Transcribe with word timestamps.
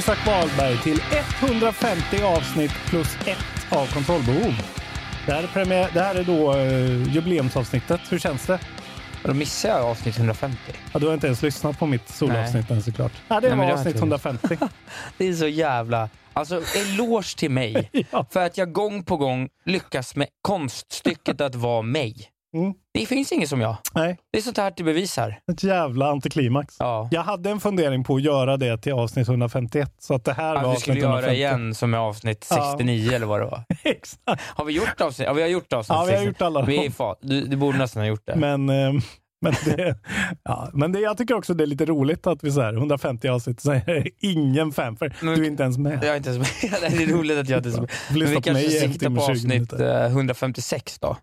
Isak 0.00 0.26
Wahlberg 0.26 0.78
till 0.78 1.00
150 1.40 2.22
avsnitt 2.22 2.72
plus 2.86 3.16
ett 3.26 3.72
av 3.72 3.86
kontrollbehov. 3.86 4.54
Det 5.26 5.32
här 5.32 5.42
är, 5.42 5.46
premiär, 5.46 5.90
det 5.94 6.00
här 6.00 6.14
är 6.14 6.24
då 6.24 6.54
uh, 6.54 7.14
jubileumsavsnittet. 7.14 8.00
Hur 8.10 8.18
känns 8.18 8.46
det? 8.46 8.60
Då 9.24 9.34
missar 9.34 9.68
jag 9.68 9.80
avsnitt 9.80 10.18
150. 10.18 10.58
Ja, 10.92 10.98
du 10.98 11.06
har 11.06 11.14
inte 11.14 11.26
ens 11.26 11.42
lyssnat 11.42 11.78
på 11.78 11.86
mitt 11.86 12.08
solavsnitt 12.08 12.70
än 12.70 12.82
såklart. 12.82 13.12
Ja, 13.28 13.34
det 13.34 13.40
Nej, 13.40 13.50
var 13.50 13.56
men 13.56 13.66
det 13.66 13.72
har 13.72 13.78
avsnitt 13.78 13.96
jag 13.96 14.04
inte 14.04 14.28
150. 14.28 14.58
Det 15.18 15.28
är 15.28 15.32
så 15.32 15.46
jävla... 15.46 16.08
Alltså, 16.32 16.62
eloge 16.76 17.36
till 17.36 17.50
mig 17.50 17.90
Ja. 18.10 18.26
för 18.30 18.46
att 18.46 18.58
jag 18.58 18.72
gång 18.72 19.02
på 19.02 19.16
gång 19.16 19.48
lyckas 19.64 20.16
med 20.16 20.28
konststycket 20.42 21.40
att 21.40 21.54
vara 21.54 21.82
mig. 21.82 22.14
Mm. 22.54 22.74
Det 22.92 23.06
finns 23.06 23.32
ingen 23.32 23.48
som 23.48 23.60
jag. 23.60 23.76
Nej, 23.94 24.18
Det 24.32 24.38
är 24.38 24.42
sånt 24.42 24.56
här 24.56 24.72
det 24.76 24.82
bevisar. 24.82 25.38
ett 25.52 25.62
jävla 25.62 26.10
antiklimax. 26.10 26.76
Ja. 26.78 27.08
Jag 27.10 27.22
hade 27.22 27.50
en 27.50 27.60
fundering 27.60 28.04
på 28.04 28.16
att 28.16 28.22
göra 28.22 28.56
det 28.56 28.78
till 28.78 28.92
avsnitt 28.92 29.28
151. 29.28 29.92
Så 29.98 30.14
att 30.14 30.24
det 30.24 30.32
här 30.32 30.54
var 30.62 30.70
Att 30.70 30.76
vi 30.76 30.80
skulle 30.80 30.92
avsnitt 30.94 31.02
göra 31.02 31.12
150. 31.12 31.36
igen 31.36 31.74
som 31.74 31.94
är 31.94 31.98
avsnitt 31.98 32.46
Ja. 32.50 32.74
69 32.78 33.12
eller 33.12 33.26
vad 33.26 33.40
det 33.40 33.46
var. 33.46 33.64
Exakt. 33.84 34.42
Har 34.54 34.64
vi 34.64 34.72
gjort 34.72 35.00
avsnitt? 35.00 35.26
Ja, 35.26 35.32
vi 35.32 35.42
har 35.42 35.48
gjort 35.48 35.72
avsnitt 35.72 35.96
Ja, 35.98 36.04
vi 36.04 36.10
har 36.12 36.18
69. 36.18 36.28
gjort 36.28 36.42
alla 36.42 36.62
Vi 36.62 36.86
är. 36.86 37.26
Du, 37.26 37.46
du 37.46 37.56
borde 37.56 37.78
nästan 37.78 38.02
ha 38.02 38.08
gjort 38.08 38.26
det. 38.26 38.36
Men, 38.36 38.68
eh, 38.68 38.92
men, 39.42 39.54
det, 39.64 39.98
ja, 40.44 40.70
men 40.72 40.92
det, 40.92 41.00
jag 41.00 41.16
tycker 41.18 41.34
också 41.34 41.54
det 41.54 41.64
är 41.64 41.66
lite 41.66 41.84
roligt 41.86 42.26
att 42.26 42.44
vi 42.44 42.50
så 42.52 42.60
här, 42.60 42.72
150 42.72 43.28
avsnitt 43.28 43.60
så 43.60 43.70
är 43.72 44.08
ingen 44.20 44.72
fan 44.72 44.96
för 44.96 45.14
Men- 45.20 45.34
du 45.34 45.42
är 45.42 45.46
inte 45.46 45.62
ens 45.62 45.78
med. 45.78 45.92
Jag 46.04 46.12
är 46.12 46.16
inte 46.16 46.30
ens 46.30 46.62
med. 46.62 46.80
Det 46.90 47.02
är 47.02 47.06
roligt 47.06 47.38
att 47.38 47.48
jag 47.48 47.58
inte 47.58 47.68
är 47.68 47.72
så 47.72 47.80
med. 47.80 47.90
Men 48.10 48.18
vi 48.30 48.40
kanske 48.42 48.70
siktar 48.70 49.10
på 49.10 49.14
och 49.16 49.20
20 49.26 49.30
avsnitt 49.32 49.44
minuter. 49.48 50.04
eh, 50.04 50.10
156 50.10 50.98
då. 50.98 51.16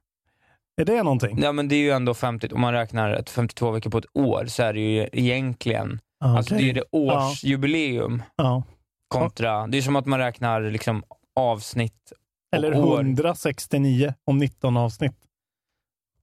Är 0.82 0.86
det 0.86 1.04
någonting? 1.04 1.40
Ja 1.42 1.52
men 1.52 1.68
det 1.68 1.76
är 1.76 1.80
ju 1.80 1.92
ändå 1.92 2.14
50, 2.14 2.50
om 2.54 2.62
man 2.62 2.74
räknar 2.74 3.12
ett 3.12 3.30
52 3.30 3.72
veckor 3.72 3.90
på 3.90 3.98
ett 3.98 4.06
år 4.18 4.46
så 4.46 4.64
är 4.64 4.74
det 4.74 4.80
ju 4.80 5.10
egentligen, 5.12 6.00
Ah, 6.20 6.38
alltså 6.38 6.56
det 6.56 6.70
är 6.70 6.74
det 6.74 6.84
årsjubileum 6.92 8.24
Ja. 8.36 8.64
kontra, 9.08 9.68
det 9.68 9.78
är 9.78 9.82
som 9.82 9.96
att 9.96 10.06
man 10.06 10.20
räknar 10.20 10.62
liksom 10.62 11.04
avsnitt 11.36 12.12
och 12.52 12.58
Eller 12.58 12.76
år. 12.86 13.00
169 13.00 14.14
om 14.26 14.38
19 14.38 14.78
avsnitt. 14.78 15.16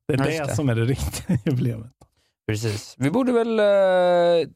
Det 0.09 0.15
är 0.15 0.19
Ja, 0.19 0.25
det, 0.25 0.37
just 0.37 0.49
det. 0.51 0.57
som 0.57 0.69
är 0.69 0.75
det 0.75 0.85
riktiga 0.85 1.39
jubileet. 1.45 1.81
Precis. 2.47 2.95
Vi 2.99 3.11
borde 3.11 3.33
väl, 3.33 3.59
eh, 3.61 4.49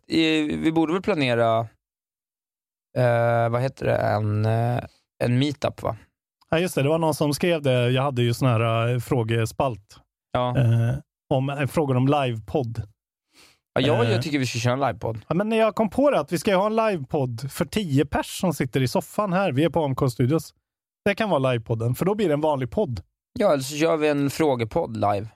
vi 0.58 0.72
borde 0.74 0.92
väl 0.92 1.02
planera, 1.02 1.58
eh, 2.98 3.48
vad 3.48 3.62
heter 3.62 3.86
det, 3.86 3.96
en, 3.96 4.44
eh, 4.44 4.80
en 5.24 5.38
meetup 5.38 5.82
va? 5.82 5.96
Ja, 6.50 6.58
just 6.58 6.74
det. 6.74 6.82
Det 6.82 6.88
var 6.88 6.98
någon 6.98 7.14
som 7.14 7.34
skrev 7.34 7.62
det. 7.62 7.90
Jag 7.90 8.02
hade 8.02 8.22
ju 8.22 8.34
sån 8.34 8.48
här 8.48 8.88
eh, 8.94 8.98
frågespalt. 8.98 9.96
Ja. 10.32 10.58
Eh, 10.58 10.94
om, 11.34 11.50
eh, 11.50 11.66
frågor 11.66 11.96
om 11.96 12.06
livepodd. 12.08 12.82
ja 13.74 13.80
jag, 13.80 14.04
eh. 14.04 14.12
jag 14.12 14.22
tycker 14.22 14.38
vi 14.38 14.46
ska 14.46 14.58
köra 14.58 14.72
en 14.72 14.80
livepodd. 14.80 15.20
Ja, 15.28 15.34
men 15.34 15.48
när 15.48 15.56
jag 15.56 15.74
kom 15.74 15.90
på 15.90 16.10
det 16.10 16.20
att 16.20 16.32
vi 16.32 16.38
ska 16.38 16.56
ha 16.56 16.66
en 16.66 16.76
livepodd 16.76 17.50
för 17.52 17.64
10 17.64 18.06
pers 18.06 18.40
som 18.40 18.54
sitter 18.54 18.82
i 18.82 18.88
soffan 18.88 19.32
här. 19.32 19.52
Vi 19.52 19.64
är 19.64 19.70
på 19.70 19.84
AMK 19.84 20.10
Studios. 20.12 20.54
Det 21.04 21.14
kan 21.14 21.30
vara 21.30 21.52
livepodden, 21.52 21.94
för 21.94 22.04
då 22.04 22.14
blir 22.14 22.28
det 22.28 22.34
en 22.34 22.40
vanlig 22.40 22.70
podd. 22.70 23.02
Ja, 23.38 23.52
eller 23.52 23.62
så 23.62 23.76
kör 23.76 23.96
vi 23.96 24.08
en 24.08 24.30
frågepodd 24.30 24.96
live. 24.96 25.28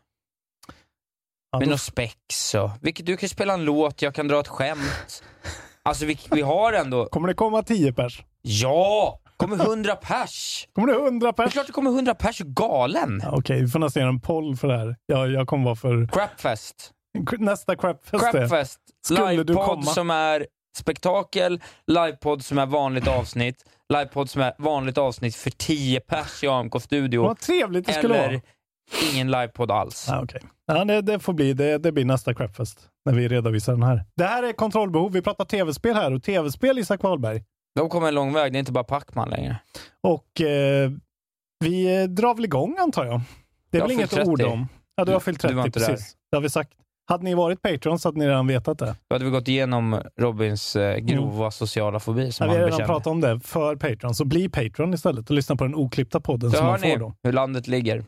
Ja, 1.53 1.59
Med 1.59 1.69
då- 1.69 1.73
något 1.73 1.81
spex 1.81 2.55
och, 2.55 2.71
vilket, 2.81 3.07
du 3.07 3.17
kan 3.17 3.29
spela 3.29 3.55
en 3.55 3.65
låt, 3.65 4.03
jag 4.03 4.15
kan 4.15 4.29
dra 4.29 4.41
ett 4.41 4.49
skämt. 4.49 5.23
Alltså 5.83 6.05
vi, 6.07 6.19
vi 6.31 6.41
har 6.43 6.73
ändå, 6.73 7.07
Kommer 7.07 7.29
det 7.29 7.35
komma 7.35 7.63
10 7.63 7.93
pers? 7.93 8.23
ja! 8.43 9.19
Kommer 9.43 9.65
100 9.65 9.97
pers! 9.97 10.67
Kommer 10.73 10.89
det 10.89 10.95
100 10.99 11.27
Det 11.27 11.43
är 11.43 11.45
pers? 11.45 11.53
klart 11.53 11.67
det 11.67 11.73
kommer 11.73 11.91
100 11.91 12.15
pers, 12.15 12.39
galen? 12.39 13.21
Ja, 13.25 13.31
Okej, 13.33 13.61
vi 13.63 13.69
får 13.69 13.79
nästan 13.79 14.01
göra 14.01 14.11
en 14.11 14.21
poll 14.21 14.57
för 14.57 14.69
det 14.69 14.79
här. 14.79 14.97
Jag, 15.07 15.31
jag 15.31 15.47
kommer 15.47 15.65
vara 15.65 15.77
för 15.77 16.07
Crapfest. 16.13 16.91
nästa 17.39 17.77
crapfest. 17.77 18.25
är- 18.25 18.31
Crapfest. 18.33 18.79
Skulle 19.07 19.31
du 19.31 19.37
Livepodd 19.37 19.67
komma? 19.67 19.83
som 19.83 20.11
är 20.11 20.47
spektakel, 20.79 21.61
livepodd 21.87 22.45
som 22.45 22.59
är 22.59 22.67
vanligt 22.67 23.09
avsnitt, 23.09 23.57
livepodd 23.93 24.31
som 24.31 24.43
är 24.43 24.53
vanligt 24.59 24.99
avsnitt 24.99 25.37
för 25.37 25.51
10 25.51 26.01
pers 26.01 26.45
i 26.45 26.47
AMK-studio. 26.49 27.23
Vad 27.23 27.39
trevligt 27.41 27.87
det 27.87 27.93
skulle 27.93 28.15
Eller 28.19 28.29
vara. 28.33 28.41
ingen 29.13 29.31
livepodd 29.31 29.71
alls. 29.71 30.07
Ja, 30.09 30.23
okej. 30.23 30.41
ja, 30.67 30.85
det, 30.85 31.01
det 31.03 31.19
får 31.19 31.33
bli. 31.33 31.53
Det, 31.53 31.79
det 31.79 31.93
blir 31.93 32.05
nästa 32.05 32.35
crapfest 32.35 32.89
när 33.07 33.13
vi 33.15 33.29
redovisar 33.29 33.73
den 33.73 33.83
här. 33.83 34.05
Det 34.17 34.25
här 34.25 34.43
är 34.43 34.53
kontrollbehov. 34.53 35.13
Vi 35.13 35.23
pratar 35.23 35.45
tv-spel 35.45 35.95
här 35.95 36.13
och 36.15 36.23
tv-spel 36.23 36.79
Isak 36.79 37.03
Wahlberg. 37.03 37.43
De 37.75 37.89
kommer 37.89 38.09
en 38.09 38.15
lång 38.15 38.33
väg, 38.33 38.53
det 38.53 38.57
är 38.57 38.61
inte 38.61 38.73
bara 38.73 38.85
Pacman 38.85 39.31
längre. 39.31 39.57
Och 40.03 40.41
eh, 40.41 40.91
vi 41.65 42.03
eh, 42.03 42.09
drar 42.09 42.35
väl 42.35 42.45
igång 42.45 42.77
antar 42.81 43.05
jag. 43.05 43.21
Det 43.71 43.79
är 43.79 43.81
Jag 43.81 43.89
väl 43.89 43.97
inget 43.97 44.11
fyllt 44.15 44.29
ord 44.29 44.39
30. 44.39 44.53
om. 44.53 44.69
Ja, 44.97 45.05
du 45.05 45.13
har 45.13 45.21
fyllt 45.21 45.41
Du 45.41 45.49
30 45.49 45.55
var 45.57 45.67
inte 45.67 45.81
där. 45.81 45.87
precis. 45.87 46.17
Det 46.31 46.37
har 46.37 46.43
vi 46.43 46.51
sagt. 46.51 46.73
Hade 47.09 47.25
ni 47.25 47.35
varit 47.35 47.63
Patreon 47.63 47.99
så 47.99 48.09
hade 48.09 48.19
ni 48.19 48.27
redan 48.29 48.47
vetat 48.47 48.79
det. 48.79 48.97
Då 49.09 49.15
hade 49.15 49.25
vi 49.25 49.31
gått 49.31 49.49
igenom 49.49 50.01
Robins 50.17 50.77
eh, 50.77 50.97
grova 50.99 51.51
sociala 51.51 52.01
fobi 52.01 52.33
som 52.33 52.47
Ja, 52.47 52.53
vi 52.53 52.59
har 52.59 52.63
han 52.71 52.73
redan 52.79 52.87
pratat 52.89 53.07
om 53.07 53.21
det 53.21 53.41
för 53.41 53.77
Patreon, 53.77 54.15
så 54.15 54.25
bli 54.25 54.49
Patreon 54.49 54.95
istället 54.95 55.31
och 55.31 55.37
lyssna 55.37 55.57
på 55.57 55.65
den 55.65 55.75
oklippta 55.75 56.21
podden 56.21 56.51
Så 56.51 56.57
som 56.57 56.67
man 56.67 56.79
får 56.79 56.97
då. 56.97 57.15
hur 57.23 57.33
landet 57.33 57.67
ligger. 57.67 58.05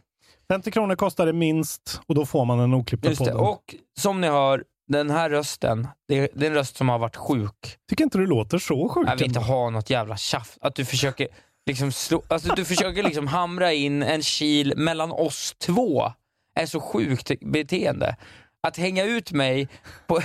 50 0.53 0.71
kronor 0.71 0.95
kostar 0.95 1.27
det 1.27 1.33
minst 1.33 2.01
och 2.07 2.15
då 2.15 2.27
får 2.27 2.45
man 2.45 2.59
den 2.59 2.75
oklippta 2.75 3.09
Just 3.09 3.25
det. 3.25 3.31
podden. 3.31 3.47
Och 3.47 3.75
som 4.01 4.21
ni 4.21 4.27
hör 4.29 4.65
den 4.89 5.11
här 5.11 5.31
rösten, 5.31 5.89
det 6.09 6.29
det 6.35 6.47
är 6.47 6.51
en 6.51 6.57
röst 6.57 6.77
som 6.77 6.89
har 6.89 6.99
varit 6.99 7.17
sjuk. 7.17 7.79
Tycker 7.89 8.05
inte 8.05 8.19
du 8.19 8.27
låter 8.27 8.59
så 8.59 8.89
sjuk? 8.89 9.09
Jag 9.09 9.17
vill 9.17 9.27
inte 9.27 9.41
ha 9.41 9.71
något 9.71 9.91
jävla 9.91 10.17
tjafs. 10.17 10.59
Att 10.61 10.75
du 10.75 10.85
försöker 10.85 11.29
liksom 11.67 11.93
slå, 11.93 12.23
alltså 12.29 12.55
du 12.55 12.65
försöker 12.65 13.03
liksom 13.03 13.27
hamra 13.27 13.73
in 13.73 14.03
en 14.03 14.23
kil 14.23 14.73
mellan 14.77 15.13
oss 15.13 15.55
två 15.59 16.13
är 16.55 16.67
så 16.67 16.81
sjukt 16.81 17.31
beteende. 17.41 18.17
Att 18.63 18.77
hänga 18.77 19.05
ut 19.05 19.33
mig 19.33 19.69
på, 20.07 20.21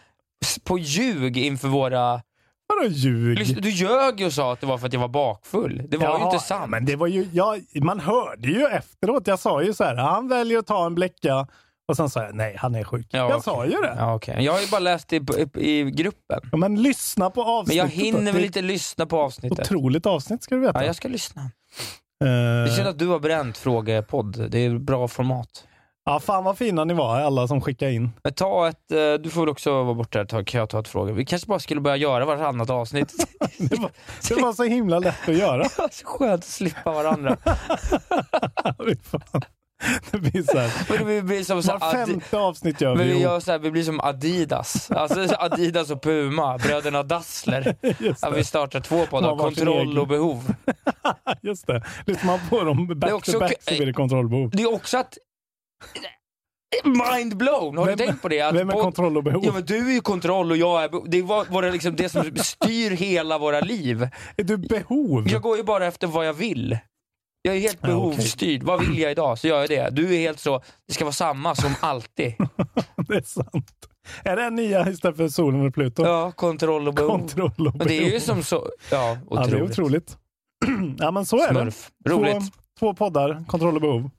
på 0.64 0.78
ljug 0.78 1.36
inför 1.36 1.68
våra... 1.68 2.22
Vadå 2.66 2.88
ljug? 2.88 3.62
Du 3.62 3.70
ljög 3.70 4.20
ju 4.20 4.26
och 4.26 4.32
sa 4.32 4.52
att 4.52 4.60
det 4.60 4.66
var 4.66 4.78
för 4.78 4.86
att 4.86 4.92
jag 4.92 5.00
var 5.00 5.08
bakfull. 5.08 5.82
Det 5.88 5.96
var 5.96 6.06
ju 6.06 6.12
Jaha, 6.12 6.32
inte 6.32 6.44
sant. 6.44 6.70
Men 6.70 6.84
det 6.84 6.96
var 6.96 7.06
ju, 7.06 7.28
ja, 7.32 7.56
man 7.74 8.00
hörde 8.00 8.48
ju 8.48 8.66
efteråt. 8.66 9.26
Jag 9.26 9.38
sa 9.38 9.62
ju 9.62 9.74
så 9.74 9.84
här, 9.84 9.96
han 9.96 10.28
väljer 10.28 10.58
att 10.58 10.66
ta 10.66 10.86
en 10.86 10.94
bläcka. 10.94 11.46
Och 11.88 11.96
sen 11.96 12.10
sa 12.10 12.22
jag, 12.24 12.34
nej 12.34 12.56
han 12.58 12.74
är 12.74 12.84
sjuk. 12.84 13.06
Ja, 13.10 13.18
jag 13.18 13.26
okej. 13.28 13.42
sa 13.42 13.64
ju 13.64 13.70
det. 13.70 13.94
Ja, 13.98 14.14
okej. 14.14 14.36
Jag 14.44 14.52
har 14.52 14.60
ju 14.60 14.66
bara 14.66 14.78
läst 14.80 15.08
det 15.08 15.16
i, 15.16 15.46
i, 15.56 15.80
i 15.80 15.90
gruppen. 15.90 16.40
Ja, 16.52 16.58
men 16.58 16.82
lyssna 16.82 17.30
på 17.30 17.40
Men 17.44 17.50
avsnittet. 17.52 17.76
jag 17.76 17.86
då. 17.88 17.92
hinner 18.04 18.24
Det 18.24 18.32
väl 18.32 18.44
inte 18.44 18.62
lyssna 18.62 19.06
på 19.06 19.20
avsnittet. 19.20 19.58
Otroligt 19.60 20.06
avsnitt 20.06 20.42
ska 20.42 20.54
du 20.54 20.60
veta. 20.60 20.80
Ja, 20.80 20.86
jag 20.86 20.96
ska 20.96 21.08
lyssna. 21.08 21.42
Eh, 22.24 22.64
Det 22.64 22.70
synd 22.76 22.88
att 22.88 22.98
du 22.98 23.06
har 23.06 23.18
bränt 23.18 23.58
frågepodd. 23.58 24.50
Det 24.50 24.58
är 24.58 24.78
bra 24.78 25.08
format. 25.08 25.64
ja, 26.04 26.20
fan 26.20 26.44
vad 26.44 26.58
fina 26.58 26.84
ni 26.84 26.94
var, 26.94 27.20
alla 27.20 27.48
som 27.48 27.60
skickade 27.60 27.92
in. 27.92 28.10
Men 28.24 28.34
ta 28.34 28.68
ett, 28.68 28.90
eh, 28.90 29.14
du 29.14 29.30
får 29.30 29.40
väl 29.40 29.48
också 29.48 29.82
vara 29.82 29.94
borta 29.94 30.20
ett 30.20 30.28
tag, 30.28 30.46
kan 30.46 30.58
jag 30.58 30.68
ta 30.70 30.80
ett 30.80 30.88
fråga. 30.88 31.12
Vi 31.12 31.24
kanske 31.24 31.48
bara 31.48 31.58
skulle 31.58 31.80
börja 31.80 31.96
göra 31.96 32.24
varannat 32.24 32.70
avsnitt. 32.70 33.12
Det 33.58 33.78
var, 33.80 33.90
det 34.28 34.42
var 34.42 34.52
så 34.52 34.64
himla 34.64 34.98
lätt 34.98 35.28
att 35.28 35.36
göra. 35.36 35.68
så 35.92 36.04
skönt 36.06 36.34
att 36.34 36.44
slippa 36.44 36.92
varandra. 36.92 37.36
Det 40.10 40.18
blir 40.18 40.42
så 40.42 40.58
här. 40.58 41.04
Vi 41.04 41.22
blir 41.22 41.44
som 41.44 41.62
så 41.62 41.78
Var 41.78 41.92
femte 41.92 42.38
avsnitt 42.38 42.80
gör 42.80 42.96
vi 42.96 43.04
vi, 43.04 43.20
gör 43.20 43.40
så 43.40 43.52
här, 43.52 43.58
vi 43.58 43.70
blir 43.70 43.82
som 43.82 44.00
Adidas. 44.00 44.90
Alltså 44.90 45.34
Adidas 45.38 45.90
och 45.90 46.02
Puma, 46.02 46.58
bröderna 46.58 47.02
Dassler. 47.02 47.76
Ja, 47.98 48.30
det. 48.30 48.36
vi 48.36 48.44
startar 48.44 48.80
två 48.80 49.06
poddar, 49.06 49.36
kontroll 49.36 49.98
och 49.98 50.08
behov. 50.08 50.54
Just 51.42 51.66
det. 51.66 51.82
Lyssnar 52.06 52.26
man 52.26 52.40
på 52.50 52.64
dem 52.64 52.98
back 53.00 53.12
också 53.12 53.32
to 53.32 53.38
back 53.38 53.52
så 53.60 53.74
blir 53.74 53.86
det 53.86 53.92
kontrollbehov. 53.92 54.50
Det 54.50 54.62
är 54.62 54.74
också 54.74 54.98
att... 54.98 55.18
Mind 56.84 57.36
blown! 57.36 57.78
Har 57.78 57.86
Vem- 57.86 57.96
du 57.96 58.06
tänkt 58.06 58.22
på 58.22 58.28
det? 58.28 58.40
Att 58.40 58.54
Vem 58.54 58.68
är 58.68 58.72
podd- 58.72 58.82
kontroll 58.82 59.16
och 59.16 59.22
behov? 59.24 59.44
Ja, 59.44 59.52
men 59.52 59.64
du 59.64 59.88
är 59.88 59.92
ju 59.94 60.00
kontroll 60.00 60.50
och 60.50 60.56
jag 60.56 60.84
är 60.84 60.88
be- 60.88 61.00
Det 61.06 61.18
är 61.18 61.62
det, 61.62 61.70
liksom, 61.70 61.96
det 61.96 62.08
som 62.08 62.36
styr 62.36 62.90
hela 62.90 63.38
våra 63.38 63.60
liv. 63.60 64.08
Är 64.36 64.44
du 64.44 64.56
behov? 64.56 65.28
Jag 65.28 65.42
går 65.42 65.56
ju 65.56 65.62
bara 65.62 65.86
efter 65.86 66.06
vad 66.06 66.26
jag 66.26 66.32
vill. 66.34 66.78
Jag 67.46 67.56
är 67.56 67.60
helt 67.60 67.80
behovsstyrd. 67.80 68.62
Vad 68.62 68.80
vill 68.86 68.98
jag 68.98 69.10
idag 69.10 69.38
så 69.38 69.46
gör 69.48 69.60
jag 69.60 69.68
det. 69.68 69.88
Du 69.92 70.14
är 70.14 70.18
helt 70.18 70.40
så, 70.40 70.62
det 70.88 70.94
ska 70.94 71.04
vara 71.04 71.12
samma 71.12 71.54
som 71.54 71.74
alltid. 71.80 72.34
Det 73.08 73.14
är 73.16 73.22
sant. 73.22 73.88
Är 74.24 74.36
det 74.36 74.50
nya 74.50 74.88
istället 74.90 75.16
för 75.16 75.28
solen 75.28 75.66
och 75.66 75.74
Pluto? 75.74 76.04
Ja, 76.04 76.32
kontroll 76.32 76.88
och 76.88 76.94
behov. 76.94 77.08
Kontroll 77.18 77.50
och 77.66 77.72
behov. 77.72 77.86
Det 77.88 77.98
är 77.98 78.10
ju 78.12 78.20
som 78.20 78.42
så, 78.42 78.68
ja, 78.90 79.18
Ja, 79.30 79.36
det 79.46 79.56
är 79.56 79.62
otroligt. 79.62 79.70
otroligt. 79.78 80.16
ja, 80.98 81.10
men 81.10 81.26
så 81.26 81.36
är 81.44 81.48
Smurf. 81.50 81.90
det. 82.04 82.10
Roligt. 82.10 82.34
Två, 82.34 82.50
två 82.78 82.94
poddar, 82.94 83.44
kontroll 83.48 83.74
och 83.74 83.80
behov. 83.80 84.10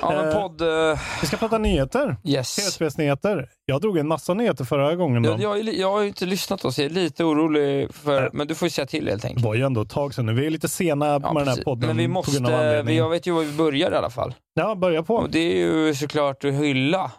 Ja, 0.00 0.10
men 0.12 0.28
Eh, 0.28 0.34
podd... 0.42 0.60
eh, 0.90 0.98
Vi 1.20 1.26
ska 1.26 1.36
prata 1.36 1.58
nyheter. 1.58 2.16
yes. 2.24 2.56
TSBs-nyheter. 2.56 3.48
Jag 3.66 3.80
drog 3.80 3.98
en 3.98 4.08
massa 4.08 4.34
nyheter 4.34 4.64
förra 4.64 4.94
gången. 4.94 5.24
Jag, 5.24 5.40
jag, 5.40 5.74
jag 5.74 5.90
har 5.90 6.00
ju 6.00 6.08
inte 6.08 6.26
lyssnat 6.26 6.64
och 6.64 6.74
så 6.74 6.80
jag 6.82 6.86
är 6.90 6.94
lite 6.94 7.24
orolig 7.24 7.94
för, 7.94 8.20
Nej. 8.20 8.30
men 8.32 8.46
du 8.46 8.54
får 8.54 8.66
ju 8.66 8.70
säga 8.70 8.86
till 8.86 9.08
helt 9.08 9.22
Det 9.22 9.28
enkelt. 9.28 9.44
var 9.46 9.54
ju 9.54 9.62
ändå 9.62 9.82
ett 9.82 9.90
tag 9.90 10.14
sedan 10.14 10.26
nu. 10.26 10.34
Vi 10.34 10.46
är 10.46 10.50
lite 10.50 10.68
sena 10.68 11.06
Ja, 11.06 11.18
med 11.18 11.22
den 11.30 11.36
här 11.38 11.44
precis. 11.44 11.64
podden 11.64 11.86
men 11.86 11.96
vi 11.96 12.08
måste, 12.08 12.82
vi, 12.86 12.96
jag 12.96 13.08
vet 13.10 13.26
ju 13.26 13.32
var 13.32 13.42
vi 13.42 13.52
börjar 13.52 13.92
i 13.92 13.94
alla 13.94 14.10
fall. 14.10 14.34
Ja, 14.54 14.74
börja 14.74 15.02
på. 15.02 15.14
Och 15.16 15.30
det 15.30 15.38
är 15.38 15.56
ju 15.56 15.94
såklart 15.94 16.44
att 16.44 16.52
hylla 16.54 17.12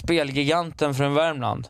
spelgiganten 0.00 0.94
från 0.94 1.14
Värmland. 1.14 1.68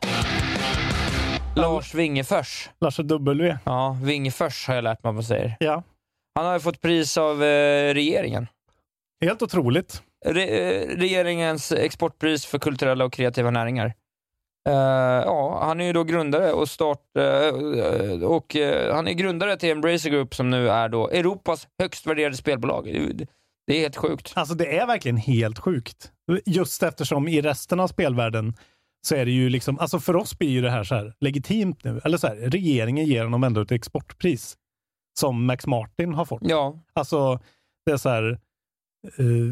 Lars 1.55 1.93
Wingefors. 1.93 2.69
Larsa 2.81 3.03
W. 3.03 3.57
Ja, 3.63 3.97
Wingefors 4.03 4.67
har 4.67 4.75
jag 4.75 4.83
lärt 4.83 4.97
mig 5.03 5.07
vad 5.07 5.13
man 5.13 5.23
säger. 5.23 5.55
Ja, 5.59 5.83
Han 6.35 6.45
har 6.45 6.53
ju 6.53 6.59
fått 6.59 6.81
pris 6.81 7.17
av 7.17 7.43
eh, 7.43 7.93
regeringen. 7.93 8.47
helt 9.25 9.41
otroligt. 9.41 10.01
Re, 10.25 10.43
eh, 10.43 10.87
regeringens 10.97 11.71
exportpris 11.71 12.45
för 12.45 12.59
kulturella 12.59 13.05
och 13.05 13.13
kreativa 13.13 13.49
näringar. 13.51 13.85
Eh, 14.69 14.73
ja, 15.25 15.59
han 15.63 15.81
är 15.81 15.85
ju 15.85 15.93
då 15.93 16.03
grundare 16.03 16.51
och 16.53 16.69
start 16.69 17.01
eh, 17.17 18.23
och 18.23 18.55
eh, 18.55 18.95
han 18.95 19.07
är 19.07 19.13
grundare 19.13 19.57
till 19.57 19.71
Embracer 19.71 20.09
Group 20.09 20.35
som 20.35 20.49
nu 20.49 20.69
är 20.69 20.89
då 20.89 21.09
Europas 21.09 21.67
högst 21.79 22.07
värderade 22.07 22.35
spelbolag. 22.37 22.85
Det- 22.85 23.27
Det 23.67 23.75
är 23.77 23.81
helt 23.81 23.95
sjukt. 23.95 24.33
Alltså 24.35 24.55
det 24.55 24.77
är 24.77 24.87
verkligen 24.87 25.17
helt 25.17 25.59
sjukt. 25.59 26.11
Just 26.45 26.83
eftersom 26.83 27.27
i 27.27 27.41
resten 27.41 27.79
av 27.79 27.87
spelvärlden 27.87 28.53
så 29.07 29.15
är 29.15 29.25
det 29.25 29.31
ju 29.31 29.49
liksom, 29.49 29.79
alltså 29.79 29.99
för 29.99 30.15
oss 30.15 30.37
blir 30.37 30.49
ju 30.49 30.61
det 30.61 30.69
här 30.69 30.83
så 30.83 30.95
här 30.95 31.13
legitimt 31.19 31.83
nu. 31.83 32.01
Eller 32.03 32.17
så 32.17 32.27
här, 32.27 32.35
regeringen 32.35 33.05
ger 33.05 33.23
honom 33.23 33.43
ändå 33.43 33.61
ett 33.61 33.71
exportpris. 33.71 34.57
Som 35.19 35.45
Max 35.45 35.67
Martin 35.67 36.13
har 36.13 36.25
fått. 36.25 36.41
Ja, 36.43 36.79
Alltså, 36.93 37.39
det 37.85 37.91
är 37.91 37.97
så 37.97 38.09
här, 38.09 38.39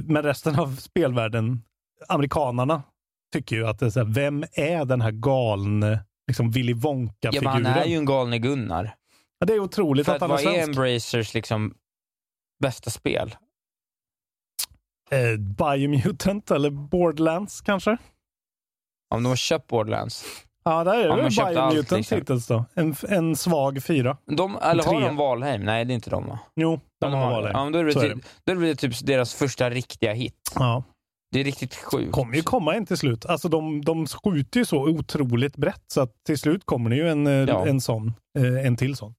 men 0.05 0.23
resten 0.23 0.59
av 0.59 0.75
spelvärlden, 0.75 1.63
amerikanarna, 2.07 2.83
tycker 3.33 3.55
ju 3.55 3.67
att 3.67 3.79
det 3.79 3.85
är 3.85 3.89
så 3.89 4.00
här, 4.00 4.13
vem 4.13 4.44
är 4.51 4.85
den 4.85 5.01
här 5.01 5.11
galne 5.11 6.00
liksom 6.27 6.51
Willy 6.51 6.71
ja 6.71 6.75
men 6.75 6.81
Wonka-figuren? 6.81 7.65
han 7.65 7.65
är 7.65 7.85
ju 7.85 7.95
en 7.95 8.05
galne 8.05 8.39
Gunnar. 8.39 8.95
ja, 9.39 9.45
det 9.45 9.53
är 9.53 9.59
otroligt 9.59 10.05
För 10.05 10.15
att 10.15 10.21
att 10.21 10.29
han 10.29 10.39
är 10.39 10.44
vad 10.44 10.53
är 10.53 10.57
svensk. 10.63 10.77
Embracers 10.79 11.33
liksom 11.33 11.73
bästa 12.59 12.89
spel? 12.89 13.35
Eh, 15.11 15.38
Biomutant 15.38 16.51
eller 16.51 16.69
Borderlands 16.69 17.61
kanske? 17.61 17.97
Om 19.15 19.23
de 19.23 19.29
har 19.29 19.35
köpt 19.35 19.67
Borderlands. 19.67 20.25
Ja, 20.63 20.83
där 20.83 20.94
är 20.94 21.07
det 21.07 21.13
allt, 21.13 21.35
Biomutant 21.35 21.91
liksom. 21.91 22.17
hittills 22.17 22.47
då. 22.47 22.65
En, 22.73 22.95
en 23.07 23.35
svag 23.35 23.83
fyra. 23.83 24.17
De, 24.25 24.57
eller 24.61 24.83
har 24.83 25.01
de 25.01 25.15
Valheim? 25.15 25.61
Nej, 25.61 25.85
det 25.85 25.94
är 25.94 25.95
inte 25.95 26.09
de 26.09 26.27
va? 26.27 26.39
Jo, 26.55 26.79
de 27.11 27.13
har 27.13 27.31
varit 27.31 27.51
Ja, 27.53 27.63
men 27.63 27.73
då 27.73 27.79
är 27.79 27.83
det, 27.83 27.91
är 27.91 28.13
typ, 28.13 28.25
då 28.45 28.51
är 28.51 28.55
det 28.55 28.75
typ 28.75 29.05
deras 29.05 29.33
första 29.33 29.69
riktiga 29.69 30.13
hit. 30.13 30.51
Ja. 30.55 30.83
Det 31.31 31.39
är 31.39 31.44
riktigt 31.44 31.75
sjukt. 31.75 32.11
kommer 32.11 32.35
ju 32.35 32.41
komma 32.41 32.75
en 32.75 32.85
till 32.85 32.97
slut. 32.97 33.25
Alltså 33.25 33.50
de, 33.50 33.81
de 33.85 34.07
skjuter 34.07 34.59
ju 34.59 34.65
så 34.65 34.77
otroligt 34.89 35.55
brett 35.55 35.83
så 35.88 36.01
att 36.01 36.11
till 36.25 36.38
slut 36.38 36.65
kommer 36.65 36.89
det 36.89 36.95
ju 36.95 37.09
en, 37.09 37.27
eh, 37.27 37.33
Ja. 37.33 37.67
en 37.67 37.81
sån, 37.81 38.13
eh, 38.39 38.65
en 38.67 38.77
till 38.77 38.95
sån. 38.95 39.15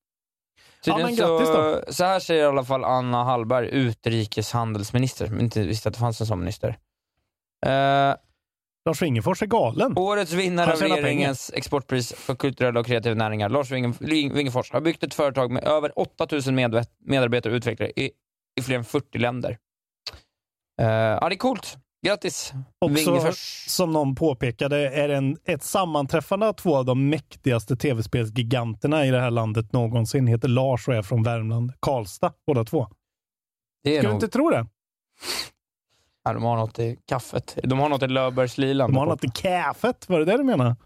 Ja, 0.86 0.98
men 0.98 1.16
grattis 1.16 1.48
så, 1.48 1.82
så 1.88 2.04
här 2.04 2.20
säger 2.20 2.42
i 2.42 2.46
alla 2.46 2.64
fall 2.64 2.84
Anna 2.84 3.25
Hallberg, 3.25 3.69
utrikeshandelsminister, 3.69 5.26
som 5.26 5.40
inte 5.40 5.62
visste 5.62 5.88
att 5.88 5.94
det 5.94 6.00
fanns 6.00 6.20
en 6.20 6.26
sån 6.26 6.38
minister. 6.40 6.69
Eh, 7.66 8.14
Lars 8.84 9.02
Wingefors 9.02 9.42
är 9.42 9.46
galen. 9.46 9.98
årets 9.98 10.32
vinnare 10.32 10.72
av 10.72 10.78
regeringens 10.78 11.50
exportpris 11.54 12.12
för 12.12 12.34
kulturella 12.34 12.81
och 12.81 12.86
kreativa 12.86 13.14
näringar, 13.14 13.48
Lars 13.48 13.70
Winge- 13.70 14.34
Wingefors, 14.34 14.70
har 14.72 14.81
byggt 14.81 15.03
ett 15.03 15.14
företag 15.14 15.50
med 15.50 15.64
över 15.64 15.98
8000 15.98 16.55
med, 16.55 16.86
medarbetare 17.05 17.53
och 17.53 17.56
utvecklare 17.56 17.91
i, 17.96 18.10
i 18.60 18.62
fler 18.62 18.76
än 18.76 18.84
40 18.84 19.19
länder. 19.19 19.58
Eh, 20.81 20.86
ja, 20.86 21.29
det 21.29 21.34
är 21.34 21.38
coolt. 21.38 21.76
Grattis, 22.06 22.53
Också, 22.79 23.10
Wingefors. 23.10 23.64
som 23.69 23.93
någon 23.93 24.14
påpekade, 24.14 24.88
är 24.91 25.08
det 25.08 25.17
en, 25.17 25.36
ett 25.44 25.62
sammanträffande 25.62 26.48
av 26.48 26.53
två 26.53 26.76
av 26.76 26.84
de 26.84 27.08
mäktigaste 27.08 27.76
tv-spelsgiganterna 27.76 29.06
i 29.06 29.10
det 29.10 29.20
här 29.20 29.31
landet 29.31 29.72
någonsin. 29.72 30.26
Heter 30.26 30.48
Lars 30.48 30.88
och 30.88 30.94
är 30.94 31.03
från 31.03 31.22
Värmland. 31.22 31.72
Karlstad, 31.81 32.32
båda 32.46 32.64
två. 32.64 32.88
Det 33.84 33.96
är 33.96 33.98
Ska 34.00 34.08
du 34.08 34.12
nog, 34.14 34.17
inte 34.17 34.29
tro 34.29 34.50
det? 34.50 34.67
Ja, 36.24 36.32
de 36.32 36.43
har 36.43 36.56
något 36.56 36.78
i 36.78 36.96
kaffet. 37.08 37.58
De 37.62 37.78
har 37.78 37.88
något 37.88 38.02
i 38.02 38.06
Löfbergslilan. 38.06 38.90
De 38.93 38.96
har 38.98 39.06
något 39.06 39.24
i 39.24 39.28
kaffet. 39.28 40.08
Var 40.08 40.19
det 40.19 40.24
det 40.24 40.36
du 40.36 40.44
menar? 40.44 40.76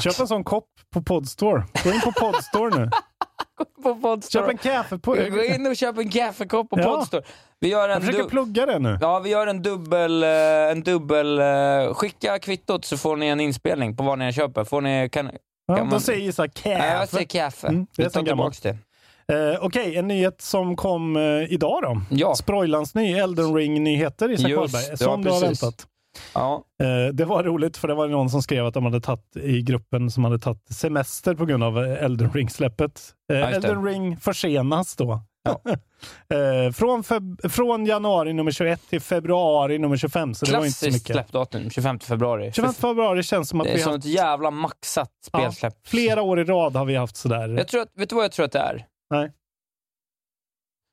Köp 0.00 0.20
en 0.20 0.28
sån 0.28 0.44
kopp 0.44 0.66
på 0.94 1.02
Podstore. 1.02 1.64
Gå 1.84 1.90
in 1.92 2.00
på 2.00 2.12
Podstore 2.12 2.78
nu. 2.78 2.90
på 3.82 3.94
Podstore. 3.94 4.42
Köp 4.44 4.50
en 4.50 4.58
kaffe 4.58 4.98
på... 4.98 5.14
Gå 5.14 5.44
in 5.44 5.66
och 5.66 5.76
köp 5.76 5.98
en 5.98 6.10
kaffekopp 6.10 6.70
på 6.70 6.78
Ja. 6.80 6.84
Podstore. 6.84 7.22
Vi 7.60 7.68
gör 7.68 7.88
en 7.88 7.90
Jag 7.94 8.02
försöker 8.04 8.28
plugga 8.28 8.66
det 8.66 8.78
nu. 8.78 8.98
Ja, 9.00 9.18
vi 9.18 9.30
gör 9.30 9.46
en 9.46 9.62
dubbel... 9.62 10.22
eh, 10.22 10.28
En 10.70 10.82
dubbel 10.82 11.38
eh, 11.38 11.94
skicka 11.94 12.38
kvittot 12.38 12.84
så 12.84 12.96
får 12.96 13.16
ni 13.16 13.26
en 13.26 13.40
inspelning 13.40 13.96
på 13.96 14.02
vad 14.02 14.18
ni 14.18 14.32
köper. 14.32 14.64
Får 14.64 14.80
ni... 14.80 15.08
Kan, 15.12 15.30
Ja, 15.66 15.76
kan 15.76 15.86
Då 15.86 15.90
man- 15.90 16.00
säger 16.00 16.28
Isak 16.28 16.62
Nej, 16.64 16.74
jag 16.74 16.80
kaffe. 17.00 17.06
säger 17.06 17.26
kaffe. 17.26 17.66
Mm, 17.66 17.86
det 17.96 18.02
är 18.02 18.06
Vi 18.06 18.12
tar 18.12 18.22
tillbaks 18.22 18.60
det. 18.60 18.78
Eh, 19.32 19.58
Okej, 19.64 19.96
en 19.96 20.08
nyhet 20.08 20.40
som 20.40 20.76
kom 20.76 21.16
eh, 21.16 21.22
idag 21.52 21.82
då. 21.82 22.00
Ja. 22.10 22.34
Sproilans 22.34 22.94
ny 22.94 23.12
Elden 23.12 23.54
Ring-nyheter, 23.54 24.30
Isak 24.30 24.52
Wahlberg. 24.56 24.84
ja, 24.90 24.96
Som 24.96 25.24
du 25.24 25.30
har 25.30 25.40
väntat. 25.40 25.86
Ja, 26.34 26.64
Eh, 26.82 27.12
det 27.12 27.24
var 27.24 27.44
roligt 27.44 27.76
för 27.76 27.88
det 27.88 27.94
var 27.94 28.08
någon 28.08 28.30
som 28.30 28.42
skrev 28.42 28.66
att 28.66 28.74
de 28.74 28.84
hade 28.84 29.00
tagit 29.00 29.36
i 29.36 29.62
gruppen 29.62 30.10
som 30.10 30.24
hade 30.24 30.38
tagit 30.38 30.68
semester 30.70 31.34
på 31.34 31.44
grund 31.46 31.64
av 31.64 31.78
Elden 31.78 32.30
Ring-släppet. 32.32 33.00
Ja. 33.26 33.34
Elden 33.34 33.84
Ring 33.84 34.16
försenas 34.16 34.96
då. 34.96 35.20
Ja. 35.44 35.60
från, 36.74 37.04
från 37.48 37.86
januari 37.86 38.32
nummer 38.32 38.50
21 38.50 38.80
till 38.90 39.00
februari 39.00 39.78
nummer 39.78 39.96
25. 39.96 40.34
Så 40.34 40.46
det 40.46 40.52
var 40.52 40.58
inte 40.58 40.70
så 40.78 40.84
klassiskt 40.86 41.02
mycket. 41.08 41.16
släppdatum, 41.16 41.70
25 41.70 41.98
februari. 42.00 42.52
25 42.52 42.74
februari 42.74 43.22
känns 43.22 43.48
som 43.48 43.60
att 43.60 43.66
det 43.66 43.72
är 43.72 43.76
vi 43.76 43.82
som 43.82 43.90
har 43.92 43.98
ett 43.98 44.04
jävla 44.04 44.50
maxat 44.50 45.10
spelsläpp. 45.26 45.74
flera 45.86 46.22
år 46.22 46.40
i 46.40 46.44
rad 46.44 46.76
har 46.76 46.84
vi 46.84 46.96
haft 46.96 47.16
sådär. 47.16 47.48
Jag 47.48 47.68
tror 47.68 47.80
att, 47.82 47.88
vet 47.94 48.08
du 48.08 48.14
vad 48.16 48.24
jag 48.24 48.32
tror 48.32 48.46
att 48.46 48.52
det 48.52 48.58
är? 48.58 48.86
Nej. 49.10 49.32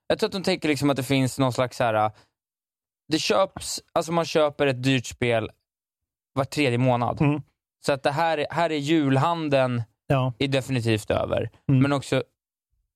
Jag 0.08 0.20
tror 0.20 0.28
att 0.28 0.32
de 0.34 0.44
tänker 0.44 0.70
liksom 0.70 0.90
att 0.90 0.98
det 0.98 1.04
finns 1.04 1.40
någon 1.40 1.54
slags 1.54 1.78
så 1.78 1.84
här. 1.84 2.12
Det 3.08 3.20
köps, 3.20 3.82
alltså 3.94 4.12
man 4.12 4.26
köper 4.26 4.68
ett 4.68 4.84
dyrt 4.84 5.06
spel 5.06 5.50
var 6.34 6.46
tredje 6.46 6.78
månad. 6.78 7.22
Mm. 7.22 7.42
Så 7.86 7.94
att 7.94 8.04
det 8.04 8.12
här, 8.12 8.38
är- 8.38 8.48
här 8.52 8.70
är 8.70 8.76
julhandeln 8.78 9.84
Ja. 10.08 10.34
är 10.40 10.48
definitivt 10.48 11.12
över. 11.12 11.50
Mm. 11.70 11.82
Men 11.82 11.94
också 11.94 12.24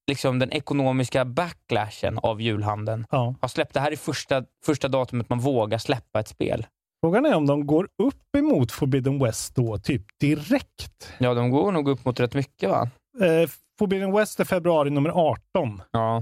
liksom 0.08 0.40
den 0.40 0.52
ekonomiska 0.54 1.26
backlashen 1.26 2.18
av 2.18 2.42
julhandeln 2.42 3.06
Ja. 3.12 3.36
har 3.42 3.48
släppt. 3.48 3.74
Det 3.74 3.80
här 3.80 3.92
är 3.92 3.96
första, 3.96 4.46
första 4.66 4.88
datumet 4.88 5.30
man 5.30 5.40
vågar 5.40 5.78
släppa 5.78 6.20
ett 6.20 6.28
spel. 6.28 6.68
Frågan 7.04 7.26
är 7.26 7.36
om 7.36 7.48
de 7.48 7.68
går 7.68 7.88
upp 8.04 8.36
emot 8.38 8.72
Forbidden 8.72 9.20
West 9.24 9.56
då, 9.56 9.78
typ 9.78 10.20
direkt. 10.20 11.14
Ja, 11.18 11.34
de 11.34 11.50
går 11.50 11.72
nog 11.72 11.90
upp 11.90 12.06
mot 12.06 12.20
rätt 12.20 12.34
mycket 12.34 12.70
va? 12.70 12.90
Eh, 13.22 13.50
Forbidden 13.80 14.12
West 14.12 14.40
är 14.40 14.46
februari 14.46 14.90
nummer 14.90 15.10
18. 15.10 15.82
Ja. 15.92 16.18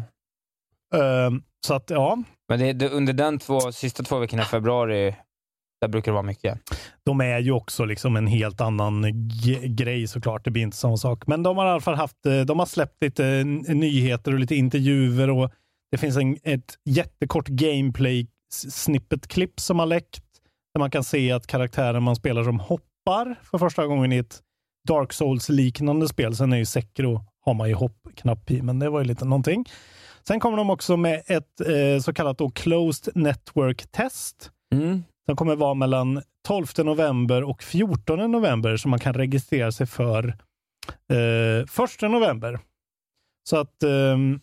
Eh, 0.95 1.31
så 1.65 1.73
att 1.73 1.89
ja, 1.89 2.23
Men 2.49 2.59
det, 2.59 2.73
det, 2.73 2.89
under 2.89 3.13
den 3.13 3.39
två, 3.39 3.59
sista 3.71 4.03
två 4.03 4.19
veckorna 4.19 4.43
i 4.43 4.45
februari, 4.45 5.15
där 5.81 5.87
brukar 5.87 6.11
det 6.11 6.13
vara 6.13 6.23
mycket. 6.23 6.59
de 7.05 7.21
är 7.21 7.39
ju 7.39 7.51
också 7.51 7.85
liksom 7.85 8.15
en 8.15 8.27
helt 8.27 8.61
annan 8.61 9.05
grej 9.65 10.07
såklart. 10.07 10.45
Det 10.45 10.51
blir 10.51 10.63
inte 10.63 10.77
samma 10.77 10.97
sak. 10.97 11.27
Men 11.27 11.43
de 11.43 11.57
har 11.57 11.65
i 11.65 11.69
alla 11.69 11.81
fall 11.81 11.95
haft, 11.95 12.25
eh, 12.25 12.41
de 12.41 12.59
har 12.59 12.65
släppt 12.65 13.03
lite 13.03 13.43
nyheter 13.67 14.33
och 14.33 14.39
lite 14.39 14.55
intervjuer 14.55 15.29
och 15.29 15.51
det 15.91 15.97
finns 15.97 16.17
en, 16.17 16.37
ett 16.43 16.75
jättekort 16.85 17.47
gameplay 17.47 18.27
snippet-klipp 18.53 19.59
som 19.59 19.79
har 19.79 19.85
läckt 19.85 20.23
där 20.73 20.79
man 20.79 20.91
kan 20.91 21.03
se 21.03 21.31
att 21.31 21.47
karaktären 21.47 22.03
man 22.03 22.15
spelar 22.15 22.43
som 22.43 22.59
hoppar 22.59 23.35
för 23.43 23.57
första 23.57 23.85
gången 23.85 24.13
i 24.13 24.17
ett 24.17 24.41
Dark 24.87 25.13
Souls-liknande 25.13 26.07
spel. 26.07 26.35
Sen 26.35 26.53
är 26.53 26.57
ju 26.57 26.65
Sekiro 26.65 27.25
har 27.47 27.53
man 27.53 27.67
ju 27.69 27.73
hoppknapp 27.75 28.51
i, 28.51 28.61
men 28.61 28.79
det 28.79 28.89
var 28.89 28.99
ju 28.99 29.05
lite 29.05 29.25
någonting. 29.25 29.65
Sen 30.27 30.39
kommer 30.39 30.57
de 30.57 30.69
också 30.69 30.97
med 30.97 31.21
ett 31.27 31.61
eh, 31.61 32.01
så 32.01 32.13
kallat 32.13 32.37
då 32.37 32.49
closed 32.49 33.15
network 33.15 33.91
test 33.91 34.51
Mm. 34.73 35.03
som 35.25 35.35
kommer 35.35 35.55
vara 35.55 35.73
mellan 35.73 36.21
12 36.47 36.65
november 36.77 37.43
och 37.43 37.63
14 37.63 38.31
november 38.31 38.77
som 38.77 38.91
man 38.91 38.99
kan 38.99 39.13
registrera 39.13 39.71
sig 39.71 39.87
för 39.87 40.27
eh, 41.11 41.83
1 41.83 42.01
november. 42.01 42.59
Så 43.49 43.57
att 43.57 43.83
ehm, 43.83 44.39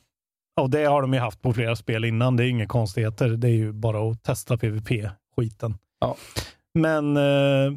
ja, 0.56 0.66
det 0.66 0.84
har 0.84 1.02
de 1.02 1.14
ju 1.14 1.20
haft 1.20 1.42
på 1.42 1.52
flera 1.52 1.76
spel 1.76 2.04
innan. 2.04 2.37
Det 2.37 2.44
är 2.44 2.49
inga 2.49 2.66
konstigheter. 2.66 3.28
Det 3.28 3.49
är 3.49 3.52
ju 3.52 3.73
bara 3.73 4.11
att 4.11 4.23
testa 4.23 4.56
PVP-skiten. 4.56 5.75
Ja. 6.00 6.16
Men 6.75 7.16
eh, 7.16 7.73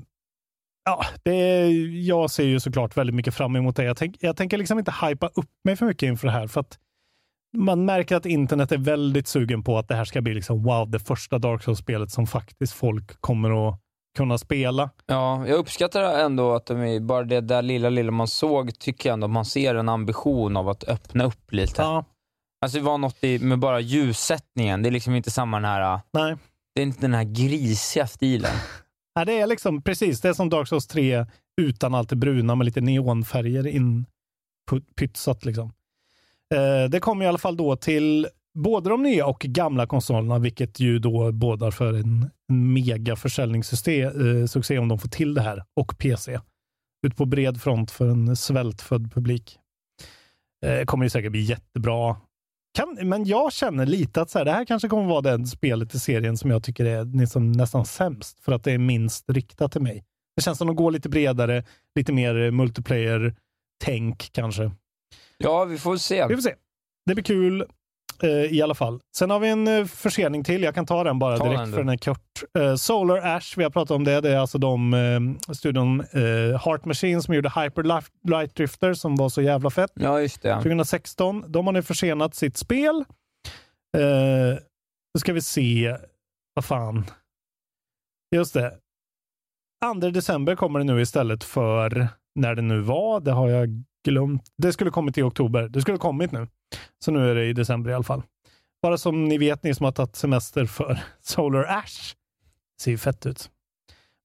ja, 0.88 1.06
det 1.24 1.68
jag 1.88 2.32
ser 2.32 2.44
ju 2.44 2.60
såklart 2.60 2.98
väldigt 2.98 3.16
mycket 3.16 3.34
fram 3.34 3.56
emot 3.56 3.76
det. 3.76 3.84
Jag, 3.84 3.98
tänk, 3.98 4.16
jag 4.20 4.38
tänker 4.38 4.58
liksom 4.58 4.80
inte 4.80 4.94
hypa 5.02 5.28
upp 5.28 5.50
mig 5.64 5.76
för 5.76 5.86
mycket 5.86 6.08
inför 6.08 6.28
det 6.28 6.34
här. 6.34 6.48
För 6.48 6.62
att 6.62 6.78
man 7.58 7.86
märker 7.86 8.16
att 8.16 8.26
internet 8.26 8.72
är 8.72 8.78
väldigt 8.78 9.28
sugen 9.28 9.64
på 9.64 9.78
att 9.78 9.88
det 9.88 9.96
här 9.96 10.06
ska 10.06 10.22
bli 10.22 10.34
liksom 10.34 10.64
wow, 10.64 10.90
det 10.90 11.00
första 11.00 11.40
Dark 11.40 11.64
Souls-spelet 11.64 12.12
som 12.12 12.28
faktiskt 12.28 12.74
folk 12.74 13.22
kommer 13.22 13.70
att 13.70 13.80
kunna 14.18 14.38
spela. 14.38 14.90
Ja, 15.06 15.48
jag 15.48 15.58
uppskattar 15.58 16.02
ändå 16.02 16.56
att 16.56 16.66
de 16.66 17.08
bara 17.08 17.24
det 17.24 17.42
där 17.42 17.62
lilla, 17.62 17.90
lilla 17.90 18.12
man 18.12 18.28
såg, 18.28 18.80
tycker 18.80 19.10
jag 19.10 19.14
ändå 19.14 19.28
man 19.28 19.46
ser 19.46 19.76
en 19.76 19.90
ambition 19.90 20.58
av 20.58 20.70
att 20.70 20.84
öppna 20.84 21.24
upp 21.24 21.54
lite. 21.54 21.82
Ja, 21.82 22.06
Alltså 22.62 22.78
det 22.78 22.84
var 22.84 22.98
något 22.98 23.24
i, 23.24 23.40
med 23.40 23.60
bara 23.60 23.80
ljussättningen, 23.80 24.84
det 24.84 24.90
är 24.90 24.92
liksom 24.92 25.16
inte 25.16 25.32
samma 25.32 25.58
den 25.58 25.66
här, 25.66 26.00
nej. 26.14 26.36
det 26.76 26.82
är 26.82 26.86
inte 26.86 27.02
den 27.02 27.14
här 27.14 27.24
grisiga 27.24 28.08
stilen. 28.08 28.52
Ja, 29.18 29.26
det 29.26 29.40
är 29.40 29.48
liksom 29.48 29.82
precis, 29.82 30.22
det 30.22 30.30
är 30.30 30.34
som 30.34 30.50
Dark 30.50 30.68
Souls 30.68 30.88
3 30.88 31.26
utan 31.62 31.96
allt 31.96 32.10
det 32.10 32.16
bruna 32.16 32.56
med 32.56 32.66
lite 32.66 32.82
neonfärger 32.82 33.68
inpytsat. 33.68 35.46
Liksom. 35.46 35.72
Eh, 36.56 36.90
det 36.90 37.00
kommer 37.00 37.26
i 37.26 37.28
alla 37.28 37.38
fall 37.38 37.58
då 37.58 37.76
till 37.76 38.28
både 38.54 38.90
de 38.90 39.04
nya 39.04 39.26
och 39.26 39.40
gamla 39.40 39.88
konsolerna, 39.88 40.40
vilket 40.40 40.80
ju 40.80 41.00
då 41.00 41.32
bådar 41.32 41.72
för 41.72 41.94
en, 41.94 42.30
en 42.50 42.74
mega 42.74 43.16
försäljningssuccé 43.16 44.02
eh, 44.02 44.82
om 44.82 44.88
de 44.88 45.00
får 45.00 45.10
till 45.10 45.34
det 45.34 45.42
här, 45.42 45.64
och 45.76 45.98
PC. 45.98 46.40
Ut 47.08 47.18
på 47.18 47.26
bred 47.26 47.62
front 47.62 47.92
för 47.92 48.08
en 48.08 48.36
svältfödd 48.36 49.14
publik. 49.14 49.60
Eh, 50.66 50.86
kommer 50.86 51.06
ju 51.06 51.10
säkert 51.10 51.32
bli 51.32 51.42
jättebra. 51.42 52.16
Kan, 52.78 52.98
men 53.04 53.26
jag 53.26 53.54
känner 53.54 53.86
lite 53.86 54.22
att 54.22 54.30
så 54.30 54.38
här, 54.38 54.46
det 54.46 54.52
här 54.52 54.66
kanske 54.66 54.90
kommer 54.90 55.06
vara 55.08 55.22
det 55.38 55.48
spelet 55.48 55.96
i 55.96 56.00
serien 56.00 56.38
som 56.38 56.52
jag 56.52 56.64
tycker 56.64 56.86
är 56.86 57.06
liksom 57.20 57.52
nästan 57.52 57.86
sämst, 57.86 58.40
för 58.40 58.52
att 58.52 58.64
det 58.64 58.72
är 58.72 58.78
minst 58.78 59.30
riktat 59.30 59.72
till 59.72 59.82
mig. 59.82 60.04
Det 60.36 60.42
känns 60.42 60.58
som 60.58 60.70
att 60.70 60.76
gå 60.76 60.90
lite 60.90 61.10
bredare, 61.10 61.64
lite 61.96 62.14
mer 62.14 62.52
multiplayer-tänk 62.52 64.30
kanske. 64.32 64.72
Ja, 65.38 65.66
vi 65.66 65.78
får 65.78 65.98
se. 65.98 66.28
Vi 66.28 66.36
får 66.36 66.42
se. 66.42 66.54
Det 67.06 67.14
blir 67.16 67.24
kul 67.24 67.66
i 68.26 68.62
alla 68.62 68.76
fall. 68.76 69.00
Sen 69.18 69.30
har 69.30 69.40
vi 69.40 69.50
en 69.50 69.68
eh, 69.68 69.86
försening 69.86 70.44
till. 70.44 70.64
Jag 70.64 70.76
kan 70.76 70.86
ta 70.86 71.04
den 71.04 71.20
bara 71.20 71.38
Ta 71.38 71.44
direkt 71.44 71.60
den, 71.60 71.72
för 71.72 71.78
den 71.78 71.90
är 71.90 71.98
kort. 71.98 72.20
Eh, 72.60 72.76
Solar 72.76 73.18
Ash, 73.36 73.54
vi 73.58 73.64
har 73.64 73.70
pratat 73.70 73.92
om 73.96 74.04
det. 74.04 74.22
Det 74.22 74.30
är 74.34 74.38
alltså 74.38 74.58
de 74.58 74.94
eh, 74.94 75.54
studion 75.54 76.00
eh, 76.02 76.66
Heart 76.66 76.86
Machine 76.86 77.22
som 77.22 77.34
gjorde 77.34 77.50
Hyper 77.50 77.84
Light- 77.84 78.54
Drifter 78.56 78.94
som 78.94 79.16
var 79.16 79.30
så 79.30 79.42
jävla 79.42 79.70
fett. 79.70 79.92
Ja, 79.94 80.22
just 80.22 80.42
det. 80.42 80.54
2016. 80.56 81.44
De 81.48 81.66
har 81.66 81.74
nu 81.74 81.84
försenat 81.84 82.36
sitt 82.36 82.58
spel. 82.58 83.06
Eh, 83.98 84.02
nu 85.14 85.20
ska 85.20 85.34
vi 85.34 85.42
se. 85.42 85.98
Vad 86.54 86.66
fan. 86.66 87.06
Just 88.36 88.54
det. 88.54 88.74
2 90.02 90.10
december 90.10 90.56
kommer 90.56 90.80
det 90.80 90.86
nu 90.86 91.02
istället 91.02 91.44
för 91.44 92.08
när 92.36 92.56
det 92.56 92.62
nu 92.62 92.80
var. 92.80 93.20
Det 93.20 93.32
har 93.32 93.50
jag 93.50 93.84
glömt. 94.12 94.44
Det 94.58 94.74
skulle 94.74 94.92
kommit 94.92 95.18
i 95.18 95.22
oktober. 95.22 95.68
Det 95.70 95.82
skulle 95.82 95.98
kommit 95.98 96.32
nu. 96.32 96.48
Så 97.00 97.12
nu 97.12 97.32
är 97.32 97.36
det 97.36 97.46
i 97.46 97.54
december 97.54 97.92
i 97.92 97.94
alla 97.94 98.04
fall. 98.04 98.24
Bara 98.82 98.98
som 98.98 99.26
ni 99.26 99.38
vet, 99.38 99.64
ni 99.64 99.76
som 99.76 99.84
har 99.84 99.92
tagit 99.92 100.16
semester 100.16 100.66
för 100.66 101.00
Solar 101.22 101.64
Ash. 101.64 102.14
Ser 102.82 102.92
ju 102.92 102.98
fett 102.98 103.26
ut. 103.26 103.50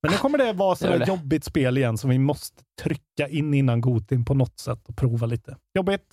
Men 0.02 0.12
nu 0.12 0.18
kommer 0.18 0.38
det 0.38 0.52
vara 0.52 0.76
sådär 0.76 1.06
jobbigt 1.06 1.44
spel 1.44 1.78
igen 1.78 1.98
som 1.98 2.10
vi 2.10 2.18
måste 2.18 2.62
trycka 2.82 3.28
in 3.28 3.54
innan 3.54 3.80
Gotin 3.80 4.24
på 4.24 4.34
något 4.34 4.58
sätt 4.58 4.88
och 4.88 4.96
prova 4.96 5.26
lite. 5.26 5.56
Jobbigt. 5.74 6.04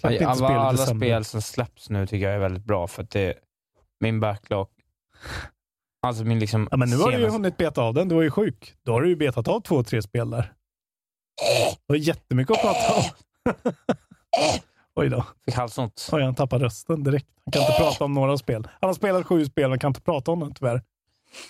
Släpp 0.00 0.12
inte 0.12 0.26
Alla, 0.26 0.34
spel 0.36 0.50
i 0.50 0.54
alla 0.54 0.72
december. 0.72 1.06
spel 1.06 1.24
som 1.24 1.42
släpps 1.42 1.90
nu 1.90 2.06
tycker 2.06 2.26
jag 2.26 2.34
är 2.34 2.38
väldigt 2.38 2.64
bra, 2.64 2.86
för 2.86 3.02
att 3.02 3.10
det 3.10 3.34
min 4.00 4.20
backlog, 4.20 4.66
alltså 6.06 6.24
min 6.24 6.38
liksom 6.38 6.68
Ja, 6.70 6.76
men 6.76 6.90
nu 6.90 6.96
har 6.96 7.06
du 7.06 7.12
ju 7.12 7.18
senaste- 7.18 7.32
hunnit 7.32 7.56
beta 7.56 7.82
av 7.82 7.94
den. 7.94 8.08
Du 8.08 8.14
var 8.14 8.22
ju 8.22 8.30
sjuk. 8.30 8.74
Då 8.82 8.92
har 8.92 9.02
du 9.02 9.08
ju 9.08 9.16
betat 9.16 9.48
av 9.48 9.60
två, 9.60 9.82
tre 9.84 10.02
spel 10.02 10.30
där. 10.30 10.52
Du 11.86 11.94
har 11.94 11.96
jättemycket 11.96 12.56
att 12.56 12.62
prata 12.62 12.94
om. 12.94 13.02
Oj 14.96 15.08
då. 15.08 15.24
fick 15.44 15.54
halsont. 15.54 16.08
Oj, 16.12 16.22
han 16.22 16.34
tappar 16.34 16.58
rösten 16.58 17.04
direkt. 17.04 17.26
Han 17.44 17.52
kan 17.52 17.62
inte 17.62 17.74
prata 17.78 18.04
om 18.04 18.12
några 18.14 18.38
spel. 18.38 18.68
Han 18.80 18.88
har 18.88 18.94
spelat 18.94 19.26
sju 19.26 19.44
spel, 19.46 19.70
men 19.70 19.78
kan 19.78 19.88
inte 19.90 20.00
prata 20.00 20.30
om 20.30 20.40
dem 20.40 20.54
tyvärr. 20.54 20.82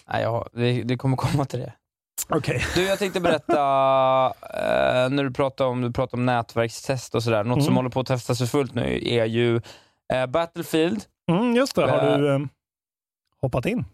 Nej, 0.09 0.23
jag, 0.23 0.49
det, 0.53 0.83
det 0.83 0.97
kommer 0.97 1.17
komma 1.17 1.45
till 1.45 1.59
det. 1.61 1.73
Okej. 2.29 2.65
Du, 2.75 2.83
jag 2.87 2.99
tänkte 2.99 3.21
berätta, 3.21 3.53
eh, 4.43 5.11
när 5.11 5.25
du 5.25 5.31
pratade 5.31 5.71
om, 5.71 5.81
du 5.83 5.93
pratade 5.93 6.21
om 6.21 6.27
nätverkstest 6.27 7.15
och 7.15 7.23
sådär, 7.23 7.45
något 7.45 7.59
som 7.63 7.67
Mm. 7.73 7.77
håller 7.77 7.91
på 7.91 8.01
att 8.01 8.07
testas 8.07 8.39
för 8.39 8.47
fullt 8.47 8.75
nu 8.75 9.01
är 9.09 9.25
ju 9.25 9.61
eh, 10.13 10.27
Battlefield. 10.27 11.05
Mm, 11.31 11.57
just 11.57 11.75
det. 11.77 11.91
Har 11.91 12.09
Äh. 12.13 12.19
du 12.19 12.35
eh, 12.35 12.41
hoppat 13.43 13.67
in? 13.67 13.85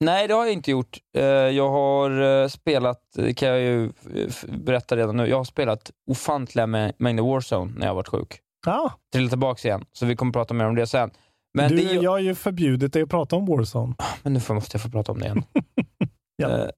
Nej, 0.00 0.28
det 0.28 0.34
har 0.34 0.44
jag 0.44 0.52
inte 0.52 0.70
gjort. 0.70 0.98
Eh, 1.16 1.24
jag 1.24 1.68
har 1.68 2.42
eh, 2.42 2.48
spelat, 2.48 3.00
kan 3.36 3.48
jag 3.48 3.60
ju 3.60 3.84
eh, 3.84 4.32
berätta 4.48 4.96
redan 4.96 5.16
nu, 5.16 5.26
jag 5.26 5.36
har 5.36 5.44
spelat 5.44 5.90
ofantliga 6.10 6.66
mä- 6.66 6.92
mängder 6.98 7.22
Warzone 7.22 7.72
när 7.76 7.86
jag 7.86 7.94
varit 7.94 8.08
sjuk. 8.08 8.40
Ja, 8.66 8.92
Trillat 9.12 9.30
tillbaka 9.30 9.68
igen, 9.68 9.84
så 9.92 10.06
vi 10.06 10.16
kommer 10.16 10.32
prata 10.32 10.54
mer 10.54 10.64
om 10.64 10.74
det 10.74 10.86
sen. 10.86 11.10
Men, 11.54 11.70
du, 11.70 11.76
det, 11.76 11.82
är 11.90 11.94
ju- 11.94 12.00
jag 12.00 12.10
har 12.10 12.18
ju 12.18 12.34
förbjudit 12.34 12.92
dig 12.92 13.02
att 13.02 13.08
prata 13.10 13.36
om 13.36 13.46
Warzone. 13.46 13.94
men 14.22 14.32
nu 14.32 14.40
får- 14.40 14.54
måste 14.54 14.74
jag 14.76 14.82
få 14.82 14.90
prata 14.90 15.12
om 15.12 15.18
det 15.18 15.24
igen. 15.24 15.42
Ja. 16.38 16.48
Eh, 16.48 16.68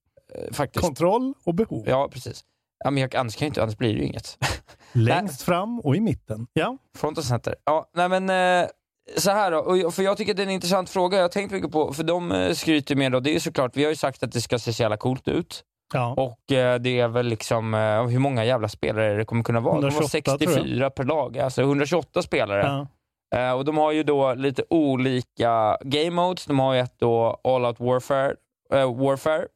faktiskt. 0.53 0.85
Kontroll 0.85 1.35
och 1.45 1.55
behov. 1.55 1.85
Ja, 1.89 2.09
precis. 2.13 2.45
Ja, 2.85 2.91
men 2.91 3.01
jag, 3.01 3.17
annars, 3.17 3.37
kan 3.37 3.47
jag 3.47 3.51
inte, 3.51 3.63
annars 3.63 3.77
blir 3.77 3.89
det 3.95 4.01
ju 4.01 4.05
inget. 4.07 4.39
Längst 4.93 5.43
fram 5.43 5.81
och 5.81 5.97
i 5.97 6.01
mitten. 6.01 6.47
Ja. 6.53 6.77
Front 6.97 7.19
och 7.19 7.25
center. 7.25 7.55
Ja, 7.65 7.91
nej 7.95 8.09
men 8.21 8.31
eh, 8.63 8.69
så 9.17 9.31
här 9.31 9.51
då, 9.51 9.91
för 9.91 10.03
jag 10.03 10.17
tycker 10.17 10.35
det 10.35 10.43
är 10.43 10.47
en 10.47 10.53
intressant 10.53 10.91
fråga. 10.91 11.17
Jag 11.17 11.25
har 11.25 11.29
tänkt 11.29 11.53
mycket 11.53 11.73
på, 11.73 11.93
för 11.93 12.03
de 12.03 12.33
eh, 12.33 12.53
skryter 12.53 12.97
med, 12.97 13.15
och 13.15 13.23
det 13.23 13.35
är 13.35 13.41
såklart, 13.41 13.77
vi 13.77 13.85
har 13.85 13.91
ju 13.91 13.97
sagt 13.97 14.23
att 14.23 14.33
det 14.33 14.41
ska 14.41 14.59
se 14.59 14.73
så 14.73 14.83
jävla 14.83 14.97
coolt 14.97 15.29
ut. 15.29 15.65
ja. 15.95 16.15
Och 16.15 16.53
eh, 16.53 16.79
det 16.79 17.01
är 17.01 17.09
väl 17.09 17.27
liksom, 17.27 17.75
eh, 17.75 18.07
hur 18.07 18.19
många 18.19 18.45
jävla 18.45 18.69
spelare 18.69 19.17
det 19.17 19.25
kommer 19.25 19.43
kunna 19.43 19.61
vara? 19.61 19.81
De 19.81 19.85
har 19.85 19.91
128 19.91 20.39
tror 20.39 20.53
jag. 20.53 20.63
64 20.63 20.91
per 20.91 21.05
lag, 21.05 21.39
alltså 21.39 21.63
128 21.63 22.23
spelare. 22.23 22.87
ja. 23.31 23.55
Och 23.55 23.65
de 23.65 23.77
har 23.79 23.93
ju 23.93 24.03
då 24.03 24.35
lite 24.35 24.63
olika 24.71 25.77
game 25.81 26.11
modes. 26.11 26.47
De 26.47 26.59
har 26.59 26.75
ju 26.75 26.81
ett 26.81 26.95
då 26.99 27.41
All 27.45 27.65
Out 27.65 27.81
Warfare, 27.81 28.35
eh, 28.73 28.97
Warfare 28.97 29.47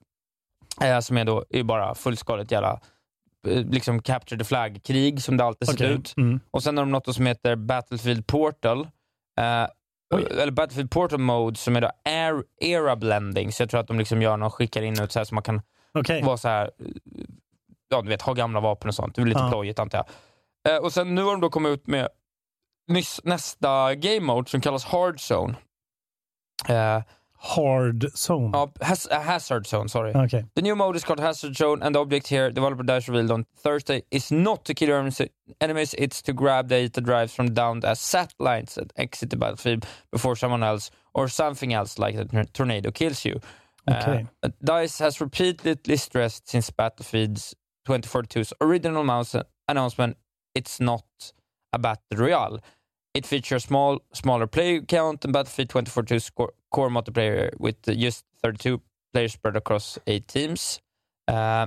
eh, 0.82 1.00
som 1.00 1.16
är 1.16 1.24
då 1.24 1.44
är 1.50 1.62
bara 1.62 1.94
fullskaligt 1.94 2.50
jävla 2.52 2.80
liksom 3.46 4.02
capture 4.02 4.38
the 4.38 4.44
flag-krig 4.44 5.22
som 5.22 5.36
det 5.36 5.44
alltid 5.44 5.68
sett 5.68 5.76
Okej. 5.80 5.92
ut. 5.92 6.14
Mm. 6.16 6.40
Och 6.50 6.62
sen 6.62 6.76
har 6.76 6.84
de 6.84 6.90
något 6.90 7.14
som 7.14 7.26
heter 7.26 7.56
Battlefield 7.56 8.26
Portal. 8.26 8.88
Oj. 10.14 10.26
eller 10.30 10.50
Battlefield 10.52 10.90
Portal 10.90 11.18
Mode 11.18 11.56
som 11.56 11.76
är 11.76 11.80
då 11.80 11.90
air, 12.04 12.44
era 12.60 12.96
blending. 12.96 13.52
Så 13.52 13.62
jag 13.62 13.70
tror 13.70 13.80
att 13.80 13.86
de 13.88 13.98
liksom 13.98 14.22
gör 14.22 14.36
något, 14.36 14.52
skickar 14.54 14.82
in 14.82 15.00
ut 15.02 15.12
så 15.12 15.18
här 15.20 15.24
så 15.24 15.34
man 15.34 15.42
kan 15.42 15.62
Okej. 15.94 16.22
vara 16.22 16.36
så 16.36 16.48
här, 16.48 16.70
ja 17.88 18.02
du 18.02 18.08
vet, 18.08 18.22
ha 18.22 18.32
gamla 18.32 18.60
vapen 18.60 18.88
och 18.88 18.94
sånt. 18.94 19.14
Det 19.14 19.22
är 19.22 19.26
lite 19.26 19.40
Ja. 19.40 19.48
plojigt 19.48 19.78
antar 19.78 19.98
jag. 20.64 20.76
Eh, 20.76 20.82
och 20.82 20.92
sen 20.92 21.14
nu 21.14 21.22
har 21.22 21.30
de 21.32 21.40
då 21.40 21.50
kommit 21.50 21.70
ut 21.72 21.86
med 21.86 22.08
nyss, 22.88 23.20
nästa 23.24 23.94
game 23.94 24.20
mode 24.20 24.50
som 24.50 24.60
kallas 24.60 24.84
Hard 24.84 25.16
Zone. 25.32 25.54
Eh, 26.68 27.02
hard 27.44 28.06
zone. 28.16 28.52
Ja, 28.54 28.66
has, 28.80 29.06
a 29.10 29.20
hazard 29.20 29.66
zone, 29.66 29.88
sorry. 29.88 30.12
Okay. 30.14 30.44
The 30.54 30.62
new 30.62 30.76
mode 30.76 30.94
is 30.94 31.02
called 31.02 31.18
Hazard 31.18 31.56
Zone, 31.56 31.82
and 31.82 31.94
the 31.94 32.00
object 32.00 32.28
here, 32.28 32.50
developer 32.52 32.84
dash 32.84 33.08
revealed 33.08 33.32
on 33.32 33.46
Thursday, 33.56 34.04
is 34.10 34.30
not 34.30 34.64
to 34.66 34.74
kill 34.74 34.88
your 34.88 34.98
enemies- 34.98 35.28
enemies, 35.60 35.94
it's 35.98 36.22
to 36.22 36.32
grab 36.32 36.68
data 36.68 37.00
drives 37.00 37.34
from 37.34 37.52
downed 37.52 37.84
as 37.84 37.98
satellites 37.98 38.76
that 38.76 38.92
exit 38.96 39.30
the 39.30 39.36
battlefield 39.36 39.84
before 40.12 40.36
someone 40.36 40.62
else 40.62 40.90
or 41.14 41.26
something 41.28 41.72
else 41.72 41.98
like 41.98 42.14
a 42.14 42.44
tornado 42.52 42.90
kills 42.92 43.24
you. 43.24 43.40
Okay. 43.90 44.26
Uh, 44.44 44.50
DICE 44.62 44.98
has 45.00 45.20
repeatedly 45.20 45.96
stressed 45.96 46.48
since 46.48 46.70
Battlefield's 46.70 47.56
2042's 47.88 48.52
original 48.60 49.02
announcement 49.68 50.16
it's 50.54 50.80
not 50.80 51.04
a 51.72 51.78
battle 51.78 52.02
royale. 52.16 52.60
It 53.14 53.26
features 53.26 53.64
small, 53.64 53.98
smaller 54.12 54.46
player 54.46 54.80
count 54.80 55.20
than 55.20 55.32
Battlefield 55.32 55.68
2042's 55.68 56.30
core, 56.30 56.52
core 56.70 56.88
multiplayer 56.90 57.50
with 57.58 57.76
just 57.86 58.24
32 58.42 58.80
players 59.12 59.32
spread 59.32 59.56
across 59.56 59.98
eight 60.06 60.26
teams. 60.28 60.80
Uh, 61.28 61.66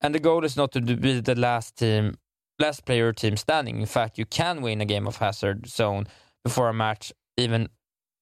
and 0.00 0.14
the 0.14 0.18
goal 0.18 0.44
is 0.44 0.56
not 0.56 0.72
to 0.72 0.80
be 0.80 1.20
the 1.20 1.34
last 1.36 1.76
team, 1.76 2.16
last 2.58 2.84
player 2.84 3.12
team 3.12 3.36
standing. 3.36 3.80
In 3.80 3.86
fact, 3.86 4.18
you 4.18 4.26
can 4.26 4.60
win 4.62 4.80
a 4.80 4.84
game 4.84 5.06
of 5.06 5.18
Hazard 5.18 5.66
Zone 5.68 6.06
before 6.44 6.68
a 6.68 6.72
match 6.74 7.12
even 7.36 7.68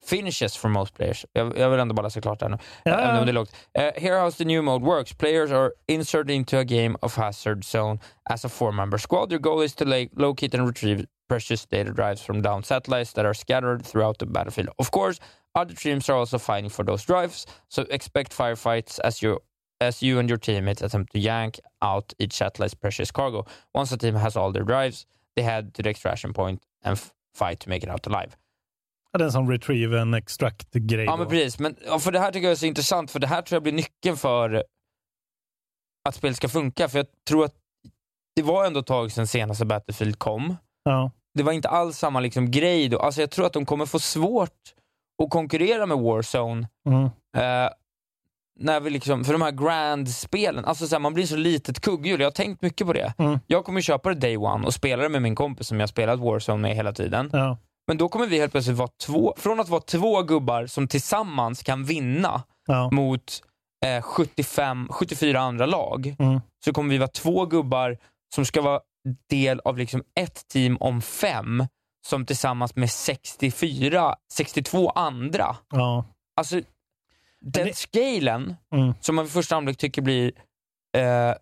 finishes 0.03 0.55
for 0.57 0.69
most 0.69 0.95
players. 0.95 1.25
Jag, 1.33 1.57
jag 1.59 1.71
vill 1.71 1.81
ändå 1.81 1.95
bara 1.95 2.03
läsa 2.07 2.21
klart 2.21 2.41
det 2.41 2.49
nu. 2.49 2.59
Ja, 2.85 2.93
Även 2.93 3.17
ja. 3.17 3.25
det 3.25 3.31
är 3.31 3.33
lågt. 3.33 3.53
Uh, 3.79 3.83
here 3.97 4.17
how's 4.21 4.37
the 4.39 4.45
new 4.45 4.63
mode 4.63 4.85
works. 4.85 5.13
Players 5.15 5.51
are 5.51 5.73
inserted 5.87 6.31
into 6.31 6.59
a 6.59 6.65
game 6.65 6.97
of 7.03 7.17
Hazard 7.17 7.65
Zone 7.65 7.99
as 8.31 8.45
a 8.45 8.49
four-member 8.49 8.99
squad. 8.99 9.33
Your 9.33 9.41
goal 9.41 9.65
is 9.65 9.75
to 9.75 9.85
la- 9.85 10.07
locate 10.17 10.59
and 10.59 10.67
retrieve 10.67 11.07
precious 11.29 11.67
data 11.67 11.93
drives 11.93 12.23
from 12.23 12.43
downed 12.43 12.65
satellites 12.65 13.13
that 13.13 13.25
are 13.27 13.35
scattered 13.35 13.85
throughout 13.87 14.19
the 14.19 14.27
battlefield. 14.27 14.69
Of 14.79 14.91
course, 14.91 15.19
other 15.55 15.75
teams 15.75 16.09
are 16.09 16.19
also 16.19 16.39
fighting 16.39 16.71
for 16.71 16.85
those 16.85 17.05
drives, 17.05 17.47
so 17.69 17.83
expect 17.91 18.33
firefights 18.37 18.99
as 19.05 19.23
you 19.23 19.39
as 19.81 20.03
you 20.03 20.19
and 20.19 20.29
your 20.29 20.39
teammates 20.39 20.83
attempt 20.83 21.13
to 21.13 21.19
yank 21.19 21.61
out 21.83 22.13
each 22.19 22.33
satellite's 22.33 22.75
precious 22.75 23.11
cargo. 23.13 23.45
Once 23.75 23.95
a 23.95 23.97
team 23.99 24.15
has 24.17 24.37
all 24.37 24.53
their 24.53 24.65
drives, 24.65 25.07
they 25.37 25.45
head 25.45 25.73
to 25.75 25.83
the 25.83 25.91
extraction 25.91 26.33
point 26.33 26.61
and 26.85 26.99
fight 27.35 27.61
to 27.61 27.69
make 27.69 27.85
it 27.87 27.91
out 27.91 28.07
alive. 28.07 28.31
Ja, 29.13 29.19
Det 29.19 29.25
är 29.25 29.27
en 29.27 29.33
sån 29.33 29.51
retrieve 29.51 30.01
and 30.01 30.15
extract-grej. 30.15 31.05
Ja, 31.05 31.11
då. 31.13 31.17
men 31.19 31.29
precis. 31.29 31.59
Men, 31.59 31.77
för 32.01 32.13
det 32.13 32.19
här 32.19 32.33
tycker 32.33 32.47
jag 32.47 32.53
är 32.53 32.57
så 32.57 32.67
intressant, 32.67 33.11
för 33.11 33.19
det 33.19 33.27
här 33.27 33.43
tror 33.43 33.57
jag 33.57 33.63
blir 33.63 33.73
nyckeln 33.73 34.17
för 34.17 34.65
att 36.09 36.15
spel 36.15 36.35
ska 36.35 36.49
funka. 36.49 36.89
För 36.89 36.99
jag 36.99 37.07
tror 37.29 37.45
att 37.45 37.55
det 38.37 38.43
var 38.43 38.67
ändå 38.67 38.81
ett 38.81 38.87
tag 38.87 39.13
sedan 39.13 39.27
senaste 39.27 39.65
Battlefield 39.67 40.19
kom. 40.19 40.57
Ja. 40.85 41.11
Det 41.35 41.43
var 41.43 41.53
inte 41.53 41.69
alls 41.69 41.99
samma 41.99 42.21
liksom 42.21 42.51
grej 42.51 42.89
då. 42.89 42.99
Alltså 42.99 43.21
jag 43.21 43.31
tror 43.31 43.47
att 43.47 43.53
de 43.53 43.67
kommer 43.67 43.87
få 43.87 43.99
svårt 43.99 44.75
att 45.23 45.31
konkurrera 45.31 45.87
med 45.87 45.99
Warzone. 45.99 46.69
Mm. 46.89 47.05
Eh, 47.37 47.71
när 48.61 48.81
vi 48.81 48.91
liksom, 48.91 49.25
för 49.25 49.33
de 49.33 49.43
här 49.43 49.51
grand-spelen, 49.51 50.65
alltså 50.65 50.87
så 50.87 50.95
här, 50.95 51.01
man 51.01 51.15
blir 51.15 51.27
så 51.27 51.37
litet 51.37 51.81
kugghjul. 51.81 52.21
Jag 52.21 52.27
har 52.27 52.31
tänkt 52.33 52.63
mycket 52.63 52.87
på 52.87 52.93
det. 52.93 53.15
Mm. 53.19 53.39
Jag 53.47 53.65
kommer 53.65 53.81
köpa 53.81 54.09
det 54.09 54.15
day 54.21 54.37
one 54.37 54.67
och 54.67 54.75
spela 54.75 55.03
det 55.03 55.09
med 55.09 55.23
min 55.23 55.35
kompis 55.35 55.67
som 55.69 55.81
jag 55.81 55.89
spelat 55.89 56.19
Warzone 56.21 56.63
med 56.63 56.75
hela 56.77 56.93
tiden. 56.93 57.31
Ja. 57.33 57.57
Men 57.87 57.99
då 57.99 58.09
kommer 58.09 58.27
vi 58.27 58.39
helt 58.39 58.53
plötsligt 58.53 58.77
vara 58.77 58.89
två, 59.07 59.35
från 59.37 59.61
att 59.61 59.69
vara 59.69 59.81
två 59.81 60.23
gubbar 60.23 60.67
som 60.67 60.89
tillsammans 60.89 61.63
kan 61.63 61.85
vinna 61.85 62.43
Ja. 62.67 62.91
mot 62.93 63.43
eh, 63.87 64.03
75, 64.03 64.89
74 64.91 65.41
andra 65.41 65.67
lag, 65.67 66.15
Mm. 66.19 66.41
så 66.65 66.73
kommer 66.73 66.91
vi 66.91 66.99
vara 66.99 67.09
två 67.09 67.47
gubbar 67.47 67.97
som 68.35 68.45
ska 68.45 68.63
vara 68.63 68.81
del 69.31 69.61
av 69.65 69.79
liksom 69.79 70.03
ett 70.21 70.49
team 70.49 70.77
om 70.81 71.03
fem, 71.03 71.65
som 72.07 72.27
tillsammans 72.27 72.77
med 72.77 72.91
64, 72.91 74.15
62 74.33 74.91
andra. 74.91 75.57
Ja. 75.71 76.05
Alltså, 76.37 76.55
den 77.41 77.67
det- 77.67 77.77
scalen, 77.77 78.57
Mm. 78.75 78.95
som 79.01 79.15
man 79.17 79.25
vid 79.25 79.33
första 79.33 79.57
anblick 79.57 79.79
tycker 79.79 80.03
blir 80.03 80.33
eh, 80.97 81.35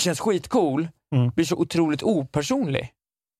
känns 0.00 0.20
skitcool, 0.20 0.88
Mm. 1.14 1.30
blir 1.30 1.44
så 1.44 1.56
otroligt 1.56 2.02
opersonlig. 2.02 2.92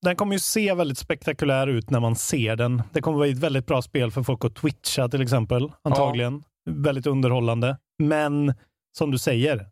Den 0.02 0.16
kommer 0.16 0.32
ju 0.32 0.38
se 0.38 0.74
väldigt 0.74 0.98
spektakulär 0.98 1.66
ut 1.66 1.90
när 1.90 2.00
man 2.00 2.16
ser 2.16 2.56
den. 2.56 2.82
Det 2.92 3.00
kommer 3.00 3.18
vara 3.18 3.28
ett 3.28 3.38
väldigt 3.38 3.66
bra 3.66 3.82
spel 3.82 4.10
för 4.10 4.22
folk 4.22 4.44
att 4.44 4.54
twitcha 4.54 5.08
till 5.08 5.22
exempel, 5.22 5.72
antagligen. 5.82 6.44
Väldigt 6.70 7.06
underhållande. 7.06 7.78
Men 7.98 8.54
som 8.98 9.10
du 9.10 9.18
säger, 9.18 9.66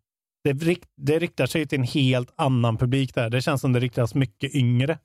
det, 0.45 0.53
rikt, 0.53 0.89
det 0.97 1.19
riktar 1.19 1.47
sig 1.47 1.67
till 1.67 1.79
en 1.79 1.85
helt 1.85 2.33
annan 2.37 2.77
publik 2.77 3.15
där. 3.15 3.31
Det 3.31 3.43
känns 3.43 3.61
som 3.61 3.73
det 3.73 3.81
riktas 3.81 4.15
mycket 4.15 4.55
yngre. 4.55 4.99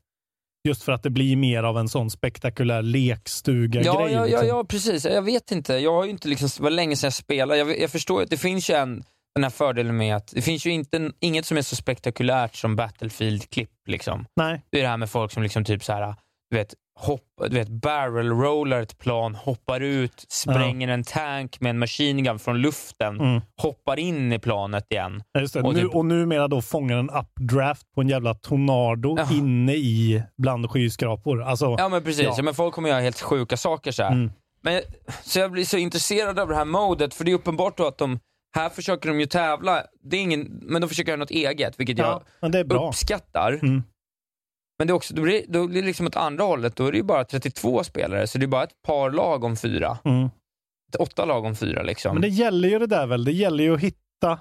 Just 0.68 0.84
för 0.84 0.92
att 0.92 1.04
det 1.04 1.10
blir 1.10 1.36
mer 1.36 1.64
av 1.64 1.78
en 1.78 1.90
sån 1.90 2.10
spektakulär 2.10 2.82
lekstuga-grej. 2.82 3.86
Ja, 3.86 4.10
ja, 4.10 4.10
ja, 4.10 4.26
liksom. 4.26 4.48
ja, 4.48 4.64
precis. 4.64 5.06
Jag 5.06 5.22
vet 5.22 5.52
inte. 5.52 5.74
Jag 5.74 5.94
har 5.94 6.06
inte 6.06 6.28
liksom, 6.28 6.50
det 6.58 6.64
var 6.64 6.70
länge 6.70 6.96
sedan 6.96 7.08
jag 7.08 7.14
spelade. 7.14 7.60
Jag, 7.60 7.80
jag 7.80 7.90
förstår 7.92 8.22
att 8.22 8.30
det 8.30 8.38
finns 8.38 8.70
ju 8.70 8.74
en, 8.74 9.04
den 9.36 9.44
här 9.44 9.52
fördelen 9.52 9.98
med 9.98 10.16
att 10.16 10.28
det 10.28 10.42
finns 10.42 10.66
ju 10.66 10.72
inte, 10.72 11.12
inget 11.20 11.46
som 11.46 11.58
är 11.58 11.62
så 11.62 11.76
spektakulärt 11.76 12.56
som 12.56 12.76
Battlefield-klipp. 12.76 13.72
Liksom. 13.88 14.26
Nej, 14.36 14.62
Det 14.70 14.78
är 14.78 14.82
det 14.84 14.90
här 14.90 14.98
med 14.98 15.10
folk 15.10 15.32
som 15.32 15.44
liksom 15.44 15.66
typ 15.66 15.84
så 15.84 15.94
här, 15.94 16.16
du 16.50 16.58
vet, 16.58 16.74
hopp, 17.00 17.22
du 17.50 17.56
vet, 17.56 17.68
barrel 17.70 18.30
rollar 18.30 18.82
ett 18.82 18.98
plan, 18.98 19.36
hoppar 19.36 19.80
ut, 19.80 20.26
spränger 20.30 20.88
en 20.88 21.04
tank 21.04 21.60
med 21.62 21.70
en 21.70 21.80
machine 21.80 22.24
gun 22.24 22.40
från 22.40 22.58
luften, 22.62 23.20
Mm. 23.20 23.42
hoppar 23.62 24.00
in 24.00 24.34
i 24.34 24.40
planet 24.40 24.86
igen. 24.92 25.24
Ja. 25.32 25.62
Och 25.64 25.74
nu, 25.74 25.82
typ- 25.82 25.96
och 25.96 26.06
numera 26.06 26.48
då 26.48 26.62
fångar 26.62 26.98
en 26.98 27.10
updraft 27.10 27.94
på 27.96 28.02
en 28.02 28.10
jävla 28.10 28.34
tornado 28.34 29.16
Ja. 29.18 29.28
inne 29.38 29.74
i 29.74 30.24
bland 30.38 30.70
skyskrapor. 30.72 31.44
Alltså, 31.44 31.76
Ja 31.78 31.90
men 31.90 32.04
precis, 32.04 32.24
Ja. 32.24 32.34
ja. 32.38 32.44
men 32.44 32.54
folk 32.54 32.74
kommer 32.74 32.90
göra 32.90 33.00
helt 33.02 33.22
sjuka 33.22 33.58
saker 33.58 33.92
så. 33.92 34.04
Mm. 34.04 34.32
Men, 34.62 34.82
så 35.24 35.40
jag 35.40 35.52
blir 35.52 35.66
så 35.66 35.78
intresserad 35.78 36.40
av 36.40 36.48
det 36.48 36.56
här 36.56 36.66
modet, 36.66 37.14
för 37.14 37.24
det 37.26 37.32
är 37.32 37.36
uppenbart 37.36 37.78
då 37.78 37.88
att 37.88 37.98
de, 37.98 38.20
här 38.56 38.70
försöker 38.70 39.10
de 39.10 39.20
ju 39.20 39.26
tävla, 39.26 39.84
det 40.04 40.18
är 40.18 40.22
ingen, 40.22 40.60
men 40.62 40.82
de 40.82 40.88
försöker 40.90 41.12
göra 41.12 41.20
något 41.20 41.32
eget, 41.32 41.80
vilket 41.80 41.98
ja, 41.98 42.22
jag 42.42 42.72
uppskattar. 42.72 43.52
Mm. 43.54 43.84
Men 44.80 44.88
det 44.88 44.92
är 44.92 44.96
också, 44.96 45.14
då 45.14 45.22
blir, 45.22 45.46
då 45.48 45.68
blir 45.68 45.82
det 45.82 45.88
liksom 45.88 46.08
åt 46.08 46.16
andra 46.16 46.44
hållet, 46.44 46.76
då 46.76 46.88
är 46.88 46.92
det 46.92 46.98
ju 46.98 47.04
bara 47.04 47.24
32 47.24 47.84
spelare, 47.84 48.28
så 48.28 48.38
det 48.38 48.46
är 48.46 48.48
bara 48.48 48.64
ett 48.64 48.82
par 48.88 49.12
lag 49.12 49.44
om 49.44 49.56
fyra. 49.56 49.98
Mm. 50.06 50.30
Ett 50.90 50.96
åtta 50.96 51.26
lag 51.26 51.46
om 51.46 51.56
fyra 51.56 51.84
liksom. 51.84 52.16
Men 52.16 52.22
det 52.22 52.28
gäller 52.28 52.70
ju 52.70 52.80
det 52.80 52.88
där 52.88 53.08
väl. 53.08 53.24
Det 53.24 53.32
gäller 53.32 53.64
ju 53.64 53.74
att 53.74 53.82
hitta 53.82 54.40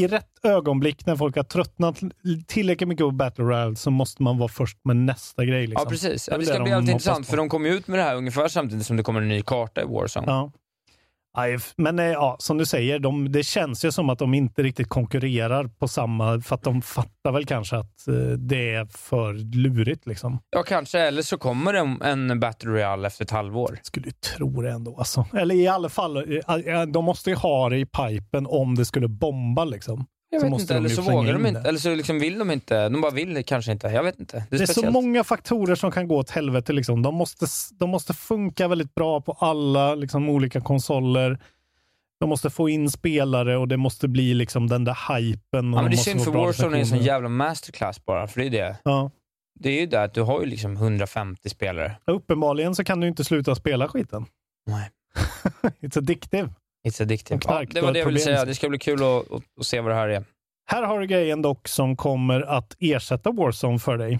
i 0.00 0.06
rätt 0.06 0.30
ögonblick 0.42 1.06
när 1.06 1.16
folk 1.16 1.36
har 1.36 1.42
tröttnat 1.42 2.00
tillräckligt 2.46 2.88
mycket 2.88 3.04
på 3.04 3.10
Battle 3.10 3.44
Royale 3.44 3.76
så 3.76 3.90
måste 3.90 4.22
man 4.22 4.38
vara 4.38 4.48
först 4.48 4.78
med 4.84 4.96
nästa 4.96 5.44
grej. 5.44 5.66
Liksom. 5.66 5.84
Ja 5.84 5.90
precis, 5.90 6.26
Det 6.26 6.32
ja, 6.32 6.38
det 6.38 6.42
det 6.42 6.46
ska 6.46 6.58
de 6.58 6.64
bli 6.64 6.72
alltid 6.72 6.88
hoppas 6.88 7.06
intressant, 7.06 7.26
för 7.26 7.36
de 7.36 7.48
kommer 7.48 7.68
ju 7.68 7.74
ut 7.74 7.86
med 7.86 7.98
det 7.98 8.02
här 8.02 8.16
ungefär 8.16 8.48
samtidigt 8.48 8.86
som 8.86 8.96
det 8.96 9.02
kommer 9.02 9.22
en 9.22 9.28
ny 9.28 9.42
karta 9.42 9.82
i 9.82 9.84
Warzone. 9.84 10.26
Ja. 10.26 10.52
Men 11.76 11.98
eh, 11.98 12.04
ja, 12.04 12.36
som 12.38 12.58
du 12.58 12.66
säger, 12.66 12.98
de, 12.98 13.32
det 13.32 13.42
känns 13.42 13.84
ju 13.84 13.92
som 13.92 14.10
att 14.10 14.18
de 14.18 14.34
inte 14.34 14.62
riktigt 14.62 14.88
konkurrerar 14.88 15.64
på 15.64 15.88
samma, 15.88 16.40
för 16.40 16.54
att 16.54 16.62
de 16.62 16.82
fattar 16.82 17.32
väl 17.32 17.46
kanske 17.46 17.76
att 17.76 18.08
eh, 18.08 18.14
det 18.38 18.74
är 18.74 18.84
för 18.86 19.32
lurigt. 19.34 20.06
Liksom. 20.06 20.38
Ja 20.50 20.62
kanske, 20.62 21.00
eller 21.00 21.22
så 21.22 21.38
kommer 21.38 21.72
det 21.72 21.78
en, 21.78 22.02
en 22.02 22.40
Battle 22.40 22.70
Royale 22.70 23.06
efter 23.06 23.24
ett 23.24 23.30
halvår. 23.30 23.78
Skulle 23.82 24.06
ju 24.06 24.12
tro 24.12 24.62
det 24.62 24.70
ändå. 24.70 24.96
Alltså. 24.98 25.26
Eller 25.32 25.54
i 25.54 25.68
alla 25.68 25.88
fall, 25.88 26.16
eh, 26.16 26.82
de 26.82 27.04
måste 27.04 27.30
ju 27.30 27.36
ha 27.36 27.68
det 27.68 27.78
i 27.78 27.86
pipen 27.86 28.46
om 28.46 28.74
det 28.74 28.84
skulle 28.84 29.08
bomba. 29.08 29.64
Liksom. 29.64 30.06
Jag 30.36 30.40
Så 30.40 30.46
vet 30.46 30.50
måste 30.50 30.62
inte, 30.62 30.74
eller 30.74 30.88
så 30.88 31.02
vågar 31.02 31.32
de 31.32 31.40
in 31.40 31.46
inte, 31.46 31.60
det. 31.60 31.68
eller 31.68 31.78
så 31.78 31.94
liksom 31.94 32.18
vill 32.18 32.38
de 32.38 32.50
inte. 32.50 32.88
De 32.88 33.00
bara 33.00 33.12
vill 33.12 33.44
kanske 33.44 33.72
inte, 33.72 33.86
jag 33.86 34.02
vet 34.02 34.20
inte. 34.20 34.44
Det 34.50 34.56
är, 34.56 34.58
Det 34.58 34.64
är 34.64 34.74
så 34.74 34.90
många 34.90 35.24
faktorer 35.24 35.74
som 35.74 35.90
kan 35.90 36.08
gå 36.08 36.16
åt 36.16 36.30
helvete. 36.30 36.72
Liksom. 36.72 37.02
De, 37.02 37.14
måste, 37.14 37.46
de 37.78 37.90
måste 37.90 38.14
funka 38.14 38.68
väldigt 38.68 38.94
bra 38.94 39.20
på 39.20 39.32
alla 39.32 39.94
liksom, 39.94 40.28
olika 40.28 40.60
konsoler. 40.60 41.38
De 42.20 42.28
måste 42.28 42.50
få 42.50 42.68
in 42.68 42.90
spelare 42.90 43.56
och 43.56 43.68
det 43.68 43.76
måste 43.76 44.08
bli 44.08 44.34
liksom, 44.34 44.66
den 44.68 44.84
där 44.84 45.16
hypen. 45.18 45.74
och 45.74 45.78
Ja, 45.78 45.82
men 45.82 45.90
de 45.90 45.96
det 45.96 46.02
är 46.02 46.04
synd 46.04 46.24
för 46.24 46.30
Warzone 46.30 46.76
är 46.76 46.80
en 46.80 46.86
sån 46.86 46.98
jävla 46.98 47.28
masterclass 47.28 48.04
bara, 48.04 48.26
för 48.28 48.40
det 48.40 48.46
är 48.46 48.50
det. 48.50 48.76
Ja. 48.84 49.10
Det 49.60 49.70
är 49.70 49.80
ju 49.80 49.86
det 49.86 50.02
att 50.02 50.14
du 50.14 50.22
har 50.22 50.40
ju 50.40 50.46
liksom 50.46 50.76
150 50.76 51.48
spelare. 51.48 51.96
Uppenbarligen 52.06 52.74
så 52.74 52.84
kan 52.84 53.00
du 53.00 53.08
inte 53.08 53.24
sluta 53.24 53.54
spela 53.54 53.88
skiten. 53.88 54.26
Nej. 54.66 54.90
It's 55.80 55.98
addictive. 55.98 56.50
It's 56.86 57.02
addictive. 57.02 57.40
Ja, 57.44 57.64
det 57.70 57.80
var 57.80 57.92
det 57.92 57.98
jag 57.98 58.06
ville 58.06 58.20
säga. 58.20 58.44
Det 58.44 58.54
ska 58.54 58.68
bli 58.68 58.78
kul 58.78 59.02
att, 59.02 59.32
att, 59.32 59.42
att 59.60 59.66
se 59.66 59.80
vad 59.80 59.90
det 59.90 59.94
här 59.94 60.08
är. 60.08 60.24
Här 60.70 60.82
har 60.82 61.00
du 61.00 61.06
grejen 61.06 61.42
dock 61.42 61.68
som 61.68 61.96
kommer 61.96 62.40
att 62.40 62.76
ersätta 62.78 63.30
Warzone 63.30 63.78
för 63.78 63.98
dig. 63.98 64.18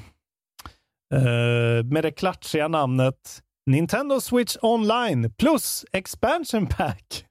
Eh, 1.15 1.85
med 1.85 2.05
det 2.05 2.11
klatschiga 2.11 2.69
namnet 2.69 3.43
Nintendo 3.67 4.21
Switch 4.21 4.57
Online 4.63 5.33
plus 5.39 5.85
Expansion 5.93 6.67
Pack. 6.67 7.25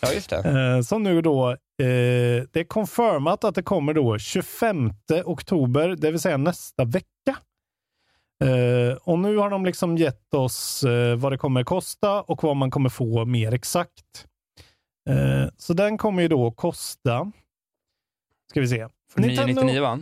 Ja, 0.00 0.12
just 0.12 0.30
det. 0.30 0.36
Eh, 0.36 0.80
som 0.80 1.02
nu 1.02 1.22
då, 1.22 1.50
eh, 1.50 1.56
det 2.52 2.56
är 2.56 2.64
confirmat 2.64 3.44
att 3.44 3.54
det 3.54 3.62
kommer 3.62 3.94
då 3.94 4.18
25 4.18 4.92
oktober, 5.24 5.88
det 5.88 6.10
vill 6.10 6.20
säga 6.20 6.36
nästa 6.36 6.84
vecka. 6.84 7.06
Och 9.00 9.18
nu 9.18 9.36
har 9.36 9.50
de 9.50 9.64
liksom 9.64 9.98
gett 9.98 10.34
oss 10.34 10.84
vad 11.16 11.32
det 11.32 11.38
kommer 11.38 11.64
kosta 11.64 12.22
och 12.22 12.42
vad 12.42 12.56
man 12.56 12.70
kommer 12.70 12.88
få 12.88 13.24
mer 13.24 13.54
exakt. 13.54 14.26
Eh, 15.10 15.48
så 15.56 15.72
den 15.74 15.98
kommer 15.98 16.22
ju 16.22 16.28
då 16.28 16.50
kosta, 16.50 17.32
ska 18.50 18.60
vi 18.60 18.68
se. 18.68 18.88
För 19.12 19.20
Nintendo- 19.20 19.46
999 19.46 19.80
va? 19.82 19.98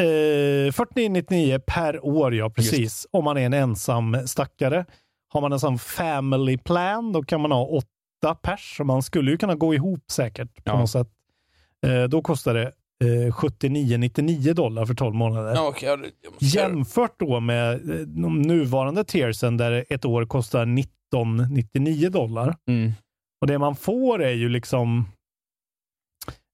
Eh, 0.00 0.72
49,99 0.72 1.58
per 1.66 2.04
år, 2.06 2.34
ja 2.34 2.50
precis. 2.50 3.06
Om 3.10 3.24
man 3.24 3.36
är 3.36 3.46
en 3.46 3.52
ensam 3.52 4.16
stackare. 4.26 4.84
Har 5.28 5.40
man 5.40 5.52
en 5.52 5.60
sån 5.60 5.78
family 5.78 6.58
plan, 6.58 7.12
då 7.12 7.22
kan 7.22 7.40
man 7.40 7.52
ha 7.52 7.64
åtta 7.66 8.34
pers, 8.42 8.76
så 8.76 8.84
man 8.84 9.02
skulle 9.02 9.30
ju 9.30 9.36
kunna 9.38 9.54
gå 9.54 9.74
ihop 9.74 10.04
säkert 10.10 10.54
på 10.54 10.62
Ja. 10.64 10.78
något 10.78 10.90
sätt. 10.90 11.08
Eh, 11.86 12.02
då 12.04 12.22
kostar 12.22 12.54
det 12.54 12.72
eh, 13.26 13.32
79,99 13.34 14.52
dollar 14.54 14.86
för 14.86 14.94
12 14.94 15.14
månader. 15.14 15.54
Ja, 15.54 15.68
okej, 15.68 15.88
jag. 15.88 16.06
Jämfört 16.38 17.18
då 17.20 17.40
med 17.40 17.90
eh, 17.90 17.96
de 18.06 18.42
nuvarande 18.42 19.04
tiersen 19.04 19.56
där 19.56 19.84
ett 19.90 20.04
år 20.04 20.26
kostar 20.26 20.66
19,99 20.66 22.08
dollar. 22.08 22.56
Mm. 22.68 22.92
Och 23.42 23.48
det 23.48 23.58
man 23.58 23.76
får 23.76 24.22
är 24.22 24.32
ju 24.32 24.48
liksom 24.48 25.06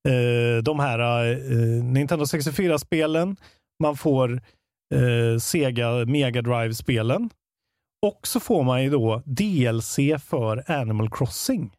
eh, 0.08 0.62
de 0.62 0.80
här 0.80 1.26
eh, 1.26 1.84
Nintendo 1.84 2.24
64-spelen. 2.24 3.36
Man 3.82 3.96
får 3.96 4.32
eh, 4.94 5.38
Sega 5.40 5.90
Mega 6.06 6.42
Drive-spelen. 6.42 7.30
Och 8.06 8.26
så 8.26 8.40
får 8.40 8.62
man 8.62 8.82
ju 8.82 8.90
då 8.90 9.22
DLC 9.26 9.96
för 10.24 10.70
Animal 10.70 11.10
Crossing. 11.10 11.72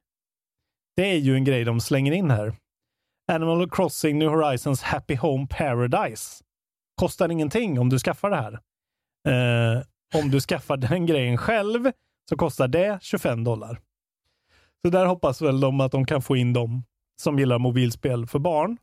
Det 0.95 1.11
är 1.11 1.17
ju 1.17 1.35
en 1.35 1.43
grej 1.43 1.63
de 1.63 1.79
slänger 1.79 2.11
in 2.11 2.31
här. 2.31 2.53
Animal 3.31 3.69
Crossing 3.69 4.19
New 4.19 4.29
Horizons 4.29 4.81
Happy 4.81 5.15
Home 5.15 5.47
Paradise. 5.49 6.43
Kostar 7.01 7.29
ingenting 7.29 7.79
om 7.79 7.89
du 7.89 7.99
skaffar 7.99 8.29
det 8.29 8.35
här. 8.35 8.53
Eh, 9.27 9.83
om 10.15 10.31
du 10.31 10.41
skaffar 10.41 10.77
den 10.77 11.05
grejen 11.05 11.37
själv 11.37 11.91
så 12.29 12.37
kostar 12.37 12.67
det 12.67 12.99
25 13.01 13.43
dollar. 13.43 13.79
Så 14.81 14.89
där 14.89 15.05
hoppas 15.05 15.41
väl 15.41 15.59
de 15.59 15.81
att 15.81 15.91
de 15.91 16.05
kan 16.05 16.21
få 16.21 16.37
in 16.37 16.53
dem 16.53 16.83
som 17.21 17.39
gillar 17.39 17.59
mobilspel 17.59 18.27
för 18.27 18.39
barn. 18.39 18.77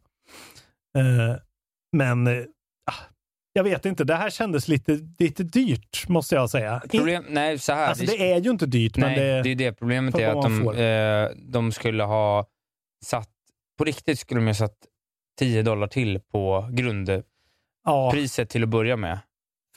Eh, 0.98 1.36
men 1.92 2.26
eh, 2.26 2.44
ah, 2.90 3.04
jag 3.52 3.64
vet 3.64 3.86
inte, 3.86 4.04
det 4.04 4.14
här 4.14 4.30
kändes 4.30 4.68
lite, 4.68 4.98
lite 5.18 5.42
dyrt 5.42 6.08
måste 6.08 6.34
jag 6.34 6.50
säga. 6.50 6.82
Problem, 6.90 7.24
nej, 7.28 7.58
så 7.58 7.72
här. 7.72 7.88
Alltså 7.88 8.04
det 8.04 8.32
är 8.32 8.40
ju 8.40 8.50
inte 8.50 8.66
dyrt, 8.66 8.96
nej, 8.96 9.08
men 9.08 9.18
det, 9.18 9.42
det 9.42 9.50
är 9.50 9.54
det. 9.54 9.72
Problemet 9.72 10.18
är 10.18 10.28
att 10.28 10.42
de, 10.42 10.78
eh, 10.78 11.50
de 11.52 11.72
skulle 11.72 12.04
ha 12.04 12.46
satt, 13.04 13.30
på 13.78 13.84
riktigt 13.84 14.18
skulle 14.18 14.40
de 14.40 14.46
ha 14.46 14.54
satt 14.54 14.76
10 15.38 15.62
dollar 15.62 15.86
till 15.86 16.20
på 16.20 16.68
grundpriset 16.72 18.38
ja, 18.38 18.46
till 18.46 18.62
att 18.62 18.68
börja 18.68 18.96
med. 18.96 19.18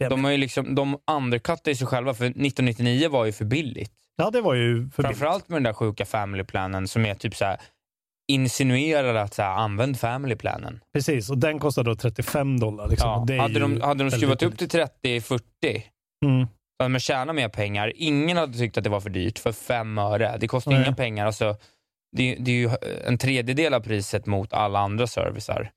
De, 0.10 0.24
har 0.24 0.32
ju 0.32 0.38
liksom, 0.38 0.76
de 0.76 0.98
undercuttar 1.12 1.72
ju 1.72 1.76
sig 1.76 1.88
själva, 1.88 2.14
för 2.14 2.26
1999 2.26 3.10
var 3.10 3.26
ju 3.26 3.32
för 3.32 3.46
billigt. 3.46 3.94
Ja, 4.20 4.30
det 4.32 4.42
var 4.42 4.54
ju 4.54 4.90
för. 4.90 5.04
Framförallt 5.04 5.50
med 5.50 5.56
den 5.56 5.64
där 5.64 5.74
sjuka 5.74 6.06
family-planen 6.06 6.88
som 6.88 7.06
är 7.06 7.16
typ 7.16 7.36
så 7.36 7.46
här 7.46 7.60
insinuerar 8.32 9.16
att 9.16 9.34
så 9.34 9.42
här, 9.42 9.50
använd 9.50 10.00
family-planen. 10.00 10.80
Precis, 10.94 11.30
och 11.30 11.38
den 11.38 11.60
kostar 11.60 11.84
då 11.84 11.96
35 11.96 12.60
dollar. 12.60 12.88
Liksom. 12.90 13.26
Ja. 13.30 13.42
Hade, 13.42 13.60
de, 13.60 13.82
hade 13.82 14.04
de 14.04 14.12
skruvat 14.12 14.44
upp 14.44 14.58
till 14.58 14.68
30-40 14.70 15.42
Mm. 16.26 16.48
så 16.48 16.84
hade 16.84 16.90
man 16.90 17.00
tjänat 17.00 17.36
mer 17.36 17.50
pengar. 17.50 17.94
Ingen 17.96 18.38
hade 18.38 18.58
tyckt 18.58 18.78
att 18.78 18.84
det 18.84 18.90
var 18.90 19.02
för 19.02 19.10
dyrt 19.10 19.40
för 19.40 19.52
fem 19.52 19.98
öre. 19.98 20.38
Det 20.40 20.48
kostar 20.48 20.72
Nej. 20.72 20.84
inga 20.86 20.96
pengar. 20.96 21.26
Alltså, 21.26 21.58
det, 22.18 22.36
det 22.40 22.52
är 22.52 22.56
ju 22.56 22.70
en 23.06 23.18
tredjedel 23.18 23.74
av 23.74 23.80
priset 23.80 24.26
mot 24.26 24.54
alla 24.54 24.80
andra 24.80 25.08
servicer. 25.08 25.72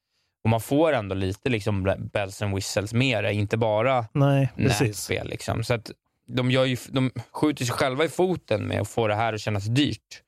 Och 0.45 0.51
man 0.51 0.61
får 0.61 0.93
ändå 0.93 1.15
lite 1.15 1.49
liksom 1.49 1.83
bells 2.13 2.43
and 2.43 2.55
whistles 2.55 2.91
det, 2.91 3.33
inte 3.33 3.57
bara 3.57 4.07
Nej, 4.13 4.49
precis. 4.57 4.81
nätspel. 4.81 5.29
Liksom. 5.29 5.65
Så 5.65 5.75
att 5.75 5.91
de, 6.27 6.51
gör 6.51 6.65
ju, 6.65 6.77
de 6.89 7.11
skjuter 7.33 7.65
sig 7.65 7.75
själva 7.75 8.05
i 8.05 8.09
foten 8.09 8.63
med 8.67 8.81
att 8.81 8.89
få 8.89 9.09
det 9.09 9.15
här 9.15 9.33
att 9.33 9.41
kännas 9.41 9.65
dyrt. 9.65 10.23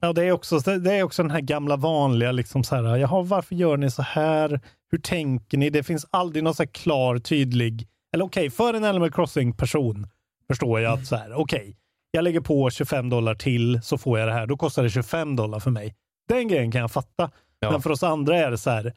Ja, 0.00 0.12
det 0.12 0.24
är, 0.24 0.32
också, 0.32 0.58
det 0.58 0.92
är 0.92 1.02
också 1.02 1.22
den 1.22 1.30
här 1.30 1.40
gamla 1.40 1.76
vanliga, 1.76 2.32
liksom 2.32 2.64
så 2.64 2.76
här, 2.76 2.96
jaha, 2.96 3.22
varför 3.22 3.54
gör 3.54 3.76
ni 3.76 3.90
så 3.90 4.02
här? 4.02 4.60
Hur 4.90 4.98
tänker 4.98 5.58
ni? 5.58 5.70
Det 5.70 5.82
finns 5.82 6.06
aldrig 6.10 6.44
någon 6.44 6.54
så 6.54 6.62
här 6.62 6.70
klar, 6.70 7.18
tydlig, 7.18 7.88
eller 8.14 8.24
okej, 8.24 8.50
för 8.50 8.74
en 8.74 8.84
Animal 8.84 9.12
Crossing-person 9.12 10.06
förstår 10.46 10.80
jag 10.80 10.92
att 10.98 11.06
så 11.06 11.16
här, 11.16 11.32
okej, 11.32 11.76
jag 12.10 12.24
lägger 12.24 12.40
på 12.40 12.70
25 12.70 13.08
dollar 13.10 13.34
till 13.34 13.80
så 13.82 13.98
får 13.98 14.18
jag 14.18 14.28
det 14.28 14.32
här. 14.34 14.46
Då 14.46 14.56
kostar 14.56 14.82
det 14.82 14.90
25 14.90 15.36
dollar 15.36 15.60
för 15.60 15.70
mig. 15.70 15.94
Den 16.28 16.48
grejen 16.48 16.70
kan 16.72 16.80
jag 16.80 16.92
fatta. 16.92 17.30
Ja. 17.60 17.70
Men 17.70 17.82
för 17.82 17.90
oss 17.90 18.02
andra 18.02 18.36
är 18.36 18.50
det 18.50 18.58
så 18.58 18.70
här, 18.70 18.94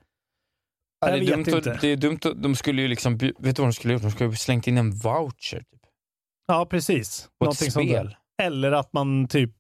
Ja, 1.02 1.08
det, 1.12 1.18
är 1.18 1.26
dumt, 1.38 1.46
att- 1.58 1.82
det 1.82 1.88
är 1.88 1.96
dumt. 1.98 2.20
att- 2.26 2.44
De 2.44 2.56
skulle 2.56 2.82
ju 2.82 2.88
liksom, 2.88 3.18
vet 3.18 3.36
du 3.38 3.52
vad 3.52 3.56
de 3.68 3.74
skulle 3.74 3.94
gjort? 3.94 4.02
De 4.02 4.12
skulle 4.12 4.36
slängt 4.36 4.68
in 4.68 4.78
en 4.78 4.92
voucher 4.92 5.58
typ, 5.60 5.81
ja 6.48 6.66
precis. 6.66 7.30
på 7.40 7.46
ett 7.46 7.48
Någonting 7.48 7.72
spel. 7.72 8.16
Eller 8.42 8.72
att 8.72 8.94
man 8.94 9.28
typ 9.28 9.56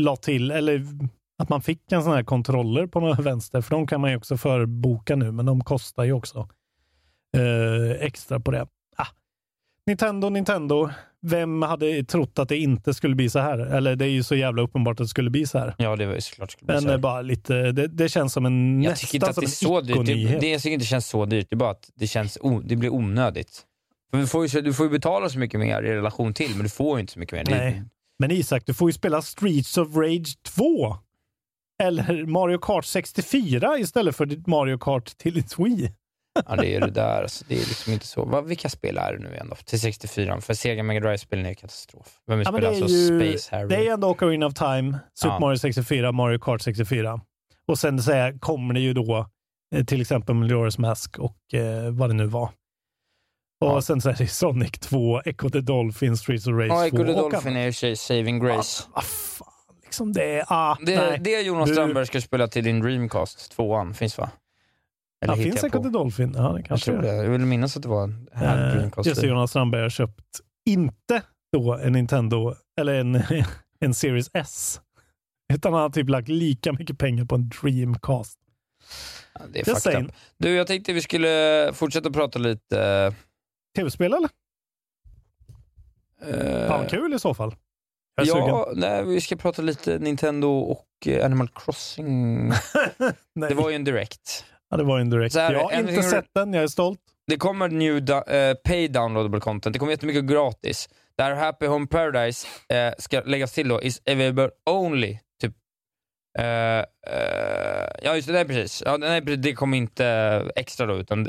la 0.00 0.16
till, 0.16 0.50
eller 0.50 0.86
att 1.42 1.48
man 1.48 1.62
fick 1.62 1.92
en 1.92 2.02
sån 2.02 2.12
här 2.12 2.24
kontroller 2.24 2.86
på 2.86 3.00
någon 3.00 3.22
vänster, 3.24 3.60
för 3.60 3.70
de 3.70 3.86
kan 3.86 4.00
man 4.00 4.10
ju 4.10 4.16
också 4.16 4.36
förboka 4.36 5.16
nu, 5.16 5.32
men 5.32 5.46
de 5.46 5.64
kostar 5.64 6.04
ju 6.04 6.12
också 6.12 6.48
eh, 7.36 8.06
extra 8.06 8.40
på 8.40 8.50
det. 8.50 8.66
Ah. 8.96 9.06
Nintendo, 9.86 10.28
Nintendo. 10.28 10.90
Vem 11.20 11.62
hade 11.62 12.04
trott 12.04 12.38
att 12.38 12.48
det 12.48 12.56
inte 12.56 12.94
skulle 12.94 13.14
bli 13.14 13.30
så 13.30 13.38
här? 13.38 13.58
Eller 13.58 13.96
det 13.96 14.04
är 14.04 14.10
ju 14.10 14.22
så 14.22 14.34
jävla 14.34 14.62
uppenbart 14.62 14.92
att 15.00 15.04
det 15.04 15.08
skulle 15.08 15.30
bli 15.30 15.46
så 15.46 15.58
här. 15.58 15.74
Ja, 15.78 15.96
det 15.96 16.06
var 16.06 16.14
ju 16.14 16.20
såklart 16.20 16.50
skulle 16.50 16.66
bli 16.66 16.74
Men 16.74 16.82
så 16.82 16.88
här. 16.88 16.98
bara 16.98 17.22
lite, 17.22 17.72
det, 17.72 17.86
det 17.86 18.08
känns 18.08 18.32
som 18.32 18.46
en 18.46 18.82
Jag 18.82 18.90
nästan 18.90 19.06
tycker 19.06 19.16
inte 19.16 19.30
att 19.30 19.36
det 19.36 19.44
är 19.44 19.46
så 19.46 19.80
dyrt. 19.80 19.96
Det, 19.96 20.02
icke-nyhet. 20.02 20.40
det, 20.40 20.50
jag 20.50 20.62
tycker 20.62 20.72
inte 20.74 20.84
det 20.84 20.88
känns 20.88 21.06
så 21.06 21.24
dyrt. 21.24 21.46
Det 21.50 21.54
är 21.54 21.58
bara 21.58 21.70
att 21.70 21.90
det, 21.94 22.06
känns 22.06 22.38
o, 22.40 22.60
det 22.64 22.76
blir 22.76 22.92
onödigt. 22.92 23.64
För 24.10 24.18
du, 24.18 24.26
får 24.26 24.46
ju, 24.46 24.60
du 24.60 24.74
får 24.74 24.86
ju 24.86 24.90
betala 24.92 25.28
så 25.28 25.38
mycket 25.38 25.60
mer 25.60 25.82
i 25.82 25.90
relation 25.94 26.34
till, 26.34 26.50
men 26.54 26.62
du 26.62 26.68
får 26.68 26.96
ju 26.96 27.00
inte 27.00 27.12
så 27.12 27.18
mycket 27.18 27.32
mer. 27.48 27.58
Nej. 27.58 27.82
Men 28.18 28.30
Isak, 28.30 28.62
du 28.66 28.74
får 28.74 28.88
ju 28.88 28.92
spela 28.92 29.22
Streets 29.22 29.78
of 29.78 29.96
Rage 29.96 30.42
2. 30.42 30.96
Eller 31.82 32.26
Mario 32.26 32.58
Kart 32.58 32.84
64 32.84 33.78
istället 33.78 34.16
för 34.16 34.50
Mario 34.50 34.78
Kart 34.78 35.18
till 35.18 35.34
ditt 35.34 35.58
Wii. 35.58 35.92
Ja, 36.46 36.56
det 36.56 36.66
är 36.66 36.70
ju 36.70 36.80
det 36.80 36.90
där. 36.90 37.22
Alltså, 37.22 37.44
det 37.48 37.54
är 37.54 37.58
liksom 37.58 37.92
inte 37.92 38.06
så. 38.06 38.24
Vad, 38.24 38.44
vilka 38.44 38.68
spel 38.68 38.98
är 38.98 39.12
det 39.12 39.18
nu 39.18 39.32
igen 39.34 39.46
då? 39.50 39.56
Till 39.56 39.80
64? 39.80 40.40
För 40.40 40.54
Sega 40.54 40.82
Mega 40.82 41.00
Drive-spelen 41.00 41.44
är 41.46 41.48
ju 41.50 41.54
katastrof. 41.54 42.06
Vem 42.26 42.38
Ja, 42.40 42.50
men 42.50 42.60
spelar 42.60 42.68
alltså 42.68 42.86
ju 42.86 43.32
Space 43.32 43.56
Harry? 43.56 43.68
det 43.68 43.88
är 43.88 43.92
ändå 43.92 44.08
Ocarina 44.10 44.46
of 44.46 44.54
Time, 44.54 44.98
Super 45.14 45.34
Ja. 45.34 45.38
Mario 45.40 45.58
64, 45.58 46.12
Mario 46.12 46.38
Kart 46.38 46.60
64. 46.62 47.20
Och 47.68 47.78
sen 47.78 48.02
så 48.02 48.12
här, 48.12 48.38
kommer 48.38 48.74
det 48.74 48.80
ju 48.80 48.92
då 48.94 49.26
eh, 49.74 49.84
till 49.84 50.00
exempel 50.00 50.34
Majora's 50.34 50.80
Mask 50.80 51.18
och 51.18 51.54
eh, 51.54 51.90
vad 51.90 52.10
det 52.10 52.14
nu 52.14 52.26
var. 52.26 52.50
Och 53.60 53.68
Ja. 53.68 53.82
sen 53.82 54.00
så 54.00 54.08
är 54.10 54.14
det 54.18 54.26
Sonic 54.28 54.70
2, 54.70 55.20
Echo 55.24 55.50
the 55.50 55.60
Dolphin, 55.60 56.16
Streets 56.16 56.46
of 56.46 56.52
Rage 56.54 56.68
Ja, 56.68 56.74
2 56.76 56.82
Echo 56.84 56.96
the 56.96 57.02
och 57.20 57.30
Dolphin 57.30 57.56
är 57.56 57.64
ju 57.64 57.72
sig- 57.72 57.96
Saving 57.96 58.38
Grace. 58.44 58.84
Ah, 58.92 59.00
fan, 59.00 59.48
liksom 59.84 60.12
det 60.12 60.38
är... 60.38 60.44
Ah, 60.48 60.76
Det, 60.86 60.96
nej. 60.96 61.18
det 61.20 61.40
Jonas 61.40 61.68
Du- 61.68 61.74
Strandberg 61.74 62.06
ska 62.06 62.20
spela 62.20 62.48
till 62.48 62.64
din 62.64 62.80
Dreamcast, 62.80 63.52
tvåan, 63.52 63.94
finns 63.94 64.18
va? 64.18 64.30
Eller 65.24 65.36
Ja, 65.36 65.42
finns 65.42 65.56
jag 65.56 65.64
Echo 65.64 65.78
på? 65.78 65.84
the 65.84 65.90
Dolphin? 65.90 66.34
Ja, 66.36 66.42
det 66.42 66.58
Jag 66.58 66.66
kanske 66.66 66.90
tror 66.90 67.02
det. 67.02 67.14
Jag 67.14 67.30
vill 67.30 67.40
minnas 67.40 67.76
att 67.76 67.82
det 67.82 67.88
var 67.88 68.04
en 68.04 68.28
Eh, 68.34 68.40
Dreamcast. 68.74 69.06
just 69.08 69.20
det, 69.20 69.26
Jonas 69.26 69.50
Strandberg 69.50 69.82
har 69.82 69.90
köpt, 69.90 70.40
inte 70.66 71.22
då 71.52 71.74
en 71.74 71.92
Nintendo, 71.92 72.54
eller 72.80 72.94
en, 72.94 73.22
en 73.80 73.94
Series 73.94 74.30
S. 74.34 74.80
Utan 75.54 75.72
han 75.72 75.82
har 75.82 75.90
typ 75.90 76.08
lagt 76.08 76.28
lika 76.28 76.72
mycket 76.72 76.98
pengar 76.98 77.24
på 77.24 77.34
en 77.34 77.48
Dreamcast. 77.62 78.38
Ja, 79.34 79.40
det 79.52 79.68
är 79.68 80.02
up. 80.04 80.12
Du, 80.38 80.54
jag 80.54 80.66
tänkte 80.66 80.92
vi 80.92 81.00
skulle 81.02 81.70
fortsätta 81.74 82.10
prata 82.10 82.38
lite... 82.38 83.14
Tv-spel 83.78 84.14
eller? 84.14 84.30
eh, 86.22 86.68
Fan 86.68 86.86
kul 86.86 87.14
i 87.14 87.18
så 87.18 87.34
fall. 87.34 87.54
Jag 88.16 88.26
är 88.26 88.30
sugen. 88.32 88.48
Ja, 88.48 88.72
nej, 88.74 89.04
vi 89.04 89.20
ska 89.20 89.36
prata 89.36 89.62
lite 89.62 89.98
Nintendo 89.98 90.48
och 90.58 90.86
eh, 91.06 91.24
Animal 91.24 91.48
Crossing. 91.54 92.48
Nej. 93.34 93.48
Det 93.48 93.54
var 93.54 93.70
ju 93.70 93.76
en 93.76 93.84
direct. 93.84 94.44
ja, 94.70 94.76
det 94.76 94.84
var 94.84 94.98
en 94.98 95.10
direkt. 95.10 95.34
Här, 95.36 95.52
Jag 95.52 95.60
har 95.64 95.72
inte 95.80 96.02
sett 96.02 96.26
den, 96.34 96.52
jag 96.52 96.62
är 96.62 96.68
stolt. 96.68 97.00
Det 97.26 97.36
kommer 97.36 97.68
new 97.68 98.02
da- 98.02 98.24
eh, 98.50 98.54
pay 98.54 98.88
downloadable 98.88 99.40
content. 99.40 99.72
Det 99.72 99.78
kommer 99.78 99.92
jättemycket 99.92 100.24
gratis. 100.24 100.88
Det 101.16 101.22
här 101.22 101.34
Happy 101.34 101.66
Home 101.66 101.86
Paradise 101.86 102.46
eh, 102.68 102.92
ska 102.98 103.20
läggas 103.20 103.52
till 103.52 103.68
då, 103.68 103.82
is 103.82 104.02
available 104.10 104.50
only. 104.70 105.18
Typ. 105.40 105.54
Eh, 106.38 106.44
ja, 108.02 108.14
just 108.16 108.26
det. 108.26 108.32
Nej, 108.32 108.44
precis. 108.46 108.82
Ja, 108.86 108.96
nej. 108.96 109.20
Det 109.20 109.52
kommer 109.52 109.76
inte 109.78 110.06
extra 110.56 110.86
då, 110.86 110.94
utan 110.96 111.28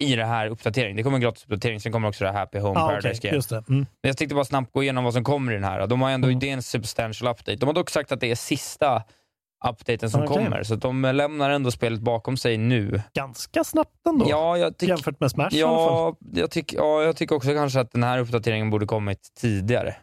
i 0.00 0.16
det 0.16 0.24
här 0.24 0.46
uppdateringen. 0.46 0.96
Det 0.96 1.02
kommer 1.02 1.16
en 1.16 1.20
gratis 1.20 1.44
uppdatering, 1.44 1.80
sen 1.80 1.92
kommer 1.92 2.08
också 2.08 2.24
det 2.24 2.30
här 2.32 2.38
Happy 2.38 2.58
Home 2.58 2.80
Ah, 2.80 2.88
Paradise 2.88 3.28
just 3.28 3.50
det. 3.50 3.56
Mm. 3.56 3.66
Men 3.68 3.86
Jag 4.02 4.16
tänkte 4.16 4.34
bara 4.34 4.44
snabbt 4.44 4.72
gå 4.72 4.82
igenom 4.82 5.04
vad 5.04 5.12
som 5.14 5.24
kommer 5.24 5.52
i 5.52 5.54
den 5.54 5.64
här. 5.64 5.86
De 5.86 6.02
har 6.02 6.10
ändå, 6.10 6.28
Mm. 6.28 6.38
Det 6.38 6.48
är 6.48 6.52
en 6.52 6.62
substantial 6.62 7.30
update. 7.32 7.56
De 7.56 7.66
har 7.66 7.74
dock 7.74 7.90
sagt 7.90 8.12
att 8.12 8.20
det 8.20 8.30
är 8.30 8.34
sista 8.34 9.02
updaten 9.68 10.10
som 10.10 10.22
Okej. 10.22 10.36
kommer, 10.44 10.62
så 10.62 10.74
de 10.74 11.02
lämnar 11.02 11.50
ändå 11.50 11.70
spelet 11.70 12.00
bakom 12.00 12.36
sig 12.36 12.56
nu. 12.58 13.02
Ganska 13.14 13.64
snabbt 13.64 14.06
ändå. 14.06 14.26
Ja, 14.28 14.56
jag 14.58 14.76
tycker 14.78 14.92
Jämfört 14.92 15.20
med 15.20 15.30
Smash 15.30 15.48
i 15.52 15.62
alla 15.62 15.76
fall. 15.76 16.14
Ja, 16.20 16.40
jag, 16.40 16.50
tyck, 16.50 16.72
ja, 16.72 17.02
jag 17.02 17.16
tycker 17.16 17.34
också 17.34 17.54
kanske 17.54 17.80
att 17.80 17.90
den 17.92 18.02
här 18.02 18.18
uppdateringen 18.18 18.70
borde 18.70 18.86
kommit 18.86 19.18
tidigare. 19.40 19.96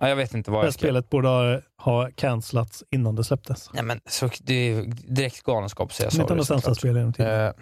Ja, 0.00 0.08
jag 0.08 0.16
vet 0.16 0.34
inte 0.34 0.50
vad 0.50 0.62
Det 0.62 0.66
jag 0.66 0.74
ska... 0.74 0.80
spelet 0.80 1.10
borde 1.10 1.28
ha, 1.28 1.60
ha 1.82 2.10
cancellats 2.14 2.84
innan 2.90 3.14
det 3.16 3.24
släpptes. 3.24 3.70
Nej, 3.72 3.82
men, 3.82 4.00
så, 4.08 4.30
det 4.40 4.54
är 4.54 4.82
direkt 5.14 5.42
galenskap 5.42 5.92
säga 5.92 6.10
så. 6.10 6.18
Nintendo 6.18 6.44
sämsta 6.44 6.74
spel 6.74 6.96
genom 6.96 7.12
tiden. 7.12 7.54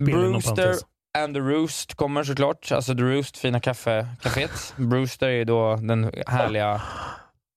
Brewster 0.00 0.74
and 1.18 1.34
the 1.34 1.40
Roost 1.40 1.94
kommer 1.96 2.24
såklart. 2.24 2.72
Alltså 2.72 2.94
The 2.94 3.02
Roost, 3.02 3.36
fina 3.38 3.60
kaffecaféet. 3.60 4.74
Brewster 4.88 5.28
är 5.28 5.44
då 5.44 5.76
den 5.76 6.10
härliga 6.26 6.82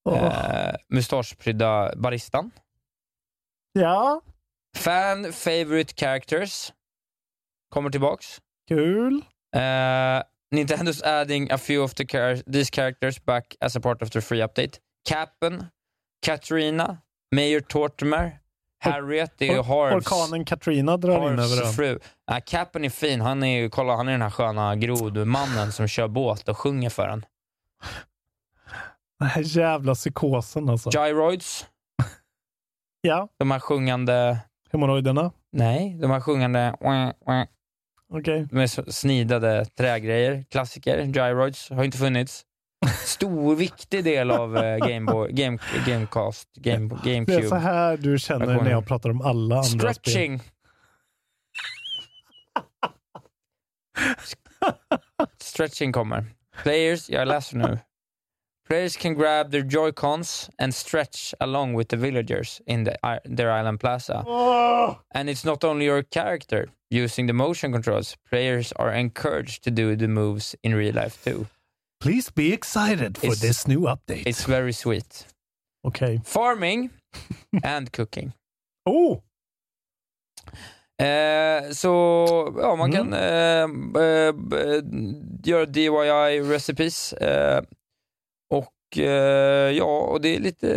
Åh. 0.09 0.23
eh, 0.23 0.75
mustaschprydda 0.89 1.93
baristan. 1.95 2.51
Ja, 3.73 4.21
Fan 4.77 5.33
favorite 5.33 5.93
characters 5.97 6.73
kommer 7.71 7.89
tillbaks. 7.89 8.41
kul. 8.67 9.13
Uh, 9.55 10.21
Nintendo's 10.51 11.01
adding 11.03 11.51
a 11.51 11.57
few 11.57 11.83
of 11.83 11.93
the 11.93 12.03
char- 12.05 12.51
these 12.53 12.69
characters 12.71 13.25
back 13.25 13.55
as 13.61 13.75
a 13.75 13.79
part 13.79 14.01
of 14.01 14.09
the 14.09 14.21
free 14.21 14.41
update. 14.43 14.79
Capen, 15.09 15.65
Katrina, 16.25 17.01
Mayor 17.31 17.61
Tortimer, 17.61 18.31
Harriet, 18.79 19.41
är 19.41 19.45
ju 19.45 19.61
Harvs, 19.61 20.07
Orkanen 20.11 20.45
Katrina 20.45 20.97
drar 20.97 21.31
in 21.31 21.39
över 21.39 21.65
ön. 21.65 21.73
Fru. 21.73 21.99
Nej, 22.29 22.41
Capen 22.45 22.85
är 22.85 22.89
fin. 22.89 23.21
Han 23.21 23.43
är 23.43 23.61
ju, 23.61 23.69
kolla, 23.69 23.95
han 23.95 24.07
är 24.07 24.11
den 24.11 24.21
här 24.21 24.29
sköna 24.29 24.75
grodmannen 24.75 25.71
som 25.71 25.87
kör 25.87 26.07
båt 26.07 26.49
och 26.49 26.57
sjunger 26.57 26.89
för 26.89 27.07
en. 27.07 27.25
Den 29.19 29.27
här 29.27 29.57
jävla 29.57 29.95
psykosen 29.95 30.69
alltså. 30.69 30.89
Gyroids, 30.89 31.65
Ja, 33.01 33.27
de 33.37 33.51
här 33.51 33.59
sjungande... 33.59 34.37
hemorrojderna. 34.71 35.31
Nej, 35.51 35.97
de 36.01 36.11
här 36.11 36.19
sjungande... 36.19 36.75
Okej. 38.13 38.47
De 38.51 38.57
är 38.59 38.91
snidade 38.91 39.65
trägrejer. 39.65 40.43
Klassiker. 40.49 40.97
Gyroids 41.03 41.69
har 41.69 41.83
inte 41.83 41.97
funnits. 41.97 42.45
Stor, 43.05 43.55
viktig 43.55 44.03
del 44.03 44.31
av 44.31 44.57
eh, 44.57 44.77
Gameboy, 44.87 45.31
game, 45.31 45.57
Gamecast, 45.87 46.49
game, 46.55 46.87
Det 47.03 47.17
är 47.17 47.25
så 47.25 47.31
GameCube. 47.33 47.55
här 47.59 47.97
du 47.97 48.19
känner 48.19 48.61
när 48.63 48.71
jag 48.71 48.85
pratar 48.85 49.09
om 49.09 49.21
alla 49.21 49.55
andra 49.55 49.63
spel. 49.63 49.79
Stretching. 49.93 50.41
Stretching 55.41 55.91
kommer. 55.93 56.25
Players, 56.63 57.09
jag 57.09 57.27
läser 57.27 57.57
nu. 57.57 57.79
Players 58.67 58.97
can 58.97 59.13
grab 59.15 59.51
their 59.51 59.63
joy-cons 59.63 60.49
and 60.57 60.75
stretch 60.75 61.33
along 61.39 61.77
with 61.77 61.89
the 61.89 61.97
villagers 61.97 62.61
in 62.65 62.85
the, 62.85 62.97
their 63.35 63.51
island 63.59 63.79
plaza. 63.79 64.25
And 65.13 65.29
it's 65.29 65.45
not 65.45 65.63
only 65.63 65.85
your 65.85 66.03
character. 66.03 66.69
Using 66.89 67.27
the 67.27 67.33
motion 67.33 67.71
controls, 67.73 68.15
players 68.29 68.71
are 68.71 68.91
encouraged 68.91 69.63
to 69.63 69.71
do 69.71 69.95
the 69.95 70.07
moves 70.07 70.55
in 70.63 70.75
real 70.75 70.93
life 70.95 71.23
too. 71.23 71.45
Please 72.05 72.31
be 72.35 72.53
excited 72.53 73.17
for 73.17 73.27
It's- 73.27 73.41
this 73.41 73.67
new 73.67 73.79
update. 73.87 74.23
It's 74.29 74.45
very 74.49 74.73
sweet. 74.73 75.27
Okej. 75.87 76.21
Farming 76.25 76.89
and 77.63 77.91
cooking. 77.91 78.31
Oh! 78.89 79.21
Eh, 81.05 81.71
så 81.71 81.89
ja, 82.61 82.75
man 82.75 82.91
kan 82.91 83.13
Mm. 83.13 83.95
eh, 83.95 84.03
eh, 84.03 84.31
b- 84.33 84.81
göra 85.49 85.65
DIY-recipes. 85.65 87.13
Eh, 87.13 87.63
och 88.53 88.97
eh, 88.97 89.71
ja, 89.71 89.97
och 89.99 90.21
det 90.21 90.35
är 90.35 90.39
lite... 90.39 90.67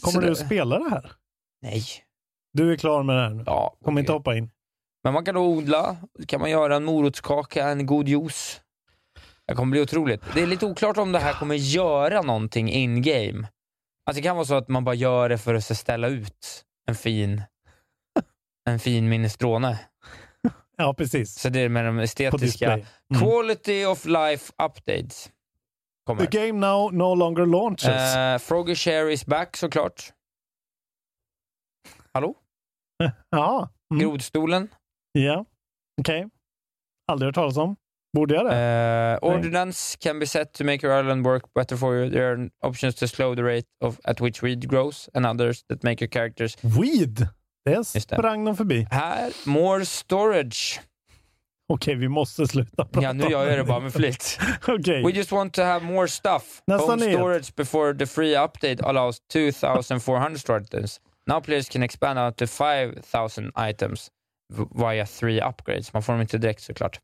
Kommer 0.00 0.12
sådär- 0.12 0.26
du 0.26 0.32
att 0.32 0.38
spela 0.46 0.78
det 0.78 0.90
här? 0.90 1.12
Nej. 1.62 1.82
Du 2.52 2.72
är 2.72 2.76
klar 2.76 3.02
med 3.02 3.16
det 3.16 3.22
här 3.22 3.30
nu? 3.34 3.42
Ja, 3.46 3.76
Kommer 3.84 4.00
inte 4.00 4.12
hoppa 4.12 4.36
in? 4.36 4.50
Men 5.04 5.12
man 5.12 5.24
kan 5.24 5.34
då 5.34 5.40
odla, 5.46 5.96
kan 6.28 6.40
man 6.40 6.50
göra 6.50 6.76
en 6.76 6.84
morotskaka, 6.84 7.68
en 7.68 7.86
god 7.86 8.08
juice. 8.08 8.60
Det 9.50 9.56
kommer 9.56 9.70
bli 9.70 9.80
otroligt. 9.80 10.22
Det 10.34 10.40
är 10.42 10.46
lite 10.46 10.66
oklart 10.66 10.96
om 10.96 11.12
det 11.12 11.18
här 11.18 11.32
kommer 11.32 11.54
göra 11.54 12.22
någonting 12.22 12.70
in-game. 12.70 13.48
Alltså 14.06 14.20
det 14.20 14.22
kan 14.22 14.36
vara 14.36 14.46
så 14.46 14.54
att 14.54 14.68
man 14.68 14.84
bara 14.84 14.94
gör 14.94 15.28
det 15.28 15.38
för 15.38 15.54
att 15.54 15.64
ställa 15.64 16.08
ut 16.08 16.64
en 16.88 16.94
fin, 16.94 17.42
en 18.70 18.78
fin 18.78 19.08
minestrone. 19.08 19.78
Ja, 20.76 20.94
precis. 20.94 21.34
Så 21.34 21.48
det 21.48 21.60
är 21.60 21.68
med 21.68 21.84
de 21.84 21.98
estetiska. 21.98 22.72
Mm. 22.72 22.86
Quality 23.20 23.84
of 23.84 24.04
life 24.04 24.52
updates. 24.62 25.30
Kommer. 26.06 26.26
The 26.26 26.38
game 26.38 26.66
now 26.66 26.92
no 26.92 27.14
longer 27.14 27.46
launches. 27.46 28.16
Uh, 28.16 28.38
Froggy 28.48 28.74
Share 28.74 29.12
is 29.12 29.26
back 29.26 29.56
såklart. 29.56 30.12
Hallå? 32.12 32.34
Ja. 33.30 33.68
Mm. 33.94 34.00
Grodstolen. 34.00 34.68
Ja. 35.12 35.44
Okej. 36.00 36.28
Aldrig 37.12 37.26
hört 37.28 37.34
talas 37.34 37.56
om. 37.56 37.76
Borde 38.12 38.34
jag 38.34 38.46
det? 38.46 39.18
Uh, 39.22 39.30
ordnance 39.30 39.96
can 40.00 40.18
be 40.18 40.26
set 40.26 40.52
to 40.52 40.64
make 40.64 40.86
your 40.86 41.00
island 41.00 41.26
work 41.26 41.42
better 41.54 41.76
for 41.76 41.94
you. 41.96 42.10
There 42.10 42.32
are 42.32 42.48
options 42.62 42.94
to 42.94 43.08
slow 43.08 43.34
the 43.34 43.42
rate 43.42 43.66
of 43.84 44.00
at 44.04 44.20
which 44.20 44.42
weed 44.42 44.68
grows 44.68 45.08
and 45.14 45.26
others 45.26 45.62
that 45.68 45.82
make 45.82 46.04
your 46.04 46.10
characters. 46.10 46.56
Weed! 46.62 47.28
Det 47.64 47.84
sprang 47.84 48.44
de 48.44 48.56
förbi. 48.56 48.86
Här, 48.90 49.32
more 49.44 49.84
storage. 49.84 50.80
Okej, 51.72 51.94
vi 51.94 52.08
måste 52.08 52.46
sluta 52.46 52.84
prata 52.84 53.02
Ja, 53.02 53.12
nu 53.12 53.24
gör 53.24 53.46
jag 53.46 53.58
det 53.58 53.64
bara 53.64 53.80
med 53.80 53.92
flit. 53.92 54.38
Okej. 54.68 55.02
We 55.04 55.10
just 55.10 55.32
want 55.32 55.54
to 55.54 55.62
have 55.62 55.84
more 55.84 56.08
stuff. 56.08 56.62
Nästa 56.66 56.86
Home 56.86 57.04
nyhet. 57.04 57.18
storage 57.18 57.54
before 57.56 57.94
the 57.94 58.06
free 58.06 58.36
update 58.36 58.82
allows 58.84 59.20
2400 59.32 60.38
storage 60.40 60.66
items. 60.74 61.00
Now 61.26 61.40
players 61.40 61.68
can 61.68 61.82
expand 61.82 62.18
out 62.18 62.36
to 62.36 62.46
5000 62.46 63.52
items 63.70 64.08
via 64.74 65.06
three 65.06 65.40
upgrades. 65.40 65.92
Man 65.92 66.02
får 66.02 66.12
dem 66.12 66.22
inte 66.22 66.38
direkt 66.38 66.62
såklart. 66.62 66.98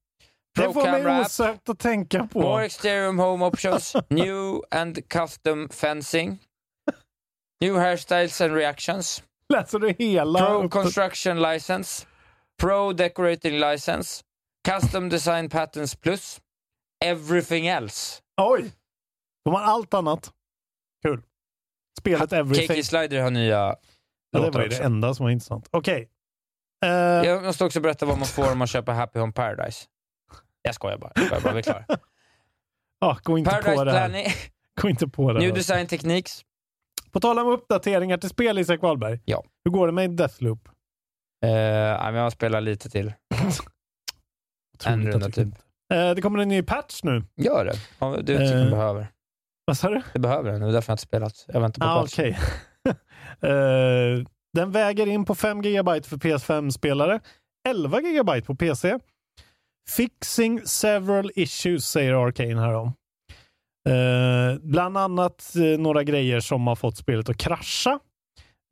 Det 0.56 0.72
får 0.72 0.90
mig 0.90 1.20
osökt 1.20 1.68
att 1.68 1.78
tänka 1.78 2.26
på. 2.26 2.40
More 2.40 2.64
exterior 2.64 3.12
home 3.12 3.44
options, 3.46 3.96
new 4.10 4.62
and 4.70 5.08
custom 5.08 5.68
fencing, 5.68 6.38
new 7.60 7.76
hairstyles 7.76 8.40
and 8.40 8.54
reactions, 8.54 9.22
Läser 9.52 9.78
du 9.78 9.94
hela? 9.98 10.38
pro 10.38 10.68
construction 10.68 11.42
license, 11.42 12.06
pro 12.60 12.92
decorating 12.92 13.58
license, 13.60 14.24
custom 14.68 15.08
design 15.08 15.48
patterns 15.50 15.94
plus, 15.94 16.40
everything 17.04 17.66
else. 17.66 18.22
Oj! 18.40 18.72
De 19.44 19.54
har 19.54 19.62
allt 19.62 19.94
annat. 19.94 20.32
Kul. 21.06 21.22
Spelet 22.00 22.32
Everything. 22.32 22.68
Kiki 22.68 22.82
Slider 22.82 23.22
har 23.22 23.30
nya 23.30 23.56
Ja, 23.58 23.76
det 24.32 24.38
låtar 24.38 24.52
var 24.58 24.62
ju 24.62 24.68
det 24.68 24.82
enda 24.84 25.14
som 25.14 25.24
var 25.24 25.30
intressant. 25.30 25.68
Okej. 25.70 26.08
Eh, 26.84 26.90
Jag 26.90 27.44
måste 27.44 27.64
också 27.64 27.80
berätta 27.80 28.06
vad 28.06 28.18
man 28.18 28.26
får 28.28 28.52
om 28.52 28.58
man 28.58 28.66
köper 28.66 28.92
Happy 28.92 29.18
Home 29.18 29.32
Paradise. 29.32 29.84
Jag 30.66 30.74
skojar 30.74 30.98
bara. 30.98 31.12
Jag 31.14 31.26
skojar 31.26 31.40
bara, 31.42 31.52
vi 31.52 31.58
är 31.58 31.62
klara. 31.62 31.84
ja, 33.00 33.18
gå 33.22 33.38
inte 33.38 33.50
Paradise 33.50 33.76
på 33.76 33.84
det 33.84 33.92
här. 33.92 34.08
Planning, 34.08 34.26
Gå 34.80 34.88
inte 34.88 35.08
på 35.08 35.32
det 35.32 35.38
New 35.38 35.48
här. 35.48 35.54
Design 35.56 35.86
Techniques. 35.86 36.42
På 37.12 37.20
tal 37.20 37.38
om 37.38 37.46
uppdateringar 37.48 38.18
till 38.18 38.28
spel, 38.30 38.58
Isak 38.58 38.82
Wahlberg. 38.82 39.20
Ja. 39.24 39.44
Hur 39.64 39.70
går 39.72 39.86
det 39.86 39.92
med 39.92 40.10
Deathloop? 40.10 40.68
Uh, 41.44 41.50
jag 42.16 42.32
spelar 42.32 42.60
lite 42.60 42.90
till. 42.90 43.12
En 44.86 45.06
runda 45.12 45.30
typ. 45.30 45.48
Eh, 45.94 46.10
det 46.10 46.22
kommer 46.22 46.38
en 46.38 46.48
ny 46.48 46.62
patch 46.62 47.00
nu. 47.02 47.24
Gör 47.36 47.64
det. 47.64 47.74
Ja, 47.98 48.10
det 48.10 48.18
tycker 48.38 48.42
jag 48.56 48.64
Eh, 48.64 48.70
behöver. 48.70 49.06
Vad 49.64 49.78
sa 49.78 49.88
du? 49.90 50.02
Det 50.12 50.18
behöver 50.18 50.52
den. 50.52 50.60
Det 50.60 50.68
är 50.68 50.72
därför 50.72 50.90
jag 50.90 50.94
inte 50.94 51.02
spelat. 51.02 51.44
Jag 51.48 51.60
väntar 51.60 51.80
på 51.80 51.86
Ah, 51.88 52.00
patch. 52.00 52.12
okej. 52.18 52.38
Eh, 53.40 54.24
den 54.52 54.70
väger 54.72 55.06
in 55.06 55.24
på 55.24 55.34
5 55.34 55.62
GB 55.62 56.02
för 56.02 56.16
PS5-spelare, 56.16 57.20
11 57.68 58.00
GB 58.00 58.40
på 58.42 58.54
PC. 58.54 58.98
Fixing 59.90 60.60
several 60.66 61.30
issues, 61.34 61.86
säger 61.88 62.12
Arcane 62.26 62.60
här 62.60 62.74
om. 62.74 62.92
Eh, 63.88 64.58
bland 64.62 64.96
annat 64.98 65.56
eh, 65.56 65.80
några 65.80 66.02
grejer 66.04 66.40
som 66.40 66.66
har 66.66 66.76
fått 66.76 66.96
spelet 66.96 67.28
att 67.28 67.36
krascha. 67.36 67.98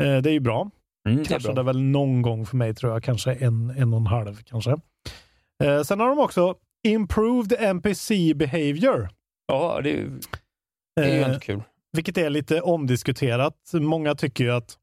Eh, 0.02 0.16
det 0.16 0.30
är 0.30 0.32
ju 0.32 0.40
bra. 0.40 0.70
Mm, 1.08 1.24
Kraschade 1.24 1.62
väl 1.62 1.80
någon 1.82 2.22
gång 2.22 2.46
för 2.46 2.56
mig 2.56 2.74
tror 2.74 2.92
jag, 2.92 3.02
kanske 3.02 3.32
en, 3.34 3.70
en 3.70 3.92
och 3.94 4.00
en 4.00 4.06
halv 4.06 4.42
kanske. 4.42 4.70
Eh, 5.64 5.82
sen 5.82 6.00
har 6.00 6.08
de 6.08 6.18
också 6.18 6.54
Improved 6.86 7.52
NPC 7.60 8.34
behavior. 8.34 9.08
Ja, 9.46 9.80
det 9.82 9.90
är, 9.90 10.10
det 10.96 11.02
är 11.02 11.14
ju 11.14 11.20
Eh, 11.22 11.28
inte 11.34 11.46
kul. 11.46 11.62
vilket 11.92 12.18
är 12.18 12.30
lite 12.30 12.60
omdiskuterat. 12.60 13.54
Många 13.72 14.14
tycker 14.14 14.44
ju 14.44 14.50
att 14.50 14.78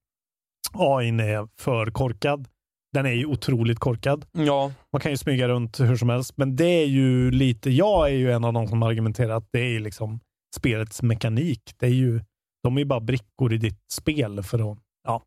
AI 0.73 1.09
är 1.09 1.47
för 1.61 1.85
korkad. 1.91 2.47
Den 2.93 3.05
är 3.05 3.11
ju 3.11 3.25
otroligt 3.25 3.79
korkad. 3.79 4.25
Ja, 4.31 4.71
Man 4.91 5.01
kan 5.01 5.11
ju 5.11 5.17
smyga 5.17 5.47
runt 5.47 5.79
hur 5.79 5.95
som 5.95 6.09
helst, 6.09 6.37
men 6.37 6.55
det 6.55 6.65
är 6.83 6.85
ju 6.85 7.31
lite, 7.31 7.69
jag 7.69 8.09
är 8.09 8.13
ju 8.13 8.31
en 8.31 8.43
av 8.43 8.53
de 8.53 8.67
som 8.67 8.83
argumenterar 8.83 9.35
att 9.37 9.47
det 9.51 9.59
är 9.59 9.79
liksom 9.79 10.19
spelets 10.55 11.01
mekanik. 11.01 11.61
Det 11.77 11.85
är 11.85 11.89
ju, 11.89 12.21
de 12.63 12.75
är 12.75 12.81
ju 12.81 12.85
bara 12.85 12.99
brickor 12.99 13.53
i 13.53 13.57
ditt 13.57 13.91
spel 13.91 14.43
för 14.43 14.71
att, 14.71 14.77
ja. 15.03 15.21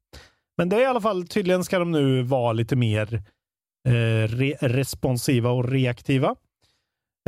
Men 0.57 0.69
det 0.69 0.77
är 0.77 0.81
i 0.81 0.87
alla 0.87 1.01
fall, 1.01 1.27
tydligen 1.27 1.65
ska 1.65 1.79
de 1.79 1.91
nu 1.91 2.23
vara 2.23 2.53
lite 2.53 2.77
mer 2.77 3.15
eh, 3.89 4.29
re 4.29 4.55
responsiva 4.61 5.51
och 5.51 5.69
reaktiva. 5.69 6.37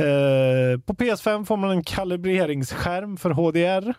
Eh, 0.01 0.79
på 0.79 0.93
PS5 0.93 1.45
får 1.45 1.57
man 1.57 1.71
en 1.71 1.83
kalibreringsskärm 1.83 3.17
för 3.17 3.29
HDR. 3.29 3.93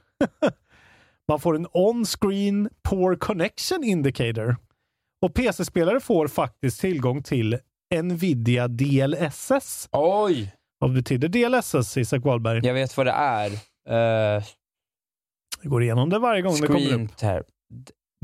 man 1.28 1.40
får 1.40 1.56
en 1.56 1.66
on-screen 1.72 2.68
poor 2.82 3.16
connection 3.16 3.84
indicator. 3.84 4.56
Och 5.22 5.34
PC-spelare 5.34 6.00
får 6.00 6.28
faktiskt 6.28 6.80
tillgång 6.80 7.22
till 7.22 7.58
Nvidia 8.02 8.68
DLSS. 8.68 9.88
oj! 9.92 10.54
Vad 10.78 10.94
betyder 10.94 11.28
DLSS, 11.28 11.96
Isak 11.96 12.24
Wahlberg? 12.24 12.66
Jag 12.66 12.74
vet 12.74 12.96
vad 12.96 13.06
det 13.06 13.12
är. 13.12 13.50
Uh, 13.90 14.44
Jag 15.62 15.70
går 15.70 15.82
igenom 15.82 16.10
det 16.10 16.18
varje 16.18 16.42
gång 16.42 16.60
det 16.60 16.66
kommer 16.66 16.80
upp. 16.80 16.86
screen 16.86 17.08
tab. 17.08 17.42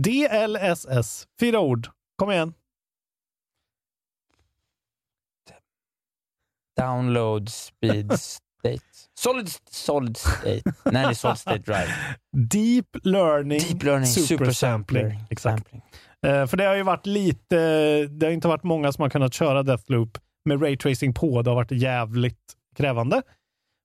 DLSS. 0.02 1.26
Fyra 1.40 1.61
ord. 1.61 1.88
Kom 2.16 2.30
igen. 2.30 2.54
Download 6.76 7.48
speed 7.48 8.12
state. 8.20 8.85
Solid, 9.18 9.48
solid 9.70 10.16
state. 10.16 10.62
Nej, 10.85 10.92
det 10.92 10.98
är 10.98 11.14
solid 11.14 11.38
state 11.38 11.59
drive. 11.59 11.88
Deep 12.37 12.87
Learning, 13.02 13.59
Deep 13.59 13.83
learning, 13.83 14.07
super 14.07 14.50
sampling. 14.50 15.20
Exakt. 15.30 15.59
sampling. 15.59 15.83
Eh, 16.24 16.46
för 16.46 16.56
det 16.56 16.64
har 16.64 16.74
ju 16.76 16.82
varit 16.82 17.06
lite, 17.06 17.56
det 18.06 18.26
har 18.26 18.32
inte 18.32 18.48
varit 18.48 18.62
många 18.62 18.92
som 18.92 19.02
har 19.02 19.10
kunnat 19.10 19.34
köra 19.34 19.62
Deathloop 19.62 20.18
med 20.44 20.62
raytracing 20.62 21.14
på. 21.14 21.42
Det 21.42 21.50
har 21.50 21.54
varit 21.54 21.70
jävligt 21.70 22.38
krävande. 22.76 23.22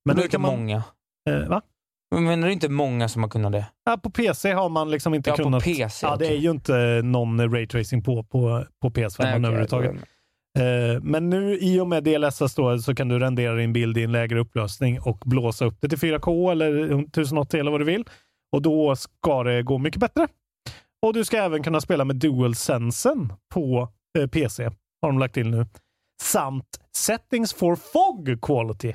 Men 0.06 0.16
det 0.16 0.20
nu 0.20 0.24
är 0.24 0.26
inte 0.26 0.38
man, 0.38 0.56
många. 0.60 0.84
eh, 1.30 1.48
va? 1.50 1.62
Men 2.16 2.24
menar 2.24 2.48
du 2.48 2.54
inte 2.54 2.70
många 2.70 3.10
som 3.10 3.24
har 3.24 3.30
kunnat 3.30 3.52
det? 3.52 3.66
Ja, 3.86 3.98
på 3.98 4.10
PC 4.10 4.52
har 4.54 4.70
man 4.70 4.92
liksom 4.92 5.14
inte 5.14 5.30
Ja, 5.30 5.36
på 5.36 5.44
kunnat... 5.44 5.64
PC, 5.64 6.06
ja, 6.08 6.16
det 6.16 6.28
är 6.28 6.38
ju 6.38 6.52
inte 6.52 7.02
någon 7.04 7.52
raytracing 7.54 8.04
på, 8.04 8.24
på, 8.24 8.66
på 8.82 8.90
PS5 8.90 9.16
Nej, 9.20 9.36
okej, 9.36 9.46
överhuvudtaget. 9.46 9.96
Eh, 10.60 11.02
men 11.02 11.30
nu 11.30 11.58
i 11.58 11.80
och 11.80 11.88
med 11.88 12.04
DLSS 12.04 12.56
då, 12.56 12.80
så 12.80 12.96
kan 12.96 13.08
du 13.08 13.20
rendera 13.20 13.56
din 13.56 13.74
bild 13.74 13.98
i 13.98 14.04
en 14.04 14.12
lägre 14.12 14.40
upplösning 14.40 15.00
och 15.02 15.18
blåsa 15.26 15.66
upp 15.66 15.78
det 15.82 15.90
till 15.90 15.98
4K 15.98 16.52
eller 16.52 17.00
1080 17.04 17.60
eller 17.60 17.72
vad 17.72 17.82
du 17.82 17.86
vill. 17.86 18.04
Och 18.52 18.62
då 18.62 18.96
ska 18.96 19.44
det 19.44 19.64
gå 19.64 19.78
mycket 19.78 20.00
bättre. 20.00 20.28
Och 21.02 21.14
du 21.14 21.26
ska 21.26 21.38
även 21.38 21.64
kunna 21.64 21.82
spela 21.82 22.06
med 22.06 22.16
DualSensen 22.16 23.34
på 23.54 23.90
eh, 24.20 24.28
PC. 24.28 24.64
Har 25.02 25.10
de 25.10 25.20
lagt 25.20 25.34
till 25.34 25.50
nu. 25.50 25.66
Samt 26.22 26.66
Settings 26.98 27.54
for 27.54 27.76
Fog 27.76 28.42
Quality. 28.42 28.94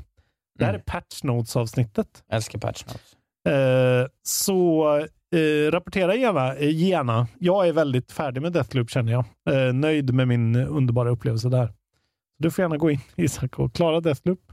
Det 0.58 0.64
här 0.64 0.72
Mm. 0.74 0.80
är 0.86 0.92
Patch 0.92 1.22
Notes-avsnittet. 1.22 2.24
Älskar 2.28 2.58
patch 2.58 2.84
notes. 2.86 3.16
Eh, 3.54 4.06
så 4.22 4.88
eh, 5.36 5.70
rapportera 5.70 6.14
gärna, 6.14 6.54
eh, 6.56 6.76
gärna. 6.76 7.28
Jag 7.38 7.68
är 7.68 7.72
väldigt 7.72 8.12
färdig 8.12 8.42
med 8.42 8.52
Deathloop 8.52 8.90
känner 8.90 9.12
jag. 9.12 9.24
Eh, 9.50 9.72
nöjd 9.74 10.14
med 10.14 10.28
min 10.28 10.56
underbara 10.56 11.10
upplevelse 11.10 11.48
där. 11.48 11.72
Du 12.38 12.50
får 12.50 12.62
gärna 12.62 12.76
gå 12.76 12.90
in 12.90 13.00
Isak 13.16 13.58
och 13.58 13.74
klara 13.74 14.00
Deathloop. 14.00 14.52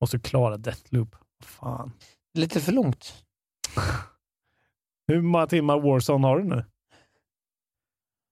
Måste 0.00 0.18
klara 0.18 0.56
Deathloop. 0.56 1.16
Fan. 1.44 1.92
Lite 2.38 2.60
för 2.60 2.72
långt. 2.72 3.14
Hur 5.06 5.20
många 5.22 5.46
timmar 5.46 5.80
Warzone 5.80 6.26
har 6.26 6.38
du 6.38 6.44
nu? 6.44 6.64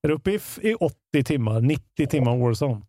Är 0.03 0.09
du 0.09 0.15
uppe 0.15 0.31
i, 0.31 0.41
i 0.63 0.75
80 0.75 1.25
timmar? 1.25 1.61
90 1.61 2.07
timmar 2.07 2.37
Warzone? 2.37 2.83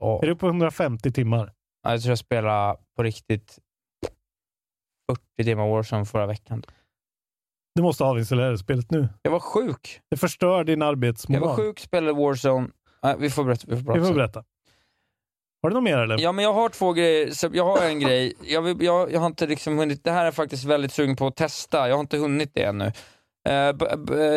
Ja. 0.00 0.18
Är 0.22 0.26
du 0.26 0.32
uppe 0.32 0.40
på 0.40 0.46
150 0.46 1.12
timmar? 1.12 1.52
Ja, 1.82 1.90
Jag 1.90 2.02
tror 2.02 2.10
jag 2.10 2.18
spelade 2.18 2.78
på 2.96 3.02
riktigt 3.02 3.58
40 5.12 5.44
timmar 5.44 5.68
Warzone 5.68 6.04
förra 6.04 6.26
veckan. 6.26 6.62
Du 7.74 7.82
måste 7.82 8.04
avinstallera 8.04 8.56
spelet 8.58 8.90
nu. 8.90 9.08
Jag 9.22 9.30
var 9.30 9.40
sjuk. 9.40 10.00
Det 10.10 10.16
förstör 10.16 10.64
din 10.64 10.80
Jag 10.80 10.88
arbetsmoral. 10.88 11.42
var 11.48 11.56
sjuk, 11.56 11.78
spelade 11.80 12.12
Warzone. 12.12 12.68
Nej, 13.02 13.16
vi 13.18 13.30
får 13.30 13.44
berätta. 13.44 13.66
Vi 13.68 13.76
får 13.76 13.84
prata 13.84 14.00
Vi 14.00 14.06
får 14.06 14.14
berätta. 14.14 14.44
Har 15.62 15.70
du 15.70 15.74
något 15.74 15.82
mer 15.84 15.98
eller? 15.98 16.18
Ja, 16.20 16.32
men 16.32 16.44
jag 16.44 16.52
har 16.52 16.68
två 16.68 16.92
grejer. 16.92 17.30
Så 17.30 17.50
jag 17.52 17.64
har 17.64 17.86
en 17.88 18.00
grej. 18.00 18.34
Jag, 18.42 18.62
vill, 18.62 18.82
jag, 18.82 19.12
jag 19.12 19.20
har 19.20 19.26
inte 19.26 19.46
liksom 19.46 19.78
hunnit, 19.78 20.04
det 20.04 20.10
här 20.10 20.20
är 20.20 20.24
jag 20.24 20.34
faktiskt 20.34 20.64
väldigt 20.64 20.92
sugen 20.92 21.16
på 21.16 21.26
att 21.26 21.36
testa. 21.36 21.88
Jag 21.88 21.96
har 21.96 22.00
inte 22.00 22.18
hunnit 22.18 22.50
det 22.54 22.62
ännu. 22.62 22.92
Eh, 23.46 23.74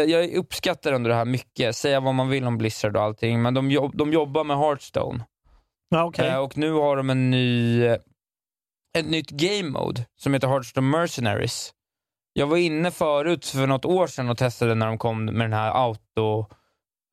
jag 0.07 0.33
uppskattar 0.33 0.93
ändå 0.93 1.09
det 1.09 1.15
här 1.15 1.25
mycket, 1.25 1.75
säga 1.75 1.99
vad 1.99 2.15
man 2.15 2.29
vill 2.29 2.45
om 2.45 2.57
Blizzard 2.57 2.95
och 2.95 3.03
allting, 3.03 3.41
men 3.41 3.53
de, 3.53 3.71
jobb, 3.71 3.97
de 3.97 4.13
jobbar 4.13 4.43
med 4.43 4.57
Hearthstone. 4.57 5.25
Ja, 5.89 6.03
okej. 6.03 6.27
Eh, 6.27 6.37
och 6.37 6.57
nu 6.57 6.71
har 6.71 6.97
de 6.97 7.09
en 7.09 7.31
ny, 7.31 7.83
ett 8.97 9.05
nytt 9.05 9.29
game 9.29 9.69
mode 9.69 10.05
som 10.19 10.33
heter 10.33 10.47
Hearthstone 10.47 10.87
Mercenaries. 10.87 11.73
Jag 12.33 12.47
var 12.47 12.57
inne 12.57 12.91
förut 12.91 13.45
för 13.45 13.67
något 13.67 13.85
år 13.85 14.07
sedan 14.07 14.29
och 14.29 14.37
testade 14.37 14.75
när 14.75 14.87
de 14.87 14.97
kom 14.97 15.25
med 15.25 15.41
den 15.41 15.53
här 15.53 15.71
auto, 15.71 16.45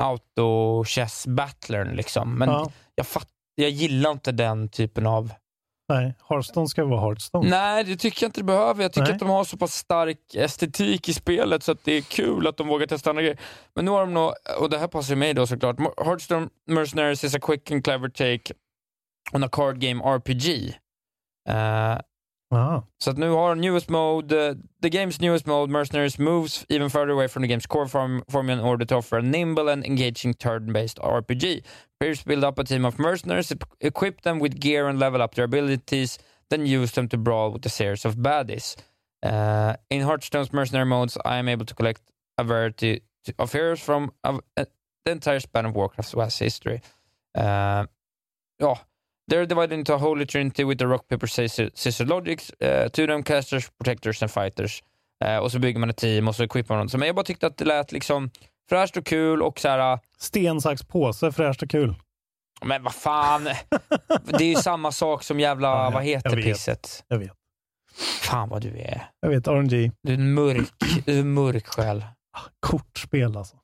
auto 0.03 0.85
chess 0.85 1.27
battlern 1.27 1.97
liksom. 1.97 2.39
Men 2.39 2.49
ja. 2.49 2.71
jag, 2.95 3.07
fatt, 3.07 3.29
jag 3.55 3.71
gillar 3.71 4.11
inte 4.11 4.33
den 4.33 4.69
typen 4.69 5.07
av... 5.07 5.33
Nej, 5.89 6.15
Hearthstone 6.29 6.69
ska 6.69 6.85
vara 6.85 7.01
Hearthstone. 7.01 7.51
Nej, 7.51 7.85
det 7.85 7.97
tycker 7.97 8.25
jag 8.25 8.29
inte 8.29 8.41
det 8.41 8.45
behöver. 8.45 8.83
Jag 8.83 8.93
tycker 8.93 9.07
Nej. 9.07 9.13
att 9.13 9.19
de 9.19 9.29
har 9.29 9.45
så 9.45 9.57
pass 9.57 9.75
stark 9.75 10.35
estetik 10.35 11.09
i 11.09 11.13
spelet 11.15 11.63
så 11.63 11.73
att 11.73 11.85
det 11.85 11.93
är 11.93 12.03
kul 12.03 12.47
att 12.47 12.57
de 12.57 12.69
vågar 12.69 12.87
testa 12.87 13.11
andra 13.11 13.23
grejer. 13.23 13.41
Men 13.75 13.85
nu 13.85 13.91
har 13.91 14.01
de 14.01 14.15
nog, 14.15 14.33
och 14.61 14.71
det 14.71 14.79
här 14.79 14.89
passar 14.89 15.13
ju 15.15 15.17
mig 15.19 15.35
då 15.35 15.47
såklart, 15.47 15.77
Hearthstone 16.05 16.49
Mercenaries 16.67 17.25
is 17.25 17.35
a 17.35 17.39
quick 17.43 17.71
and 17.71 17.85
clever 17.85 18.09
take 18.09 18.55
on 19.33 19.45
a 19.45 19.49
card 19.53 19.81
game 19.81 20.03
RPG. 20.05 20.77
Eh, 21.49 21.99
Ah. 22.51 22.83
så 22.99 23.11
att 23.11 23.19
nu 23.19 23.31
har 23.31 23.55
newest 23.55 23.89
mode, 23.89 24.51
uh, 24.51 24.55
the 24.83 24.89
game's 24.89 25.21
newest 25.21 25.47
mode, 25.47 25.73
Mercenaries, 25.73 26.19
moves 26.19 26.65
even 26.69 26.91
further 26.91 27.13
away 27.13 27.29
from 27.29 27.43
the 27.43 27.49
game's 27.49 27.67
core 27.67 27.89
form, 27.89 28.23
formula 28.29 28.61
in 28.61 28.65
order 28.69 28.85
to 28.85 28.97
offer 28.97 29.19
a 29.19 29.23
nimble 29.23 29.69
and 29.69 29.85
engaging 29.85 30.35
turn-based 30.35 30.99
RPG. 30.99 31.63
Players 32.01 32.23
build 32.23 32.45
up 32.45 32.59
a 32.59 32.65
team 32.65 32.85
of 32.85 32.99
mercenaries, 32.99 33.53
equip 33.81 34.21
them 34.21 34.39
with 34.39 34.61
gear 34.61 34.87
and 34.89 34.99
level 34.99 35.23
up 35.23 35.35
their 35.35 35.47
abilities, 35.47 36.19
then 36.51 36.67
use 36.67 36.93
them 36.93 37.09
to 37.09 37.17
brawl 37.17 37.51
with 37.51 37.67
a 37.67 37.69
series 37.69 38.05
of 38.05 38.17
baddies. 38.17 38.77
Uh, 39.23 39.75
in 39.91 40.03
Hearthstone's 40.03 40.53
mercenary 40.53 40.87
modes, 40.87 41.19
I 41.25 41.39
am 41.39 41.49
able 41.49 41.65
to 41.65 41.75
collect 41.75 42.03
a 42.39 42.45
variety 42.45 43.03
of 43.39 43.53
heroes 43.53 43.81
from 43.81 44.13
a, 44.23 44.39
the 44.57 45.13
entire 45.13 45.41
span 45.41 45.67
of 45.67 45.75
Warcraft's 45.75 46.13
vast 46.13 46.39
history. 46.39 46.81
Uh, 47.35 47.87
ja, 48.61 48.75
they're 49.31 49.47
divided 49.47 49.73
into 49.79 49.95
a 49.95 49.99
holy 49.99 50.27
trinity 50.27 50.65
with 50.65 50.79
the 50.79 50.87
rock, 50.87 51.09
paper, 51.09 51.27
scissors, 51.27 52.01
logics, 52.01 52.53
uh, 52.65 52.89
to 52.89 53.07
them 53.07 53.23
casters, 53.23 53.71
protectors 53.79 54.23
and 54.23 54.31
fighters. 54.31 54.83
Uh, 55.25 55.37
och 55.37 55.53
så 55.53 55.59
bygger 55.59 55.81
man 55.81 55.91
ett 55.91 55.97
team 55.97 56.29
och 56.29 56.37
så 56.37 56.43
equippar 56.43 56.75
man 56.75 56.79
dem. 56.79 56.89
Så 56.89 56.99
Men 56.99 57.07
jag 57.07 57.17
bara 57.17 57.25
tyckte 57.25 57.47
att 57.47 57.57
det 57.57 57.65
lät 57.65 57.93
liksom 57.93 58.31
fräscht 58.69 58.97
och 58.97 59.07
kul 59.07 59.43
och 59.43 59.61
så 59.61 59.69
här. 59.69 59.99
Sten, 60.19 60.61
sax, 60.61 60.83
påse, 60.83 61.33
fräscht 61.33 61.63
och 61.63 61.71
kul. 61.71 61.95
Men 62.65 62.83
vad 62.83 62.95
fan, 62.95 63.45
det 64.25 64.45
är 64.45 64.49
ju 64.49 64.55
samma 64.57 64.93
sak 64.93 65.23
som 65.23 65.41
jävla, 65.41 65.69
ja, 65.85 65.91
vad 65.91 66.03
heter 66.05 66.31
jag 66.31 66.37
vet. 66.37 66.45
pisset? 66.45 67.05
Jag 67.09 67.19
vet. 67.19 67.33
Fan 68.23 68.49
vad 68.49 68.63
du 68.63 68.79
är. 68.79 69.07
Jag 69.21 69.29
vet, 69.29 69.47
RNG. 69.49 69.93
Du 70.03 70.13
är 70.13 70.17
en 70.17 70.35
mörk, 70.35 70.71
du 71.05 71.17
är 71.17 71.21
en 71.21 71.35
mörk 71.35 71.67
själ. 71.67 72.05
Kortspel 72.61 73.37
alltså. 73.37 73.57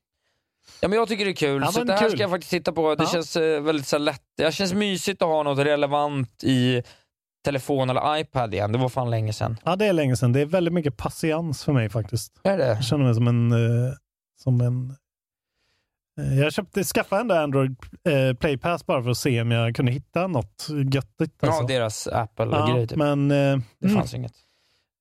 Ja, 0.80 0.88
men 0.88 0.98
jag 0.98 1.08
tycker 1.08 1.24
det 1.24 1.30
är 1.30 1.34
kul, 1.34 1.62
Ja, 1.62 1.72
så 1.72 1.84
det 1.84 1.92
här 1.92 2.00
kul. 2.00 2.10
ska 2.10 2.20
jag 2.20 2.30
faktiskt 2.30 2.50
titta 2.50 2.72
på. 2.72 2.94
Det 2.94 3.02
Ja. 3.02 3.08
känns 3.10 3.36
eh, 3.36 3.62
väldigt 3.62 3.86
så 3.86 3.98
lätt. 3.98 4.22
Det 4.36 4.52
känns 4.54 4.74
mysigt 4.74 5.22
att 5.22 5.28
ha 5.28 5.42
något 5.42 5.58
relevant 5.58 6.44
i 6.44 6.82
telefon 7.44 7.90
eller 7.90 8.16
iPad 8.18 8.54
igen. 8.54 8.72
Det 8.72 8.78
var 8.78 8.88
fan 8.88 9.10
länge 9.10 9.32
sedan. 9.32 9.56
Ja, 9.64 9.76
det 9.76 9.86
är 9.86 9.92
länge 9.92 10.16
sedan. 10.16 10.32
Det 10.32 10.40
är 10.40 10.46
väldigt 10.46 10.74
mycket 10.74 10.96
patiens 10.96 11.64
för 11.64 11.72
mig 11.72 11.88
faktiskt. 11.88 12.32
Är 12.44 12.58
det? 12.58 12.66
Jag 12.66 12.84
känner 12.84 13.04
mig 13.04 13.14
som 13.14 13.28
en... 13.28 13.52
eh, 13.52 13.92
som 14.42 14.60
en 14.60 14.96
eh, 16.20 16.38
jag 16.38 16.52
köpte, 16.52 16.84
skaffade 16.84 17.20
ändå 17.22 17.34
Android 17.34 17.76
eh, 18.08 18.36
Play 18.36 18.58
Pass 18.58 18.86
bara 18.86 19.02
för 19.02 19.10
att 19.10 19.18
se 19.18 19.40
om 19.42 19.50
jag 19.50 19.76
kunde 19.76 19.92
hitta 19.92 20.26
något 20.26 20.66
göttigt. 20.94 21.44
Alltså. 21.44 21.60
Ja, 21.62 21.66
deras 21.66 22.06
Apple-grej. 22.06 22.80
Ja, 22.80 22.86
typ. 22.86 22.98
men 22.98 23.30
eh, 23.30 23.36
det 23.78 23.86
mm, 23.86 23.96
fanns 23.98 24.14
inget. 24.14 24.32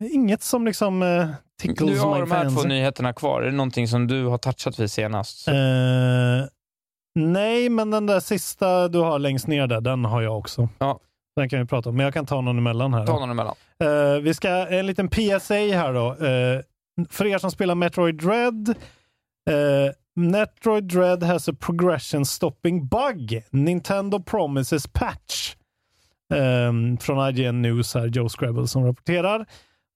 Inget 0.02 0.44
som 0.44 0.66
liksom 0.66 1.04
eh, 1.04 1.28
tickles 1.60 1.92
Du 1.92 2.00
har 2.00 2.20
de 2.20 2.32
här 2.32 2.50
två 2.50 2.64
nyheterna 2.64 3.14
kvar. 3.14 3.42
Är 3.42 3.46
det 3.46 3.52
någonting 3.52 3.88
som 3.88 4.08
du 4.08 4.26
har 4.26 4.38
touchat 4.38 4.80
vid 4.80 4.92
senast? 4.92 5.48
Eh, 5.48 5.54
nej, 7.16 7.70
men 7.70 7.92
den 7.92 8.06
där 8.06 8.20
sista 8.20 8.88
du 8.88 9.00
har 9.00 9.20
längst 9.20 9.48
ner 9.48 9.68
där, 9.68 9.82
den 9.82 10.06
har 10.06 10.22
jag 10.22 10.38
också. 10.38 10.70
Ja. 10.80 11.00
Den 11.36 11.50
kan 11.50 11.60
vi 11.60 11.66
prata 11.66 11.90
om, 11.90 11.96
men 11.96 12.04
jag 12.04 12.14
kan 12.14 12.26
ta 12.26 12.42
någon 12.42 12.58
emellan 12.58 12.94
här. 12.94 13.06
Ta 13.06 13.14
då. 13.14 13.20
någon 13.20 13.32
emellan. 13.32 13.56
Eh, 13.84 14.22
vi 14.22 14.34
ska, 14.34 14.50
en 14.50 14.86
liten 14.86 15.10
PSA 15.10 15.54
här 15.54 15.94
då. 15.94 16.26
Eh, 16.26 16.62
för 17.10 17.26
er 17.26 17.38
som 17.38 17.52
spelar 17.52 17.76
Metroid 17.76 18.16
Dread. 18.16 18.76
Metroid 20.16 20.84
Dread 20.84 21.24
has 21.24 21.50
a 21.50 21.54
progression 21.60 22.26
stopping 22.26 22.88
bug. 22.88 23.44
Nintendo 23.50 24.24
promises 24.24 24.88
patch. 24.88 25.56
Från 27.00 27.30
IGN 27.30 27.62
News 27.62 27.94
här, 27.94 28.08
Joe 28.08 28.30
Scrabble 28.30 28.68
som 28.68 28.86
rapporterar. 28.86 29.46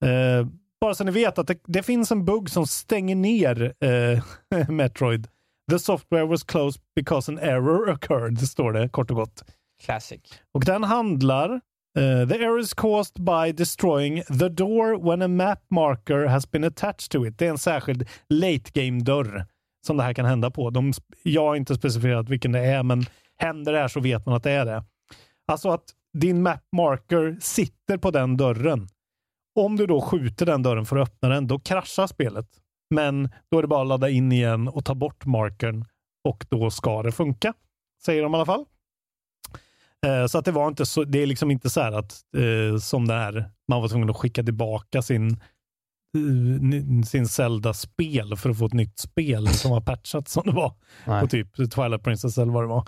Eh, 0.03 0.47
bara 0.81 0.93
så 0.93 1.03
ni 1.03 1.11
vet 1.11 1.37
att 1.37 1.47
det, 1.47 1.59
det 1.67 1.83
finns 1.83 2.11
en 2.11 2.25
bugg 2.25 2.49
som 2.49 2.67
stänger 2.67 3.15
ner 3.15 3.73
eh, 3.79 4.23
Metroid. 4.69 5.27
The 5.71 5.79
software 5.79 6.25
was 6.25 6.43
closed 6.43 6.81
because 6.95 7.31
an 7.31 7.39
error 7.39 7.89
occurred, 7.89 8.39
står 8.39 8.73
det 8.73 8.89
kort 8.89 9.11
och 9.11 9.17
gott. 9.17 9.43
Classic. 9.83 10.21
Och 10.51 10.65
den 10.65 10.83
handlar 10.83 11.53
eh, 11.97 12.27
The 12.29 12.35
error 12.35 12.59
is 12.59 12.73
caused 12.73 13.25
by 13.25 13.51
destroying 13.51 14.23
the 14.39 14.49
door 14.49 15.09
when 15.09 15.21
a 15.21 15.27
map 15.27 15.59
marker 15.69 16.25
has 16.25 16.51
been 16.51 16.63
attached 16.63 17.11
to 17.11 17.25
it. 17.25 17.37
Det 17.37 17.45
är 17.45 17.49
en 17.49 17.57
särskild 17.57 18.07
late 18.29 18.71
game-dörr 18.73 19.45
som 19.87 19.97
det 19.97 20.03
här 20.03 20.13
kan 20.13 20.25
hända 20.25 20.51
på. 20.51 20.69
De, 20.69 20.93
jag 21.23 21.41
har 21.41 21.55
inte 21.55 21.75
specificerat 21.75 22.29
vilken 22.29 22.51
det 22.51 22.59
är, 22.59 22.83
men 22.83 23.05
händer 23.37 23.73
det 23.73 23.79
här 23.79 23.87
så 23.87 23.99
vet 23.99 24.25
man 24.25 24.35
att 24.35 24.43
det 24.43 24.51
är 24.51 24.65
det. 24.65 24.83
Alltså 25.47 25.69
att 25.69 25.83
din 26.13 26.41
map 26.41 26.61
marker 26.71 27.37
sitter 27.41 27.97
på 27.97 28.11
den 28.11 28.37
dörren. 28.37 28.87
Om 29.55 29.75
du 29.75 29.85
då 29.87 30.01
skjuter 30.01 30.45
den 30.45 30.63
dörren 30.63 30.85
för 30.85 30.97
att 30.97 31.07
öppna 31.09 31.29
den, 31.29 31.47
då 31.47 31.59
kraschar 31.59 32.07
spelet. 32.07 32.47
Men 32.89 33.29
då 33.51 33.57
är 33.57 33.61
det 33.61 33.67
bara 33.67 33.81
att 33.81 33.87
ladda 33.87 34.09
in 34.09 34.31
igen 34.31 34.67
och 34.67 34.85
ta 34.85 34.95
bort 34.95 35.25
markern 35.25 35.85
och 36.23 36.45
då 36.49 36.71
ska 36.71 37.03
det 37.03 37.11
funka. 37.11 37.53
Säger 38.05 38.23
de 38.23 38.33
i 38.33 38.35
alla 38.35 38.45
fall. 38.45 38.65
Eh, 40.05 40.25
Så 40.27 40.37
att 40.37 40.45
det 40.45 40.51
var 40.51 40.67
inte 40.67 40.85
så, 40.85 41.03
det 41.03 41.19
är 41.19 41.25
liksom 41.27 41.51
inte 41.51 41.69
så 41.69 41.81
här 41.81 41.91
att 41.91 42.21
eh, 42.37 42.77
som 42.79 43.07
det 43.07 43.13
är, 43.13 43.51
man 43.67 43.81
var 43.81 43.87
tvungen 43.87 44.09
att 44.09 44.15
skicka 44.15 44.43
tillbaka 44.43 45.01
sin, 45.01 45.29
eh, 45.31 47.03
sin 47.05 47.27
Zelda-spel 47.27 48.37
för 48.37 48.49
att 48.49 48.57
få 48.59 48.65
ett 48.65 48.73
nytt 48.73 48.99
spel 48.99 49.47
som 49.47 49.71
var 49.71 49.81
patchat 49.81 50.27
som 50.27 50.43
det 50.45 50.51
var 50.51 50.73
Nej. 51.05 51.21
på 51.21 51.27
typ 51.27 51.55
Twilight 51.55 52.03
Princess 52.03 52.37
eller 52.37 52.51
vad 52.51 52.63
det 52.63 52.67
var. 52.67 52.87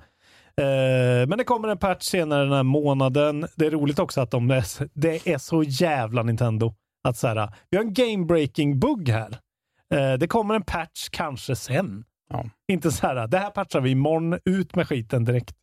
Eh, 0.62 1.28
men 1.28 1.38
det 1.38 1.44
kommer 1.44 1.68
en 1.68 1.78
patch 1.78 2.04
senare 2.04 2.44
den 2.44 2.54
här 2.54 2.64
månaden. 2.64 3.48
Det 3.56 3.66
är 3.66 3.72
roligt 3.72 4.00
också 4.00 4.22
att 4.22 4.32
de 4.32 4.52
är, 4.52 4.64
det 5.00 5.28
är 5.28 5.38
så 5.38 5.64
jävla 5.64 6.24
Nintendo. 6.24 6.74
Att 7.04 7.18
så 7.18 7.28
här, 7.28 7.54
vi 7.70 7.78
har 7.78 7.84
en 7.84 7.94
game 7.94 8.26
breaking 8.26 8.80
bugg 8.80 9.10
här. 9.10 9.38
Eh, 9.94 10.14
det 10.14 10.28
kommer 10.28 10.56
en 10.56 10.64
patch 10.64 11.10
kanske 11.10 11.56
sen. 11.56 12.04
Ja. 12.30 12.46
Inte 12.68 12.92
så 12.92 13.08
här, 13.08 13.28
det 13.28 13.38
här 13.38 13.50
patchar 13.50 13.82
vi 13.82 13.90
imorgon, 13.90 14.40
ut 14.46 14.76
med 14.76 14.88
skiten 14.88 15.26
direkt. 15.26 15.56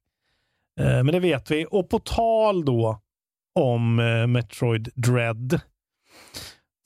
Eh, 0.80 0.86
men 0.86 1.06
det 1.06 1.20
vet 1.20 1.50
vi. 1.50 1.66
Och 1.70 1.90
på 1.90 1.98
tal 1.98 2.64
då 2.64 3.00
om 3.60 3.96
Metroid 4.28 4.88
Dread 4.94 5.60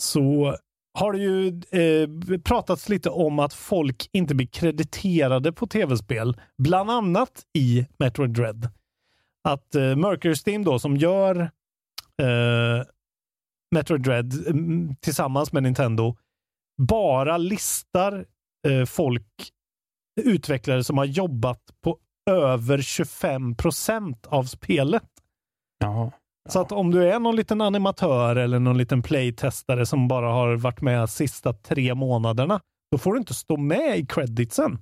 så 0.02 0.56
har 0.98 1.12
det 1.12 1.18
ju 1.18 1.48
eh, 1.70 2.38
pratats 2.38 2.88
lite 2.88 3.10
om 3.10 3.38
att 3.38 3.54
folk 3.54 4.08
inte 4.12 4.34
blir 4.34 4.46
krediterade 4.46 5.52
på 5.52 5.66
tv-spel, 5.66 6.40
bland 6.58 6.90
annat 6.90 7.42
i 7.58 7.86
Metroid 7.98 8.30
Dread. 8.30 8.68
Att 9.44 9.74
eh, 9.74 9.96
Mercury 9.96 10.34
Steam 10.46 10.64
då, 10.64 10.78
som 10.78 10.96
gör 10.96 11.40
eh, 12.22 12.86
Metroid 13.70 14.02
Dread 14.02 14.46
mm, 14.46 14.96
tillsammans 14.96 15.52
med 15.52 15.62
Nintendo, 15.62 16.16
bara 16.82 17.36
listar 17.36 18.26
eh, 18.68 18.84
folk, 18.84 19.52
utvecklare 20.20 20.84
som 20.84 20.98
har 20.98 21.04
jobbat 21.04 21.62
på 21.84 21.98
över 22.30 22.80
25 22.80 23.54
procent 23.54 24.26
av 24.26 24.44
spelet. 24.44 25.08
Jaha. 25.78 26.12
Så 26.48 26.60
att 26.60 26.72
om 26.72 26.90
du 26.90 27.08
är 27.08 27.18
någon 27.18 27.36
liten 27.36 27.60
animatör 27.60 28.36
eller 28.36 28.58
någon 28.58 28.78
liten 28.78 29.02
playtestare 29.02 29.86
som 29.86 30.08
bara 30.08 30.32
har 30.32 30.56
varit 30.56 30.80
med 30.80 31.10
sista 31.10 31.52
tre 31.52 31.94
månaderna, 31.94 32.60
då 32.90 32.98
får 32.98 33.12
du 33.12 33.18
inte 33.18 33.34
stå 33.34 33.56
med 33.56 33.98
i 33.98 34.06
creditsen. 34.06 34.78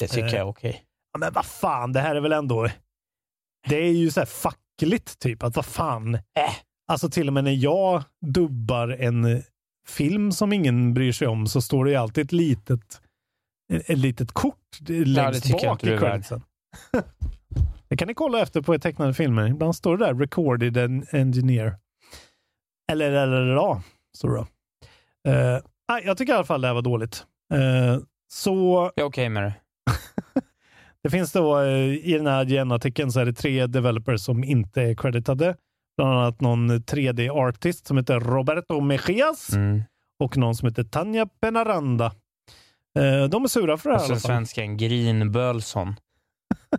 Det 0.00 0.08
tycker 0.08 0.26
jag 0.26 0.34
är 0.34 0.46
okej. 0.46 0.84
Ja, 1.12 1.18
men 1.18 1.32
vad 1.32 1.46
fan, 1.46 1.92
det 1.92 2.00
här 2.00 2.16
är 2.16 2.20
väl 2.20 2.32
ändå... 2.32 2.68
Det 3.68 3.76
är 3.76 3.92
ju 3.92 4.10
så 4.10 4.20
här 4.20 4.26
fackligt, 4.26 5.18
typ. 5.18 5.42
Att 5.42 5.56
vad 5.56 5.66
fan. 5.66 6.14
Äh. 6.14 6.20
Alltså 6.88 7.10
till 7.10 7.26
och 7.26 7.32
med 7.32 7.44
när 7.44 7.64
jag 7.64 8.02
dubbar 8.26 8.88
en 8.88 9.42
film 9.88 10.32
som 10.32 10.52
ingen 10.52 10.94
bryr 10.94 11.12
sig 11.12 11.28
om 11.28 11.46
så 11.46 11.62
står 11.62 11.84
det 11.84 11.90
ju 11.90 11.96
alltid 11.96 12.24
ett 12.24 12.32
litet, 12.32 13.00
ett 13.72 13.98
litet 13.98 14.32
kort 14.32 14.56
längst 14.88 15.48
jag 15.48 15.60
bak 15.60 15.84
i 15.84 15.98
creditsen. 15.98 16.42
det 17.90 17.96
kan 17.96 18.08
ni 18.08 18.14
kolla 18.14 18.40
efter 18.40 18.60
på 18.62 18.78
tecknade 18.78 19.14
filmer. 19.14 19.46
Ibland 19.48 19.76
står 19.76 19.96
det 19.96 20.06
där 20.06 20.14
recorded 20.14 20.76
en 20.76 21.06
engineer. 21.12 21.74
Eller 22.92 23.46
ja, 23.46 23.82
står 24.16 24.28
det. 24.30 24.36
då. 24.36 24.46
Nej, 25.88 26.02
jag 26.04 26.18
tycker 26.18 26.32
i 26.32 26.36
alla 26.36 26.44
fall 26.44 26.60
det 26.60 26.66
här 26.66 26.74
var 26.74 26.82
dåligt. 26.82 27.24
Eh, 27.52 27.98
så 28.28 28.90
Jag 28.96 29.02
är 29.04 29.08
okej 29.08 29.28
med 29.28 29.42
det. 29.42 29.54
det 31.02 31.10
finns 31.10 31.32
då 31.32 31.60
eh, 31.60 31.94
i 31.94 32.12
den 32.16 32.26
här 32.26 32.52
IGN-artikeln 32.52 33.12
så 33.12 33.20
är 33.20 33.24
det 33.24 33.32
tre 33.32 33.66
developers 33.66 34.20
som 34.20 34.44
inte 34.44 34.82
är 34.82 34.94
creditade. 34.94 35.56
Bland 35.96 36.12
annat 36.18 36.40
någon 36.40 36.70
3D-artist 36.70 37.86
som 37.86 37.96
heter 37.96 38.20
Roberto 38.20 38.80
Mejias 38.80 39.52
Mm. 39.52 39.82
och 40.18 40.36
någon 40.36 40.54
som 40.54 40.68
heter 40.68 40.84
Tanja 40.84 41.26
Penaranda. 41.40 42.12
De 43.30 43.44
är 43.44 43.48
sura 43.48 43.76
för 43.78 43.90
det 43.90 43.96
Och 43.96 44.00
här. 44.02 44.06
i 44.06 44.08
så 44.08 44.14
fall. 44.14 44.20
svensken 44.20 44.76
Green 44.76 45.32
Bölsson. 45.32 45.94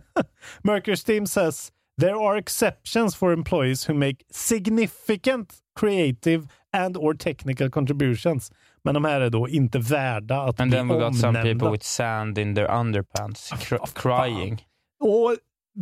Mercury 0.62 0.96
Steam 0.96 1.26
says 1.26 1.72
there 2.00 2.16
are 2.16 2.38
exceptions 2.38 3.16
for 3.16 3.32
employees 3.32 3.88
who 3.88 3.94
make 3.94 4.16
significant 4.30 5.54
creative 5.80 6.48
and 6.72 6.96
or 6.96 7.14
technical 7.14 7.70
contributions. 7.70 8.52
Men 8.84 8.94
de 8.94 9.04
här 9.04 9.20
är 9.20 9.30
då 9.30 9.48
inte 9.48 9.78
värda 9.78 10.40
att 10.42 10.60
And 10.60 10.70
bli 10.70 10.78
then 10.78 10.88
we 10.88 10.94
got 10.98 11.16
some 11.16 11.42
people 11.42 11.70
with 11.70 11.84
sand 11.84 12.38
in 12.38 12.54
their 12.54 12.70
underpants 12.70 13.52
cr- 13.52 13.86
crying. 13.94 14.66
Och 15.00 15.36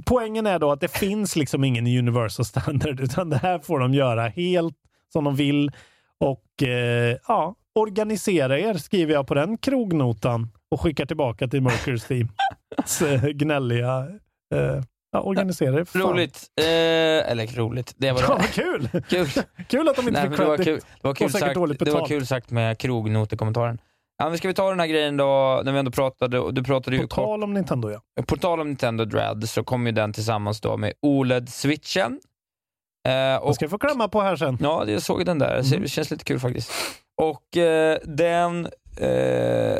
poängen 0.07 0.47
är 0.47 0.59
då 0.59 0.73
att 0.73 0.81
det 0.81 0.89
finns 0.89 1.37
liksom 1.37 1.65
ingen 1.65 1.87
universal 1.87 2.45
standard, 2.47 3.01
utan 3.05 3.31
det 3.31 3.37
här 3.37 3.59
får 3.59 3.79
de 3.81 3.95
göra 3.95 4.29
helt 4.29 4.77
som 5.13 5.25
de 5.25 5.37
vill. 5.37 5.71
Och 6.19 6.63
eh, 6.63 7.17
ja, 7.29 7.55
organisera 7.75 8.59
er, 8.59 8.75
skriver 8.75 9.13
jag 9.15 9.27
på 9.27 9.35
den 9.35 9.59
krognotan 9.59 10.51
och 10.71 10.81
skickar 10.81 11.07
tillbaka 11.07 11.49
till 11.49 11.62
Mercury 11.62 11.99
Steam. 12.11 12.29
Så, 12.85 13.07
eh, 13.07 13.23
gnälliga. 13.25 14.07
Eh, 14.55 14.83
ja, 15.12 15.21
organisera 15.21 15.81
er. 15.81 15.99
Roligt. 15.99 16.47
Eh, 16.61 16.64
eller 17.31 17.57
roligt. 17.57 17.95
Det 17.97 18.12
var 18.12 18.21
Ja, 18.21 18.27
det. 18.27 18.33
vad 18.35 18.51
kul! 18.51 18.89
Kul. 19.09 19.27
Kul 19.68 19.89
att 19.89 19.97
de 19.97 20.09
inte 20.09 20.21
Nej, 20.21 20.31
fick 20.31 20.39
det, 20.39 20.45
var 20.45 20.57
kul, 20.57 20.81
det, 21.03 21.09
var 21.09 21.14
kul 21.14 21.31
sagt, 21.31 21.55
det 21.85 21.91
var 21.91 22.07
kul 22.07 22.27
sagt 22.27 22.51
med 22.51 22.79
krognot 22.79 23.33
i 23.33 23.37
kommentaren. 23.37 23.79
Ja, 24.18 24.29
men 24.29 24.39
ska 24.39 24.49
vi 24.49 24.55
ta 24.55 24.71
den 24.71 24.81
här 24.81 24.87
grejen 24.87 25.16
då, 25.16 25.61
när 25.64 25.73
vi 25.73 25.79
ändå 25.79 25.91
pratade, 25.91 26.53
du 26.53 26.62
pratade 26.64 26.97
ju 26.97 27.03
På 27.03 27.09
kort, 27.09 27.25
tal 27.25 27.43
om 27.45 27.55
Nintendo, 27.55 27.91
ja. 27.91 28.01
på 28.27 28.37
tal 28.37 28.61
om 28.61 28.66
Nintendo 28.68 29.05
Dread 29.05 29.49
så 29.49 29.64
kom 29.64 29.87
ju 29.87 29.93
den 29.93 30.12
tillsammans 30.12 30.61
då 30.61 30.77
med 30.77 30.93
OLED-switchen. 31.03 32.18
Eh, 33.09 33.12
Jag 33.14 33.45
och, 33.45 33.55
ska 33.55 33.68
få 33.68 33.79
klämma 33.79 34.09
på 34.09 34.21
här 34.21 34.37
sen. 34.37 34.59
ja, 34.61 34.85
jag 34.89 35.03
såg 35.03 35.27
den 35.27 35.39
där, 35.39 35.61
Mm. 35.66 35.83
det 35.83 35.89
känns 35.89 36.11
lite 36.11 36.25
kul 36.25 36.41
faktiskt. 36.41 36.71
Och 37.23 37.57
eh, 37.57 37.99
den 38.05 38.66
eh, 38.97 39.79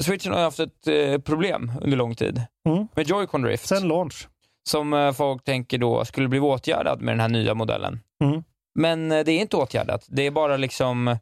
switchen 0.00 0.32
har 0.32 0.40
haft 0.40 0.60
ett 0.60 0.86
eh, 0.88 1.18
problem 1.18 1.72
under 1.82 1.96
lång 1.96 2.14
tid 2.14 2.42
Mm. 2.68 2.88
med 2.96 3.06
Joy-Con 3.06 3.42
Drift. 3.42 3.66
Sen 3.68 3.88
launch. 3.88 4.28
som 4.68 4.92
eh, 4.92 5.12
folk 5.12 5.44
tänker 5.44 5.78
då 5.78 6.04
skulle 6.04 6.28
bli 6.28 6.40
åtgärdad 6.40 7.00
med 7.00 7.12
den 7.12 7.20
här 7.20 7.28
nya 7.28 7.54
modellen. 7.54 8.00
Mm. 8.24 8.42
Men 8.74 9.12
eh, 9.12 9.24
det 9.24 9.32
är 9.32 9.40
inte 9.40 9.56
åtgärdat. 9.56 10.06
Det 10.08 10.22
är 10.26 10.30
bara 10.30 10.56
liksom, 10.56 11.16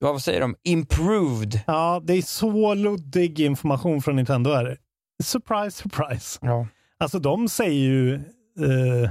vad 0.00 0.22
säger 0.22 0.40
de, 0.40 0.56
improved. 0.62 1.60
Ja, 1.66 2.00
det 2.04 2.12
är 2.14 2.22
så 2.22 2.74
luddig 2.74 3.40
information 3.40 4.02
från 4.02 4.16
Nintendo 4.16 4.50
här. 4.50 4.78
Surprise, 5.24 5.82
surprise. 5.82 6.38
Ja. 6.42 6.66
Alltså 6.98 7.18
de 7.18 7.48
säger 7.48 7.72
ju, 7.88 8.14
eh, 8.14 9.10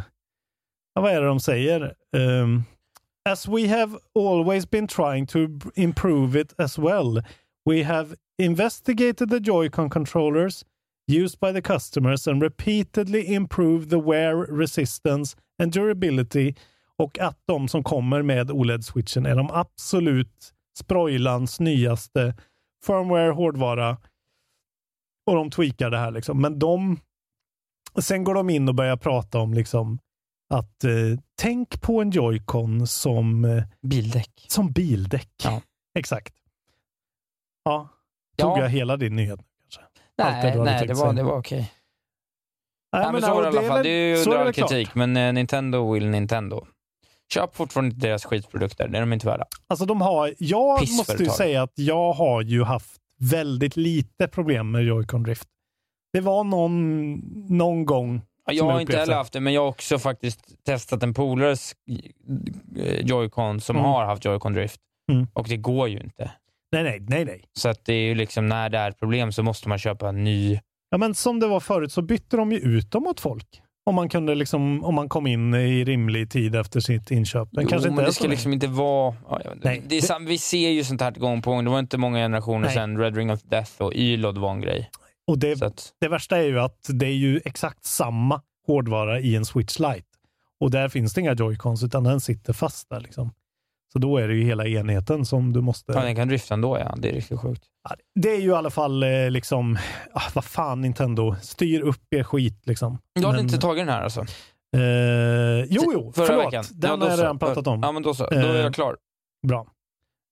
vad 0.93 1.11
är 1.11 1.21
det 1.21 1.27
de 1.27 1.39
säger? 1.39 1.93
Ehm, 2.17 2.63
as 3.29 3.47
we 3.47 3.67
have 3.79 3.97
always 4.19 4.69
been 4.69 4.87
trying 4.87 5.27
to 5.27 5.39
improve 5.75 6.41
it 6.41 6.59
as 6.59 6.77
well, 6.79 7.23
we 7.69 7.83
have 7.83 8.15
investigated 8.37 9.29
the 9.29 9.39
Joy-Con 9.39 9.89
controllers 9.89 10.65
used 11.07 11.39
by 11.39 11.53
the 11.53 11.61
customers 11.61 12.27
and 12.27 12.43
repeatedly 12.43 13.33
improved 13.33 13.89
the 13.89 13.99
wear 13.99 14.35
resistance 14.35 15.37
and 15.63 15.73
durability 15.73 16.55
och 16.97 17.19
att 17.19 17.37
de 17.45 17.67
som 17.67 17.83
kommer 17.83 18.21
med 18.21 18.51
OLED-switchen 18.51 19.25
är 19.25 19.35
de 19.35 19.49
absolut 19.51 20.53
sprojlans 20.77 21.59
nyaste 21.59 22.35
firmware, 22.85 23.31
hårdvara 23.31 23.97
och 25.25 25.35
de 25.35 25.51
tweakar 25.51 25.89
det 25.89 25.97
här 25.97 26.11
liksom. 26.11 26.41
Men 26.41 26.59
de 26.59 26.99
Sen 28.01 28.23
går 28.23 28.33
de 28.33 28.49
in 28.49 28.69
och 28.69 28.75
börjar 28.75 28.97
prata 28.97 29.39
om 29.39 29.53
liksom 29.53 29.99
att 30.49 30.83
eh, 30.83 31.19
tänk 31.35 31.81
på 31.81 32.01
en 32.01 32.11
Joy-Con 32.11 32.85
som, 32.85 33.45
eh, 33.45 33.63
Bildäck. 33.81 34.45
som 34.47 34.71
bildäck. 34.71 35.31
Ja. 35.43 35.61
Exakt. 35.99 36.33
Ja, 37.63 37.89
tog 38.37 38.51
Ja. 38.51 38.59
jag 38.59 38.69
hela 38.69 38.97
din 38.97 39.15
nyhet? 39.15 39.39
Kanske? 39.61 39.81
Allt 40.23 40.41
det 40.41 40.63
Nej, 40.63 40.65
nej 40.79 40.87
det, 40.87 40.93
var, 40.93 41.13
det 41.13 41.23
var 41.23 41.37
okej. 41.37 41.71
Nej, 42.93 43.01
Nej, 43.03 43.11
men 43.11 43.21
så 43.21 43.33
var 43.33 43.41
det 43.43 43.55
i 43.55 43.57
alla 43.57 43.67
fall. 43.67 43.83
Det 43.83 43.89
är 43.89 44.15
ju 44.17 44.23
under 44.23 44.37
är 44.39 44.45
det 44.45 44.53
klart. 44.53 44.69
kritik, 44.69 44.95
men 44.95 45.17
eh, 45.17 45.33
Nintendo 45.33 45.93
will 45.93 46.07
Nintendo. 46.07 46.65
Köp 47.33 47.55
fortfarande 47.55 47.95
inte 47.95 48.07
deras 48.07 48.25
skitprodukter, 48.25 48.87
det 48.87 48.97
är 48.97 49.01
de 49.01 49.13
inte 49.13 49.27
värda. 49.27 49.45
Alltså 49.67 49.85
de 49.85 50.01
har, 50.01 50.33
jag 50.39 50.79
måste 50.97 51.23
ju 51.23 51.29
säga 51.29 51.63
att 51.63 51.73
jag 51.75 52.13
har 52.13 52.41
ju 52.41 52.63
haft 52.63 52.97
väldigt 53.19 53.77
lite 53.77 54.27
problem 54.27 54.71
med 54.71 54.81
Joy-Con 54.83 55.23
Drift. 55.23 55.47
Det 56.13 56.21
var 56.21 56.43
någon, 56.43 57.13
någon 57.57 57.85
gång 57.85 58.21
Ja, 58.45 58.53
Jag 58.53 58.65
har 58.65 58.79
inte 58.81 58.97
heller 58.97 59.15
haft 59.15 59.33
det, 59.33 59.39
men 59.39 59.53
jag 59.53 59.61
har 59.61 59.67
också 59.67 59.99
faktiskt 59.99 60.63
testat 60.65 61.03
en 61.03 61.13
polares 61.13 61.75
eh, 62.77 63.05
Joy-Con 63.05 63.59
som 63.59 63.75
Mm. 63.75 63.85
har 63.89 64.05
haft 64.05 64.25
Joy-Con 64.25 64.53
Drift. 64.53 64.79
Mm. 65.11 65.27
Och 65.33 65.47
det 65.47 65.57
går 65.57 65.87
ju 65.89 65.99
inte. 65.99 66.31
Nej, 66.71 66.83
nej, 66.83 66.99
nej, 67.07 67.25
nej. 67.25 67.43
Så 67.53 67.69
att 67.69 67.85
det 67.85 67.93
är 67.93 68.07
ju 68.07 68.15
liksom, 68.15 68.47
när 68.47 68.69
det 68.69 68.77
är 68.77 68.89
ett 68.89 68.99
problem 68.99 69.31
så 69.31 69.43
måste 69.43 69.69
man 69.69 69.77
köpa 69.77 70.09
en 70.09 70.23
ny. 70.23 70.59
Ja, 70.89 70.97
men 70.97 71.15
som 71.15 71.39
det 71.39 71.47
var 71.47 71.59
förut 71.59 71.91
så 71.91 72.01
bytte 72.01 72.37
de 72.37 72.51
ju 72.51 72.57
ut 72.57 72.91
dem 72.91 73.07
åt 73.07 73.19
folk. 73.19 73.61
Om 73.85 73.95
man 73.95 74.09
kunde 74.09 74.35
liksom, 74.35 74.83
om 74.83 74.95
man 74.95 75.09
kom 75.09 75.27
in 75.27 75.53
i 75.53 75.83
rimlig 75.83 76.31
tid 76.31 76.55
efter 76.55 76.79
sitt 76.79 77.11
inköp. 77.11 77.49
Men 77.51 77.63
Jo, 77.63 77.69
kanske 77.69 77.89
inte 77.89 77.95
men 77.95 78.05
det 78.05 78.13
ska 78.13 78.27
liksom 78.27 78.53
inte 78.53 78.67
vara... 78.67 79.15
Ja. 79.29 79.39
Nej, 79.61 79.83
det 79.87 79.97
är 79.97 80.01
sam, 80.01 80.25
vi 80.25 80.37
ser 80.37 80.69
ju 80.69 80.83
sånt 80.83 81.01
här 81.01 81.11
gång 81.11 81.41
på 81.41 81.51
gång. 81.51 81.63
Det 81.63 81.69
var 81.69 81.79
inte 81.79 81.97
många 81.97 82.17
generationer 82.17 82.65
Nej. 82.65 82.73
sedan 82.73 82.97
Red 82.97 83.15
Ring 83.17 83.31
of 83.31 83.41
Death 83.43 83.81
och 83.81 83.93
Ylod 83.93 84.37
var 84.37 84.51
en 84.51 84.61
grej. 84.61 84.89
Och 85.27 85.39
det, 85.39 85.61
att, 85.61 85.93
det 86.01 86.07
värsta 86.07 86.37
är 86.37 86.43
ju 86.43 86.59
att 86.59 86.89
det 86.89 87.05
är 87.05 87.15
ju 87.15 87.41
exakt 87.45 87.85
samma 87.85 88.41
hårdvara 88.67 89.19
i 89.19 89.35
en 89.35 89.45
Switch 89.45 89.79
Lite. 89.79 90.07
Och 90.59 90.71
där 90.71 90.89
finns 90.89 91.13
det 91.13 91.21
inga 91.21 91.33
joycons 91.33 91.83
utan 91.83 92.03
den 92.03 92.21
sitter 92.21 92.53
fast 92.53 92.89
där. 92.89 92.99
Liksom. 92.99 93.31
Så 93.93 93.99
då 93.99 94.17
är 94.17 94.27
det 94.27 94.33
ju 94.35 94.43
hela 94.43 94.67
enheten 94.67 95.25
som 95.25 95.53
du 95.53 95.61
måste... 95.61 95.91
ja, 95.91 96.01
den 96.01 96.15
kan 96.15 96.27
drifta 96.27 96.53
ändå, 96.53 96.77
ja. 96.79 96.95
Det 96.97 97.09
är 97.09 97.13
riktigt 97.13 97.39
sjukt. 97.39 97.63
Det 98.15 98.29
är 98.35 98.39
ju 98.41 98.49
i 98.49 98.53
alla 98.53 98.69
fall 98.69 99.03
eh, 99.03 99.29
liksom, 99.29 99.77
ah, 100.13 100.21
vad 100.33 100.43
fan 100.43 100.81
Nintendo, 100.81 101.35
styr 101.41 101.81
upp 101.81 102.13
er 102.15 102.23
skit 102.23 102.61
liksom. 102.65 102.97
Du 103.15 103.25
har 103.25 103.33
Men, 103.33 103.41
inte 103.41 103.57
tagit 103.57 103.81
den 103.81 103.89
här 103.95 104.01
alltså? 104.03 104.21
Eh, 104.77 105.63
jo, 105.69 105.81
jo, 105.93 106.11
Förra 106.15 106.25
förlåt. 106.25 106.45
veckan? 106.45 106.63
Den 106.71 106.89
Ja, 106.99 107.05
har 107.05 107.09
jag 107.11 107.19
redan 107.19 107.39
pratat 107.39 107.67
om. 107.67 107.79
Ja, 107.83 107.91
men 107.91 108.03
då 108.03 108.13
så. 108.13 108.27
Då 108.27 108.35
är 108.37 108.55
Eh, 108.55 108.61
jag 108.61 108.73
klar. 108.73 108.97
Bra. 109.47 109.67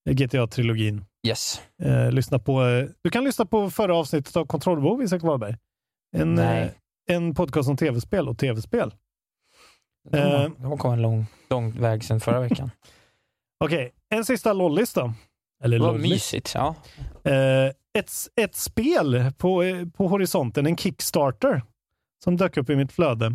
GTA-trilogin. 0.09 1.05
Yes. 1.27 1.61
Eh, 1.83 2.11
lyssna 2.11 2.39
på, 2.39 2.65
eh, 2.65 2.85
du 3.03 3.09
kan 3.09 3.23
lyssna 3.23 3.45
på 3.45 3.69
förra 3.69 3.95
avsnittet 3.95 4.35
av 4.35 4.45
Kontrollbehov, 4.45 5.03
Isak 5.03 5.21
Wahlberg. 5.23 5.55
En, 6.17 6.35
Nej. 6.35 6.63
eh, 7.09 7.15
en 7.15 7.35
podcast 7.35 7.69
om 7.69 7.77
tv-spel 7.77 8.27
och 8.29 8.37
tv-spel. 8.37 8.93
Det 10.11 10.19
Eh. 10.19 10.31
var- 10.31 10.49
det 10.77 10.83
var 10.83 10.93
en 10.93 11.01
lång, 11.01 11.25
lång 11.49 11.81
väg 11.81 12.03
sedan 12.03 12.19
förra 12.19 12.39
veckan. 12.39 12.71
Okej, 13.63 13.91
en 14.09 14.25
sista 14.25 14.53
lollis 14.53 14.93
då. 14.93 15.13
Eller 15.63 15.79
var 15.79 15.91
lollis. 15.91 16.09
mysigt. 16.11 16.51
Ja. 16.55 16.75
Eh, 17.23 17.65
ett, 17.97 18.11
ett 18.41 18.55
spel 18.55 19.31
på, 19.37 19.63
på 19.93 20.07
horisonten, 20.07 20.65
en 20.65 20.77
Kickstarter, 20.77 21.61
som 22.23 22.37
dök 22.37 22.57
upp 22.57 22.69
i 22.69 22.75
mitt 22.75 22.91
flöde. 22.91 23.25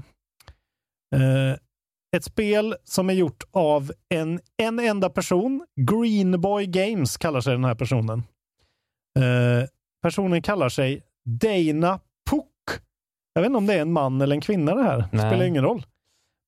Eh, 1.17 1.57
ett 2.17 2.25
spel 2.25 2.77
som 2.85 3.11
är 3.11 3.15
gjort 3.15 3.45
av 3.53 3.93
en, 4.09 4.41
en 4.57 4.79
enda 4.79 5.11
person. 5.11 5.67
Greenboy 5.81 6.67
Games 6.67 7.17
kallar 7.17 7.41
sig 7.41 7.53
den 7.53 7.65
här 7.65 7.75
personen. 7.75 8.19
Eh, 9.19 9.69
personen 10.03 10.43
kallar 10.43 10.69
sig 10.69 11.03
Dana 11.25 12.01
Puck. 12.31 12.47
Jag 13.33 13.43
vet 13.43 13.47
inte 13.47 13.59
om 13.59 13.67
det 13.67 13.75
är 13.75 13.83
en 13.83 13.93
man 13.93 14.21
eller 14.21 14.35
en 14.35 14.41
kvinna 14.41 14.75
det 14.75 14.83
här. 14.83 15.05
Nej. 15.13 15.31
Spelar 15.31 15.45
ingen 15.45 15.65
roll. 15.65 15.87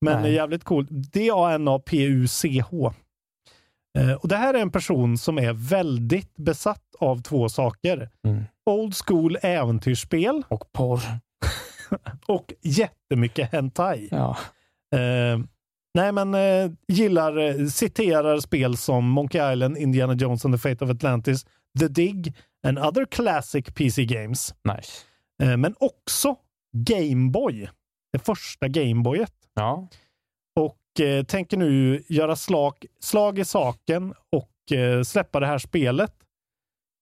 Men 0.01 0.23
Nej. 0.23 0.31
är 0.31 0.35
jävligt 0.35 0.65
cool. 0.65 0.87
D-A-N-A-P-U-C-H. 0.91 2.93
Eh, 3.99 4.13
och 4.13 4.29
det 4.29 4.37
här 4.37 4.55
är 4.55 4.59
en 4.59 4.71
person 4.71 5.19
som 5.19 5.39
är 5.39 5.53
väldigt 5.53 6.37
besatt 6.37 6.95
av 6.99 7.23
två 7.23 7.49
saker. 7.49 8.11
Mm. 8.27 8.45
Old 8.71 8.95
school 9.07 9.39
äventyrsspel 9.43 10.43
Och 10.49 10.73
porr. 10.73 11.01
och 12.27 12.53
jättemycket 12.63 13.53
hentai. 13.53 14.09
Ja. 14.11 14.37
Eh, 14.95 15.41
nej, 15.95 16.13
men 16.13 16.35
eh, 16.35 16.71
gillar, 16.89 17.39
eh, 17.39 17.67
citerar 17.67 18.41
spel 18.41 18.77
som 18.77 19.09
Monkey 19.09 19.53
Island, 19.53 19.79
Indiana 19.79 20.15
Jones 20.15 20.45
and 20.45 20.55
the 20.55 20.59
Fate 20.59 20.85
of 20.85 20.91
Atlantis, 20.91 21.47
The 21.79 21.89
Dig 21.89 22.35
and 22.67 22.79
other 22.79 23.05
classic 23.05 23.65
PC 23.75 24.05
games. 24.05 24.55
Nice. 24.65 24.93
Eh, 25.43 25.57
men 25.57 25.75
också 25.81 26.37
Gameboy. 26.73 27.69
Det 28.13 28.19
första 28.19 28.69
Gameboyet. 28.69 29.33
Ja. 29.55 29.89
Eh, 31.01 31.25
tänker 31.25 31.57
nu 31.57 32.03
göra 32.09 32.37
slag, 32.37 32.75
slag 33.01 33.39
i 33.39 33.45
saken 33.45 34.15
och 34.33 34.77
eh, 34.79 35.03
släppa 35.03 35.41
det 35.41 35.47
här 35.47 35.59
spelet 35.59 36.13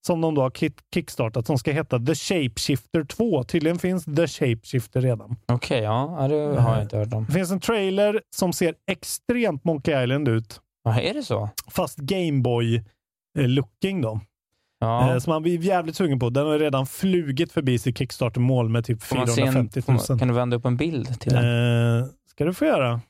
som 0.07 0.21
de 0.21 0.35
då 0.35 0.41
har 0.41 0.49
kick- 0.49 0.79
kickstartat 0.93 1.47
som 1.47 1.57
ska 1.57 1.71
heta 1.71 1.99
The 1.99 2.15
Shapeshifter 2.15 3.03
2. 3.03 3.43
Tydligen 3.43 3.79
finns 3.79 4.05
The 4.05 4.27
Shapeshifter 4.27 5.01
redan. 5.01 5.35
Okej, 5.47 5.81
ja. 5.83 6.15
ja. 6.21 6.27
Det 6.27 6.61
har 6.61 6.73
jag 6.73 6.83
inte 6.83 6.97
hört 6.97 7.13
om. 7.13 7.25
Det 7.25 7.31
finns 7.31 7.51
en 7.51 7.59
trailer 7.59 8.21
som 8.35 8.53
ser 8.53 8.75
extremt 8.91 9.63
Monkey 9.63 10.03
Island 10.03 10.27
ut, 10.27 10.61
Ja, 10.83 10.99
är 11.01 11.13
det 11.13 11.23
så? 11.23 11.49
fast 11.71 11.97
Gameboy-looking 11.99 14.01
då. 14.01 14.19
Ja. 14.79 15.11
Eh, 15.13 15.19
som 15.19 15.31
man 15.31 15.41
blir 15.41 15.57
jävligt 15.59 15.95
sugen 15.95 16.19
på. 16.19 16.29
Den 16.29 16.47
har 16.47 16.59
redan 16.59 16.85
flugit 16.87 17.51
förbi 17.51 17.79
sitt 17.79 17.97
Kickstarter-mål 17.97 18.69
med 18.69 18.85
typ 18.85 19.03
Får 19.03 19.15
man 19.15 19.27
se 19.27 19.41
en, 19.41 19.47
450 19.47 19.81
får 19.81 19.93
000. 19.93 20.01
man, 20.09 20.19
kan 20.19 20.27
du 20.27 20.33
vända 20.33 20.57
upp 20.57 20.65
en 20.65 20.77
bild 20.77 21.19
till 21.19 21.33
den? 21.33 21.45
Eh, 21.99 22.05
ska 22.29 22.45
du 22.45 22.53
få 22.53 22.65
göra. 22.65 23.01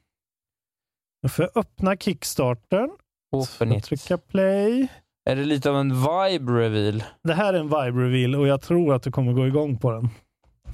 Jag 1.22 1.32
får 1.32 1.50
öppna 1.56 1.96
Kickstartern. 1.98 2.90
Open 3.32 3.72
it. 3.72 3.84
trycka 3.84 4.18
play. 4.18 4.88
Är 5.30 5.36
det 5.36 5.44
lite 5.44 5.70
av 5.70 5.76
en 5.78 5.90
vibe 5.90 6.52
reveal? 6.52 7.04
Det 7.24 7.34
här 7.34 7.54
är 7.54 7.60
en 7.60 7.66
vibe 7.68 8.02
reveal 8.06 8.36
och 8.36 8.48
jag 8.48 8.62
tror 8.62 8.94
att 8.94 9.04
du 9.04 9.12
kommer 9.12 9.34
gå 9.34 9.48
igång 9.48 9.78
på 9.78 9.92
den. 9.92 10.10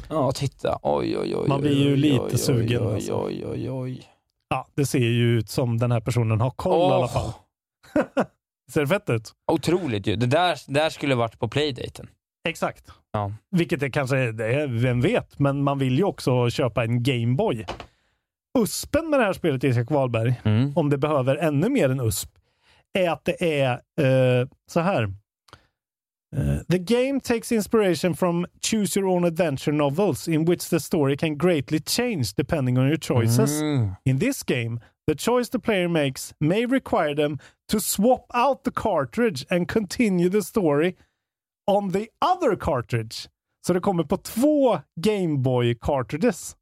Ja, 0.10 0.32
titta. 0.32 0.80
Oj, 0.84 1.18
oj, 1.18 1.36
oj. 1.36 1.48
Man 1.48 1.62
blir 1.62 1.84
ju 1.84 1.92
oj, 1.92 1.98
lite 1.98 2.24
oj, 2.24 2.38
sugen, 2.38 2.88
Oj, 2.88 2.94
alltså. 2.94 3.14
oj, 3.26 3.46
oj, 3.48 3.72
oj. 3.72 4.04
Ja, 4.50 4.68
det 4.76 4.86
ser 4.86 5.00
ju 5.00 5.38
ut 5.38 5.50
som 5.50 5.78
den 5.78 5.92
här 5.92 6.00
personen 6.00 6.42
har 6.42 6.50
koll 6.52 6.74
i 6.80 6.84
Åh. 6.84 6.94
alla 6.94 7.08
fall. 7.08 7.32
Ser 8.72 8.82
det 8.82 8.88
fett 8.88 9.10
ut? 9.10 9.32
Otroligt 9.52 10.08
ju. 10.08 10.16
Det 10.16 10.26
där, 10.26 10.58
där 10.68 10.90
skulle 10.90 11.16
varit 11.16 11.40
på 11.40 11.48
playdaten. 11.48 12.08
Exakt. 12.48 12.92
Ja. 13.12 13.34
Vilket 13.52 13.80
det 13.80 13.90
kanske 13.90 14.18
är, 14.18 14.68
vem 14.68 15.02
vet, 15.02 15.40
men 15.40 15.64
man 15.64 15.80
vill 15.80 15.98
ju 15.98 16.04
också 16.04 16.50
köpa 16.50 16.84
en 16.84 17.04
Gameboy. 17.04 17.66
USPen 18.62 19.10
med 19.10 19.20
det 19.20 19.26
här 19.26 19.34
spelet, 19.34 19.64
Isak 19.64 19.92
Wahlberg, 19.92 20.42
Mm. 20.44 20.72
om 20.76 20.90
det 20.90 20.98
behöver 20.98 21.36
ännu 21.36 21.70
mer 21.70 21.90
än 21.90 22.00
USP, 22.00 22.30
är 22.94 23.10
att 23.10 23.26
det 23.26 23.62
är 23.62 23.72
eh, 23.72 24.48
så 24.72 24.80
här. 24.80 25.04
Eh, 26.36 26.58
the 26.70 26.78
game 26.80 27.20
takes 27.20 27.52
inspiration 27.52 28.16
from 28.16 28.46
choose 28.62 29.00
your 29.00 29.10
own 29.10 29.26
adventure 29.26 29.72
novels 29.78 30.28
in 30.28 30.46
which 30.46 30.70
the 30.70 30.80
story 30.80 31.18
can 31.18 31.38
greatly 31.38 31.80
change 31.86 32.24
depending 32.38 32.78
on 32.78 32.88
your 32.88 32.98
choices. 32.98 33.62
Mm. 33.62 33.96
In 34.06 34.20
this 34.20 34.44
game, 34.44 34.80
the 35.08 35.16
choice 35.16 35.50
the 35.52 35.60
player 35.60 35.88
makes 35.88 36.34
may 36.40 36.66
require 36.66 37.16
them 37.16 37.40
to 37.72 37.80
swap 37.80 38.26
out 38.34 38.64
the 38.64 38.72
cartridge 38.72 39.46
and 39.50 39.72
continue 39.72 40.30
the 40.30 40.42
story 40.44 40.96
on 41.68 41.92
the 41.92 42.08
other 42.36 42.56
cartridge. 42.56 43.30
Så 43.68 43.74
det 43.74 43.80
kommer 43.80 44.04
på 44.04 44.18
två 44.18 44.80
Gameboy 44.96 45.76
cartridges. 45.82 46.56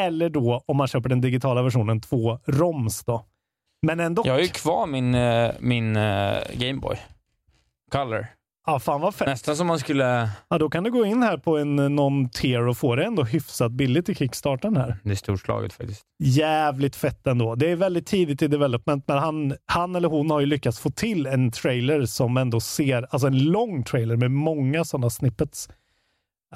Eller 0.00 0.28
då, 0.28 0.62
om 0.66 0.76
man 0.76 0.86
köper 0.86 1.08
den 1.08 1.20
digitala 1.20 1.62
versionen, 1.62 2.00
två 2.00 2.38
ROMs 2.46 3.04
då. 3.04 3.26
Men 3.86 4.00
ändå. 4.00 4.22
Jag 4.26 4.32
har 4.32 4.40
ju 4.40 4.48
kvar 4.48 4.86
min, 4.86 5.14
eh, 5.14 5.50
min 5.60 5.96
eh, 5.96 6.38
Gameboy. 6.54 6.96
Color. 7.92 8.26
Ja, 8.66 8.78
fan 8.80 9.00
vad 9.00 9.14
fett. 9.14 9.28
Nästan 9.28 9.56
som 9.56 9.66
man 9.66 9.78
skulle... 9.78 10.28
Ja, 10.48 10.58
då 10.58 10.70
kan 10.70 10.84
du 10.84 10.90
gå 10.90 11.04
in 11.04 11.22
här 11.22 11.36
på 11.36 11.58
en 11.58 11.78
eh, 11.78 11.88
någon 11.88 12.28
tier 12.28 12.68
och 12.68 12.76
få 12.76 12.96
det 12.96 13.04
ändå 13.04 13.24
hyfsat 13.24 13.72
billigt 13.72 14.08
i 14.08 14.14
Kickstarten 14.14 14.76
här. 14.76 14.96
Det 15.02 15.10
är 15.10 15.14
storslaget 15.14 15.72
faktiskt. 15.72 16.02
Jävligt 16.22 16.96
fett 16.96 17.26
ändå. 17.26 17.54
Det 17.54 17.70
är 17.70 17.76
väldigt 17.76 18.06
tidigt 18.06 18.42
i 18.42 18.48
development, 18.48 19.04
men 19.08 19.18
han, 19.18 19.54
han 19.66 19.96
eller 19.96 20.08
hon 20.08 20.30
har 20.30 20.40
ju 20.40 20.46
lyckats 20.46 20.78
få 20.78 20.90
till 20.90 21.26
en 21.26 21.50
trailer 21.50 22.04
som 22.04 22.36
ändå 22.36 22.60
ser, 22.60 23.06
alltså 23.10 23.26
en 23.26 23.44
lång 23.44 23.84
trailer 23.84 24.16
med 24.16 24.30
många 24.30 24.84
sådana 24.84 25.10
snippets. 25.10 25.68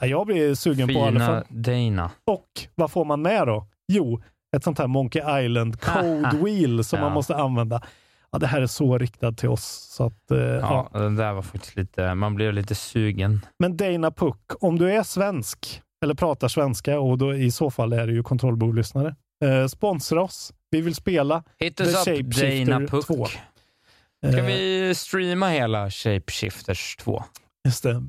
Ja, 0.01 0.07
jag 0.07 0.26
blir 0.26 0.55
sugen 0.55 0.88
på 0.88 0.92
i 0.94 0.96
alla 1.03 1.20
fall. 1.20 1.44
Fina 1.49 1.62
Dana. 1.62 2.11
Och 2.24 2.49
vad 2.74 2.90
får 2.90 3.05
man 3.05 3.22
med 3.22 3.46
då? 3.46 3.66
Jo, 3.92 4.20
ett 4.57 4.64
sånt 4.64 4.78
här 4.78 4.86
Monkey 4.86 5.44
Island 5.44 5.80
Code 5.80 6.30
Wheel 6.44 6.84
som 6.84 6.99
Ja. 6.99 7.05
man 7.05 7.12
måste 7.12 7.36
använda. 7.36 7.82
Ja, 8.30 8.38
det 8.38 8.46
här 8.46 8.61
är 8.61 8.66
så 8.66 8.99
riktat 8.99 9.38
till 9.38 9.49
oss. 9.49 9.64
Så 9.96 10.05
att, 10.07 10.30
eh, 10.30 10.38
ja. 10.38 10.88
Ja, 10.92 10.99
den 11.01 11.16
där 11.16 11.32
var 11.32 11.42
faktiskt 11.42 11.76
lite... 11.76 12.14
Man 12.14 12.34
blev 12.34 12.53
lite 12.53 12.74
sugen. 12.74 13.46
Men 13.59 13.76
Dana 13.76 14.11
Puck, 14.11 14.40
om 14.61 14.78
du 14.78 14.92
är 14.92 15.03
svensk 15.03 15.82
eller 16.05 16.14
pratar 16.14 16.49
svenska 16.49 17.01
och 17.01 17.18
då 17.18 17.34
i 17.34 17.51
så 17.51 17.70
fall 17.70 17.92
är 17.92 18.07
du 18.07 18.12
ju 18.14 18.22
kontrollbordlyssnare. 18.22 19.14
Eh, 19.44 19.66
sponsra 19.66 20.22
oss. 20.22 20.53
Vi 20.70 20.80
vill 20.80 20.94
spela. 20.94 21.42
Hit 21.59 21.76
The 21.76 21.84
us 21.84 22.09
up 22.09 22.66
Dana 22.66 22.86
Puck. 22.86 23.07
2. 23.07 23.26
Ska 23.26 24.38
Eh, 24.38 24.44
vi 24.44 24.92
streama 24.96 25.49
hela 25.49 25.90
Shapeshifters 25.90 26.96
2? 26.96 27.24
Just 27.64 27.82
det. 27.82 28.03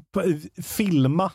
Filma 0.63 1.31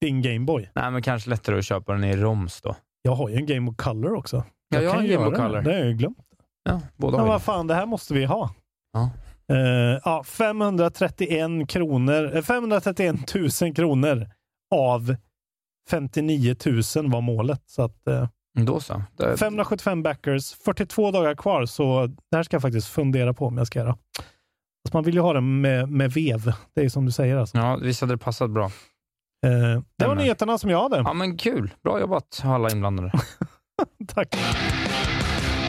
din 0.00 0.22
Gameboy. 0.22 0.70
Nej, 0.74 0.90
men 0.90 1.02
kanske 1.02 1.30
lättare 1.30 1.58
att 1.58 1.64
köpa 1.64 1.92
den 1.92 2.04
i 2.04 2.16
ROMs 2.16 2.60
då. 2.60 2.76
Jag 3.02 3.12
har 3.12 3.28
ju 3.28 3.36
en 3.36 3.46
Game 3.46 3.70
of 3.70 3.76
Color 3.76 4.14
också. 4.14 4.44
Ja, 4.68 4.82
jag 4.82 4.90
har 4.90 4.96
kan 4.96 5.04
en 5.04 5.10
Game 5.10 5.26
of. 5.26 5.36
Color. 5.36 5.62
Det 5.62 5.70
har 5.70 5.78
jag 5.78 5.86
ju 5.86 5.94
glömt. 5.94 6.18
Ja, 6.64 6.80
båda 6.96 7.16
Men 7.18 7.26
vad 7.26 7.42
fan, 7.42 7.66
det 7.66 7.74
här 7.74 7.86
måste 7.86 8.14
vi 8.14 8.24
ha. 8.24 8.54
Ja. 8.92 9.10
Eh, 9.50 10.00
ja, 10.04 10.24
531 10.24 11.68
kronor, 11.68 12.36
eh, 12.36 12.42
531 12.42 13.34
000 13.62 13.74
kronor 13.74 14.26
av 14.74 15.16
59 15.90 16.56
000 16.96 17.10
var 17.10 17.20
målet. 17.20 17.62
Så 17.66 17.82
att, 17.82 18.06
eh, 18.08 18.28
Då 18.66 18.80
så. 18.80 19.02
Det, 19.16 19.36
575 19.36 20.02
backers, 20.02 20.54
42 20.54 21.10
dagar 21.10 21.34
kvar, 21.34 21.66
så 21.66 22.06
det 22.30 22.36
här 22.36 22.42
ska 22.42 22.54
jag 22.54 22.62
faktiskt 22.62 22.88
fundera 22.88 23.34
på 23.34 23.46
om 23.46 23.58
jag 23.58 23.66
ska 23.66 23.78
göra. 23.78 23.98
Fast 24.84 24.94
man 24.94 25.04
vill 25.04 25.14
ju 25.14 25.20
ha 25.20 25.32
den 25.32 25.60
med, 25.60 25.88
med 25.88 26.12
vev. 26.12 26.52
Det 26.74 26.84
är 26.84 26.88
som 26.88 27.06
du 27.06 27.12
säger. 27.12 27.36
Alltså. 27.36 27.58
ja, 27.58 27.76
visst 27.76 28.00
hade 28.00 28.12
det 28.12 28.18
passat 28.18 28.50
bra. 28.50 28.70
Eh, 29.46 29.82
det 29.96 30.06
var 30.06 30.14
nyheterna 30.14 30.58
som 30.58 30.70
jag 30.70 30.82
hade. 30.82 30.96
Ja, 30.96 31.12
men 31.12 31.36
kul. 31.36 31.74
Bra 31.82 32.00
jobbat 32.00 32.42
alla 32.44 32.70
inblandade. 32.70 33.12
Tack. 34.08 34.36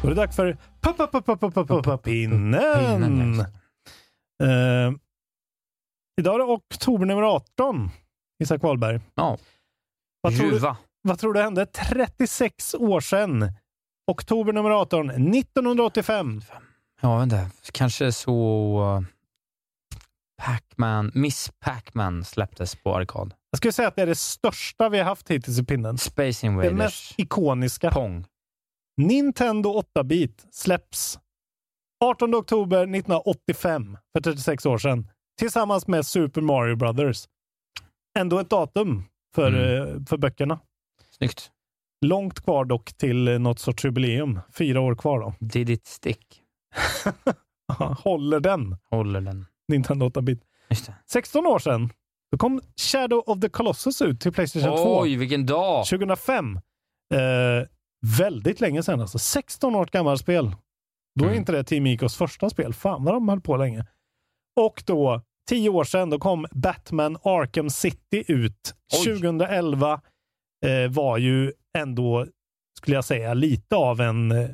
Då 0.02 0.08
är 0.08 0.10
det 0.10 0.22
dags 0.22 0.36
för 0.36 1.98
pinnen. 1.98 3.40
Eh, 4.44 4.92
idag 6.22 6.36
är 6.36 6.38
det 6.38 6.44
oktober 6.44 7.06
nummer 7.06 7.22
18, 7.24 7.90
Isak 8.44 8.64
Wahlberg. 8.64 9.00
Ja. 9.16 9.38
Vad 10.22 10.38
tror, 10.38 10.52
du, 10.52 10.74
vad 11.02 11.20
tror 11.20 11.34
du 11.34 11.42
hände 11.42 11.66
36 11.66 12.74
år 12.74 13.00
sedan? 13.00 13.52
Oktober 14.12 14.54
nummer 14.54 14.70
18, 14.70 15.10
1985. 15.10 16.42
Ja, 17.02 17.24
inte. 17.24 17.50
Kanske 17.72 18.12
så... 18.12 18.32
uh, 18.98 19.08
Pac-Man, 20.42 21.12
Miss 21.14 21.52
Pac-Man 21.60 22.24
släpptes 22.24 22.76
på 22.76 22.96
arkad. 22.96 23.34
Jag 23.52 23.58
skulle 23.58 23.72
säga 23.72 23.88
att 23.88 23.96
det 23.96 24.02
är 24.02 24.06
det 24.08 24.16
största 24.16 24.90
vi 24.90 24.98
har 24.98 25.06
haft 25.06 25.32
hittills 25.32 25.60
i 25.60 25.66
pinnen. 25.66 25.98
Space 25.98 26.48
Det 26.48 26.48
Invaders. 26.48 26.74
mest 26.74 27.20
ikoniska. 27.20 27.92
Pong. 27.92 28.26
Nintendo 28.98 29.82
8-bit 29.96 30.46
släpps 30.52 31.20
18 32.04 32.36
oktober 32.36 32.78
1985, 32.84 33.98
för 34.14 34.22
36 34.22 34.66
år 34.66 34.78
sedan, 34.78 35.08
tillsammans 35.40 35.88
med 35.88 36.06
Super 36.06 36.42
Mario 36.42 36.76
Brothers. 36.76 37.28
Ändå 38.20 38.40
ett 38.40 38.50
datum 38.50 39.04
för, 39.36 39.48
Mm. 39.48 39.96
eh, 39.98 40.06
för 40.06 40.18
böckerna. 40.18 40.60
Snyggt. 41.18 41.52
Långt 42.06 42.40
kvar 42.42 42.66
dock 42.66 42.94
till 42.94 43.28
eh, 43.28 43.40
något 43.40 43.60
sorts 43.60 43.86
jubileum. 43.86 44.40
Fyra 44.54 44.82
år 44.82 44.96
kvar 44.96 45.20
då. 45.20 45.34
Did 45.40 45.70
it 45.70 45.88
stick? 45.88 46.42
Håller 48.04 48.40
den, 48.40 48.78
Håller 48.90 49.22
den. 49.22 49.46
Nintendo 49.68 50.10
8-bit. 50.10 50.42
Just 50.70 50.86
det. 50.86 50.94
16 51.12 51.48
år 51.48 51.60
sedan, 51.60 51.90
då 52.32 52.38
kom 52.38 52.62
Shadow 52.92 53.24
of 53.28 53.40
the 53.40 53.50
Colossus 53.50 54.02
ut 54.02 54.22
till 54.22 54.32
Playstation 54.32 54.78
2. 54.78 55.00
Oj, 55.00 55.16
vilken 55.16 55.46
dag! 55.46 55.86
2005. 55.88 56.56
Eh, 57.14 57.68
väldigt 58.18 58.62
länge 58.62 58.84
sedan 58.84 59.02
alltså. 59.02 59.20
16 59.20 59.76
år 59.76 59.86
gammalt 59.92 60.22
spel. 60.22 60.56
Då 61.20 61.26
är 61.26 61.30
Mm. 61.30 61.40
inte 61.40 61.52
det 61.52 61.64
Team 61.64 61.88
Icos 61.88 62.16
första 62.18 62.50
spel. 62.50 62.74
Fan 62.74 63.04
vad 63.04 63.14
de 63.14 63.30
höll 63.30 63.42
på 63.42 63.58
länge. 63.58 63.86
Och 64.60 64.84
då, 64.86 65.22
10 65.50 65.70
år 65.70 65.84
sedan, 65.84 66.10
då 66.10 66.20
kom 66.20 66.46
Batman 66.52 67.18
Arkham 67.24 67.70
City 67.70 68.24
ut. 68.28 68.76
Oj. 68.94 69.04
2011 69.06 70.02
eh, 70.66 70.92
var 70.92 71.18
ju 71.18 71.54
ändå, 71.78 72.26
skulle 72.78 72.96
jag 72.98 73.06
säga, 73.06 73.34
lite 73.34 73.76
av 73.76 74.02
en, 74.02 74.32
eh, 74.32 74.50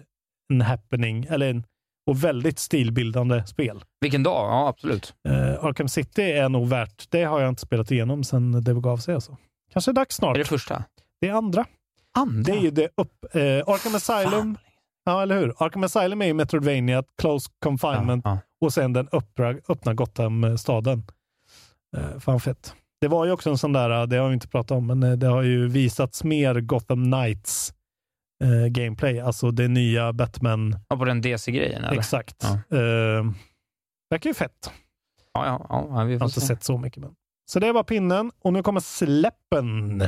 en 0.54 0.62
happening, 0.62 1.26
eller 1.30 1.50
en, 1.50 1.64
och 2.08 2.24
väldigt 2.24 2.60
stilbildande 2.60 3.44
spel. 3.48 3.84
Vilken 4.02 4.24
dag? 4.24 4.50
Ja, 4.50 4.68
absolut. 4.68 5.14
Eh, 5.28 5.66
Arkham 5.66 5.88
City 5.88 6.22
är 6.22 6.50
nog 6.50 6.68
värt, 6.68 7.12
det 7.12 7.24
har 7.24 7.40
jag 7.40 7.50
inte 7.50 7.62
spelat 7.62 7.92
igenom 7.92 8.24
sedan 8.24 8.64
det 8.64 8.74
begav 8.74 8.98
sig. 8.98 9.16
Alltså. 9.16 9.38
Kanske 9.74 9.92
dags 9.92 10.16
snart. 10.16 10.36
Är 10.36 10.40
det 10.40 10.46
första? 10.46 10.84
Det 11.22 11.28
är 11.28 11.34
andra. 11.34 11.66
Andra? 12.18 12.54
Det 12.54 12.60
är 12.60 12.62
ju 12.62 12.72
det 12.72 12.90
upp... 12.98 13.36
Eh, 13.36 13.42
Arkham 13.42 13.96
Asylum, 13.96 14.58
ja 15.06 15.22
eller 15.22 15.40
hur? 15.40 15.54
Arkham 15.58 15.84
Asylum 15.84 16.22
är 16.22 16.26
ju 16.26 16.34
Metroidvania, 16.34 17.04
Close 17.22 17.50
Confinement 17.64 18.22
Ja, 18.26 18.40
och 18.62 18.74
sen 18.74 18.94
den 18.94 19.08
öppna, 19.12 19.56
öppna 19.70 19.94
Gotham-staden. 19.94 21.04
Eh, 21.98 22.20
fan 22.20 22.40
fett. 22.40 22.74
Det 23.02 23.08
var 23.08 23.26
ju 23.26 23.32
också 23.32 23.50
en 23.50 23.58
sån 23.58 23.74
där, 23.74 24.08
det 24.08 24.18
har 24.18 24.28
vi 24.28 24.34
inte 24.34 24.48
pratat 24.48 24.72
om, 24.72 24.88
men 24.88 25.04
eh, 25.04 25.12
det 25.12 25.28
har 25.28 25.42
ju 25.42 25.68
visats 25.68 26.24
mer 26.24 26.60
Gotham 26.60 27.12
Knights 27.12 27.74
eh, 28.44 28.68
gameplay, 28.68 29.20
alltså 29.20 29.52
det 29.52 29.68
nya 29.68 30.14
Batman. 30.14 30.76
ja, 30.90 30.98
på 30.98 31.06
den 31.06 31.22
DC-grejen? 31.22 31.84
Exakt. 31.84 32.36
Ja. 32.70 32.78
Eh, 32.78 33.24
verkar 34.10 34.30
ju 34.30 34.34
fett. 34.34 34.72
Ja, 35.34 35.46
ja, 35.46 35.66
ja, 35.70 36.04
vi 36.04 36.12
Jag 36.14 36.20
får 36.20 36.24
har 36.24 36.28
inte 36.30 36.40
se. 36.42 36.48
sett 36.48 36.64
så 36.64 36.78
mycket. 36.78 37.02
Men. 37.04 37.12
Så 37.52 37.60
det 37.60 37.72
var 37.72 37.84
pinnen 37.84 38.32
och 38.44 38.54
nu 38.54 38.64
kommer 38.64 38.80
släppen. 38.80 40.04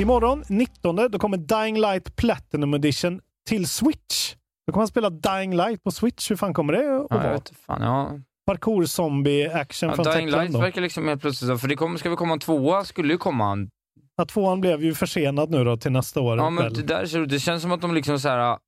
Imorgon, 0.00 0.44
19, 0.48 0.96
då 1.10 1.18
kommer 1.18 1.36
Dying 1.36 1.80
Light 1.80 2.16
Platinum 2.16 2.74
Edition 2.74 3.20
till 3.48 3.66
Switch. 3.68 4.34
Då 4.66 4.72
kommer 4.72 4.80
man 4.80 4.88
spela 4.88 5.10
Dying 5.10 5.56
Light 5.56 5.82
på 5.84 5.90
Switch. 5.90 6.30
Hur 6.30 6.36
fan 6.36 6.54
kommer 6.54 6.72
det 6.72 6.78
att 6.96 7.06
Ja, 7.10 7.24
jag 7.24 7.30
vara? 7.30 7.40
fan, 7.66 7.82
ja. 7.82 8.10
Parkour, 8.46 8.84
zombie, 8.84 9.48
action 9.48 9.88
ja 9.88 9.94
från 9.94 10.04
Dying 10.04 10.16
Techland. 10.26 10.42
Light 10.42 10.52
då. 10.52 10.58
verkar 10.60 10.80
liksom 10.80 11.08
helt 11.08 11.20
plötsligt 11.20 11.60
för 11.60 11.68
det 11.68 11.76
kommer, 11.76 11.98
ska 11.98 12.08
väl 12.08 12.16
komma 12.18 12.32
en 12.32 12.38
tvåa, 12.40 12.84
skulle 12.84 13.12
ju 13.12 13.18
komma 13.18 13.52
en 13.52 13.70
Att 14.16 14.28
tvåan 14.28 14.60
blev 14.60 14.84
ju 14.84 14.94
försenad 14.94 15.50
nu 15.50 15.64
då 15.64 15.76
till 15.76 15.92
nästa 15.92 16.20
år. 16.20 16.36
Ja, 16.38 16.50
men 16.50 16.72
det, 16.72 16.82
där, 16.82 17.26
det 17.26 17.38
känns 17.40 17.62
som 17.62 17.72
att 17.72 17.80
de 17.80 17.94
liksom 17.94 18.20
så 18.20 18.28
här. 18.28 18.58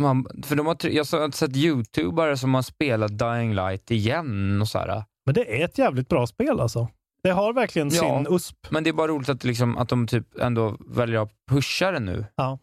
Man, 0.00 0.26
för 0.44 0.56
de 0.56 0.66
har, 0.66 0.76
jag 0.86 1.04
har 1.04 1.30
sett 1.30 1.56
youtubare 1.56 2.36
som 2.36 2.54
har 2.54 2.62
spelat 2.62 3.18
Dying 3.18 3.54
Light 3.54 3.90
igen 3.90 4.60
och 4.60 4.68
så 4.68 4.78
här. 4.78 5.04
Men 5.26 5.34
det 5.34 5.60
är 5.60 5.64
ett 5.64 5.78
jävligt 5.78 6.08
bra 6.08 6.26
spel 6.26 6.60
alltså. 6.60 6.88
Det 7.22 7.30
har 7.30 7.52
verkligen 7.52 7.88
Ja. 7.88 8.24
sin 8.24 8.34
USP. 8.34 8.56
Men 8.70 8.84
det 8.84 8.90
är 8.90 8.92
bara 8.94 9.08
roligt 9.08 9.28
att, 9.28 9.44
liksom, 9.44 9.76
att 9.78 9.88
de 9.88 10.06
typ 10.06 10.38
ändå 10.40 10.76
väljer 10.86 11.22
att 11.22 11.32
pusha 11.50 11.90
det 11.90 12.00
nu. 12.00 12.24
Ja. 12.36 12.58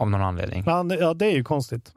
Av 0.00 0.10
någon 0.10 0.22
anledning. 0.22 0.62
Ja, 0.66 0.82
det- 0.82 0.96
ja, 0.96 1.14
det 1.14 1.26
är 1.26 1.32
ju 1.32 1.44
konstigt. 1.44 1.92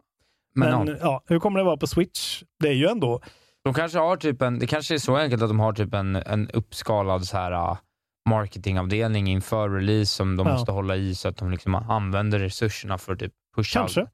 Men, 0.56 0.70
Men, 0.86 0.88
ja, 0.88 0.96
ja. 1.02 1.24
hur 1.28 1.40
kommer 1.40 1.60
det 1.60 1.66
vara 1.66 1.78
på 1.78 1.88
Switch? 1.88 2.44
Det 2.60 2.68
är 2.68 2.74
ju 2.74 2.88
ändå... 2.88 3.22
de 3.64 3.74
kanske 3.74 4.00
har 4.00 4.18
typ 4.18 4.42
en, 4.42 4.60
det 4.60 4.68
kanske 4.68 4.94
är 4.94 4.98
så 4.98 5.18
enkelt 5.18 5.42
att 5.44 5.50
de 5.50 5.60
har 5.60 5.74
typ 5.74 5.94
en, 5.94 6.16
en 6.16 6.50
uppskalad 6.50 7.26
så 7.26 7.38
här 7.38 7.78
marketingavdelning 8.26 9.28
inför 9.28 9.70
release 9.70 10.14
som 10.14 10.36
de 10.38 10.48
Ja. 10.48 10.54
måste 10.54 10.72
hålla 10.72 10.96
i 10.96 11.16
så 11.16 11.28
att 11.28 11.38
de 11.38 11.52
liksom 11.52 11.76
använder 11.76 12.40
resurserna 12.40 12.98
för 12.98 13.14
att 13.14 13.20
typ 13.20 13.34
pusha, 13.56 13.80
Kanske. 13.80 14.06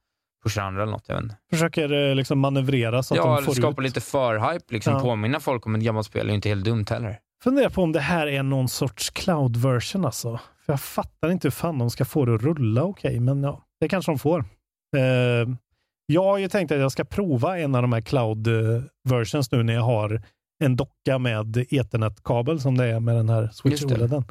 pusha 0.43 0.61
andra 0.61 0.81
eller 0.83 0.91
något. 0.91 1.03
Jag 1.07 1.15
vet 1.15 1.23
inte. 1.23 1.35
Försöker 1.49 2.09
eh, 2.09 2.15
liksom 2.15 2.39
manövrera 2.39 3.03
så 3.03 3.13
att 3.13 3.17
Ja, 3.17 3.35
de 3.35 3.43
får 3.45 3.53
skapa 3.53 3.81
ut... 3.81 3.87
lite 3.87 4.01
för-hype, 4.01 4.73
liksom 4.73 4.93
Ja. 4.93 4.99
påminna 4.99 5.39
folk 5.39 5.65
om 5.65 5.75
ett 5.75 5.81
gammalt 5.81 6.07
spel 6.07 6.29
är 6.29 6.33
inte 6.33 6.49
helt 6.49 6.65
dumt 6.65 6.85
heller. 6.89 7.19
Funderar 7.43 7.69
på 7.69 7.83
om 7.83 7.91
det 7.91 7.99
här 7.99 8.27
är 8.27 8.43
någon 8.43 8.67
sorts 8.69 9.09
cloud 9.09 9.57
version 9.57 10.05
alltså. 10.05 10.39
För 10.65 10.73
jag 10.73 10.81
fattar 10.81 11.29
inte 11.31 11.45
hur 11.47 11.51
fan 11.51 11.77
de 11.79 11.89
ska 11.89 12.05
få 12.05 12.25
det 12.25 12.35
att 12.35 12.41
rulla 12.41 12.83
okej, 12.83 13.19
men 13.19 13.43
ja, 13.43 13.63
det 13.79 13.89
kanske 13.89 14.11
de 14.11 14.19
får. 14.19 14.39
Eh, 14.97 15.01
jag 16.05 16.23
har 16.23 16.37
ju 16.37 16.47
tänkt 16.47 16.71
att 16.71 16.79
jag 16.79 16.91
ska 16.91 17.03
prova 17.05 17.59
en 17.59 17.75
av 17.75 17.81
de 17.81 17.93
här 17.93 18.01
cloud 18.01 18.47
eh, 18.47 18.81
versions 19.09 19.51
nu 19.51 19.63
när 19.63 19.73
jag 19.73 19.81
har 19.81 20.21
en 20.61 20.75
docka 20.75 21.17
med 21.17 21.57
ethernet-kabel 21.57 22.59
som 22.61 22.77
det 22.77 22.85
är 22.85 22.99
med 22.99 23.15
den 23.15 23.29
här 23.29 23.49
Switch. 23.53 23.83
OLEDen. 23.83 24.23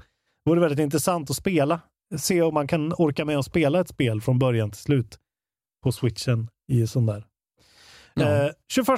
Det 0.45 0.51
vore 0.51 0.61
väldigt 0.61 0.79
intressant 0.79 1.31
att 1.31 1.37
spela. 1.37 1.81
Se 2.19 2.43
om 2.43 2.55
man 2.55 2.67
kan 2.67 2.93
orka 2.93 3.25
med 3.25 3.39
att 3.39 3.45
spela 3.45 3.81
ett 3.81 3.89
spel 3.89 4.21
från 4.21 4.39
början 4.39 4.71
till 4.71 4.81
slut 4.83 5.19
på 5.85 5.93
switchen 5.93 6.49
i 6.73 6.87
sån 6.87 7.07
där. 7.07 7.25
Ja. 8.15 8.45
Eh, 8.45 8.51
21 8.73 8.89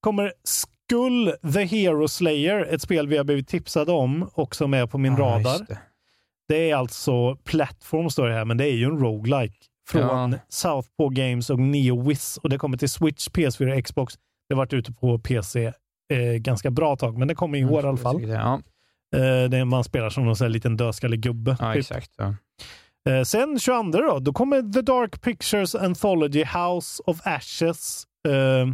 kommer 0.00 0.32
Skull 0.44 1.32
the 1.54 1.64
Hero 1.64 2.08
Slayer, 2.08 2.64
ett 2.74 2.82
spel 2.82 3.08
vi 3.08 3.16
har 3.16 3.24
blivit 3.24 3.48
tipsade 3.48 3.92
om 3.92 4.30
och 4.34 4.56
som 4.56 4.74
är 4.74 4.86
på 4.86 4.98
min 4.98 5.12
Ja, 5.12 5.18
radar. 5.18 5.66
det. 5.68 5.78
Det 6.48 6.70
är 6.70 6.76
alltså 6.76 7.36
Platform 7.36 8.10
står 8.10 8.28
det 8.28 8.34
här, 8.34 8.44
men 8.44 8.56
det 8.56 8.64
är 8.64 8.74
ju 8.74 8.84
en 8.84 8.98
roguelike 8.98 9.56
från 9.88 10.32
Ja. 10.32 10.38
Southpaw 10.48 11.14
Games 11.22 11.50
och 11.50 11.58
NeoWiz 11.58 12.36
och 12.42 12.48
det 12.50 12.58
kommer 12.58 12.76
till 12.76 12.88
Switch, 12.90 13.28
PS4 13.28 13.78
och 13.78 13.84
Xbox. 13.84 14.14
Det 14.48 14.54
har 14.54 14.56
varit 14.56 14.72
ute 14.72 14.92
på 14.92 15.18
PC 15.18 15.72
eh, 16.12 16.18
ganska 16.38 16.70
bra 16.70 16.96
tag, 16.96 17.18
men 17.18 17.28
det 17.28 17.34
kommer 17.34 17.58
i 17.58 17.64
år 17.64 17.84
i 17.84 17.88
alla 17.88 17.96
fall. 17.96 18.22
Ja, 18.28 18.60
Eh, 19.52 19.64
man 19.64 19.84
spelar 19.84 20.10
som 20.10 20.24
någon 20.24 20.36
sån 20.36 20.44
här 20.44 20.50
liten 20.50 20.76
dödskallig 20.76 21.20
gubbe. 21.20 21.56
ja 21.60 21.72
typ. 21.72 21.80
exakt. 21.80 22.10
Ja. 22.16 22.34
Eh, 23.12 23.22
sen 23.22 23.58
22 23.58 23.82
då, 23.98 24.18
då 24.18 24.32
kommer 24.32 24.72
The 24.72 24.82
Dark 24.82 25.22
Pictures 25.22 25.74
Anthology 25.74 26.44
House 26.44 27.02
of 27.06 27.20
Ashes 27.24 28.04
eh, 28.28 28.66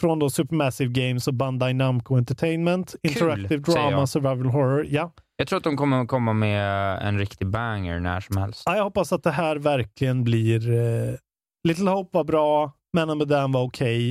från 0.00 0.18
då 0.18 0.30
Supermassive 0.30 0.92
Games 0.92 1.28
och 1.28 1.34
Bandai 1.34 1.74
Namco 1.74 2.16
Entertainment. 2.16 2.94
Interactive 3.02 3.56
Drama. 3.56 4.06
Survival 4.06 4.46
Horror. 4.46 4.86
Ja. 4.90 5.12
Jag 5.36 5.48
tror 5.48 5.56
att 5.56 5.64
de 5.64 5.76
kommer 5.76 6.06
komma 6.06 6.32
med 6.32 6.98
en 7.08 7.18
riktig 7.18 7.46
banger 7.46 8.00
när 8.00 8.20
som 8.20 8.36
helst. 8.36 8.62
ja, 8.66 8.76
jag 8.76 8.84
hoppas 8.84 9.12
att 9.12 9.22
det 9.22 9.30
här 9.30 9.56
verkligen 9.56 10.24
blir... 10.24 10.70
Eh, 10.70 11.14
Little 11.68 11.90
Hope 11.90 12.16
var 12.18 12.24
bra, 12.24 12.72
Men 12.92 13.10
of 13.10 13.18
Medan 13.18 13.52
var 13.52 13.62
okej. 13.62 14.00
Hej, 14.00 14.10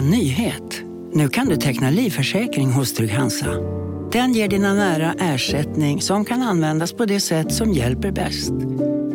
En 0.00 0.10
nyhet. 0.10 0.82
Nu 1.12 1.28
kan 1.28 1.48
du 1.48 1.56
teckna 1.56 1.90
livförsäkring 1.90 2.72
hos 2.72 2.94
Trygg-Hansa. 2.94 3.50
Den 4.12 4.32
ger 4.32 4.48
dina 4.48 4.74
nära 4.74 5.14
ersättning 5.18 6.00
som 6.00 6.24
kan 6.24 6.42
användas 6.42 6.92
på 6.92 7.04
det 7.04 7.20
sätt 7.20 7.52
som 7.52 7.72
hjälper 7.72 8.12
bäst. 8.12 8.52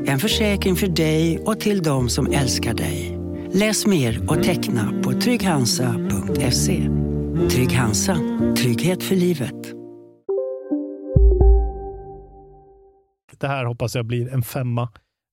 En 0.06 0.20
försäkring 0.20 0.76
för 0.76 0.88
dig 0.88 1.40
och 1.40 1.60
till 1.60 1.84
de 1.84 2.10
som 2.10 2.28
älskar 2.28 2.74
dig. 2.74 3.20
Läs 3.54 3.86
mer 3.86 4.30
och 4.30 4.44
teckna 4.44 5.02
på 5.04 5.12
trygghansa.se. 5.12 6.90
Trygg 7.50 7.72
Hansa. 7.72 8.18
Trygghet 8.58 9.04
för 9.04 9.16
livet. 9.16 9.74
Det 13.38 13.48
här 13.48 13.66
hoppas 13.66 13.96
jag 13.96 14.06
blir 14.06 14.34
en 14.34 14.44
femma 14.44 14.90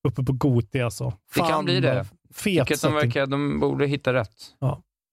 uppe 0.09 0.23
på 0.23 0.33
Goti 0.33 0.81
alltså. 0.81 1.13
Det 1.35 1.41
kan 1.41 1.65
bli 1.65 1.81
det. 1.81 2.07
Fet 2.35 2.83
de, 2.83 2.95
verkar, 2.95 3.27
de 3.27 3.61
borde 3.61 3.87
hitta 3.87 4.15
rätt. 4.15 4.55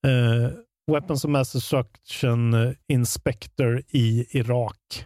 Eh, 0.07 0.51
Weapons 0.91 1.25
of 1.25 1.29
Mass 1.31 1.51
Destruction 1.51 2.53
eh, 2.53 2.71
Inspector 2.87 3.83
i 3.89 4.25
Irak. 4.39 5.05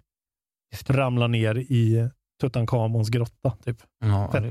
Ramlar 0.87 1.27
ner 1.27 1.57
i 1.57 2.09
Tutankhamons 2.41 3.09
grotta. 3.09 3.51
Typ. 3.65 3.77
Ja, 3.99 4.29
det- 4.33 4.47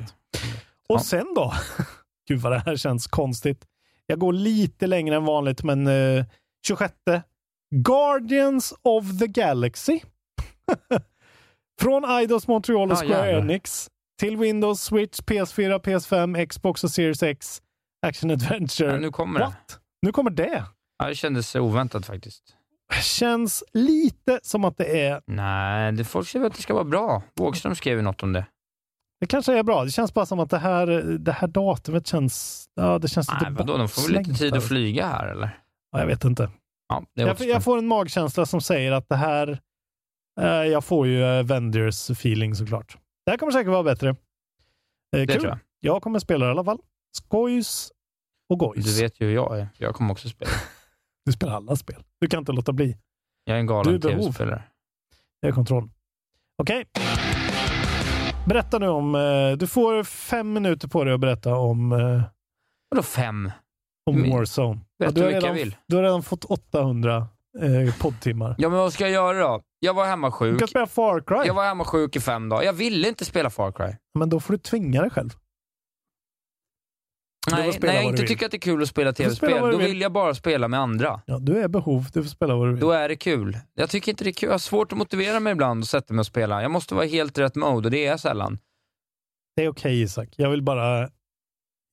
Och 0.88 0.98
Ja. 0.98 0.98
sen 0.98 1.26
då? 1.34 1.52
Gud 2.28 2.40
vad 2.40 2.52
det 2.52 2.58
här 2.58 2.76
känns 2.76 3.06
konstigt. 3.06 3.64
Jag 4.06 4.18
går 4.18 4.32
lite 4.32 4.86
längre 4.86 5.16
än 5.16 5.24
vanligt, 5.24 5.62
men 5.62 5.86
eh, 5.86 6.24
26. 6.66 6.94
Guardians 7.74 8.74
of 8.82 9.18
the 9.18 9.26
Galaxy. 9.26 10.00
Från 11.80 12.04
Eidos 12.04 12.48
Montreal 12.48 12.90
och 12.92 12.96
Ah, 12.98 13.00
Square 13.00 13.26
jävlar. 13.30 13.40
Enix 13.50 13.88
till 14.20 14.36
Windows, 14.36 14.82
Switch, 14.82 15.20
PS4, 15.20 15.78
PS5, 15.78 16.46
Xbox 16.46 16.84
och 16.84 16.90
Series 16.90 17.22
X. 17.22 17.62
Action 18.06 18.30
Adventure. 18.30 18.90
Ja, 18.92 18.98
nu 18.98 19.10
kommer 19.10 19.40
det. 19.40 19.46
What? 19.46 19.78
Nu 20.02 20.12
kommer 20.12 20.30
det. 20.30 20.64
Ja, 20.98 21.08
det 21.08 21.14
kändes 21.14 21.54
oväntat 21.54 22.06
faktiskt. 22.06 22.42
Känns 23.02 23.64
lite 23.72 24.40
som 24.42 24.64
att 24.64 24.76
det 24.76 25.00
är... 25.00 25.22
Nej, 25.26 25.92
det, 25.92 26.04
folk 26.04 26.28
säger 26.28 26.46
att 26.46 26.54
det 26.54 26.62
ska 26.62 26.74
vara 26.74 26.84
bra. 26.84 27.22
Wågström 27.36 27.74
skrev 27.74 27.96
ju 27.96 28.02
något 28.02 28.22
om 28.22 28.32
det. 28.32 28.46
Det 29.20 29.26
kanske 29.26 29.58
är 29.58 29.62
bra. 29.62 29.84
Det 29.84 29.90
känns 29.90 30.14
bara 30.14 30.26
som 30.26 30.40
att 30.40 30.50
det 30.50 30.58
här, 30.58 30.86
det 31.18 31.32
här 31.32 31.48
datumet 31.48 32.06
känns... 32.06 32.66
Ja, 32.74 32.98
det 32.98 33.08
känns 33.08 33.28
lite 33.32 33.44
Nej, 33.44 33.52
vadå, 33.52 33.76
de 33.76 33.88
får 33.88 34.02
väl 34.02 34.18
lite 34.18 34.34
tid 34.34 34.54
att 34.54 34.68
flyga 34.68 35.06
här 35.06 35.26
eller? 35.26 35.58
Ja, 35.92 35.98
jag 35.98 36.06
vet 36.06 36.24
inte. 36.24 36.50
Ja, 36.88 37.04
Jag, 37.14 37.40
jag 37.40 37.64
får 37.64 37.78
en 37.78 37.86
magkänsla 37.86 38.46
som 38.46 38.60
säger 38.60 38.92
att 38.92 39.08
det 39.08 39.16
här... 39.16 39.58
Eh, 40.40 40.46
jag 40.46 40.84
får 40.84 41.06
ju 41.06 41.24
Avengers 41.24 42.10
feeling 42.10 42.54
såklart. 42.54 42.96
Det 43.24 43.30
här 43.30 43.38
kommer 43.38 43.52
säkert 43.52 43.70
vara 43.70 43.82
bättre. 43.82 44.08
Eh, 44.08 44.14
Det 45.10 45.26
kul. 45.26 45.34
tror 45.36 45.48
jag. 45.48 45.58
Jag 45.80 46.02
kommer 46.02 46.18
spela 46.18 46.46
det 46.46 46.50
i 46.50 46.52
alla 46.52 46.64
fall. 46.64 46.78
Skojs 47.16 47.92
och 48.52 48.58
gojs. 48.58 48.84
Du 48.96 49.02
vet 49.02 49.20
ju 49.20 49.26
hur 49.26 49.34
jag 49.34 49.58
är. 49.58 49.68
Jag 49.78 49.94
kommer 49.94 50.12
också 50.12 50.28
spela. 50.28 50.50
Du 51.24 51.32
spelar 51.32 51.52
alla 51.56 51.76
spel. 51.76 52.02
Du 52.20 52.28
kan 52.28 52.38
inte 52.38 52.52
låta 52.52 52.72
bli. 52.72 52.96
Jag 53.44 53.56
är 53.56 53.60
en 53.60 53.66
Du 53.66 53.72
galen 53.72 54.00
tv-spelare. 54.00 54.62
Det 55.42 55.48
är 55.48 55.52
kontroll. 55.52 55.88
Okej. 56.58 56.84
Berätta 58.46 58.78
nu 58.78 58.88
om... 58.88 59.14
Eh, 59.14 59.52
du 59.58 59.66
får 59.66 60.04
fem 60.04 60.52
minuter 60.52 60.88
på 60.88 61.04
dig 61.04 61.14
att 61.14 61.20
berätta 61.20 61.54
om, 61.54 61.92
eh, 61.92 62.22
Vadå 62.90 63.02
fem? 63.02 63.50
om 64.10 64.30
Warzone. 64.30 64.80
Vet 64.98 65.14
du, 65.14 65.22
har 65.22 65.30
jag 65.30 65.42
redan, 65.42 65.54
vill? 65.54 65.76
du 65.86 65.96
har 65.96 66.02
redan 66.02 66.22
fått 66.22 66.44
800 66.44 67.16
eh, 67.60 67.94
poddtimmar. 68.00 68.54
Ja, 68.58 68.68
men 68.68 68.78
vad 68.78 68.92
ska 68.92 69.04
jag 69.04 69.12
göra 69.12 69.38
då? 69.48 69.62
Jag 69.78 69.94
var 69.94 70.06
hemma 70.06 70.26
Du 70.26 70.32
sjuk. 70.32 70.58
kan 70.58 70.68
spela 70.68 70.86
Far 70.86 71.20
Cry. 71.20 71.46
Jag 71.46 71.54
var 71.54 71.64
hemma 71.64 71.84
sjuk 71.84 72.16
i 72.16 72.20
fem 72.20 72.48
dagar. 72.48 72.62
Jag 72.62 72.72
ville 72.72 73.08
inte 73.08 73.24
spela 73.24 73.50
Far 73.50 73.72
Cry. 73.72 73.96
Men 74.18 74.28
då 74.30 74.40
får 74.40 74.52
du 74.52 74.58
tvinga 74.58 75.00
dig 75.00 75.10
själv. 75.10 75.30
Nej, 77.50 77.78
när 77.80 77.94
jag 77.94 78.04
inte 78.04 78.22
tycker 78.22 78.46
att 78.46 78.50
det 78.50 78.56
är 78.56 78.60
kul 78.60 78.82
att 78.82 78.88
spela 78.88 79.12
tv-spel, 79.12 79.60
då 79.60 79.66
vill. 79.66 79.78
vill 79.78 80.00
jag 80.00 80.12
bara 80.12 80.34
spela 80.34 80.68
med 80.68 80.80
andra. 80.80 81.20
Ja, 81.26 81.38
du 81.38 81.58
är 81.58 81.68
behov. 81.68 82.06
Du 82.12 82.22
får 82.22 82.30
spela 82.30 82.56
vad 82.56 82.68
du 82.68 82.72
vill. 82.72 82.80
Då 82.80 82.90
är 82.90 83.08
det 83.08 83.16
kul. 83.16 83.58
Jag 83.74 83.90
tycker 83.90 84.12
inte 84.12 84.24
det 84.24 84.30
är 84.30 84.32
kul. 84.32 84.46
Jag 84.46 84.54
har 84.54 84.58
svårt 84.58 84.92
att 84.92 84.98
motivera 84.98 85.40
mig 85.40 85.52
ibland 85.52 85.82
och 85.82 85.88
sätta 85.88 86.14
mig 86.14 86.20
och 86.20 86.26
spela. 86.26 86.62
Jag 86.62 86.70
måste 86.70 86.94
vara 86.94 87.06
helt 87.06 87.38
rätt 87.38 87.54
mode 87.54 87.86
och 87.86 87.90
det 87.90 88.06
är 88.06 88.10
jag 88.10 88.20
sällan. 88.20 88.58
Det 89.56 89.64
är 89.64 89.68
okej 89.68 90.02
Isak. 90.02 90.28
Jag 90.36 90.50
vill 90.50 90.62
bara... 90.62 91.08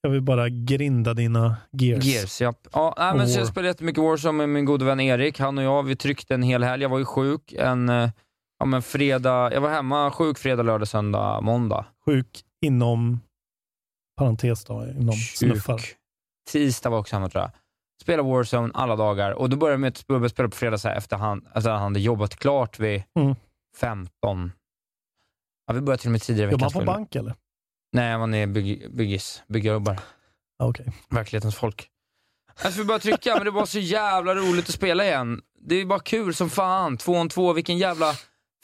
Jag 0.02 0.10
vill 0.10 0.22
bara 0.22 0.50
grinda 0.50 1.14
dina 1.14 1.56
gears. 1.72 2.06
Gears, 2.06 2.41
ja. 2.41 2.54
ja 2.74 2.93
nej, 2.97 3.18
men 3.18 3.28
så 3.28 3.39
jag 3.39 3.47
spelar 3.47 3.68
jättemycket 3.68 4.04
Warzone 4.04 4.38
med 4.38 4.50
min 4.50 4.66
gode 4.66 4.86
vän 4.86 5.00
Erik. 5.00 5.39
Han 5.39 5.58
och 5.58 5.64
jag, 5.64 5.84
vi 5.84 5.95
tryckte 5.95 6.34
en 6.34 6.43
hel 6.43 6.64
helg. 6.64 6.82
Jag 6.82 6.89
var 6.89 7.00
ju 7.00 7.06
sjuk 7.06 7.54
en 7.54 7.89
eh, 7.89 8.10
ja, 8.60 8.66
men 8.66 8.82
fredag. 8.82 9.54
Jag 9.54 9.62
var 9.62 9.70
hemma 9.70 10.12
sjuk 10.12 10.38
fredag, 10.38 10.64
lördag, 10.64 10.88
söndag, 10.88 11.41
måndag. 11.41 11.86
Sjuk 12.06 12.43
inom... 12.62 13.20
Parentes 14.20 14.66
då. 14.66 14.88
Inom 14.88 15.16
snuffar. 15.16 15.78
Sjuk. 15.78 15.96
Tisdag 16.52 16.90
var 16.90 16.98
också 17.00 17.16
hemma 17.16 17.30
tror 17.30 17.42
jag. 17.42 17.52
Spelade 18.02 18.30
Warzone 18.30 18.72
alla 18.74 18.96
dagar 18.96 19.32
och 19.32 19.50
då 19.50 19.58
började 19.58 19.74
jag 19.74 19.80
med 19.80 19.88
att 19.88 20.08
börja 20.08 20.30
spela 20.30 20.50
på 20.50 20.56
fredag 20.56 20.78
så 20.78 20.88
här, 20.88 20.96
efter 20.96 21.18
han, 21.18 21.48
alltså 21.54 21.70
han 21.70 21.82
hade 21.82 22.00
jobbat 22.00 22.36
klart 22.36 22.80
vid 22.80 23.04
Mm. 23.20 23.36
15. 23.78 24.52
Ja, 25.68 25.74
vi 25.74 25.82
började 25.82 26.02
till 26.02 26.08
och 26.08 26.12
med 26.12 26.22
tidigare 26.22 26.52
Jobbar 26.52 26.66
han 26.66 26.72
på 26.72 26.80
spela. 26.80 26.92
bank 26.94 27.16
eller? 27.16 27.36
Nej, 27.94 28.18
man 28.18 28.34
är 28.34 28.48
bygg, 28.48 28.96
byggis, 28.96 29.44
byggjobbar. 29.48 30.00
Okej. 30.64 30.86
Verklighetens 31.10 31.56
folk. 31.56 31.90
Alltså 32.64 32.80
vi 32.82 32.86
bara 32.86 33.00
trycka, 33.00 33.36
men 33.36 33.46
det 33.46 33.52
var 33.52 33.66
så 33.66 33.80
jävla 33.80 34.36
roligt 34.36 34.70
att 34.70 34.76
spela 34.76 35.06
igen. 35.06 35.42
Det 35.62 35.76
är 35.76 35.86
bara 35.86 36.00
kul 36.00 36.34
som 36.36 36.50
fan. 36.50 36.98
Två 36.98 37.14
on 37.14 37.30
två, 37.30 37.54
vilken 37.54 37.78
jävla... 37.78 38.14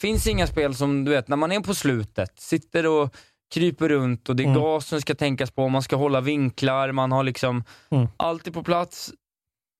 Finns 0.00 0.26
inga 0.26 0.46
spel 0.46 0.74
som, 0.74 1.04
du 1.04 1.10
vet, 1.10 1.28
när 1.28 1.36
man 1.36 1.52
är 1.52 1.60
på 1.60 1.74
slutet, 1.74 2.40
sitter 2.40 2.86
och 2.86 3.16
kryper 3.54 3.88
runt 3.88 4.28
och 4.28 4.36
det 4.36 4.42
är 4.42 4.46
Mm. 4.48 4.60
gasen 4.60 5.00
ska 5.00 5.14
tänkas 5.14 5.50
på, 5.50 5.68
man 5.68 5.82
ska 5.82 5.96
hålla 5.96 6.20
vinklar, 6.20 6.92
man 6.92 7.12
har 7.12 7.24
liksom 7.24 7.64
Mm. 7.90 8.06
allt 8.16 8.46
är 8.46 8.50
på 8.50 8.62
plats. 8.62 9.12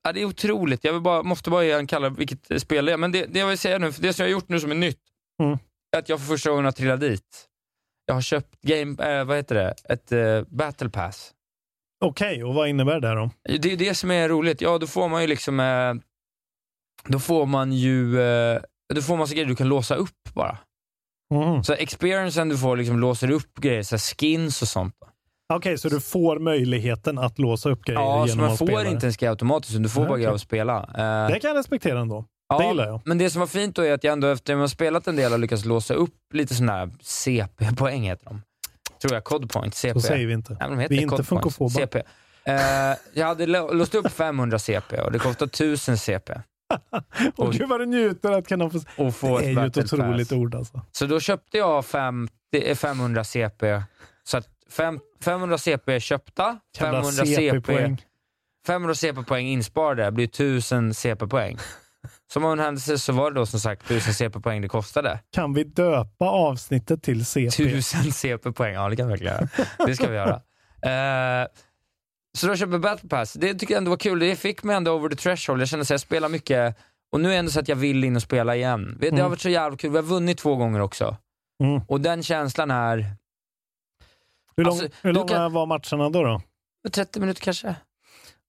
Ja, 0.03 0.13
det 0.13 0.21
är 0.21 0.25
otroligt. 0.25 0.85
Jag 0.85 1.03
bara, 1.03 1.23
måste 1.23 1.51
bara 1.51 1.65
ge 1.65 1.73
en 1.73 1.87
kalla 1.87 2.09
vilket 2.09 2.63
spel 2.63 2.85
det 2.85 2.93
är. 2.93 2.97
Men 2.97 3.13
det, 3.13 3.27
det 3.27 3.39
jag 3.39 3.47
vill 3.47 3.59
säga 3.59 3.79
nu, 3.79 3.93
för 3.93 4.03
det 4.03 4.13
som 4.13 4.23
jag 4.23 4.29
har 4.29 4.33
gjort 4.33 4.49
nu 4.49 4.61
som 4.61 4.71
är 4.71 4.75
nytt, 4.75 5.01
Mm. 5.43 5.59
är 5.97 5.99
att 5.99 6.09
jag 6.09 6.21
för 6.21 6.27
första 6.27 6.51
gången 6.51 6.65
har 6.65 6.73
trillat 6.73 7.01
dit. 7.01 7.47
Jag 8.07 8.15
har 8.15 8.23
köpt 8.23 8.61
game, 8.63 9.05
eh, 9.05 9.25
vad 9.25 9.37
heter 9.37 9.55
det, 9.55 9.75
ett 9.89 10.13
eh, 10.13 10.43
battle 10.57 10.89
pass. 10.91 11.33
Okej, 12.05 12.45
och 12.45 12.55
vad 12.55 12.69
innebär 12.69 13.01
det 13.01 13.15
då? 13.15 13.31
Det 13.59 13.73
är 13.73 13.77
det 13.77 13.95
som 13.95 14.11
är 14.11 14.29
roligt. 14.29 14.61
Ja, 14.61 14.79
då 14.79 14.87
får 14.87 15.09
man 15.09 15.23
ju 15.23 15.27
liksom... 15.29 15.61
Eh, 15.61 15.95
då 17.05 17.19
får 17.19 17.47
man 17.47 17.73
ju... 17.73 18.13
Då 18.95 19.03
får 19.03 19.17
man 19.17 19.29
så 19.29 19.35
grejer 19.35 19.47
du 19.49 19.57
kan 19.57 19.69
låsa 19.69 19.95
upp 19.95 20.35
bara. 20.35 20.59
Mm. 21.35 21.65
Så 21.65 21.73
experiencen 21.73 22.49
du 22.49 22.59
får 22.59 22.77
liksom 22.77 22.99
låser 22.99 23.31
upp 23.31 23.55
grejer, 23.61 23.83
så 23.83 23.99
skins 23.99 24.63
och 24.63 24.69
sånt. 24.69 24.95
Okej, 25.55 25.79
så 25.79 25.89
du 25.89 26.01
får 26.01 26.39
möjligheten 26.39 27.19
att 27.19 27.39
låsa 27.39 27.69
upp 27.71 27.85
grejer 27.85 28.01
Ja, 28.01 28.23
så 28.23 28.29
genom 28.29 28.45
man 28.45 28.53
att 28.53 28.59
får 28.59 28.67
spela 28.67 28.85
inte 28.91 29.07
ens 29.07 29.17
grejer 29.17 29.31
automatiskt, 29.31 29.83
du 29.83 29.89
får 29.89 30.01
Nej, 30.01 30.09
bara 30.09 30.17
grejer 30.19 30.29
okej. 30.29 30.31
av 30.31 30.35
att 30.35 30.41
spela. 30.41 30.77
Eh, 30.79 31.33
Det 31.35 31.41
kan 31.41 31.49
jag 31.51 31.59
respektera 31.59 32.01
ändå. 32.01 32.25
ja, 32.49 32.59
det 32.59 32.67
gillar 32.69 32.87
jag. 32.87 33.01
Men 33.05 33.19
det 33.19 33.31
som 33.31 33.41
var 33.41 33.47
fint 33.47 33.77
då 33.77 33.83
är 33.83 33.93
att 33.93 34.05
jag 34.05 34.13
ändå 34.13 34.27
efter 34.29 34.55
att 34.55 34.61
jag 34.61 34.71
spelat 34.71 35.07
en 35.07 35.17
del 35.17 35.31
har 35.33 35.39
lyckats 35.39 35.65
låsa 35.65 35.95
upp 35.95 36.15
lite 36.35 36.55
sådana 36.55 36.73
här 36.73 36.91
CP-poäng 37.03 38.03
heter 38.03 38.25
de. 38.25 38.43
Tror 39.03 39.15
jag, 39.15 39.25
code 39.25 39.47
point, 39.47 39.75
CP. 39.75 40.01
Så 40.01 40.07
säger 40.07 40.27
vi 40.27 40.33
inte. 40.33 40.57
Men 40.61 40.71
de 40.71 40.79
heter 40.79 40.95
Vi 40.95 40.99
är 40.99 41.03
inte 41.03 41.25
funkofoba. 41.25 41.71
CP. 41.71 41.99
Eh, 42.45 42.55
jag 43.15 43.27
hade 43.27 43.47
lå- 43.47 43.75
låst 43.75 43.95
upp 43.95 44.13
500 44.13 44.59
CP 44.59 45.01
och 45.01 45.13
det 45.13 45.19
kostade 45.19 45.49
1000 45.51 45.99
CP. 45.99 46.33
Och 47.37 47.53
gud 47.53 47.69
vad 47.69 47.81
du 47.81 47.87
njuter 47.87 48.33
att 48.33 48.49
kunna 48.49 48.71
få... 48.71 48.81
Och 48.97 49.15
få 49.15 49.39
Det 49.39 49.45
är 49.45 49.51
ju 49.51 49.67
ett 49.67 49.77
otroligt 49.77 50.33
ord 50.33 50.55
alltså. 50.55 50.81
Så 50.93 51.07
då 51.07 51.21
köpte 51.21 51.59
jag 51.59 51.87
fem, 51.87 52.29
det 52.51 52.71
är 52.71 52.75
500 52.75 53.25
CP. 53.25 53.83
Så 54.25 54.37
att 54.37 54.49
fem, 54.71 55.01
500 55.21 55.59
CP 55.59 55.93
är 55.93 56.01
köpta, 56.01 56.59
Jävla 56.79 57.03
500 57.03 57.27
CP, 57.27 57.37
CP-poäng. 57.37 58.03
500 58.67 58.95
CP-poäng 58.95 59.47
insparade 59.47 60.13
blir 60.13 60.25
1000 60.25 60.95
CP-poäng. 60.95 61.59
Som 62.33 62.45
av 62.45 62.53
en 62.53 62.59
händelse 62.59 62.99
så 62.99 63.13
var 63.13 63.31
det 63.31 63.41
då 63.41 63.47
som 63.47 63.61
sagt 63.61 63.91
1000 63.91 64.15
CP-poäng 64.15 64.63
det 64.63 64.69
kostade. 64.69 65.21
Kan 65.33 65.55
vi 65.55 65.65
döpa 65.65 66.25
avsnittet 66.25 67.03
till 67.03 67.27
CP? 67.27 67.47
1000 67.47 68.13
CP-poäng, 68.13 68.75
ja 68.75 68.89
det 68.89 68.97
kan 68.97 69.07
vi 69.07 69.11
verkligen 69.11 69.35
göra. 69.35 69.87
Det 69.87 69.97
ska 69.97 70.09
vi 70.09 70.17
göra. 70.17 70.43
Eh, 70.83 71.47
så 72.37 72.47
då 72.47 72.57
köpte 72.57 72.73
jag 72.75 72.81
Battle 72.81 73.09
Pass. 73.09 73.33
Det 73.33 73.55
tycker 73.55 73.75
jag 73.75 73.79
ändå 73.79 73.91
var 73.91 73.97
kul. 73.97 74.19
Det 74.19 74.37
fick 74.37 74.63
mig 74.63 74.77
ändå 74.77 74.93
over 74.93 75.09
the 75.09 75.17
threshold. 75.17 75.61
Jag 75.61 75.69
kände 75.69 75.83
att 75.83 75.91
jag 75.91 76.01
spelar 76.01 76.29
mycket 76.29 76.77
och 77.13 77.21
nu 77.21 77.29
är 77.29 77.33
det 77.33 77.39
ändå 77.39 77.51
så 77.51 77.61
att 77.61 77.69
jag 77.69 77.77
vill 77.77 78.05
in 78.05 78.17
och 78.17 78.23
spela 78.23 78.57
igen. 78.57 78.97
Det 79.01 79.07
har 79.11 79.19
Mm. 79.19 79.31
varit 79.31 79.41
så 79.41 79.49
jävla 79.49 79.77
kul. 79.79 79.91
Vi 79.91 79.97
har 79.97 80.03
vunnit 80.03 80.39
två 80.39 80.57
gånger 80.57 80.81
också. 80.81 81.17
Mm. 81.65 81.81
Och 81.89 82.01
den 82.01 82.23
känslan 82.23 82.71
är 82.71 83.07
Hur, 84.57 84.65
lång, 84.65 84.73
Alltså, 84.81 84.89
hur 85.03 85.13
långa 85.13 85.29
kan- 85.29 85.53
var 85.53 85.67
matcherna 85.67 86.11
då? 86.11 86.23
då? 86.23 86.41
30 86.91 87.21
minuter 87.21 87.41
kanske. 87.41 87.75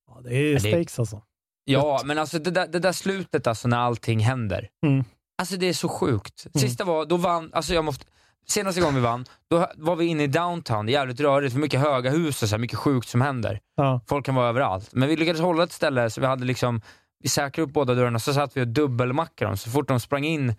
Ja, 0.07 0.21
det 0.23 0.35
är 0.35 0.53
det- 0.53 0.59
stakes 0.59 0.99
alltså. 0.99 1.21
Ja, 1.65 2.01
men 2.05 2.17
alltså 2.19 2.39
det 2.39 2.51
där, 2.51 2.67
det 2.67 2.79
där 2.79 2.91
slutet 2.91 3.47
alltså 3.47 3.67
när 3.67 3.77
allting 3.77 4.19
händer. 4.19 4.69
Mm. 4.85 5.03
Alltså 5.37 5.57
det 5.57 5.65
är 5.69 5.73
så 5.73 5.89
sjukt. 5.89 6.47
Sista 6.59 6.83
var, 6.83 7.05
då 7.05 7.17
vann, 7.17 7.49
alltså 7.53 7.73
jag 7.73 7.85
måste, 7.85 8.05
senaste 8.49 8.81
gången 8.81 8.95
vi 8.95 9.01
vann, 9.01 9.25
då 9.49 9.67
var 9.75 9.95
vi 9.95 10.05
inne 10.05 10.23
i 10.23 10.27
downtown, 10.27 10.85
det 10.85 10.91
är 10.91 10.93
jävligt 10.93 11.19
rörigt, 11.19 11.53
för 11.53 11.59
mycket 11.59 11.79
höga 11.79 12.11
hus 12.11 12.43
och 12.43 12.49
så 12.49 12.55
här, 12.55 12.59
mycket 12.59 12.79
sjukt 12.79 13.09
som 13.09 13.21
händer. 13.21 13.59
Ja. 13.75 14.01
Folk 14.07 14.25
kan 14.25 14.35
vara 14.35 14.49
överallt. 14.49 14.89
Men 14.91 15.09
vi 15.09 15.15
lyckades 15.15 15.41
hålla 15.41 15.63
ett 15.63 15.71
ställe 15.71 16.09
så 16.09 16.21
vi 16.21 16.27
hade 16.27 16.45
liksom, 16.45 16.81
vi 17.23 17.29
säkrade 17.29 17.67
upp 17.67 17.73
båda 17.73 17.93
dörrarna, 17.93 18.19
så 18.19 18.33
satt 18.33 18.57
vi 18.57 18.61
och 18.61 18.67
dubbelmackade 18.67 19.49
dem. 19.49 19.57
Så 19.57 19.69
fort 19.69 19.87
de 19.87 19.99
sprang 19.99 20.25
in, 20.25 20.55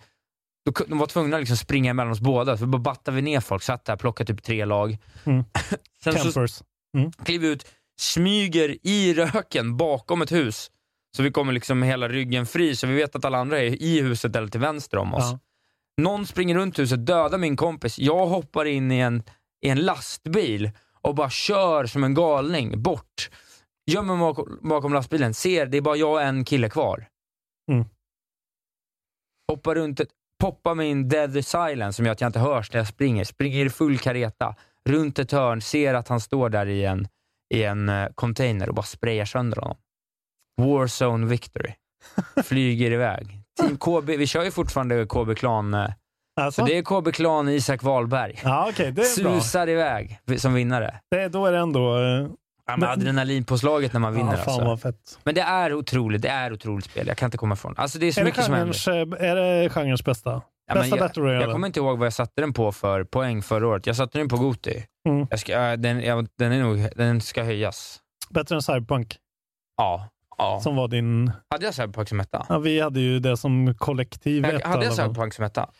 då, 0.66 0.84
de 0.86 0.99
var 0.99 1.07
tvungna 1.07 1.36
att 1.36 1.43
liksom 1.43 1.57
springa 1.57 1.91
emellan 1.91 2.12
oss 2.12 2.20
båda, 2.20 2.57
så 2.57 2.66
bara 2.66 2.82
battade 2.82 3.14
vi 3.14 3.22
ner 3.22 3.41
folk, 3.41 3.62
satt 3.62 3.84
där, 3.84 3.97
plockade 3.97 4.34
typ 4.34 4.43
tre 4.45 4.64
lag. 4.64 4.99
Mm. 5.24 5.45
Sen 6.05 6.12
så 6.12 6.18
Campers. 6.18 6.62
Mm. 6.97 7.12
kliver 7.12 7.47
vi 7.47 7.53
ut, 7.53 7.66
smyger 8.01 8.76
i 8.82 9.14
röken 9.14 9.76
bakom 9.76 10.22
ett 10.22 10.32
hus. 10.32 10.70
Så 11.16 11.22
vi 11.22 11.30
kommer 11.30 11.53
liksom 11.53 11.78
med 11.78 11.89
hela 11.89 12.09
ryggen 12.09 12.47
fri, 12.47 12.76
så 12.76 12.86
vi 12.86 12.95
vet 12.95 13.16
att 13.16 13.24
alla 13.24 13.39
andra 13.39 13.59
är 13.59 13.82
i 13.82 14.01
huset 14.01 14.36
eller 14.36 14.49
till 14.49 14.61
vänster 14.61 14.99
om 14.99 15.14
oss. 15.14 15.24
Ja. 15.24 15.39
Någon 15.99 16.26
springer 16.26 16.55
runt 16.55 16.78
huset, 16.78 17.07
dödar 17.07 17.38
min 17.38 17.57
kompis. 17.57 17.99
Jag 17.99 18.26
hoppar 18.26 18.64
in 18.64 18.92
i 18.92 18.99
en, 18.99 19.22
i 19.61 19.68
en 19.68 19.78
lastbil 19.78 20.70
och 21.01 21.14
bara 21.14 21.30
kör 21.30 21.86
som 21.86 22.05
en 22.05 22.14
galning 22.14 22.82
bort. 22.82 23.30
Gömmer 23.90 24.16
mig 24.16 24.20
bakom, 24.20 24.59
bakom 24.62 24.92
lastbilen, 24.92 25.34
ser 25.34 25.66
det 25.66 25.76
är 25.76 25.80
bara 25.80 25.96
jag 25.96 26.12
och 26.12 26.22
en 26.22 26.44
kille 26.44 26.68
kvar. 26.68 27.09
Mm. 27.72 27.84
Hoppar 29.49 29.74
runt, 29.74 30.01
ett, 30.01 30.09
poppar 30.40 30.74
min 30.74 31.09
dead 31.09 31.44
silence 31.44 31.96
som 31.96 32.05
gör 32.05 32.12
att 32.12 32.20
jag 32.20 32.28
inte 32.28 32.38
hörs 32.38 32.72
när 32.72 32.80
jag 32.80 32.88
springer. 32.88 33.24
Springer 33.24 33.66
i 33.66 33.70
full 33.70 33.99
kareta, 33.99 34.55
runt 34.88 35.18
ett 35.18 35.32
hörn, 35.32 35.61
ser 35.61 35.94
att 35.94 36.09
han 36.09 36.20
står 36.20 36.51
där 36.51 36.66
i 36.66 36.84
en, 36.84 37.09
i 37.55 37.62
en 37.62 37.88
eh, 37.88 38.09
container 38.14 38.68
och 38.68 38.74
bara 38.74 38.82
sprayar 38.82 39.24
sönder 39.24 39.61
honom. 39.61 39.76
Warzone 40.61 41.26
victory. 41.26 41.72
Flyger 42.44 42.90
iväg. 42.90 43.38
Team 43.59 43.76
KB, 43.78 44.06
vi 44.16 44.26
kör 44.26 44.44
ju 44.44 44.50
fortfarande 44.50 45.06
KB 45.06 45.34
Klan. 45.36 45.74
eh, 45.74 45.86
Alltså? 46.40 46.61
Så 46.62 46.66
det 46.66 46.78
är 46.78 46.82
KB 46.82 47.12
Klan 47.14 47.48
Isak 47.48 47.82
Wahlberg. 47.82 48.40
Ja, 48.44 48.66
okej, 48.70 48.92
det 48.92 49.02
är 49.02 49.22
bra. 49.24 49.40
Susar 49.40 49.68
iväg 49.68 50.20
som 50.36 50.54
vinnare. 50.54 51.00
Det, 51.11 51.28
då 51.28 51.46
är 51.46 51.52
det 51.52 51.59
ändå... 51.59 51.96
eh, 51.98 52.26
Ja, 52.70 52.76
men 52.76 52.88
adrenalinpåslaget 52.88 53.92
när 53.92 54.00
man 54.00 54.14
vinner 54.14 54.32
ja, 54.36 54.44
fan 54.44 54.66
alltså. 54.66 54.92
Men 55.24 55.34
det 55.34 55.40
är 55.40 55.74
otroligt, 55.74 56.22
det 56.22 56.28
är 56.28 56.52
otroligt 56.52 56.84
spel. 56.84 57.06
Jag 57.06 57.16
kan 57.16 57.26
inte 57.26 57.38
komma 57.38 57.54
ifrån. 57.54 57.74
Alltså 57.76 57.98
det 57.98 58.06
är 58.06 58.12
så 58.12 58.20
Är 58.20 58.24
mycket 58.24 58.44
som 58.44 58.54
händer. 58.54 58.74
genrens, 58.74 59.20
eh, 59.20 59.28
är 59.28 59.36
det 59.36 59.70
genrens 59.70 60.04
bästa? 60.04 60.42
Ja, 60.66 60.74
bästa 60.74 60.96
jag, 60.96 60.98
Battle 60.98 61.22
Royale? 61.22 61.44
jag 61.44 61.52
kommer 61.52 61.66
inte 61.66 61.80
ihåg 61.80 61.98
vad 61.98 62.06
jag 62.06 62.12
satte 62.12 62.40
den 62.40 62.52
på 62.52 62.72
för 62.72 63.04
poäng 63.04 63.42
förra 63.42 63.66
året. 63.68 63.86
Jag 63.86 63.96
satte 63.96 64.18
den 64.18 64.28
på 64.28 64.36
Goti. 64.36 64.84
Mm. 65.09 65.26
Jag 65.30 65.40
ska, 65.40 65.76
den, 65.76 66.00
ja, 66.00 66.24
den, 66.38 66.52
är 66.52 66.62
nog, 66.62 66.88
den 66.96 67.20
ska 67.20 67.42
höjas. 67.42 68.00
Bättre 68.30 68.54
än 68.54 68.62
Cyberpunk, 68.62 69.16
Ja. 69.76 70.09
Ja. 70.39 70.61
som 70.61 70.76
var 70.76 70.89
din... 70.89 71.32
Hade 71.51 71.64
jag 71.64 71.74
Cyberpunk 71.74 72.09
som 72.09 72.20
etta? 72.20 72.47
Ja, 72.49 72.59
vi 72.59 72.80
hade 72.80 73.01
ju 73.01 73.18
det 73.18 73.36
som 73.36 73.74
kollektiv 73.74 74.45
Jag, 74.45 74.55
etta 74.55 74.68
hade 74.68 74.84
jag. 74.84 74.95
Cyberpunk 74.95 75.34
som 75.34 75.45
etta? 75.45 75.70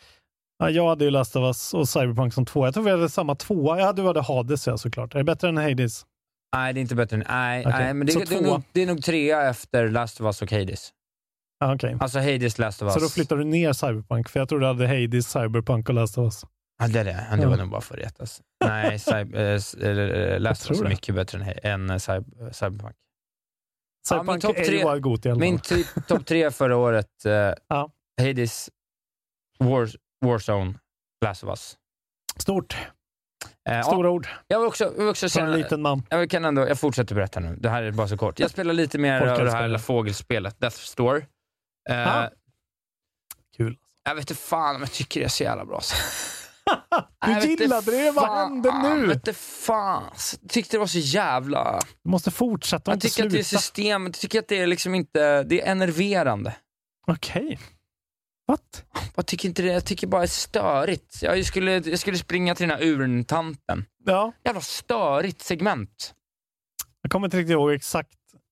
Ja, 0.59 0.69
jag 0.69 0.87
hade 0.89 1.05
ju 1.05 1.11
Last 1.11 1.35
of 1.35 1.41
Us 1.43 1.73
och 1.73 1.89
Cyberpunk 1.89 2.33
som 2.33 2.45
tvåa. 2.45 2.67
Jag 2.67 2.73
tror 2.73 2.83
vi 2.83 2.91
hade 2.91 3.09
samma 3.09 3.35
tvåa. 3.35 3.79
Ja, 3.79 3.93
du 3.93 4.03
hade 4.07 4.21
Hades 4.21 4.67
ja, 4.67 4.77
såklart. 4.77 5.13
Är 5.13 5.17
det 5.17 5.23
bättre 5.23 5.49
än 5.49 5.57
Hades? 5.57 6.05
Nej, 6.55 6.73
det 6.73 6.79
är 6.79 6.81
inte 6.81 6.95
bättre 6.95 7.15
än... 7.17 7.23
Nej, 7.29 7.65
Okej, 7.65 7.79
nej 7.79 7.93
men 7.93 8.07
det, 8.07 8.25
det, 8.29 8.35
är 8.35 8.41
nog, 8.41 8.61
det 8.71 8.81
är 8.81 8.87
nog 8.87 9.03
trea 9.03 9.49
efter 9.49 9.89
Last 9.89 10.21
of 10.21 10.25
Us 10.25 10.41
och 10.41 10.51
Hades. 10.51 10.89
Ja, 11.59 11.75
okej. 11.75 11.97
Alltså 11.99 12.19
Hades, 12.19 12.57
Last 12.57 12.81
of 12.81 12.85
Us. 12.85 12.93
Så 12.93 12.99
då 12.99 13.07
flyttar 13.09 13.35
du 13.37 13.43
ner 13.43 13.73
Cyberpunk? 13.73 14.29
För 14.29 14.39
jag 14.39 14.49
tror 14.49 14.59
du 14.59 14.65
hade 14.65 14.87
Hades, 14.87 15.27
Cyberpunk 15.31 15.89
och 15.89 15.95
Last 15.95 16.17
of 16.17 16.23
Us. 16.23 16.45
Ja, 16.81 16.87
det 16.87 16.99
är 16.99 17.03
det. 17.03 17.27
Ja, 17.31 17.35
det 17.35 17.41
Ja. 17.43 17.49
var 17.49 17.57
nog 17.57 17.69
bara 17.69 17.81
för 17.81 17.97
att 17.97 18.03
retas. 18.03 18.41
Nej, 18.65 18.99
cyber, 18.99 19.39
äh, 19.39 19.55
s- 19.55 19.73
eller, 19.73 20.39
Last 20.39 20.65
of 20.65 20.71
Us 20.71 20.81
är 20.81 20.89
mycket 20.89 21.15
bättre 21.15 21.39
än, 21.43 21.53
än 21.63 21.89
eh, 21.89 21.97
cyber, 21.97 22.85
eh, 22.85 22.91
Cyberpunk. 24.09 24.43
Ja, 24.43 24.49
är 24.49 24.63
tre- 24.65 24.77
ju 24.77 24.83
bara 24.83 24.99
god 24.99 25.25
i 25.25 25.29
alla 25.29 25.39
Min 25.39 25.59
typ- 25.59 26.07
topp 26.07 26.25
tre 26.25 26.51
förra 26.51 26.77
året, 26.77 27.25
eh, 27.25 27.31
Ja. 27.67 27.91
Hades, 28.21 28.69
War, 29.59 29.89
Warzone, 30.25 30.73
Last 31.25 31.43
of 31.43 31.49
Us. 31.49 31.77
Stort. 32.37 32.77
Eh, 33.69 33.81
Stora 33.81 34.07
ja, 34.07 34.11
ord. 34.11 34.27
jag 34.47 34.59
vill 34.59 34.67
också, 34.67 34.83
jag 34.83 34.91
vill 34.91 35.07
också 35.07 35.29
För 35.29 35.41
en 35.41 35.47
säga, 35.47 35.57
liten 35.57 35.81
man. 35.81 36.03
jag, 36.09 36.29
kan 36.29 36.45
ändå, 36.45 36.67
jag 36.67 36.79
fortsätter 36.79 37.15
berätta 37.15 37.39
nu. 37.39 37.55
Det 37.55 37.69
här 37.69 37.83
är 37.83 37.91
bara 37.91 38.07
så 38.07 38.17
kort. 38.17 38.39
Jag 38.39 38.51
spelar 38.51 38.73
lite 38.73 38.97
mer 38.97 39.21
av 39.27 39.45
det 39.45 39.51
här 39.51 39.77
fågelspelet, 39.77 40.59
Death 40.59 40.77
Store. 40.77 41.25
Eh. 41.89 42.23
Kul. 43.57 43.77
Jag 44.03 44.15
vet 44.15 44.29
inte 44.31 44.41
fan 44.41 44.75
om 44.75 44.81
jag 44.81 44.91
tycker 44.91 45.19
det 45.19 45.25
är 45.25 45.29
så 45.29 45.43
jävla 45.43 45.65
bra. 45.65 45.81
Du 47.41 47.49
gillade 47.49 47.91
det, 47.91 48.11
vad 48.11 48.29
hände 48.37 48.71
nu? 48.83 48.87
Jag 49.01 49.07
vet 49.07 49.15
inte 49.15 49.33
fan. 49.33 50.03
Tyckte 50.49 50.75
det 50.77 50.79
var 50.79 50.87
så 50.87 50.99
jävla... 50.99 51.79
Du 52.03 52.09
måste 52.09 52.31
fortsätta 52.31 52.91
Jag 52.91 53.01
tycker 53.01 53.25
att 53.25 53.31
det 53.31 53.39
är 53.39 53.43
sluta. 53.43 53.61
system, 53.61 54.03
jag 54.05 54.13
tycker 54.13 54.39
att 54.39 54.47
det 54.47 54.59
är 54.59 54.67
liksom 54.67 54.95
inte, 54.95 55.43
det 55.43 55.61
är 55.61 55.71
enerverande. 55.71 56.55
Okej. 57.07 57.59
What? 58.47 58.83
Jag 59.15 59.25
tycker 59.25 59.49
inte 59.49 59.61
det, 59.61 59.67
jag 59.73 59.85
tycker 59.85 60.07
bara 60.07 60.21
det 60.21 60.25
är 60.25 60.27
störigt. 60.27 61.17
Jag 61.21 61.45
skulle, 61.45 61.71
jag 61.71 61.99
skulle 61.99 62.17
springa 62.17 62.55
till 62.55 62.67
den 62.67 62.77
här 62.77 62.85
urntanten. 62.85 63.85
Ja, 64.05 64.31
Jävla 64.45 64.61
störigt 64.61 65.41
segment. 65.41 66.13
jag 67.01 67.11
kommer 67.11 67.27
inte 67.27 67.37
riktigt 67.37 67.51
ihåg 67.51 67.71
exakt. 67.71 68.09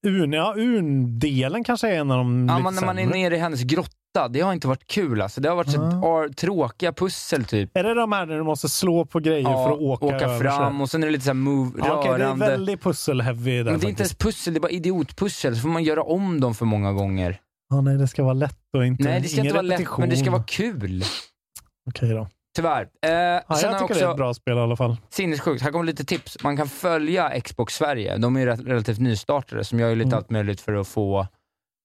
Urn, 0.07 0.33
ja, 0.33 0.53
urndelen 0.57 1.63
kanske 1.63 1.87
är 1.89 1.99
en 1.99 2.11
av 2.11 2.17
de 2.17 2.47
Ja, 2.49 2.59
men 2.59 2.75
när 2.75 2.85
man 2.85 2.99
är 2.99 3.05
nere 3.07 3.35
i 3.35 3.39
hennes 3.39 3.61
grotta, 3.63 3.91
det 4.27 4.41
har 4.41 4.53
inte 4.53 4.67
varit 4.67 4.87
kul 4.87 5.21
alltså. 5.21 5.41
Det 5.41 5.49
har 5.49 5.55
varit 5.55 5.71
så 5.71 5.81
Ah. 5.81 5.85
ar- 6.23 6.29
tråkiga 6.33 6.93
pussel 6.93 7.45
typ. 7.45 7.77
Är 7.77 7.83
det 7.83 7.93
de 7.93 8.11
här 8.11 8.25
där 8.25 8.35
du 8.37 8.43
måste 8.43 8.69
slå 8.69 9.05
på 9.05 9.19
grejer 9.19 9.43
för 9.43 9.71
att 9.71 9.79
åka, 9.79 10.15
över 10.15 10.39
fram 10.39 10.81
och 10.81 10.89
sen 10.89 11.03
är 11.03 11.07
det 11.07 11.11
lite 11.11 11.23
så 11.25 11.29
här 11.29 11.33
move, 11.35 11.71
Ja, 11.77 11.99
okej, 11.99 12.09
det 12.09 12.15
är 12.15 12.19
rörande. 12.19 12.45
väldigt 12.47 12.81
pussel-heavy 12.83 13.63
där 13.63 13.71
men 13.71 13.79
det 13.79 13.85
är 13.87 13.89
inte 13.89 14.01
ens 14.03 14.15
pussel, 14.15 14.53
det 14.53 14.57
är 14.57 14.61
bara 14.61 14.71
idiotpussel. 14.71 15.55
Så 15.55 15.61
får 15.61 15.69
man 15.69 15.83
göra 15.83 16.03
om 16.03 16.39
dem 16.39 16.55
för 16.55 16.65
många 16.65 16.91
gånger. 16.93 17.39
Ja, 17.69 17.81
nej, 17.81 17.97
det 17.97 18.07
ska 18.07 18.23
vara 18.23 18.33
lätt 18.33 18.59
och 18.77 18.85
inte 18.85 19.03
Nej, 19.03 19.21
det 19.21 19.27
ska 19.27 19.41
inte 19.41 19.53
vara 19.53 19.61
lätt, 19.61 19.79
repetition. 19.79 20.01
men 20.01 20.09
det 20.09 20.17
ska 20.17 20.31
vara 20.31 20.43
kul. 20.43 21.03
Okej 21.89 22.09
då. 22.09 22.27
Tyvärr. 22.55 22.81
Eh, 22.81 23.09
Ja, 23.11 23.41
jag 23.47 23.59
tycker 23.59 23.83
också, 23.83 23.93
det 23.93 24.01
är 24.05 24.11
ett 24.11 24.17
bra 24.17 24.33
spel 24.33 24.57
i 24.57 24.59
alla 24.59 24.75
fall. 24.75 24.97
Sinnessjukt. 25.09 25.61
Här 25.63 25.71
kommer 25.71 25.85
lite 25.85 26.05
tips. 26.05 26.37
Man 26.43 26.57
kan 26.57 26.67
följa 26.67 27.41
Xbox 27.41 27.73
Sverige. 27.75 28.17
De 28.17 28.35
är 28.35 28.39
ju 28.39 28.45
relativt 28.45 28.99
nystartade, 28.99 29.63
som 29.63 29.79
gör 29.79 29.89
ju 29.89 29.95
lite 29.95 30.07
Mm. 30.07 30.17
allt 30.17 30.29
möjligt 30.29 30.61
för 30.61 30.73
att 30.73 30.87
få 30.87 31.27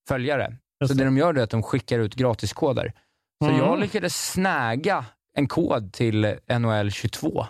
följare. 0.09 0.57
Just 0.83 0.93
så 0.93 0.99
det. 0.99 1.05
de 1.05 1.17
gör 1.17 1.35
är 1.35 1.43
att 1.43 1.51
de 1.51 1.63
skickar 1.63 1.99
ut 1.99 2.15
gratiskoder. 2.15 2.93
Så 3.45 3.49
Mm. 3.51 3.61
jag 3.61 3.79
lyckades 3.81 4.31
snäga 4.33 5.05
en 5.39 5.47
kod 5.49 5.93
till 5.93 6.37
NHL 6.59 6.91
22. 6.91 7.47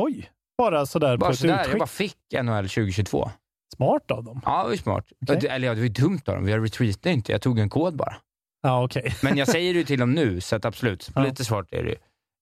Oj, 0.00 0.30
bara 0.58 0.86
sådär 0.86 1.16
Bara 1.16 1.28
på 1.28 1.32
ett 1.32 1.38
sådär, 1.38 1.52
jag 1.54 1.60
utskick. 1.60 1.78
bara 1.78 1.86
fick 1.86 2.16
NHL 2.42 2.68
2022. 2.68 3.30
Smart 3.76 4.10
av 4.10 4.24
dem. 4.24 4.40
Ja, 4.44 4.62
det 4.62 4.68
var 4.68 4.76
smart. 4.76 5.06
Det- 5.20 5.44
Eller 5.48 5.66
ja, 5.66 5.74
det 5.74 5.80
var 5.80 5.84
ju 5.86 5.88
dumt 5.92 6.20
av 6.26 6.34
dem. 6.34 6.48
Jag 6.48 6.64
retweetade 6.64 7.12
inte, 7.12 7.32
jag 7.32 7.42
tog 7.42 7.58
en 7.58 7.68
kod 7.70 7.96
bara. 7.96 8.16
Ja, 8.62 8.84
okej. 8.84 9.14
Men 9.22 9.36
jag 9.36 9.48
säger 9.48 9.72
det 9.74 9.78
ju 9.78 9.84
till 9.84 9.98
dem 10.00 10.12
nu, 10.12 10.40
så 10.40 10.56
att 10.56 10.64
absolut, 10.64 11.10
Ja. 11.14 11.22
lite 11.24 11.44
svårt 11.44 11.72
är 11.72 11.82
det 11.82 11.88
ju. 11.90 11.96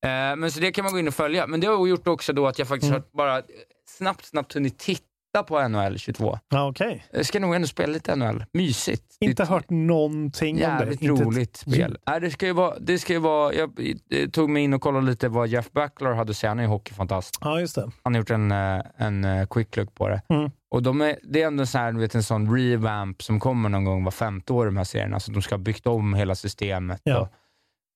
Eh, 0.06 0.36
men 0.36 0.50
så 0.50 0.60
det 0.60 0.72
kan 0.72 0.84
man 0.84 0.92
gå 0.92 0.98
in 0.98 1.08
och 1.08 1.14
följa. 1.14 1.46
Men 1.46 1.60
det 1.60 1.66
har 1.66 1.86
gjort 1.86 2.06
också 2.08 2.32
då 2.32 2.46
att 2.46 2.58
jag 2.58 2.68
faktiskt 2.68 2.90
Mm. 2.90 3.02
har 3.12 3.16
bara 3.16 3.42
snabbt, 3.88 4.24
snabbt 4.24 4.52
hunnit 4.54 4.78
titta 4.78 5.04
på 5.46 5.68
NHL 5.68 5.98
22. 5.98 6.38
Ja, 6.48 6.68
okej. 6.68 7.04
Jag 7.12 7.26
ska 7.26 7.40
nog 7.40 7.54
ändå 7.54 7.68
spela 7.68 7.92
lite 7.92 8.16
NHL. 8.16 8.44
Mysigt. 8.52 9.16
Inte 9.20 9.42
det 9.42 9.48
hört 9.48 9.70
någonting 9.70 10.54
om 10.54 10.60
det. 10.60 10.66
Jävligt 10.66 11.02
Inte 11.02 11.24
roligt 11.24 11.56
spel. 11.56 11.98
Nej, 12.06 12.20
det 12.20 12.30
ska 12.30 12.46
ju 12.46 12.52
vara, 12.52 12.78
det 12.78 12.98
ska 12.98 13.12
ju 13.12 13.18
vara, 13.18 13.54
jag 13.54 13.80
eh, 14.10 14.28
tog 14.28 14.50
mig 14.50 14.62
in 14.62 14.74
och 14.74 14.82
kollade 14.82 15.06
lite 15.06 15.28
vad 15.28 15.48
Jeff 15.48 15.72
Backler 15.72 16.12
hade 16.12 16.30
att 16.30 16.36
säga. 16.36 16.50
Han 16.50 16.58
är 16.58 16.62
ju 16.62 16.68
hockeyfantast. 16.68 17.38
Ja, 17.40 17.60
just 17.60 17.74
det. 17.74 17.90
Han 18.02 18.14
har 18.14 18.18
gjort 18.18 18.30
en, 18.30 18.52
eh, 18.52 18.82
en 18.96 19.24
eh, 19.24 19.46
quick 19.46 19.76
look 19.76 19.94
på 19.94 20.08
det. 20.08 20.22
Mm. 20.28 20.50
Och 20.70 20.82
de 20.82 21.00
är, 21.00 21.18
det 21.22 21.42
är 21.42 21.46
ändå 21.46 21.66
så 21.66 21.78
här, 21.78 21.92
vet, 21.92 22.14
en 22.14 22.22
sån 22.22 22.56
revamp 22.56 23.22
som 23.22 23.40
kommer 23.40 23.68
någon 23.68 23.84
gång 23.84 24.04
var 24.04 24.10
femte 24.10 24.52
år 24.52 24.66
i 24.66 24.68
de 24.68 24.76
här 24.76 24.84
serierna. 24.84 25.20
Så 25.20 25.32
de 25.32 25.42
ska 25.42 25.54
ha 25.54 25.62
byggt 25.62 25.86
om 25.86 26.14
hela 26.14 26.34
systemet. 26.34 27.00
Ja. 27.04 27.20
Och, 27.20 27.28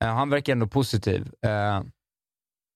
han 0.05 0.31
verkar 0.31 0.53
ändå 0.53 0.67
positiv. 0.67 1.31
Uh, 1.47 1.83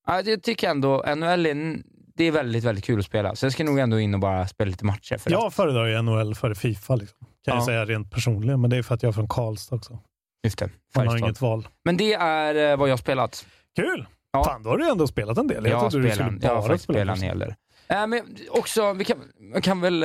jag 0.06 0.42
tycker 0.42 0.70
ändå, 0.70 1.04
NHL 1.16 1.46
är, 1.46 1.76
det 2.16 2.24
är 2.24 2.30
väldigt, 2.32 2.64
väldigt 2.64 2.84
kul 2.84 2.98
att 2.98 3.04
spela. 3.04 3.34
Så 3.36 3.46
jag 3.46 3.52
ska 3.52 3.64
nog 3.64 3.78
ändå 3.78 4.00
in 4.00 4.14
och 4.14 4.20
bara 4.20 4.46
spela 4.48 4.70
lite 4.70 4.84
matcher. 4.84 5.16
För 5.18 5.30
Jag 5.30 5.52
föredrar 5.52 5.86
ju 5.86 6.02
NHL 6.02 6.34
före 6.34 6.54
Fifa, 6.54 6.96
liksom. 6.96 7.18
kan 7.20 7.28
Ja. 7.44 7.54
jag 7.54 7.64
säga 7.64 7.84
rent 7.84 8.10
personligen. 8.10 8.60
Men 8.60 8.70
det 8.70 8.76
är 8.76 8.82
för 8.82 8.94
att 8.94 9.02
jag 9.02 9.08
är 9.10 9.12
från 9.12 9.28
Karlstad 9.28 9.76
också. 9.76 9.98
Just 10.44 10.58
det, 10.58 10.70
Man 10.96 11.06
har 11.08 11.16
inget 11.18 11.40
val. 11.40 11.68
Men 11.84 11.96
det 11.96 12.14
är 12.14 12.72
eh, 12.72 12.76
vad 12.78 12.88
jag 12.88 12.92
har 12.92 12.98
spelat. 12.98 13.46
Kul! 13.76 14.06
Ja. 14.32 14.44
Fan, 14.44 14.62
då 14.62 14.70
har 14.70 14.78
du 14.78 14.90
ändå 14.90 15.06
spelat 15.06 15.38
en 15.38 15.46
del. 15.46 15.66
Jag 15.66 15.78
har, 15.78 15.90
trodde 15.90 16.08
du 16.08 16.14
skulle 16.14 16.38
jag 16.42 16.54
har 16.54 16.68
bara 16.68 16.78
spela 16.78 17.12
en 17.12 17.22
hel 17.22 17.38
del. 17.38 17.54
Äh, 17.88 18.06
men 18.06 18.20
också, 18.50 18.92
vi 18.92 19.04
kan, 19.04 19.16
kan 19.62 19.80
väl... 19.80 20.00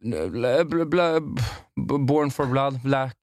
bl, 0.00 0.64
bl, 0.64 0.84
bl, 0.84 0.96
b- 1.88 1.98
Born 1.98 2.30
for 2.30 2.46
Blood, 2.46 2.80
Black, 2.82 3.16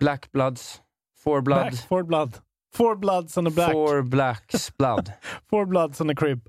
Black 0.00 0.32
Bloods, 0.32 0.80
For 1.24 1.40
Blood, 1.40 1.60
Black, 1.70 1.88
four 1.88 2.02
blood. 2.02 2.32
Four 2.74 2.96
bloods 2.96 3.38
and 3.38 3.48
a 3.48 3.50
black. 3.50 3.72
For 3.72 4.02
Blacks 4.02 4.76
Blood. 4.76 5.12
Four 5.50 5.66
bloods 5.66 6.00
and 6.00 6.10
a 6.10 6.14
crib. 6.14 6.40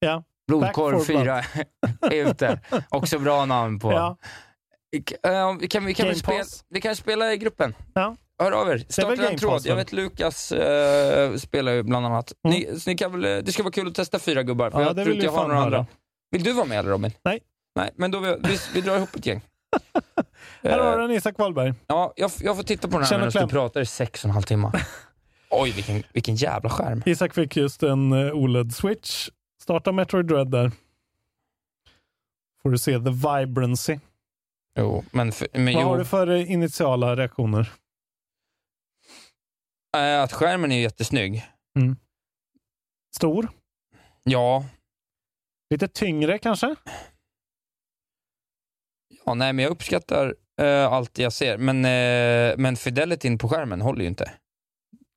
Ja. 0.00 0.22
Blodkorv 0.48 0.94
Back 0.96 1.06
for 1.06 1.12
4 1.14 1.42
är 2.10 2.30
ute. 2.30 2.60
Också 2.88 3.18
bra 3.18 3.44
namn 3.44 3.78
på. 3.78 3.92
ja. 3.92 4.16
Eh, 5.22 5.56
vi, 5.60 5.68
kan, 5.68 5.84
vi, 5.84 5.94
kan 5.94 6.06
väl 6.06 6.16
spela, 6.18 6.44
vi 6.68 6.80
kan 6.80 6.96
spela 6.96 7.32
i 7.32 7.36
gruppen. 7.36 7.74
Ja. 7.94 8.16
Hör 8.42 8.52
av 8.52 8.70
er. 8.70 8.84
Starta 8.88 9.28
en 9.30 9.38
tråd. 9.38 9.62
Jag 9.64 9.76
vet 9.76 9.92
Lukas 9.92 10.52
eh, 10.52 11.34
spelar 11.34 11.72
ju 11.72 11.82
bland 11.82 12.06
annat. 12.06 12.32
Mm. 12.44 12.58
Ni, 12.58 12.78
ni 12.86 12.96
kan 12.96 13.12
väl, 13.20 13.44
det 13.44 13.52
ska 13.52 13.62
vara 13.62 13.72
kul 13.72 13.88
att 13.88 13.94
testa 13.94 14.18
fyra 14.18 14.42
gubbar. 14.42 14.70
För 14.70 14.80
Ja, 14.80 14.86
jag 14.86 14.96
tror 14.96 15.06
inte 15.08 15.18
vi 15.18 15.24
jag 15.24 15.32
har 15.32 15.48
några 15.48 15.60
andra. 15.62 15.86
Vill 16.30 16.42
du 16.42 16.52
vara 16.52 16.66
med 16.66 16.78
eller 16.78 16.90
Robin? 16.90 17.12
Nej. 17.24 17.40
Nej, 17.76 17.90
men 17.96 18.10
då 18.10 18.20
vi, 18.20 18.36
vi, 18.40 18.58
vi 18.74 18.80
drar 18.80 18.96
ihop 18.96 19.16
ett 19.16 19.26
gäng. 19.26 19.40
Här 20.62 20.78
har 20.78 20.92
Eh, 20.92 20.98
du 20.98 21.04
en 21.04 21.10
Isak 21.10 21.38
Wahlberg. 21.38 21.74
Ja, 21.86 22.12
jag, 22.16 22.30
jag 22.40 22.56
får 22.56 22.62
titta 22.62 22.88
på 22.88 22.92
den 22.92 23.02
här 23.02 23.08
Känn 23.10 23.20
och 23.20 23.34
medan 23.34 23.48
du 23.48 23.52
pratar 23.52 23.80
i 23.80 23.86
sex 23.86 24.24
och 24.24 24.28
en 24.28 24.34
halv 24.34 24.42
timme. 24.44 24.72
Oj, 25.50 25.70
vilken, 25.70 26.02
vilken 26.12 26.34
jävla 26.36 26.70
skärm. 26.70 27.02
Isak 27.06 27.34
fick 27.34 27.56
just 27.56 27.82
en 27.82 28.12
eh, 28.12 28.32
OLED-switch. 28.34 29.28
Starta 29.68 29.92
Metroid 29.92 30.26
Dread 30.26 30.50
där. 30.50 30.72
Får 32.62 32.70
du 32.70 32.78
se 32.78 32.92
the 32.92 33.10
vibrancy. 33.10 33.98
Jo, 34.78 35.04
men, 35.10 35.32
för, 35.32 35.48
men 35.52 35.64
Vad 35.64 35.72
jo, 35.82 35.88
har 35.88 35.98
du 35.98 36.04
för 36.04 36.26
initiala 36.36 37.16
reaktioner? 37.16 37.72
eh, 39.96 40.22
att 40.22 40.32
skärmen 40.32 40.72
är 40.72 40.80
jättesnygg. 40.80 41.46
Stor? 43.16 43.48
Ja, 44.22 44.64
Lite 45.70 45.88
tyngre 45.88 46.38
kanske? 46.38 46.74
ja 49.24 49.34
nej, 49.34 49.52
men 49.52 49.62
jag 49.62 49.70
uppskattar 49.70 50.34
eh, 50.60 50.92
allt 50.92 51.18
jag 51.18 51.32
ser. 51.32 51.58
Men, 51.58 51.84
eh, 51.84 52.56
men 52.58 52.76
fidelityn 52.76 53.38
på 53.38 53.48
skärmen 53.48 53.80
håller 53.80 54.00
ju 54.02 54.08
inte. 54.08 54.32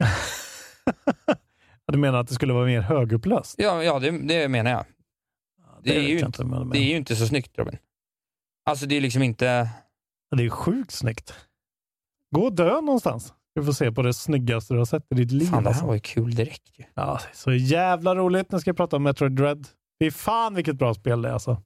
Ja, 1.91 1.93
du 1.93 1.97
menar 2.01 2.19
att 2.19 2.27
det 2.27 2.33
skulle 2.33 2.53
vara 2.53 2.65
mer 2.65 2.81
högupplöst? 2.81 3.55
Ja, 3.57 3.83
ja 3.83 3.99
det, 3.99 4.11
det 4.11 4.47
menar 4.47 4.71
jag. 4.71 4.85
Det, 5.83 5.95
är 5.95 5.99
vet 5.99 6.09
ju 6.09 6.19
inte, 6.19 6.45
med 6.45 6.67
det 6.71 6.79
är 6.79 6.89
ju 6.89 6.95
inte 6.95 7.15
så 7.15 7.27
snyggt 7.27 7.57
Robin. 7.57 7.77
Alltså 8.65 8.85
det 8.85 8.97
är 8.97 9.01
liksom 9.01 9.23
inte... 9.23 9.69
Det 10.35 10.43
är 10.43 10.49
sjukt 10.49 10.91
snyggt. 10.91 11.33
Gå 12.35 12.41
och 12.41 12.53
dö 12.53 12.81
någonstans. 12.81 13.33
Du 13.55 13.63
får 13.63 13.71
se 13.71 13.91
på 13.91 14.01
det 14.01 14.13
snyggaste 14.13 14.73
du 14.73 14.77
har 14.77 14.85
sett 14.85 15.03
i 15.11 15.15
ditt 15.15 15.31
liv. 15.31 15.45
Fan, 15.45 15.63
det 15.63 15.73
här 15.73 15.87
var 15.87 15.93
ju 15.93 15.99
kul 15.99 16.35
direkt 16.35 16.79
ju. 16.79 16.83
Ja, 16.93 17.19
det 17.23 17.29
är 17.31 17.35
så 17.35 17.53
jävla 17.53 18.15
roligt. 18.15 18.51
Nu 18.51 18.59
ska 18.59 18.69
jag 18.69 18.77
prata 18.77 18.95
om 18.95 19.03
Metroid 19.03 19.31
Dread. 19.31 19.67
Det 19.99 20.05
är 20.05 20.11
fan 20.11 20.55
vilket 20.55 20.75
bra 20.75 20.93
spel 20.93 21.21
det 21.21 21.29
är 21.29 21.33
alltså. 21.33 21.61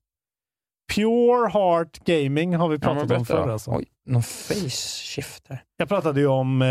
Pure 0.95 1.49
Heart 1.49 2.05
Gaming 2.05 2.55
har 2.55 2.69
vi 2.69 2.75
Ja, 2.75 2.79
pratat 2.79 3.09
men 3.09 3.17
om 3.17 3.25
förr. 3.25 3.49
Alltså. 3.49 3.71
Oj, 3.71 3.85
någon 4.05 4.23
face 4.23 5.03
shift 5.15 5.47
där. 5.47 5.63
Jag 5.77 5.87
pratade 5.87 6.19
ju 6.19 6.27
om, 6.27 6.61
eh, 6.61 6.67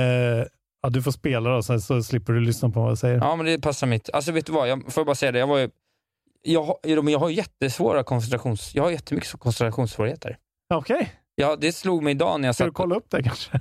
ja, 0.85 0.91
du 0.91 1.03
får 1.03 1.11
spela 1.11 1.51
då, 1.51 1.63
sen 1.63 1.81
så 1.81 2.03
slipper 2.03 2.33
du 2.33 2.41
lyssna 2.41 2.71
på 2.71 2.81
vad 2.81 2.91
jag 2.91 2.99
säger. 2.99 3.17
Ja, 3.17 3.37
men 3.37 3.47
det 3.47 3.61
passar 3.61 3.87
mitt. 3.87 4.11
Alltså 4.13 4.33
vet 4.33 4.47
du 4.47 4.53
vad, 4.53 4.69
jag 4.69 4.93
får 4.93 5.05
bara 5.05 5.15
säga 5.15 5.33
det. 5.33 5.39
Jag 5.39 5.47
var 5.47 5.59
ju... 5.59 5.71
Jag, 6.43 6.77
men 6.85 7.09
jag 7.09 7.19
har 7.19 7.31
jättesvåra 7.31 8.05
koncentrations... 8.05 8.75
Jag 8.75 8.83
har 8.83 8.91
jättemycket 8.91 9.33
koncentrationssvårigheter. 9.33 10.39
Okej, 10.75 11.13
Ja, 11.35 11.57
det 11.57 11.73
slog 11.73 12.03
mig 12.03 12.11
idag 12.11 12.41
när 12.41 12.49
jag 12.49 12.55
ska 12.55 12.65
du 12.65 12.69
satt... 12.69 12.77
kolla 12.77 12.97
upp 12.97 13.11
det 13.11 13.23
kanske? 13.23 13.61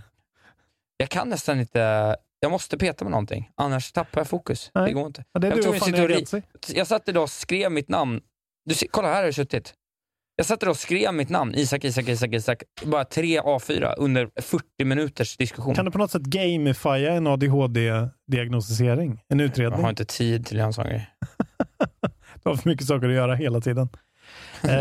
Jag 0.98 1.10
kan 1.10 1.30
nästan 1.30 1.60
inte... 1.60 2.16
Jag 2.40 2.52
måste 2.52 2.78
peta 2.78 3.06
med 3.06 3.12
någonting, 3.12 3.52
annars 3.56 3.92
tappar 3.92 4.22
jag 4.22 4.28
fokus. 4.28 4.72
Nej. 4.74 4.86
Det 4.86 4.94
går 4.94 5.08
inte. 5.08 5.24
Ja, 5.32 5.40
det 5.40 5.48
är 5.48 5.52
Jag 5.52 5.94
du 5.94 6.04
och 6.04 6.10
ri-. 6.10 6.44
Jag 6.68 6.88
satt 6.88 7.10
idag 7.10 7.24
och 7.24 7.30
skrev 7.30 7.72
mitt 7.72 7.90
namn. 7.90 8.22
Du 8.66 8.76
kolla, 8.92 9.08
här 9.08 9.16
har 9.16 9.24
jag 9.24 9.36
suttit. 9.36 9.74
Jag 10.36 10.46
satt 10.46 10.64
idag 10.64 10.72
och 10.72 10.78
skrev 10.78 11.14
mitt 11.14 11.30
namn, 11.30 11.56
Isak, 11.56 11.84
Isak, 11.84 12.08
Isak, 12.08 12.34
Isak. 12.34 12.64
Bara 12.86 13.06
tre 13.06 13.40
A4 13.42 13.94
under 13.98 14.30
40 14.42 14.66
minuters 14.86 15.38
diskussion. 15.38 15.76
Kan 15.76 15.86
du 15.86 15.92
på 15.92 15.98
något 15.98 16.12
sätt 16.12 16.22
gamifia 16.22 17.14
en 17.14 17.28
ADHD-diagnostisering? 17.28 19.20
En 19.30 19.40
Jag 19.40 19.46
utredning? 19.46 19.82
har 19.82 19.90
inte 19.90 20.06
tid 20.06 20.46
till 20.46 20.60
en 20.60 20.74
sån 20.74 20.86
grej. 20.86 21.10
Du 22.44 22.50
har 22.50 22.56
för 22.56 22.70
mycket 22.70 22.88
saker 22.88 23.08
att 23.08 23.14
göra 23.16 23.36
hela 23.36 23.62
tiden. 23.62 23.90
eh, 24.64 24.72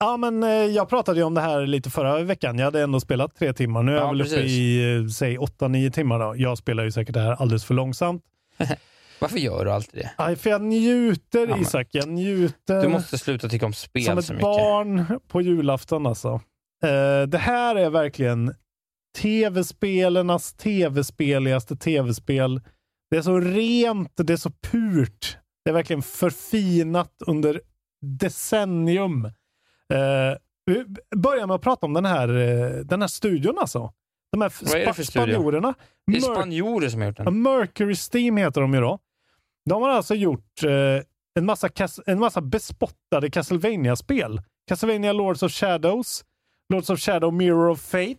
ja, 0.00 0.16
men 0.16 0.42
eh, 0.42 0.48
jag 0.50 0.88
pratade 0.88 1.18
ju 1.20 1.24
om 1.24 1.34
det 1.34 1.40
här 1.40 1.66
lite 1.66 1.90
förra 1.90 2.18
veckan. 2.22 2.58
Jag 2.58 2.64
hade 2.64 2.82
ändå 2.82 3.00
spelat 3.00 3.36
tre 3.36 3.52
timmar. 3.52 3.82
Nu 3.82 3.92
är 3.92 3.96
jag 3.96 4.04
Ja, 4.04 4.10
väl 4.10 4.20
uppe 4.20 4.30
precis. 4.30 4.50
i, 4.50 4.94
eh, 4.96 5.06
säg 5.06 5.38
åtta, 5.38 5.68
nio 5.68 5.90
timmar. 5.90 6.18
Då. 6.18 6.34
Jag 6.36 6.58
spelar 6.58 6.84
ju 6.84 6.90
säkert 6.90 7.14
det 7.14 7.20
här 7.20 7.32
alldeles 7.32 7.64
för 7.64 7.74
långsamt. 7.74 8.22
Varför 9.24 9.38
gör 9.38 9.64
du 9.64 9.70
alltid 9.72 10.00
det? 10.00 10.10
Aj, 10.16 10.36
för 10.36 10.50
jag 10.50 10.62
njuter, 10.62 11.48
Ja, 11.48 11.58
Isak. 11.58 11.88
Jag 11.90 12.08
njuter. 12.08 12.82
Du 12.82 12.88
måste 12.88 13.18
sluta 13.18 13.48
tycka 13.48 13.66
om 13.66 13.72
spel 13.72 14.04
Som 14.04 14.14
så 14.22 14.32
ett 14.32 14.36
mycket. 14.36 14.42
barn 14.42 15.20
på 15.28 15.40
julafton 15.40 16.06
alltså. 16.06 16.28
Eh, 16.84 17.22
det 17.28 17.38
här 17.38 17.76
är 17.76 17.90
verkligen 17.90 18.54
tv-spelarnas 19.18 20.52
tv-speligaste 20.54 21.76
tv-spel. 21.76 22.60
Det 23.10 23.16
är 23.16 23.22
så 23.22 23.40
rent, 23.40 24.12
det 24.16 24.32
är 24.32 24.36
så 24.36 24.50
purt. 24.50 25.36
Det 25.64 25.70
är 25.70 25.74
verkligen 25.74 26.02
förfinat 26.02 27.12
under 27.26 27.60
decennium. 28.20 29.24
Eh, 29.24 30.36
vi 30.66 30.84
börjar 31.16 31.46
med 31.46 31.54
att 31.54 31.62
prata 31.62 31.86
om 31.86 31.92
den 31.92 32.04
här, 32.04 32.28
eh, 32.28 32.70
den 32.84 33.00
här 33.00 33.08
studion 33.08 33.58
alltså. 33.58 33.92
De 34.32 34.40
här 34.40 34.52
Vad 34.62 34.74
är 34.80 34.86
det 34.86 34.92
för 34.92 35.02
spa- 35.02 35.10
spanjorerna. 35.20 35.74
Det 36.06 36.16
är 36.16 36.20
spanjorer 36.20 36.88
som 36.88 37.00
har 37.00 37.08
gjort 37.08 37.16
den. 37.16 37.42
Mercury 37.42 37.94
Steam 38.12 38.36
heter 38.36 38.60
de 38.60 38.74
ju 38.74 38.80
då. 38.80 38.98
De 39.70 39.82
har 39.82 39.90
alltså 39.90 40.14
gjort 40.14 40.62
eh, 40.64 41.02
en, 41.38 41.44
massa 41.46 41.68
en 42.06 42.18
massa 42.18 42.40
bespottade 42.40 43.30
Castlevania-spel. 43.30 44.40
Castlevania 44.68 45.12
Lords 45.12 45.42
of 45.42 45.52
Shadows, 45.52 46.24
Lords 46.72 46.90
of 46.90 47.00
Shadow 47.00 47.32
Mirror 47.32 47.68
of 47.68 47.80
Fate, 47.80 48.14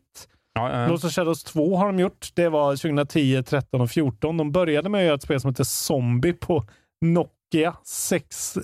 Ja, 0.54 0.70
ja, 0.72 0.82
ja. 0.82 0.88
Lords 0.88 1.04
of 1.04 1.12
Shadows 1.12 1.44
2 1.44 1.76
har 1.78 1.86
de 1.86 2.00
gjort. 2.00 2.30
Det 2.34 2.50
var 2.50 2.76
2010, 2.76 3.44
13 3.44 3.82
och 3.82 3.90
14. 3.92 4.38
De 4.38 4.52
började 4.52 4.90
med 4.90 5.00
att 5.00 5.06
göra 5.06 5.16
ett 5.16 5.22
spel 5.24 5.40
som 5.42 5.50
heter 5.50 5.64
Zombie 5.64 6.34
på 6.34 6.66
Nokia 7.06 7.76
6, 7.86 8.58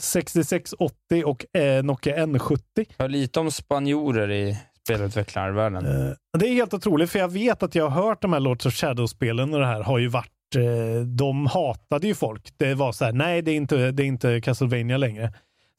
6680 0.00 1.24
och 1.24 1.56
eh, 1.56 1.82
Nokia 1.82 2.16
N70. 2.26 2.86
Hör 2.98 3.08
lite 3.08 3.40
om 3.40 3.50
spanjorer 3.50 4.30
i 4.30 4.56
spelutvecklarvärlden. 4.84 5.86
Eh, 5.86 6.12
Det 6.38 6.48
är 6.48 6.52
helt 6.54 6.74
otroligt, 6.74 7.10
för 7.10 7.18
jag 7.18 7.28
vet 7.32 7.62
att 7.62 7.74
jag 7.74 7.88
har 7.88 8.02
hört 8.02 8.22
de 8.22 8.32
här 8.32 8.40
Lords 8.40 8.66
of 8.66 8.74
Shadow-spelen 8.74 9.54
och 9.54 9.60
det 9.60 9.66
här 9.66 9.82
har 9.82 9.98
ju 9.98 10.08
varit 10.08 10.30
de 11.16 11.46
hatade 11.46 12.06
ju 12.06 12.14
folk. 12.14 12.48
Det 12.56 12.74
var 12.74 12.92
så 12.92 13.04
här, 13.04 13.12
nej 13.12 13.42
det 13.42 13.50
är 13.50 13.56
inte, 13.56 13.90
det 13.90 14.02
är 14.02 14.06
inte 14.06 14.40
Castlevania 14.40 14.96
längre. 14.96 15.32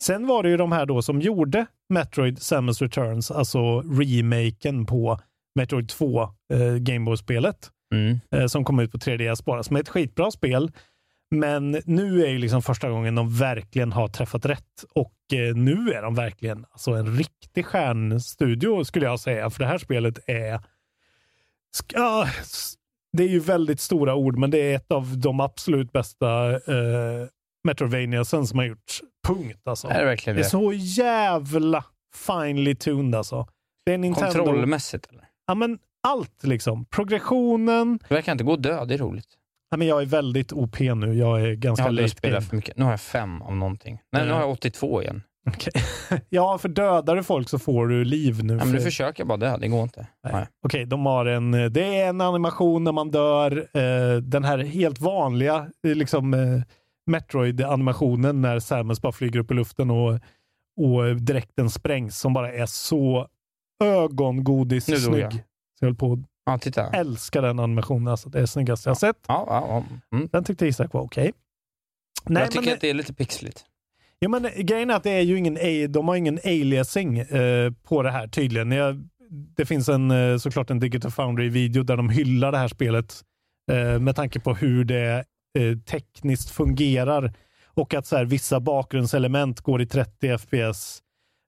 Sen 0.04 0.28
var 0.28 0.44
det 0.44 0.50
ju 0.50 0.58
de 0.58 0.72
här 0.72 0.86
då 0.86 1.02
som 1.02 1.22
gjorde 1.22 1.66
Metroid 1.90 2.42
Samus 2.42 2.82
Returns, 2.82 3.32
alltså 3.32 3.82
remaken 3.82 4.86
på 4.86 5.20
Metroid 5.56 5.90
2 5.90 6.22
eh, 6.22 6.76
Gameboy-spelet 6.80 7.70
Mm. 7.94 8.20
eh, 8.32 8.46
som 8.48 8.64
kom 8.64 8.80
ut 8.80 8.92
på 8.92 8.98
3DS 8.98 9.44
bara, 9.46 9.64
som 9.64 9.76
är 9.76 9.80
ett 9.80 9.90
skitbra 9.90 10.32
spel. 10.32 10.72
Men 11.32 11.82
nu 11.86 12.26
är 12.26 12.30
ju 12.30 12.38
liksom 12.38 12.62
första 12.62 12.90
gången 12.90 13.16
de 13.16 13.38
verkligen 13.38 13.92
har 13.92 14.08
träffat 14.08 14.46
rätt 14.46 14.84
och 14.96 15.14
eh, 15.34 15.56
nu 15.56 15.92
är 15.94 16.02
de 16.02 16.16
verkligen 16.16 16.66
alltså 16.72 16.92
en 16.92 17.18
riktig 17.18 17.66
stjärnstudio 17.66 18.84
skulle 18.84 19.06
jag 19.06 19.20
säga, 19.20 19.50
för 19.50 19.60
det 19.60 19.66
här 19.66 19.78
spelet 19.78 20.20
är 20.28 20.60
ska, 21.72 22.26
det 23.18 23.24
är 23.24 23.28
ju 23.28 23.40
väldigt 23.40 23.80
stora 23.80 24.16
ord, 24.16 24.38
men 24.38 24.52
det 24.52 24.58
är 24.72 24.76
ett 24.76 24.92
av 24.92 25.18
de 25.18 25.40
absolut 25.40 25.92
bästa 25.92 26.50
eh, 26.52 27.28
Metrovaniasen 27.68 28.48
som 28.48 28.60
har 28.60 28.66
gjorts. 28.66 29.02
Punkt 29.28 29.62
alltså. 29.66 29.88
Är 29.88 30.00
det 30.00 30.06
verkligen 30.06 30.38
Det 30.38 30.42
är 30.44 30.50
så 30.50 30.74
jävla 30.74 31.86
finely 32.28 32.76
tuned 32.76 33.16
alltså. 33.16 33.48
Det 33.86 33.94
är 33.94 33.98
Nintendo. 33.98 34.34
Kontrollmässigt 34.34 35.06
eller? 35.06 35.28
Ja, 35.48 35.56
men 35.56 35.80
allt 36.08 36.44
liksom. 36.44 36.86
Progressionen. 36.86 38.00
Det 38.10 38.14
verkar 38.16 38.32
inte 38.32 38.44
gå 38.44 38.54
att 38.54 38.64
dö, 38.64 38.86
det 38.86 38.94
är 38.94 38.98
roligt. 38.98 39.28
Ja, 39.70 39.78
men 39.78 39.88
jag 39.88 40.02
är 40.02 40.06
väldigt 40.06 40.54
OP 40.54 40.80
nu. 40.80 41.14
Jag 41.14 41.42
är 41.42 41.54
ganska 41.54 41.86
Jag 41.92 42.02
har 42.02 42.08
spelat 42.08 42.50
för 42.50 42.56
mycket. 42.56 42.78
Nu 42.78 42.84
har 42.84 42.92
jag 42.92 43.02
fem 43.02 43.42
av 43.42 43.56
någonting. 43.56 44.00
Nej, 44.12 44.24
nu 44.24 44.30
Ja. 44.30 44.34
har 44.36 44.42
jag 44.42 44.52
82 44.52 45.02
igen. 45.02 45.24
Okej. 45.48 45.74
Ja, 46.30 46.58
för 46.58 46.70
dödar 46.70 47.16
du 47.16 47.24
folk 47.24 47.50
så 47.50 47.60
får 47.60 47.88
du 47.88 48.04
liv 48.06 48.44
nu. 48.44 48.54
Ja, 48.54 48.58
men 48.58 48.68
för- 48.68 48.74
nu 48.74 48.82
försöker 48.82 49.26
bara 49.26 49.38
dö, 49.38 49.58
det 49.58 49.68
går 49.68 49.84
inte. 49.84 50.08
Okej, 50.66 50.86
de 50.86 51.06
har 51.06 51.26
en, 51.26 51.52
det 51.52 51.96
är 51.98 52.08
en 52.10 52.22
animation 52.22 52.84
när 52.84 52.92
man 52.92 53.12
dör. 53.12 53.58
Eh, 53.78 54.18
den 54.22 54.44
här 54.44 54.58
helt 54.58 55.00
vanliga 55.00 55.56
eh, 55.88 55.96
liksom, 55.96 56.34
eh, 56.34 56.62
Metroid-animationen 57.12 58.42
när 58.42 58.60
Samus 58.60 59.02
bara 59.02 59.12
flyger 59.12 59.40
upp 59.40 59.52
i 59.52 59.54
luften 59.54 59.92
och, 59.92 60.14
och 60.82 61.16
dräkten 61.22 61.70
sprängs 61.70 62.20
som 62.20 62.34
bara 62.34 62.54
är 62.54 62.66
så 62.66 63.28
ögongodis 63.84 64.88
Nu 64.88 64.96
snygg. 64.98 65.22
jag. 65.24 65.34
Så 65.34 65.40
jag 65.80 65.88
höll 65.88 65.96
på 65.96 66.20
Ja, 66.46 66.58
titta. 66.58 66.88
älska 66.90 67.42
den 67.42 67.60
animationen. 67.60 68.08
Alltså, 68.08 68.30
det 68.30 68.40
är 68.40 68.46
snyggaste 68.46 68.90
jag 68.90 68.98
sett. 68.98 69.18
Ja, 69.28 69.46
ja. 69.48 69.84
Mm. 70.18 70.30
Den 70.32 70.44
tyckte 70.44 70.68
Isak 70.68 70.94
var 70.94 71.02
okej. 71.02 71.32
Nej, 72.26 72.44
jag 72.44 72.52
tycker 72.52 72.66
men- 72.66 72.74
att 72.74 72.82
det 72.82 72.90
är 72.90 72.94
lite 72.94 73.14
pixligt. 73.14 73.66
Ja, 74.24 74.30
men 74.30 74.48
grejen 74.56 74.90
är 74.90 74.96
att 74.96 75.04
det 75.04 75.12
är 75.12 75.22
ju 75.22 75.38
ingen, 75.38 75.58
de 75.92 76.08
har 76.08 76.16
ingen 76.16 76.40
aliasing 76.44 77.20
eh, 77.20 77.72
på 77.84 78.04
det 78.04 78.12
här 78.12 78.28
tydligen. 78.28 78.72
Jag, 78.72 79.08
det 79.30 79.66
finns 79.66 79.90
en, 79.90 80.12
eh, 80.12 80.38
såklart 80.38 80.70
en 80.70 80.80
Digital 80.80 81.12
Foundry-video 81.12 81.84
där 81.84 81.98
de 81.98 82.10
hyllar 82.10 82.52
det 82.52 82.58
här 82.58 82.68
spelet 82.68 83.22
eh, 83.72 84.00
med 84.00 84.16
tanke 84.16 84.40
på 84.40 84.54
hur 84.54 84.84
det 84.84 85.26
eh, 85.60 85.78
tekniskt 85.78 86.50
fungerar 86.50 87.34
och 87.66 87.94
att 87.94 88.06
så 88.06 88.18
här, 88.18 88.26
vissa 88.26 88.60
bakgrundselement 88.60 89.62
går 89.62 89.82
i 89.82 89.86
30 89.86 90.38
FPS. 90.38 91.02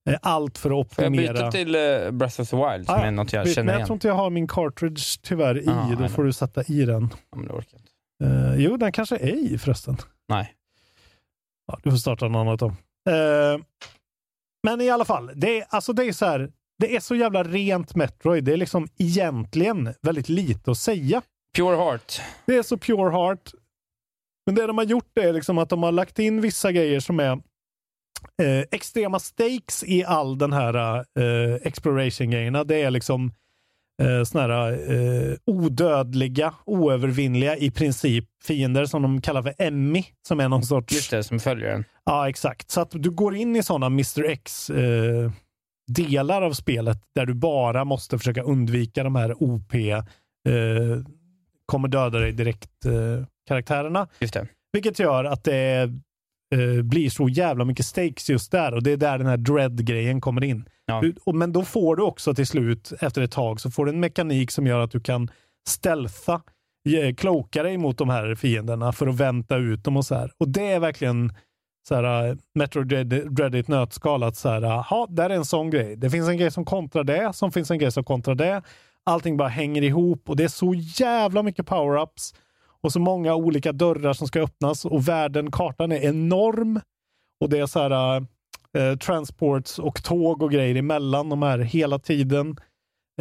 Eh, 0.10 0.16
allt 0.22 0.58
för 0.58 0.82
att 0.82 0.94
Får 0.94 1.04
jag 1.04 1.12
optimera. 1.12 1.34
byta 1.34 1.52
till 1.52 1.76
eh, 1.76 2.12
Breath 2.12 2.42
of 2.42 2.50
the 2.50 2.56
Wild, 2.56 2.86
som 2.86 2.96
Ja, 3.00 3.06
är 3.06 3.12
något 3.12 3.34
jag 3.34 3.46
byt, 3.46 3.56
känner 3.56 3.66
men 3.66 3.74
jag 3.74 3.80
igen? 3.80 3.86
tror 3.88 3.96
inte 3.96 4.08
jag 4.08 4.16
har 4.16 4.30
min 4.30 4.48
cartridge 4.48 5.02
tyvärr 5.22 5.58
i. 5.58 5.68
Ah, 5.68 5.88
Då 5.92 6.00
nej, 6.00 6.10
får 6.10 6.24
du 6.24 6.34
sätta 6.34 6.64
i 6.64 6.86
den. 6.86 7.10
Ja, 7.32 7.38
men 7.38 7.48
det 7.48 7.54
orkar 7.54 7.78
inte. 7.78 7.90
Eh, 8.26 8.56
jo, 8.66 8.78
den 8.78 8.92
kanske 8.92 9.18
är 9.18 9.52
i 9.54 9.58
förresten. 9.58 9.98
Nej. 10.30 10.54
Ja, 11.68 11.80
du 11.84 11.92
får 11.92 11.98
starta 11.98 12.28
någon 12.28 12.48
annat 12.48 12.62
om. 12.62 12.72
Eh, 13.10 13.64
men 14.68 14.82
i 14.82 14.90
alla 14.90 15.06
fall, 15.06 15.32
det 15.36 15.60
är, 15.60 15.66
alltså 15.70 15.94
det 15.94 16.06
är 16.06 16.14
så 16.14 16.26
här. 16.26 16.52
Det 16.80 16.96
är 16.96 17.00
så 17.00 17.16
jävla 17.16 17.44
rent 17.44 17.96
Metroid. 17.96 18.44
Det 18.44 18.54
är 18.54 18.58
liksom 18.58 18.88
egentligen 18.98 19.94
väldigt 20.02 20.30
lite 20.30 20.72
att 20.72 20.78
säga. 20.78 21.22
Pure 21.58 21.76
Heart. 21.76 22.22
Det 22.46 22.56
är 22.56 22.64
så 22.64 22.78
pure 22.78 23.12
heart. 23.12 23.52
Men 24.46 24.56
det 24.56 24.68
de 24.68 24.78
har 24.78 24.86
gjort 24.86 25.18
är 25.18 25.34
liksom 25.34 25.58
att 25.58 25.70
de 25.70 25.84
har 25.84 25.92
lagt 25.92 26.20
in 26.20 26.42
vissa 26.42 26.72
grejer 26.72 27.00
som 27.00 27.20
är 27.20 27.32
eh, 28.42 28.66
extrema 28.72 29.20
stakes 29.20 29.84
i 29.84 30.04
all 30.04 30.38
den 30.38 30.54
här 30.54 30.96
eh, 31.20 31.56
exploration-grejerna. 31.62 32.64
Det 32.64 32.82
är 32.82 32.92
liksom 32.92 33.34
eh, 34.02 34.24
såna 34.24 34.42
här 34.44 34.72
eh, 34.72 35.36
odödliga, 35.46 36.54
oövervinnliga 36.66 37.58
i 37.58 37.72
princip 37.72 38.26
fiender 38.44 38.86
som 38.86 39.02
de 39.02 39.22
kallar 39.22 39.42
för 39.42 39.54
Emmy, 39.58 40.06
som 40.28 40.40
är 40.40 40.50
någon 40.50 40.64
sorts... 40.64 40.94
Just 40.94 41.12
det, 41.12 41.24
som 41.24 41.40
följer 41.40 41.70
den. 41.70 41.86
Ja, 42.06 42.30
exakt. 42.30 42.72
Så 42.72 42.82
att 42.82 42.92
du 42.92 43.12
går 43.12 43.36
in 43.36 43.56
i 43.56 43.64
sådana 43.64 43.86
Mr 43.86 44.26
X 44.26 44.70
eh, 44.70 45.32
delar 45.88 46.42
av 46.42 46.54
spelet 46.54 46.98
där 47.16 47.26
du 47.26 47.34
bara 47.34 47.86
måste 47.86 48.18
försöka 48.18 48.44
undvika 48.44 49.04
de 49.04 49.16
här 49.16 49.44
OP, 49.44 49.74
eh, 49.74 50.02
kommer 51.66 51.88
döda 51.88 52.20
dig 52.20 52.32
direkt 52.32 52.86
eh, 52.86 53.26
karaktärerna. 53.48 54.08
Vilket 54.74 55.00
gör 55.00 55.26
att 55.26 55.44
det 55.44 55.90
eh, 56.54 56.82
blir 56.84 57.10
så 57.10 57.30
jävla 57.30 57.66
mycket 57.66 57.86
stakes 57.86 58.30
just 58.30 58.52
där 58.52 58.74
och 58.74 58.84
det 58.84 58.92
är 58.92 58.98
där 58.98 59.18
den 59.18 59.28
här 59.28 59.38
dread-grejen 59.38 60.22
kommer 60.22 60.44
in. 60.44 60.66
Ja. 60.86 61.02
Du, 61.02 61.16
och, 61.24 61.36
men 61.36 61.54
då 61.54 61.64
får 61.64 61.96
du 61.96 62.04
också 62.04 62.34
till 62.34 62.48
slut, 62.48 62.94
efter 63.02 63.22
ett 63.22 63.32
tag, 63.32 63.62
så 63.62 63.72
får 63.72 63.86
du 63.86 63.92
en 63.92 64.00
mekanik 64.00 64.52
som 64.52 64.68
gör 64.68 64.80
att 64.80 64.92
du 64.92 65.00
kan 65.00 65.32
stealtha, 65.68 66.42
eh, 66.90 67.16
cloaka 67.16 67.64
dig 67.64 67.78
mot 67.78 67.98
de 67.98 68.10
här 68.10 68.36
fienderna 68.36 68.92
för 68.92 69.08
att 69.08 69.16
vänta 69.16 69.58
ut 69.58 69.84
dem 69.84 69.98
och 69.98 70.06
så 70.06 70.16
här. 70.16 70.32
Och 70.38 70.50
det 70.50 70.72
är 70.72 70.80
verkligen 70.80 71.34
så 71.88 71.96
här, 71.96 72.30
uh, 72.30 72.38
Metro 72.56 72.84
Dread, 72.84 73.08
Dread 73.08 73.56
i 73.56 73.60
ett 73.60 73.68
nötskal. 73.68 74.24
Att 74.24 74.36
så 74.36 74.50
här, 74.50 74.62
aha, 74.62 75.08
där 75.10 75.30
är 75.30 75.36
en 75.36 75.46
sån 75.46 75.70
grej. 75.70 75.96
Det 75.96 76.10
finns 76.10 76.30
en 76.30 76.38
grej 76.38 76.52
som 76.52 76.66
kontrar 76.66 77.04
det, 77.04 77.34
som 77.34 77.52
finns 77.52 77.72
en 77.72 77.80
grej 77.80 77.92
som 77.92 78.04
kontrar 78.04 78.36
det. 78.36 78.62
Allting 79.06 79.38
bara 79.38 79.48
hänger 79.48 79.82
ihop 79.82 80.30
och 80.30 80.36
det 80.36 80.44
är 80.44 80.48
så 80.48 80.74
jävla 80.76 81.44
mycket 81.44 81.66
power-ups 81.66 82.36
och 82.84 82.92
så 82.92 83.00
många 83.00 83.36
olika 83.36 83.72
dörrar 83.72 84.14
som 84.14 84.28
ska 84.28 84.42
öppnas 84.42 84.86
och 84.86 85.08
världen, 85.08 85.52
kartan 85.52 85.92
är 85.92 86.00
enorm. 86.00 86.80
Och 87.42 87.50
det 87.50 87.60
är 87.60 87.66
så 87.66 87.80
här 87.80 88.26
eh, 88.78 88.98
transports 88.98 89.80
och 89.80 90.04
tåg 90.04 90.44
och 90.44 90.52
grejer 90.52 90.76
emellan 90.76 91.30
de 91.30 91.42
här 91.42 91.60
hela 91.60 92.00
tiden. 92.00 92.58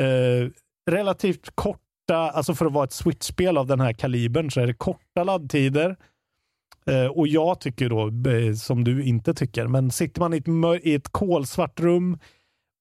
Eh, 0.00 0.50
relativt 0.90 1.50
korta, 1.54 2.16
alltså 2.16 2.54
för 2.54 2.66
att 2.66 2.72
vara 2.72 2.84
ett 2.84 2.92
switch-spel 2.92 3.58
av 3.58 3.66
den 3.66 3.80
här 3.80 3.92
kalibern 3.92 4.50
så 4.50 4.60
är 4.60 4.66
det 4.66 4.74
korta 4.74 5.24
laddtider. 5.24 5.96
Eh, 6.86 7.06
och 7.06 7.28
jag 7.28 7.60
tycker 7.60 7.88
då, 7.88 8.30
eh, 8.30 8.54
som 8.54 8.84
du 8.84 9.04
inte 9.04 9.34
tycker, 9.34 9.66
men 9.66 9.90
sitter 9.90 10.20
man 10.20 10.34
i 10.34 10.36
ett, 10.36 10.84
i 10.86 10.94
ett 10.94 11.08
kolsvart 11.08 11.80
rum 11.80 12.18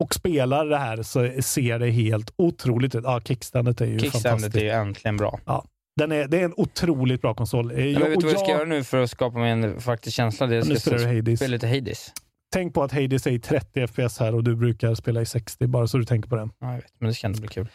och 0.03 0.13
spelar 0.13 0.65
det 0.65 0.77
här 0.77 1.03
så 1.03 1.41
ser 1.41 1.79
det 1.79 1.89
helt 1.89 2.33
otroligt 2.35 2.95
ut. 2.95 3.03
Ja, 3.03 3.21
kickstandet 3.21 3.81
är 3.81 3.85
ju 3.85 3.99
Kickstandet 3.99 4.31
fantastiskt. 4.31 4.55
är 4.55 4.61
ju 4.61 4.69
äntligen 4.69 5.17
bra. 5.17 5.39
Ja, 5.45 5.65
den 5.97 6.11
är, 6.11 6.27
det 6.27 6.39
är 6.39 6.45
en 6.45 6.53
otroligt 6.57 7.21
bra 7.21 7.33
konsol. 7.33 7.71
Eh, 7.71 7.77
Jag, 7.85 8.01
jag- 8.01 8.09
vet 8.09 8.19
du 8.19 8.25
vad 8.25 8.33
jag 8.33 8.39
ska 8.39 8.49
jag- 8.49 8.57
göra 8.57 8.67
nu 8.69 8.83
för 8.83 9.03
att 9.03 9.11
skapa 9.11 9.39
mig 9.39 9.51
en 9.51 9.81
faktisk 9.81 10.15
känsla? 10.17 10.47
Det 10.47 10.55
är 10.55 10.63
Nu 10.63 10.69
jag 10.71 10.81
spelar 10.81 10.97
du 10.97 11.05
Hades. 11.15 11.39
spela 11.39 11.51
lite 11.51 11.67
Hades. 11.67 12.11
Tänk 12.53 12.73
på 12.73 12.83
att 12.83 12.91
Hades 12.91 13.27
är 13.27 13.31
i 13.31 13.39
30 13.39 13.87
FPS 13.87 14.19
här 14.19 14.35
och 14.35 14.43
du 14.43 14.55
brukar 14.55 14.95
spela 14.95 15.21
i 15.21 15.25
60, 15.25 15.67
bara 15.67 15.87
så 15.87 15.97
du 15.97 16.03
tänker 16.05 16.29
på 16.29 16.35
det. 16.35 16.49
Ja, 16.59 16.67
jag 16.67 16.75
vet, 16.75 16.93
men 16.99 17.07
det 17.07 17.13
ska 17.15 17.27
ändå 17.27 17.39
bli 17.39 17.47
kul. 17.47 17.67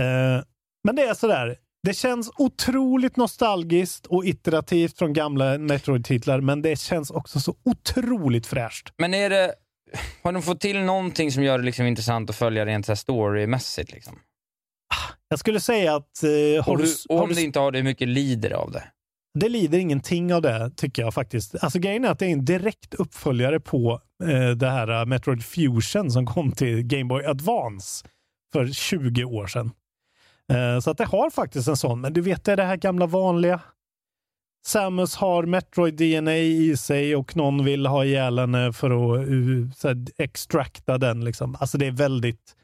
Eh, 0.00 0.44
men 0.84 0.96
det 0.96 1.02
är 1.02 1.14
sådär. 1.14 1.56
Det 1.82 1.94
känns 1.94 2.30
otroligt 2.38 3.16
nostalgiskt 3.16 4.06
och 4.06 4.24
iterativt 4.24 4.98
från 4.98 5.12
gamla 5.12 5.58
Metroid-titlar, 5.58 6.40
men 6.40 6.62
det 6.62 6.78
känns 6.80 7.10
också 7.10 7.40
så 7.40 7.54
otroligt 7.64 8.46
fräscht. 8.46 8.92
Men 8.98 9.14
är 9.14 9.30
det, 9.30 9.54
har 10.22 10.32
de 10.32 10.42
fått 10.42 10.60
till 10.60 10.80
någonting 10.80 11.32
som 11.32 11.42
gör 11.42 11.58
det 11.58 11.64
liksom 11.64 11.86
intressant 11.86 12.30
att 12.30 12.36
följa 12.36 12.66
rent 12.66 12.98
storymässigt? 12.98 13.92
Liksom? 13.92 14.18
Jag 15.28 15.38
skulle 15.38 15.60
säga 15.60 15.96
att... 15.96 16.22
Eh, 16.22 16.68
Och, 16.68 16.78
du, 16.78 16.84
och 17.08 17.22
om 17.22 17.28
du, 17.28 17.34
det 17.34 17.42
inte 17.42 17.58
har 17.58 17.72
det, 17.72 17.78
hur 17.78 17.84
mycket 17.84 18.08
lider 18.08 18.50
av 18.50 18.70
det? 18.70 18.82
det 19.38 19.48
lider 19.48 19.78
ingenting 19.78 20.34
av 20.34 20.42
det, 20.42 20.70
tycker 20.76 21.02
jag 21.02 21.14
faktiskt. 21.14 21.64
Alltså 21.64 21.78
grejen 21.78 22.04
är 22.04 22.08
att 22.08 22.18
det 22.18 22.26
är 22.26 22.30
en 22.30 22.44
direkt 22.44 22.94
uppföljare 22.94 23.60
på 23.60 24.00
eh, 24.24 24.50
det 24.50 24.70
här 24.70 25.00
eh, 25.00 25.06
Metroid 25.06 25.44
Fusion 25.44 26.10
som 26.10 26.26
kom 26.26 26.52
till 26.52 26.82
Game 26.82 27.04
Boy 27.04 27.24
Advance 27.24 28.06
för 28.52 28.66
20 28.66 29.24
år 29.24 29.46
sedan. 29.46 29.70
Eh, 30.52 30.80
så 30.80 30.90
att 30.90 30.98
det 30.98 31.04
har 31.04 31.30
faktiskt 31.30 31.68
en 31.68 31.76
sån, 31.76 32.00
men 32.00 32.12
du 32.12 32.20
vet, 32.20 32.44
det 32.44 32.52
är 32.52 32.56
det 32.56 32.64
här 32.64 32.76
gamla 32.76 33.06
vanliga 33.06 33.60
Samus 34.66 35.16
har 35.16 35.46
Metroid-DNA 35.46 36.36
i 36.36 36.76
sig 36.76 37.16
och 37.16 37.36
någon 37.36 37.64
vill 37.64 37.86
ha 37.86 38.04
ihjäl 38.04 38.38
henne 38.38 38.72
för 38.72 38.90
att 38.90 39.28
uh, 39.28 39.70
så 39.70 39.88
här, 39.88 40.04
extracta 40.18 40.98
den. 40.98 41.24
Liksom. 41.24 41.56
Alltså 41.60 41.78
det 41.78 41.86
är 41.86 41.90
väldigt... 41.90 42.56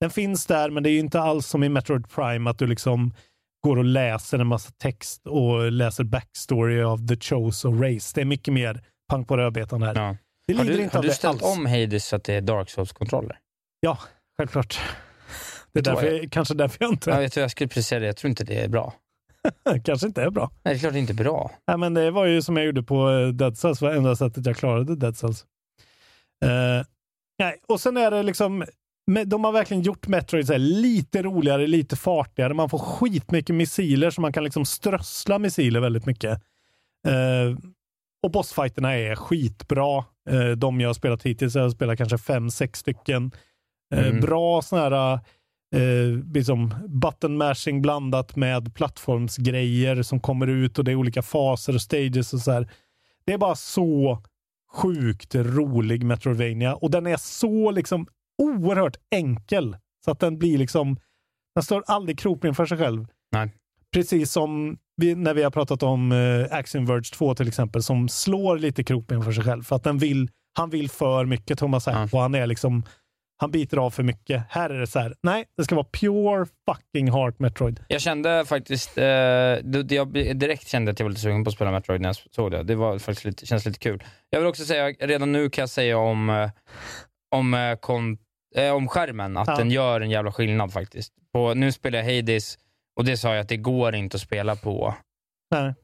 Den 0.00 0.10
finns 0.10 0.46
där, 0.46 0.70
men 0.70 0.82
det 0.82 0.90
är 0.90 0.92
ju 0.92 0.98
inte 0.98 1.20
alls 1.20 1.46
som 1.46 1.64
i 1.64 1.68
Metroid 1.68 2.08
Prime 2.10 2.50
att 2.50 2.58
du 2.58 2.66
liksom 2.66 3.14
går 3.64 3.76
och 3.78 3.84
läser 3.84 4.38
en 4.38 4.46
massa 4.46 4.70
text 4.78 5.26
och 5.26 5.72
läser 5.72 6.04
backstory 6.04 6.82
av 6.82 7.06
The 7.08 7.16
Chose 7.16 7.68
och 7.68 7.80
Race. 7.82 8.12
Det 8.14 8.20
är 8.20 8.24
mycket 8.24 8.54
mer 8.54 8.82
pang 9.08 9.24
på 9.24 9.36
rödbetan 9.36 9.82
här. 9.82 9.94
Ja. 9.94 10.16
Det 10.46 10.54
Har 10.54 10.64
du, 10.64 10.82
inte 10.82 10.96
har 10.98 11.02
du 11.02 11.10
ställt 11.10 11.42
alls. 11.42 11.56
om 11.58 11.66
Hades 11.66 12.06
så 12.06 12.16
att 12.16 12.24
det 12.24 12.34
är 12.34 12.40
Dark 12.40 12.70
Souls-kontroller? 12.70 13.38
Ja, 13.80 13.98
självklart. 14.38 14.80
Det 15.72 15.80
är 15.80 15.82
du 15.84 15.90
därför, 15.90 16.12
jag- 16.12 16.32
kanske 16.32 16.54
därför 16.54 16.76
jag 16.84 16.92
inte... 16.92 17.10
Jag, 17.10 17.18
vet, 17.18 17.36
vad, 17.36 17.42
jag 17.42 17.50
skulle 17.50 17.68
precis 17.68 17.86
säga 17.86 17.98
det, 18.00 18.06
jag 18.06 18.16
tror 18.16 18.28
inte 18.28 18.44
det 18.44 18.60
är 18.60 18.68
bra. 18.68 18.94
kanske 19.84 20.06
inte 20.06 20.22
är 20.22 20.30
bra. 20.30 20.50
Nej, 20.62 20.74
det 20.74 20.78
är 20.78 20.80
klart 20.80 20.92
det 20.92 20.98
inte 20.98 21.12
är 21.12 21.24
bra. 21.24 21.50
Nej, 21.66 21.76
men 21.78 21.94
det 21.94 22.10
var 22.10 22.24
ju 22.26 22.42
som 22.42 22.56
jag 22.56 22.66
gjorde 22.66 22.82
på 22.82 23.10
eh, 23.10 23.28
Dead 23.28 23.58
Cells, 23.58 23.80
var 23.82 23.90
enda 23.92 24.16
sättet 24.16 24.46
jag 24.46 24.56
klarade 24.56 24.96
Dead 24.96 25.16
Cells. 25.16 25.44
Eh, 26.44 26.86
nej, 27.38 27.60
och 27.68 27.80
sen 27.80 27.96
är 27.96 28.10
det 28.10 28.22
liksom, 28.22 28.64
men 29.06 29.28
de 29.28 29.44
har 29.44 29.52
verkligen 29.52 29.82
gjort 29.82 30.08
Metroid 30.08 30.50
här, 30.50 30.58
lite 30.58 31.22
roligare, 31.22 31.66
lite 31.66 31.96
fartigare. 31.96 32.54
Man 32.54 32.68
får 32.68 32.78
skitmycket 32.78 33.56
missiler 33.56 34.10
så 34.10 34.20
man 34.20 34.32
kan 34.32 34.44
liksom 34.44 34.64
strössla 34.64 35.38
missiler 35.38 35.80
väldigt 35.80 36.06
mycket. 36.06 36.42
Eh, 37.08 37.58
och 38.22 38.30
bossfighterna 38.30 38.96
är 38.96 39.14
skitbra. 39.14 40.04
Eh, 40.30 40.50
de 40.50 40.80
jag 40.80 40.88
har 40.88 40.94
spelat 40.94 41.22
hittills, 41.22 41.54
jag 41.54 41.62
har 41.62 41.70
spelat 41.70 41.98
kanske 41.98 42.18
fem, 42.18 42.50
sex 42.50 42.78
stycken. 42.78 43.32
Eh, 43.94 44.06
Mm. 44.06 44.20
Bra 44.20 44.62
sådana 44.62 44.84
här 44.88 45.20
eh, 45.74 46.18
liksom 46.34 46.74
button 46.88 47.36
mashing 47.36 47.82
blandat 47.82 48.36
med 48.36 48.74
plattformsgrejer 48.74 50.02
som 50.02 50.20
kommer 50.20 50.46
ut 50.46 50.78
och 50.78 50.84
det 50.84 50.90
är 50.92 50.96
olika 50.96 51.22
faser 51.22 51.74
och 51.74 51.82
stages 51.82 52.32
och 52.32 52.40
så 52.40 52.52
här. 52.52 52.68
Det 53.26 53.32
är 53.32 53.38
bara 53.38 53.54
så 53.54 54.22
sjukt 54.72 55.34
rolig 55.34 56.04
Metroidvania 56.04 56.74
och 56.74 56.90
den 56.90 57.06
är 57.06 57.16
så 57.16 57.70
liksom 57.70 58.06
oerhört 58.42 58.96
enkel 59.10 59.76
så 60.04 60.10
att 60.10 60.20
den 60.20 60.38
blir 60.38 60.58
liksom, 60.58 60.96
den 61.54 61.62
står 61.62 61.84
aldrig 61.86 62.18
kroppen 62.18 62.54
för 62.54 62.66
sig 62.66 62.78
själv. 62.78 63.06
Nej. 63.32 63.50
Precis 63.92 64.32
som 64.32 64.78
vi, 64.96 65.14
när 65.14 65.34
vi 65.34 65.42
har 65.42 65.50
pratat 65.50 65.82
om 65.82 66.12
eh, 66.12 66.58
Axiom 66.58 66.86
Verge 66.86 67.02
2 67.14 67.34
till 67.34 67.48
exempel, 67.48 67.82
som 67.82 68.08
slår 68.08 68.58
lite 68.58 68.84
kroppen 68.84 69.22
för 69.22 69.32
sig 69.32 69.44
själv. 69.44 69.62
För 69.62 69.76
att 69.76 69.84
den 69.84 69.98
vill, 69.98 70.30
han 70.58 70.70
vill 70.70 70.90
för 70.90 71.24
mycket, 71.24 71.58
Thomas 71.58 71.86
här. 71.86 72.14
Och 72.14 72.20
han 72.20 72.34
är 72.34 72.46
liksom, 72.46 72.82
han 73.38 73.50
biter 73.50 73.76
av 73.76 73.90
för 73.90 74.02
mycket. 74.02 74.42
Här 74.48 74.70
är 74.70 74.80
det 74.80 74.86
så 74.86 74.98
här, 74.98 75.14
nej, 75.22 75.44
det 75.56 75.64
ska 75.64 75.74
vara 75.74 75.86
pure 75.92 76.46
fucking 76.68 77.10
heart 77.10 77.38
Metroid. 77.38 77.80
Jag 77.88 78.00
kände 78.00 78.44
faktiskt, 78.44 78.98
eh, 78.98 79.04
det, 79.04 79.90
jag 79.90 80.12
direkt 80.12 80.68
kände 80.68 80.90
att 80.92 81.00
jag 81.00 81.04
var 81.04 81.10
lite 81.10 81.20
sugen 81.20 81.44
på 81.44 81.48
att 81.48 81.54
spela 81.54 81.70
Metroid 81.70 82.00
när 82.00 82.08
jag 82.08 82.16
såg 82.16 82.50
det. 82.50 82.62
Det 82.62 82.74
var 82.74 82.98
faktiskt 82.98 83.24
lite, 83.24 83.46
känns 83.46 83.66
lite 83.66 83.78
kul. 83.78 84.04
Jag 84.30 84.40
vill 84.40 84.48
också 84.48 84.64
säga, 84.64 84.90
redan 84.90 85.32
nu 85.32 85.50
kan 85.50 85.62
jag 85.62 85.70
säga 85.70 85.98
om, 85.98 86.30
eh, 86.30 86.50
om, 87.30 87.54
eh, 87.54 87.76
eh, 88.56 88.70
om 88.72 88.88
skärmen, 88.88 89.36
att 89.36 89.48
Ja. 89.48 89.56
den 89.56 89.70
gör 89.70 90.00
en 90.00 90.10
jävla 90.10 90.32
skillnad 90.32 90.72
faktiskt. 90.72 91.12
På, 91.32 91.54
nu 91.54 91.72
spelar 91.72 91.98
jag 92.02 92.16
Hades 92.16 92.58
och 92.96 93.04
det 93.04 93.16
sa 93.16 93.28
jag 93.34 93.40
att 93.40 93.48
det 93.48 93.56
går 93.56 93.94
inte 93.94 94.14
att 94.16 94.20
spela 94.20 94.56
på 94.56 94.94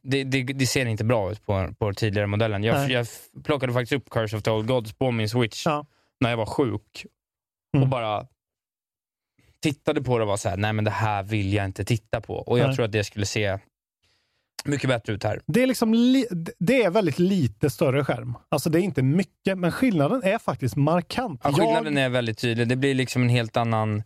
det, 0.02 0.24
det, 0.24 0.42
det 0.42 0.66
ser 0.66 0.86
inte 0.86 1.04
bra 1.04 1.32
ut 1.32 1.46
på, 1.46 1.74
på 1.78 1.94
tidigare 1.94 2.26
modellen. 2.26 2.64
Jag, 2.64 2.90
jag 2.90 3.06
plockade 3.44 3.72
faktiskt 3.72 3.92
upp 3.92 4.10
Curse 4.10 4.36
of 4.36 4.42
the 4.42 4.50
Old 4.50 4.66
Gods 4.68 4.92
på 4.92 5.10
min 5.10 5.28
Switch 5.28 5.66
när 6.20 6.30
jag 6.30 6.36
var 6.36 6.46
sjuk 6.46 7.06
Mm. 7.76 7.82
och 7.82 7.88
bara 7.88 8.26
tittade 9.62 10.02
på 10.02 10.18
det 10.18 10.22
och 10.24 10.28
var 10.28 10.36
så 10.36 10.48
här, 10.48 10.56
nej 10.56 10.72
men 10.72 10.84
det 10.84 10.90
här 10.90 11.22
vill 11.22 11.52
jag 11.52 11.64
inte 11.64 11.84
titta 11.84 12.20
på. 12.20 12.34
Och 12.34 12.58
jag 12.58 12.66
Nej. 12.66 12.76
tror 12.76 12.84
att 12.84 12.92
det 12.92 13.04
skulle 13.04 13.26
se 13.26 13.58
mycket 14.66 14.88
bättre 14.88 15.12
ut 15.12 15.24
här. 15.24 15.40
Det 15.46 15.62
är, 15.62 15.66
liksom 15.66 15.94
li- 15.94 16.26
det 16.58 16.82
är 16.82 16.90
väldigt 16.90 17.18
lite 17.18 17.70
större 17.70 18.04
skärm. 18.04 18.34
Alltså 18.48 18.70
det 18.70 18.78
är 18.80 18.82
inte 18.82 19.02
mycket, 19.02 19.58
men 19.58 19.72
skillnaden 19.72 20.22
är 20.24 20.38
faktiskt 20.38 20.76
markant. 20.76 21.40
Ja, 21.44 21.52
skillnaden 21.52 21.98
är 21.98 22.08
väldigt 22.08 22.38
tydlig. 22.38 22.68
Det 22.68 22.76
blir 22.76 22.94
liksom 22.94 23.22
en 23.22 23.28
helt 23.28 23.56
annan... 23.56 23.96
Jag, 23.96 24.04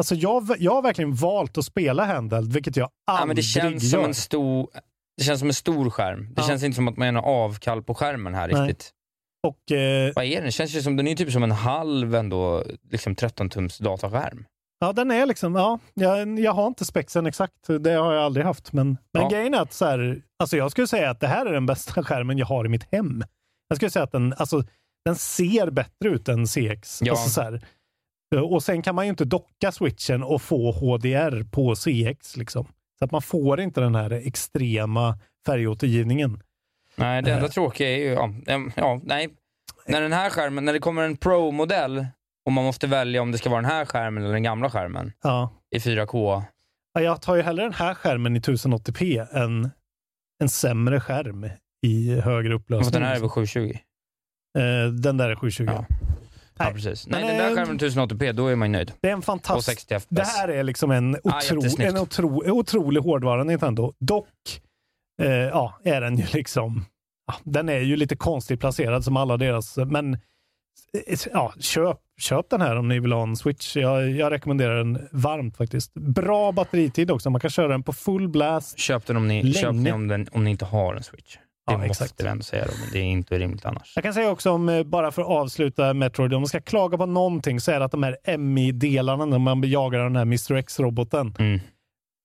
alltså 0.00 0.14
jag, 0.14 0.50
jag 0.58 0.72
har 0.74 0.82
verkligen 0.82 1.14
valt 1.14 1.58
att 1.58 1.64
spela 1.64 2.04
handheld, 2.04 2.52
vilket 2.52 2.76
jag 2.76 2.88
aldrig 3.06 3.22
Ja, 3.22 3.26
men 3.26 3.36
det 3.36 3.42
känns 3.42 3.90
som 3.90 4.00
gör. 4.00 4.08
en 4.08 4.14
stor... 4.14 4.68
Det 5.16 5.24
känns 5.24 5.38
som 5.40 5.48
en 5.48 5.54
stor 5.54 5.90
skärm. 5.90 6.34
Det 6.34 6.42
Ja. 6.42 6.48
känns 6.48 6.62
inte 6.62 6.74
som 6.76 6.88
att 6.88 6.96
man 6.96 7.14
gör 7.14 7.22
avkall 7.22 7.82
på 7.82 7.94
skärmen 7.94 8.34
här 8.34 8.48
Nej. 8.48 8.62
riktigt. 8.68 8.90
Och, 9.46 9.72
eh, 9.76 10.12
Vad 10.16 10.24
är 10.24 10.36
den? 10.36 10.44
Det 10.44 10.52
känns 10.52 10.74
ju 10.76 10.82
som, 10.82 10.96
den 10.96 11.06
är 11.08 11.14
typ 11.16 11.32
som 11.32 11.42
en 11.42 11.50
halv 11.52 12.14
ändå, 12.14 12.64
liksom 12.90 13.14
13-tums 13.14 13.82
dataskärm. 13.82 14.44
Ja, 14.78 14.92
den 14.92 15.10
är 15.10 15.26
liksom, 15.26 15.54
ja, 15.54 15.78
jag, 15.94 16.38
jag 16.38 16.52
har 16.52 16.66
inte 16.66 16.84
spexen 16.84 17.26
exakt, 17.26 17.54
det 17.80 17.90
har 17.92 18.14
jag 18.14 18.22
aldrig 18.24 18.46
haft. 18.46 18.72
Men, 18.72 18.86
men 19.12 19.22
Ja. 19.22 19.28
grejen 19.28 19.54
är 19.54 19.58
att 19.60 19.72
så 19.72 19.84
här, 19.84 20.22
alltså 20.38 20.56
jag 20.56 20.70
skulle 20.70 20.86
säga 20.86 21.10
att 21.10 21.20
det 21.20 21.26
här 21.26 21.46
är 21.46 21.52
den 21.52 21.66
bästa 21.66 22.02
skärmen 22.04 22.38
jag 22.38 22.46
har 22.46 22.64
i 22.64 22.68
mitt 22.68 22.92
hem. 22.92 23.24
Jag 23.68 23.76
skulle 23.76 23.90
säga 23.90 24.02
att 24.02 24.12
den, 24.12 24.34
alltså, 24.36 24.62
den 25.04 25.16
ser 25.16 25.70
bättre 25.70 26.08
ut 26.08 26.28
än 26.28 26.46
CX. 26.46 27.02
Ja. 27.02 27.12
Alltså 27.12 27.28
så 27.30 27.42
här. 27.42 27.60
Och 28.50 28.62
sen 28.62 28.82
kan 28.82 28.94
man 28.94 29.04
ju 29.04 29.10
inte 29.10 29.24
docka 29.24 29.72
switchen 29.72 30.22
och 30.22 30.42
få 30.42 30.72
HDR 30.72 31.44
på 31.50 31.74
CX. 31.76 32.36
Liksom. 32.36 32.66
Så 32.98 33.04
att 33.04 33.10
man 33.12 33.22
får 33.22 33.60
inte 33.60 33.80
den 33.80 33.94
här 33.94 34.10
extrema 34.10 35.18
färgåtergivningen. 35.46 36.42
Nej, 36.96 37.22
det 37.22 37.32
enda 37.32 37.46
Eh. 37.46 37.50
tråkiga 37.50 37.88
är 37.90 37.96
ju, 37.98 38.04
ja, 38.12 38.30
ja, 38.76 39.00
nej. 39.04 39.28
När 39.86 40.00
den 40.00 40.12
här 40.12 40.30
skärmen, 40.30 40.64
när 40.64 40.72
det 40.72 40.78
kommer 40.78 41.02
en 41.02 41.16
Pro-modell 41.16 42.06
och 42.46 42.52
man 42.52 42.64
måste 42.64 42.86
välja 42.86 43.22
om 43.22 43.32
det 43.32 43.38
ska 43.38 43.50
vara 43.50 43.60
den 43.60 43.70
här 43.70 43.84
skärmen 43.84 44.22
eller 44.22 44.32
den 44.32 44.42
gamla 44.42 44.70
skärmen 44.70 45.12
Ja. 45.22 45.50
i 45.76 45.78
4K. 45.78 46.42
Ja, 46.94 47.00
Jag 47.00 47.22
tar 47.22 47.36
ju 47.36 47.42
hellre 47.42 47.62
den 47.64 47.72
här 47.72 47.94
skärmen 47.94 48.36
i 48.36 48.40
1080p 48.40 49.26
än 49.36 49.70
en 50.42 50.48
sämre 50.48 51.00
skärm 51.00 51.46
i 51.86 52.20
högre 52.20 52.54
upplösning. 52.54 52.92
Den 52.92 53.02
här 53.02 53.16
är 53.16 53.20
väl 53.20 53.28
720? 53.28 53.78
Eh, 54.58 54.92
den 54.92 55.16
där 55.16 55.28
är 55.30 55.34
720. 55.36 55.64
Ja, 55.66 55.86
ja 56.58 56.70
precis. 56.74 57.06
Nej, 57.06 57.22
den 57.26 57.36
där 57.38 57.54
skärmen 57.54 57.78
1080p, 57.78 58.32
då 58.32 58.46
är 58.46 58.56
man 58.56 58.68
ju 58.68 58.72
nöjd. 58.72 58.92
Det 59.00 59.08
är 59.08 59.12
en 59.12 59.22
fantastisk... 59.22 59.80
60 59.88 60.00
FPS. 60.00 60.06
Det 60.08 60.22
här 60.24 60.48
är 60.48 60.62
liksom 60.62 60.90
en, 60.90 61.14
otro, 61.16 61.56
jättesnyggt. 61.56 61.92
en 61.92 61.98
otro, 61.98 62.50
otrolig 62.50 63.00
hårdvara 63.00 63.44
Nintendo. 63.44 63.94
Dock 63.98 64.60
eh, 65.22 65.28
ja, 65.30 65.78
är 65.84 66.00
den 66.00 66.16
ju 66.16 66.24
liksom... 66.32 66.84
Ja, 67.26 67.34
den 67.44 67.68
är 67.68 67.78
ju 67.80 67.96
lite 67.96 68.16
konstigt 68.16 68.60
placerad 68.60 69.04
som 69.04 69.16
alla 69.16 69.36
deras, 69.36 69.76
men 69.76 70.14
eh, 70.14 71.18
ja, 71.32 71.52
köp, 71.60 71.98
köp 72.20 72.50
den 72.50 72.60
här 72.60 72.76
om 72.76 72.88
ni 72.88 73.00
vill 73.00 73.12
ha 73.12 73.22
en 73.22 73.36
Switch. 73.36 73.76
Jag, 73.76 74.10
jag 74.10 74.32
rekommenderar 74.32 74.76
den 74.76 75.08
varmt 75.12 75.56
faktiskt. 75.56 75.94
Bra 75.94 76.52
batteritid 76.52 77.10
också. 77.10 77.30
Man 77.30 77.40
kan 77.40 77.50
köra 77.50 77.68
den 77.68 77.82
på 77.82 77.92
full 77.92 78.28
blast. 78.28 78.78
Köp 78.78 79.06
den 79.06 79.16
om 79.16 79.28
ni, 79.28 79.42
Länge. 79.42 79.54
köp 79.54 79.72
den 79.72 79.92
om, 79.92 80.08
den, 80.08 80.28
om 80.32 80.44
ni 80.44 80.50
inte 80.50 80.64
har 80.64 80.94
en 80.94 81.02
Switch. 81.02 81.36
Det 81.36 81.72
Ja, 81.72 81.78
måste 81.78 82.04
exakt. 82.04 82.24
vi 82.24 82.28
ändå 82.28 82.42
säga 82.42 82.64
då, 82.66 82.72
men 82.80 82.88
det 82.92 82.98
är 82.98 83.02
inte 83.02 83.38
rimligt 83.38 83.64
annars. 83.66 83.92
Jag 83.94 84.04
kan 84.04 84.14
säga 84.14 84.30
också 84.30 84.50
om, 84.50 84.68
eh, 84.68 84.82
bara 84.82 85.12
för 85.12 85.22
att 85.22 85.28
avsluta 85.28 85.94
Metroid, 85.94 86.34
om 86.34 86.40
man 86.40 86.48
ska 86.48 86.60
klaga 86.60 86.98
på 86.98 87.06
någonting 87.06 87.60
så 87.60 87.72
är 87.72 87.78
det 87.78 87.84
att 87.84 87.90
de 87.92 88.02
här 88.02 88.16
MI-delarna 88.38 89.24
när 89.24 89.38
man 89.38 89.62
jagar 89.70 89.98
den 89.98 90.16
här 90.16 90.22
Mr 90.22 90.52
X-roboten, 90.54 91.34
Mm. 91.38 91.60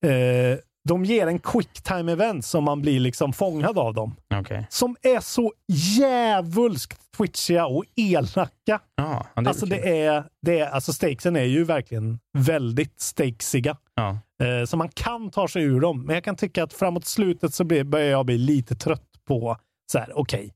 eh, 0.06 0.58
de 0.90 1.06
ger 1.06 1.28
en 1.28 1.40
quick 1.40 1.82
time 1.84 2.12
event 2.12 2.46
som 2.46 2.64
man 2.64 2.82
blir 2.82 3.00
liksom 3.00 3.34
fångad 3.34 3.78
av 3.78 3.94
dem. 3.94 4.16
Okej. 4.34 4.68
Som 4.70 4.96
är 5.02 5.20
så 5.20 5.54
djävulskt 5.68 7.00
twitchiga 7.18 7.66
och 7.66 7.84
elaka. 7.96 8.80
Ja, 8.96 9.26
det 9.36 9.50
alltså 9.50 9.66
kul. 9.66 9.70
det 9.70 10.06
är, 10.06 10.24
det 10.42 10.60
är, 10.60 10.70
alltså 10.70 10.94
stakesen 10.94 11.36
är 11.36 11.44
ju 11.44 11.64
verkligen 11.64 12.20
väldigt 12.38 13.00
stakesiga. 13.02 13.78
Ja. 13.96 14.18
Eh, 14.44 14.66
så 14.66 14.78
man 14.78 14.90
kan 14.90 15.30
ta 15.30 15.48
sig 15.48 15.64
ur 15.64 15.80
dem. 15.80 16.06
Men 16.06 16.14
jag 16.14 16.24
kan 16.24 16.36
tycka 16.36 16.64
att 16.64 16.74
framåt 16.74 17.06
slutet 17.06 17.54
så 17.54 17.64
blir, 17.64 17.84
börjar 17.84 18.12
jag 18.12 18.26
bli 18.26 18.38
lite 18.38 18.76
trött 18.76 19.08
på 19.28 19.58
så 19.92 20.00
här, 20.00 20.20
okej. 20.20 20.54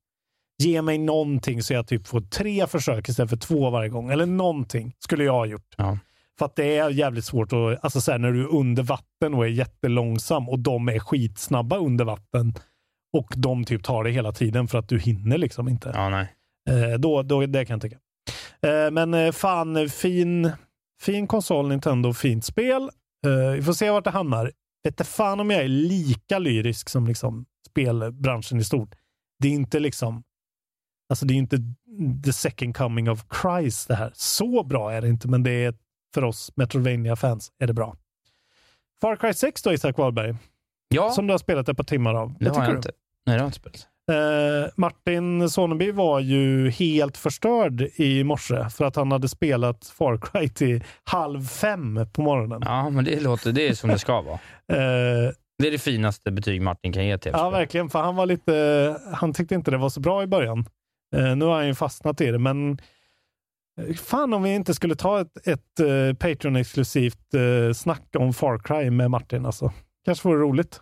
ge 0.63 0.81
mig 0.81 0.97
någonting 0.97 1.63
så 1.63 1.73
jag 1.73 1.87
typ 1.87 2.07
får 2.07 2.21
tre 2.21 2.67
försök 2.67 3.09
istället 3.09 3.29
för 3.29 3.37
två 3.37 3.69
varje 3.69 3.89
gång. 3.89 4.11
Eller 4.11 4.25
någonting 4.25 4.95
skulle 4.99 5.23
jag 5.23 5.33
ha 5.33 5.45
gjort. 5.45 5.75
Ja. 5.77 5.97
För 6.39 6.45
att 6.45 6.55
det 6.55 6.77
är 6.77 6.89
jävligt 6.89 7.25
svårt 7.25 7.53
att, 7.53 7.83
alltså 7.83 8.01
så 8.01 8.11
här, 8.11 8.19
när 8.19 8.31
du 8.31 8.41
är 8.41 8.55
under 8.55 8.83
vatten 8.83 9.33
och 9.33 9.45
är 9.45 9.49
jättelångsam 9.49 10.49
och 10.49 10.59
de 10.59 10.89
är 10.89 10.99
skitsnabba 10.99 11.77
under 11.77 12.05
vatten 12.05 12.53
och 13.13 13.33
de 13.37 13.63
typ 13.63 13.83
tar 13.83 14.03
det 14.03 14.11
hela 14.11 14.31
tiden 14.31 14.67
för 14.67 14.77
att 14.77 14.89
du 14.89 14.99
hinner 14.99 15.37
liksom 15.37 15.67
inte. 15.67 15.91
Ja, 15.93 16.09
nej. 16.09 16.35
Eh, 16.69 16.99
då, 16.99 17.23
då, 17.23 17.45
det 17.45 17.65
kan 17.65 17.73
jag 17.73 17.81
tycka. 17.81 17.97
Eh, 18.61 18.91
men 18.91 19.13
eh, 19.13 19.31
fan, 19.31 19.89
fin, 19.89 20.51
fin 21.01 21.27
konsol 21.27 21.67
Nintendo, 21.67 22.13
fint 22.13 22.45
spel. 22.45 22.89
Eh, 23.27 23.51
vi 23.55 23.61
får 23.61 23.73
se 23.73 23.89
vart 23.89 24.03
det 24.03 24.09
hamnar. 24.09 24.45
Vet 24.83 24.93
inte 24.93 25.03
fan 25.03 25.39
om 25.39 25.49
jag 25.49 25.63
är 25.63 25.67
lika 25.67 26.39
lyrisk 26.39 26.89
som 26.89 27.07
liksom 27.07 27.45
spelbranschen 27.69 28.59
i 28.59 28.63
stort. 28.63 28.95
Det 29.39 29.47
är 29.47 29.51
inte 29.51 29.79
liksom, 29.79 30.23
alltså 31.09 31.25
det 31.25 31.33
är 31.33 31.35
inte 31.35 31.57
the 32.25 32.33
second 32.33 32.77
coming 32.77 33.09
of 33.09 33.25
Christ 33.41 33.87
det 33.87 33.95
här. 33.95 34.11
Så 34.13 34.63
bra 34.63 34.91
är 34.91 35.01
det 35.01 35.09
inte, 35.09 35.27
men 35.27 35.43
det 35.43 35.51
är 35.51 35.73
för 36.15 36.23
oss 36.23 36.51
metroidvania 36.55 37.15
fans 37.15 37.51
är 37.59 37.67
det 37.67 37.73
bra. 37.73 37.95
Far 39.01 39.15
Cry 39.15 39.33
6 39.33 39.61
då, 39.61 39.73
Isak 39.73 39.97
Wahlberg, 39.97 40.35
Ja, 40.87 41.09
som 41.11 41.27
du 41.27 41.33
har 41.33 41.37
spelat 41.37 41.69
ett 41.69 41.77
par 41.77 41.83
timmar 41.83 42.13
av. 42.15 42.35
det 42.39 42.45
Vad 42.49 42.57
har 42.57 42.63
jag 42.63 42.73
du? 42.73 42.77
inte. 42.77 42.89
Nej, 42.89 42.95
det 43.25 43.31
har 43.31 43.37
jag 43.39 43.47
inte 43.47 43.57
spelat. 43.59 43.87
Eh, 44.11 44.71
Martin 44.75 45.49
Soneby 45.49 45.91
var 45.91 46.19
ju 46.19 46.69
helt 46.69 47.17
förstörd 47.17 47.81
i 47.81 48.23
morse 48.23 48.69
för 48.69 48.85
att 48.85 48.95
han 48.95 49.11
hade 49.11 49.29
spelat 49.29 49.85
Far 49.85 50.17
Cry 50.17 50.49
till 50.49 50.83
halv 51.03 51.45
fem 51.47 51.99
på 52.13 52.21
morgonen. 52.21 52.61
Ja, 52.65 52.89
men 52.89 53.05
det 53.05 53.19
låter, 53.19 53.51
det 53.51 53.67
är 53.67 53.73
som 53.73 53.89
det 53.89 53.99
ska 53.99 54.21
vara. 54.21 54.39
Eh, 54.67 55.31
Det 55.59 55.67
är 55.67 55.71
det 55.71 55.77
finaste 55.77 56.31
betyg 56.31 56.61
Martin 56.61 56.93
kan 56.93 57.05
ge 57.05 57.17
tv-spel. 57.17 57.39
Ja, 57.43 57.49
verkligen. 57.49 57.89
För 57.89 57.99
han 57.99 58.15
var 58.15 58.25
lite... 58.25 58.95
Han 59.13 59.33
tyckte 59.33 59.55
inte 59.55 59.71
det 59.71 59.77
var 59.77 59.89
så 59.89 59.99
bra 59.99 60.23
i 60.23 60.27
början. 60.27 60.65
Eh, 61.15 61.35
nu 61.35 61.45
har 61.45 61.55
han 61.55 61.67
ju 61.67 61.75
fastnat 61.75 62.21
i 62.21 62.25
det, 62.31 62.39
men 62.39 62.77
fan 63.97 64.33
om 64.33 64.43
vi 64.43 64.55
inte 64.55 64.73
skulle 64.73 64.95
ta 64.95 65.21
ett, 65.21 65.47
ett 65.47 65.79
uh, 65.81 66.13
Patreon-exklusivt 66.13 67.33
uh, 67.35 67.73
snack 67.73 68.07
om 68.17 68.33
Far 68.33 68.59
Cry 68.59 68.89
med 68.89 69.11
Martin. 69.11 69.45
Alltså. 69.45 69.71
Kanske 70.05 70.27
vore 70.27 70.39
roligt. 70.39 70.81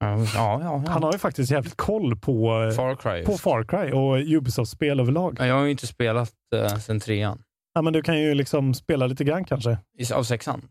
Ja, 0.00 0.18
ja, 0.34 0.60
ja. 0.62 0.84
Han 0.88 1.02
har 1.02 1.12
ju 1.12 1.18
faktiskt 1.18 1.50
jävligt 1.50 1.76
koll 1.76 2.16
på 2.16 2.60
uh, 2.60 2.70
Far 2.70 2.94
Cry. 2.94 3.24
på 3.24 3.38
Far 3.38 3.64
Cry 3.64 3.92
och 3.92 4.36
Ubisoft-spel 4.36 5.00
överlag. 5.00 5.36
Ja, 5.38 5.46
jag 5.46 5.54
har 5.54 5.64
ju 5.64 5.70
inte 5.70 5.86
spelat 5.86 6.32
uh, 6.54 6.76
sen 6.76 7.00
trean. 7.00 7.42
Ja, 7.74 7.82
men 7.82 7.92
du 7.92 8.02
kan 8.02 8.20
ju 8.20 8.34
liksom 8.34 8.74
spela 8.74 9.06
lite 9.06 9.24
grann 9.24 9.44
kanske. 9.44 9.78
I, 9.98 10.12
av 10.12 10.22
sexan? 10.22 10.62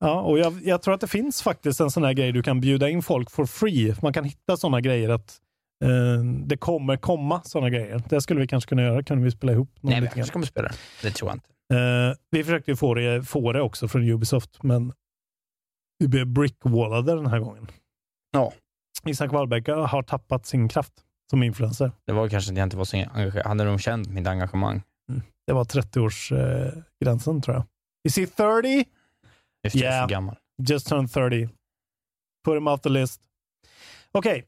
Ja, 0.00 0.20
och 0.20 0.38
jag, 0.38 0.60
jag, 0.64 0.82
tror 0.82 0.94
att 0.94 1.00
det 1.00 1.06
finns 1.06 1.42
faktiskt 1.42 1.80
en 1.80 1.90
sån 1.90 2.04
här 2.04 2.12
grej 2.12 2.32
du 2.32 2.42
kan 2.42 2.60
bjuda 2.60 2.88
in 2.88 3.02
folk 3.02 3.30
for 3.30 3.46
free. 3.46 3.94
Man 4.02 4.12
kan 4.12 4.24
hitta 4.24 4.56
såna 4.56 4.80
grejer 4.80 5.08
att 5.08 5.38
det 6.46 6.56
kommer 6.56 6.96
komma 6.96 7.42
såna 7.44 7.70
grejer. 7.70 8.02
Det 8.08 8.20
skulle 8.20 8.40
vi 8.40 8.46
kanske 8.46 8.68
kunna 8.68 8.82
göra. 8.82 9.02
Kan 9.02 9.22
vi 9.22 9.30
spela 9.30 9.52
ihop? 9.52 9.70
någon 9.80 9.90
Nej, 9.92 10.00
grann? 10.00 10.10
kanske 10.14 10.32
kommer 10.32 10.46
spela 10.46 10.70
det. 11.02 11.10
Tror 11.10 11.30
jag 11.30 11.36
inte. 11.36 11.48
Eh, 11.74 12.16
vi 12.30 12.44
försökte 12.44 12.70
ju 12.70 12.76
få 12.76 12.94
det, 12.94 13.22
få 13.22 13.52
det 13.52 13.60
också 13.60 13.88
från 13.88 14.02
Ubisoft, 14.10 14.62
men 14.62 14.92
vi 15.98 16.08
blev 16.08 16.26
brickwallade 16.26 17.14
den 17.14 17.26
här 17.26 17.38
gången. 17.38 17.66
Ja. 18.30 18.52
Isak 19.06 19.32
Wahlbeck 19.32 19.68
har 19.68 20.02
tappat 20.02 20.46
sin 20.46 20.68
kraft 20.68 20.92
som 21.30 21.42
influencer. 21.42 21.92
Det 22.06 22.12
var 22.12 22.28
kanske 22.28 22.52
att 22.52 22.58
jag 22.58 22.66
inte 22.66 22.76
var 22.76 22.84
så 22.84 22.96
engagerad. 22.96 23.46
Hade 23.46 23.64
de 23.64 23.78
känt 23.78 24.08
mitt 24.08 24.26
engagemang? 24.26 24.82
Det 25.46 25.52
var 25.52 25.64
30-årsgränsen 25.64 26.76
eh, 26.76 26.82
gränsen, 27.04 27.40
tror 27.42 27.56
jag. 27.56 27.64
Is 28.04 28.16
he 28.18 28.26
30? 28.26 28.84
Just 29.64 29.76
Yeah. 29.76 30.08
gammal. 30.08 30.36
Just 30.68 30.88
turned 30.88 31.12
30. 31.12 31.48
Put 32.44 32.56
him 32.56 32.66
off 32.68 32.80
the 32.80 32.88
list. 32.88 33.20
Okej, 34.12 34.38
eh, 34.38 34.44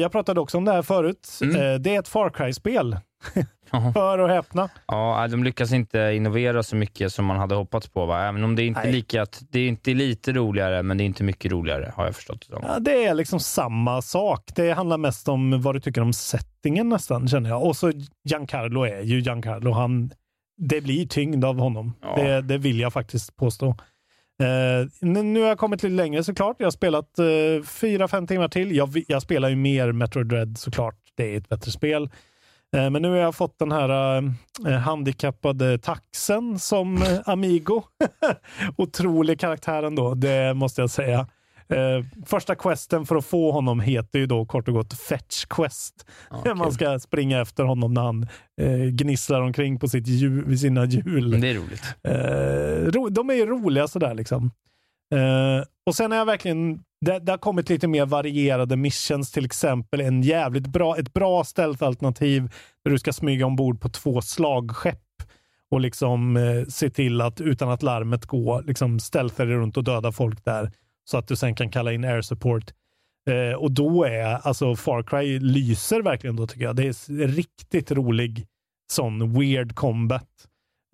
jag 0.00 0.12
pratade 0.12 0.40
också 0.40 0.58
om 0.58 0.64
det 0.64 0.72
här 0.72 0.82
förut. 0.82 1.28
Mm. 1.42 1.56
Eh, 1.56 1.80
det 1.80 1.94
är 1.94 2.00
ett 2.00 2.08
Far 2.08 2.30
Cry-spel. 2.30 2.96
Hör 3.94 4.18
och 4.18 4.28
häpna. 4.28 4.68
Ja, 4.86 5.28
de 5.30 5.44
lyckas 5.44 5.72
inte 5.72 5.98
innovera 5.98 6.62
så 6.62 6.76
mycket 6.76 7.12
som 7.12 7.24
man 7.24 7.36
hade 7.36 7.54
hoppats 7.54 7.88
på. 7.88 8.06
Va? 8.06 8.28
Även 8.28 8.44
om 8.44 8.56
det 8.56 8.62
är 8.62 8.66
inte 8.66 8.82
Nej. 8.82 8.92
lika, 8.92 9.26
det 9.50 9.60
är 9.60 9.68
inte 9.68 9.94
lite 9.94 10.32
roligare, 10.32 10.82
men 10.82 10.98
det 10.98 11.04
är 11.04 11.06
inte 11.06 11.24
mycket 11.24 11.52
roligare, 11.52 11.92
har 11.96 12.04
jag 12.04 12.14
förstått 12.16 12.46
det. 12.50 12.58
Ja, 12.62 12.78
det 12.78 13.04
är 13.04 13.14
liksom 13.14 13.40
samma 13.40 14.02
sak. 14.02 14.50
Det 14.54 14.72
handlar 14.72 14.98
mest 14.98 15.28
om 15.28 15.62
vad 15.62 15.74
du 15.74 15.80
tycker 15.80 16.00
om 16.00 16.12
settingen 16.12 16.88
nästan, 16.88 17.28
känner 17.28 17.50
jag. 17.50 17.64
Och 17.64 17.76
så 17.76 17.92
Giancarlo 18.24 18.82
är 18.82 19.02
ju 19.02 19.20
Giancarlo. 19.20 19.72
Han, 19.72 20.10
det 20.56 20.80
blir 20.80 21.06
tyngd 21.06 21.44
av 21.44 21.58
honom. 21.58 21.92
Ja. 22.02 22.16
Det, 22.16 22.40
det 22.42 22.58
vill 22.58 22.80
jag 22.80 22.92
faktiskt 22.92 23.36
påstå. 23.36 23.76
Uh, 24.40 24.88
nu 25.00 25.40
har 25.40 25.48
jag 25.48 25.58
kommit 25.58 25.82
lite 25.82 25.94
längre 25.94 26.24
såklart. 26.24 26.56
Jag 26.58 26.66
har 26.66 26.70
spelat 26.70 27.18
uh, 27.18 27.62
fyra, 27.62 28.08
fem 28.08 28.26
timmar 28.26 28.48
till. 28.48 28.76
Jag, 28.76 29.04
jag 29.08 29.22
spelar 29.22 29.48
ju 29.48 29.56
mer 29.56 29.92
Metro 29.92 30.22
Dread 30.22 30.58
såklart. 30.58 30.96
Det 31.14 31.34
är 31.34 31.38
ett 31.38 31.48
bättre 31.48 31.70
spel. 31.70 32.02
Uh, 32.76 32.90
men 32.90 33.02
nu 33.02 33.08
har 33.08 33.16
jag 33.16 33.34
fått 33.34 33.58
den 33.58 33.72
här 33.72 34.22
handikappade 34.78 35.78
taxen 35.78 36.58
som 36.58 37.04
Amigo. 37.24 37.82
Otrolig 38.76 39.40
karaktär 39.40 39.82
ändå, 39.82 40.14
det 40.14 40.54
måste 40.54 40.80
jag 40.80 40.90
säga. 40.90 41.26
Eh, 41.70 42.04
första 42.26 42.54
questen 42.54 43.06
för 43.06 43.16
att 43.16 43.24
få 43.24 43.52
honom 43.52 43.80
heter 43.80 44.18
ju 44.18 44.26
då 44.26 44.46
kort 44.46 44.68
och 44.68 44.74
gott 44.74 44.94
Fetch 44.94 45.44
Quest. 45.44 46.06
Ja, 46.44 46.54
Man 46.54 46.72
ska 46.72 46.98
springa 46.98 47.40
efter 47.40 47.64
honom 47.64 47.94
när 47.94 48.02
han 48.02 48.26
eh, 48.60 48.86
gnisslar 48.90 49.40
omkring 49.40 49.78
på 49.78 49.88
sitt 49.88 50.06
hjul, 50.06 50.58
sina 50.58 50.84
hjul. 50.84 51.40
Det 51.40 51.48
är 51.48 51.54
roligt. 51.54 51.82
Eh, 52.02 52.92
ro, 52.92 53.08
de 53.08 53.30
är 53.30 53.34
ju 53.34 53.46
roliga 53.46 53.88
sådär 53.88 54.14
liksom. 54.14 54.50
Eh, 55.14 55.64
och 55.86 55.94
sen 55.94 56.12
är 56.12 56.16
jag 56.16 56.26
verkligen, 56.26 56.82
det, 57.00 57.18
det 57.18 57.32
har 57.32 57.38
kommit 57.38 57.68
lite 57.68 57.88
mer 57.88 58.06
varierade 58.06 58.76
missions, 58.76 59.32
till 59.32 59.44
exempel 59.44 60.00
en 60.00 60.22
jävligt 60.22 60.66
bra, 60.66 60.98
ett 60.98 61.12
bra 61.12 61.44
stealth-alternativ 61.44 62.50
där 62.84 62.90
du 62.90 62.98
ska 62.98 63.12
smyga 63.12 63.46
ombord 63.46 63.80
på 63.80 63.88
två 63.88 64.22
slagskepp 64.22 64.98
och 65.70 65.80
liksom 65.80 66.36
eh, 66.36 66.64
se 66.68 66.90
till 66.90 67.20
att 67.20 67.40
utan 67.40 67.70
att 67.70 67.82
larmet 67.82 68.26
går, 68.26 68.62
liksom 68.62 68.98
dig 69.36 69.46
runt 69.46 69.76
och 69.76 69.84
döda 69.84 70.12
folk 70.12 70.44
där 70.44 70.72
så 71.04 71.18
att 71.18 71.28
du 71.28 71.36
sen 71.36 71.54
kan 71.54 71.70
kalla 71.70 71.92
in 71.92 72.04
air 72.04 72.22
support. 72.22 72.72
Eh, 73.30 73.58
och 73.58 73.72
då 73.72 74.04
är 74.04 74.24
alltså 74.24 74.76
Far 74.76 75.02
Cry 75.02 75.38
lyser 75.38 76.02
verkligen 76.02 76.36
då 76.36 76.46
tycker 76.46 76.64
jag. 76.64 76.76
Det 76.76 76.82
är 76.82 77.28
riktigt 77.28 77.90
rolig 77.90 78.46
sån 78.92 79.32
weird 79.32 79.74
combat. 79.74 80.28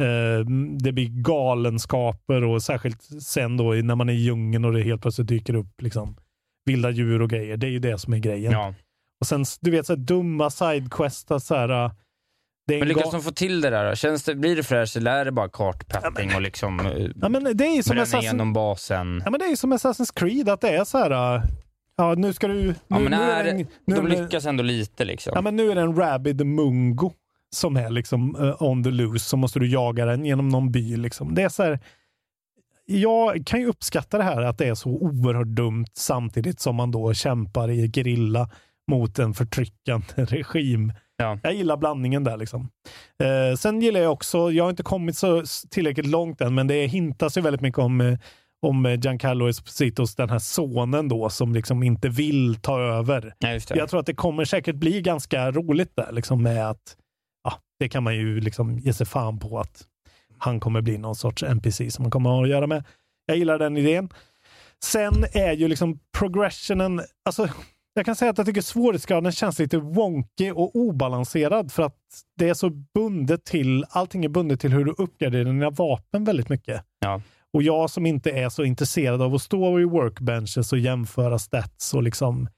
Eh, 0.03 0.47
det 0.79 0.93
blir 0.93 1.23
galenskaper 1.23 2.45
och 2.45 2.63
särskilt 2.63 3.03
sen 3.23 3.57
då 3.57 3.73
när 3.73 3.95
man 3.95 4.09
är 4.09 4.13
i 4.13 4.17
djungeln 4.17 4.65
och 4.65 4.73
det 4.73 4.83
helt 4.83 5.03
plötsligt 5.03 5.29
dyker 5.29 5.55
upp 5.55 5.83
liksom 5.83 6.17
vilda 6.65 6.91
djur 6.91 7.23
och 7.23 7.31
grejer. 7.31 7.57
Det 7.57 7.67
är 7.67 7.71
ju 7.71 7.79
det 7.79 7.99
som 7.99 8.13
är 8.13 8.19
grejen. 8.19 8.53
Ja. 8.53 8.75
Och 9.21 9.27
sen 9.27 9.45
du 9.61 9.71
vet 9.71 9.87
så 9.87 9.93
här 9.93 10.01
dumma 10.01 10.51
sidequests. 10.51 11.47
Så 11.47 11.55
här, 11.55 11.91
Men 12.69 12.83
en 12.83 12.89
lyckas 12.89 13.11
de 13.11 13.23
få 13.23 13.31
till 13.31 13.61
det 13.61 13.71
där? 13.71 13.91
då? 13.91 13.97
Känns 13.97 14.23
det, 14.25 14.35
blir 14.35 14.57
det 14.57 14.63
fräscht 14.63 14.97
eller 14.97 15.11
är 15.17 15.25
det 15.25 15.33
bara 15.33 15.49
kartpapping 15.49 16.35
och 16.35 16.41
liksom 16.43 16.81
eh, 16.81 17.07
ja, 17.23 17.29
men 17.29 17.57
det 17.57 17.65
är 17.65 17.83
som 17.83 17.91
bränna 17.91 18.03
Assassin... 18.03 18.25
igenom 18.25 18.53
basen? 18.53 19.23
Ja, 19.25 19.31
men 19.31 19.41
det 19.41 19.47
är 19.47 19.51
ju 19.51 19.57
som 19.57 19.73
Assassin's 19.73 20.13
Creed, 20.15 20.49
att 20.49 20.61
det 20.61 20.69
är 20.77 20.85
så 20.85 20.99
här... 20.99 21.35
äh, 21.37 21.43
Ja, 21.99 22.15
nu 22.15 22.33
ska 22.33 22.49
du... 22.49 22.55
Nu, 22.55 22.75
Ja, 22.89 22.99
men 22.99 23.11
nu 23.11 23.17
är 23.17 23.45
det 23.45 23.51
en- 23.51 23.67
nu 23.87 23.97
de 23.97 24.07
lyckas 24.07 24.47
ändå 24.47 24.63
lite 24.63 25.05
liksom. 25.05 25.33
Ja, 25.35 25.41
men 25.41 25.57
nu 25.57 25.71
är 25.71 25.75
det 25.75 25.81
en 25.81 25.97
rabid 25.97 26.47
mungo 26.47 27.13
som 27.51 27.77
är 27.77 27.91
liksom 27.91 28.37
eh, 28.37 28.63
on 28.63 28.85
the 28.85 28.91
loose, 28.91 29.25
så 29.29 29.37
måste 29.37 29.59
du 29.59 29.69
jaga 29.69 30.07
den 30.07 30.25
genom 30.25 30.49
någon 30.49 30.73
by. 30.73 30.97
Liksom. 30.97 31.35
Det 31.35 31.43
är 31.43 31.49
så 31.49 31.63
här, 31.63 31.79
jag 32.87 33.47
kan 33.47 33.61
ju 33.61 33.67
uppskatta 33.67 34.19
det 34.19 34.25
här 34.25 34.43
att 34.43 34.59
det 34.59 34.67
är 34.69 34.75
så 34.75 34.91
oerhört 34.91 35.47
dumt 35.47 35.87
samtidigt 35.95 36.61
som 36.61 36.77
man 36.77 36.91
då 36.91 37.15
kämpar 37.15 37.71
i 37.71 37.91
gerilla 37.95 38.51
mot 38.91 39.19
en 39.19 39.35
förtryckande 39.35 40.07
regim. 40.17 40.93
Ja. 41.17 41.39
Jag 41.43 41.55
gillar 41.55 41.77
blandningen 41.77 42.25
där. 42.25 42.37
liksom. 42.37 42.69
Eh, 43.23 43.57
sen 43.57 43.81
gillar 43.83 44.01
jag 44.01 44.13
också, 44.13 44.53
jag 44.53 44.65
har 44.65 44.71
inte 44.71 44.83
kommit 44.83 45.19
så 45.19 45.43
tillräckligt 45.71 46.07
långt 46.07 46.41
än, 46.41 46.55
men 46.55 46.67
det 46.67 46.87
hintas 46.87 47.37
ju 47.37 47.41
väldigt 47.41 47.61
mycket 47.61 47.79
om, 47.79 48.01
eh, 48.01 48.19
om 48.63 48.87
eh, 48.87 49.01
Giancarlo 49.01 49.49
Espositos, 49.49 50.15
den 50.15 50.31
här 50.31 50.39
sonen 50.39 51.09
då, 51.09 51.31
som 51.31 51.55
liksom 51.55 51.83
inte 51.83 52.09
vill 52.09 52.57
ta 52.61 52.81
över. 52.81 53.35
Ja. 53.39 53.59
Jag 53.69 53.89
tror 53.89 54.01
att 54.01 54.07
det 54.07 54.15
kommer 54.15 54.45
säkert 54.45 54.77
bli 54.77 55.03
ganska 55.03 55.51
roligt 55.51 55.97
där, 55.97 56.13
liksom 56.13 56.43
med 56.43 56.71
att 56.71 56.97
ja, 57.45 57.53
det 57.79 57.89
kan 57.89 58.03
man 58.03 58.17
ju 58.17 58.41
liksom 58.41 58.79
ge 58.79 58.93
sig 58.93 59.07
fan 59.07 59.39
på 59.39 59.59
att 59.59 59.85
han 60.39 60.61
kommer 60.61 60.81
bli 60.81 60.99
någon 60.99 61.17
sorts 61.17 61.43
NPC 61.43 61.91
som 61.91 62.03
man 62.03 62.11
kommer 62.11 62.31
ha 62.31 62.43
att 62.43 62.49
göra 62.49 62.67
med. 62.67 62.85
Jag 63.27 63.37
gillar 63.37 63.59
den 63.59 63.77
idén. 63.77 64.09
Sen 64.85 65.25
är 65.33 65.53
ju 65.53 65.69
liksom 65.69 65.99
progressionen, 66.19 67.01
alltså 67.25 67.49
jag 67.97 68.07
kan 68.07 68.17
säga 68.17 68.31
att 68.31 68.39
jag 68.39 68.47
tycker 68.47 68.63
svårighetsgraden 68.63 69.33
känns 69.33 69.59
lite 69.59 69.79
wonky 69.79 70.51
och 70.51 70.77
obalanserad 70.77 71.73
för 71.73 71.83
att 71.83 71.97
det 72.37 72.49
är 72.49 72.55
så 72.55 72.71
bundet 72.71 73.45
till, 73.45 73.85
allting 73.89 74.25
är 74.25 74.29
bundet 74.29 74.61
till 74.61 74.73
hur 74.73 74.85
du 74.85 74.95
uppgraderar 74.99 75.45
dina 75.45 75.71
vapen 75.71 76.25
väldigt 76.25 76.49
mycket. 76.49 76.83
Ja. 76.99 77.21
Och 77.53 77.63
jag 77.63 77.91
som 77.91 78.07
inte 78.07 78.31
är 78.31 78.49
så 78.49 78.65
intresserad 78.65 79.23
av 79.23 79.35
att 79.35 79.43
stå 79.43 79.81
i 79.81 79.85
workbenches 79.85 80.73
och 80.73 80.79
jämföra 80.79 81.39
stats 81.39 81.95
och 81.95 82.03
liksom 82.03 82.49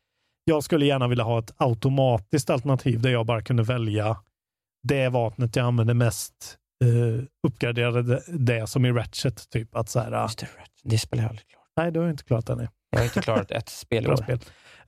jag 0.45 0.65
skulle 0.65 0.87
gärna 0.87 1.09
vilja 1.09 1.25
ha 1.25 1.39
ett 1.39 1.55
automatiskt 1.57 2.51
alternativ 2.51 3.01
där 3.01 3.11
jag 3.11 3.27
bara 3.27 3.43
kunde 3.43 3.63
välja 3.63 4.17
det 4.83 5.09
vapnet 5.09 5.57
jag 5.57 5.67
använder 5.67 5.95
mest, 5.95 6.59
uh, 6.85 7.23
uppgraderade 7.47 8.03
det, 8.03 8.23
det 8.29 8.67
som 8.67 8.85
i 8.85 8.93
Ratchet. 8.93 9.51
Typ 9.51 9.77
att 9.77 9.89
så 9.89 10.01
här, 10.01 10.23
Just 10.23 10.45
det, 10.83 10.99
spelar 10.99 11.23
jag 11.23 11.31
aldrig 11.31 11.49
klart. 11.49 11.65
nej, 11.77 11.93
du 11.93 12.01
har 12.01 12.11
inte 12.11 12.25
klarat 12.25 12.47
det. 12.47 12.57
Nej. 12.57 12.69
Jag 12.91 12.99
har 12.99 13.05
inte 13.05 13.21
klarat 13.21 13.51
ett 13.51 13.69
spel 13.69 14.05
i 14.05 14.09
år. 14.09 14.17
spel. 14.17 14.39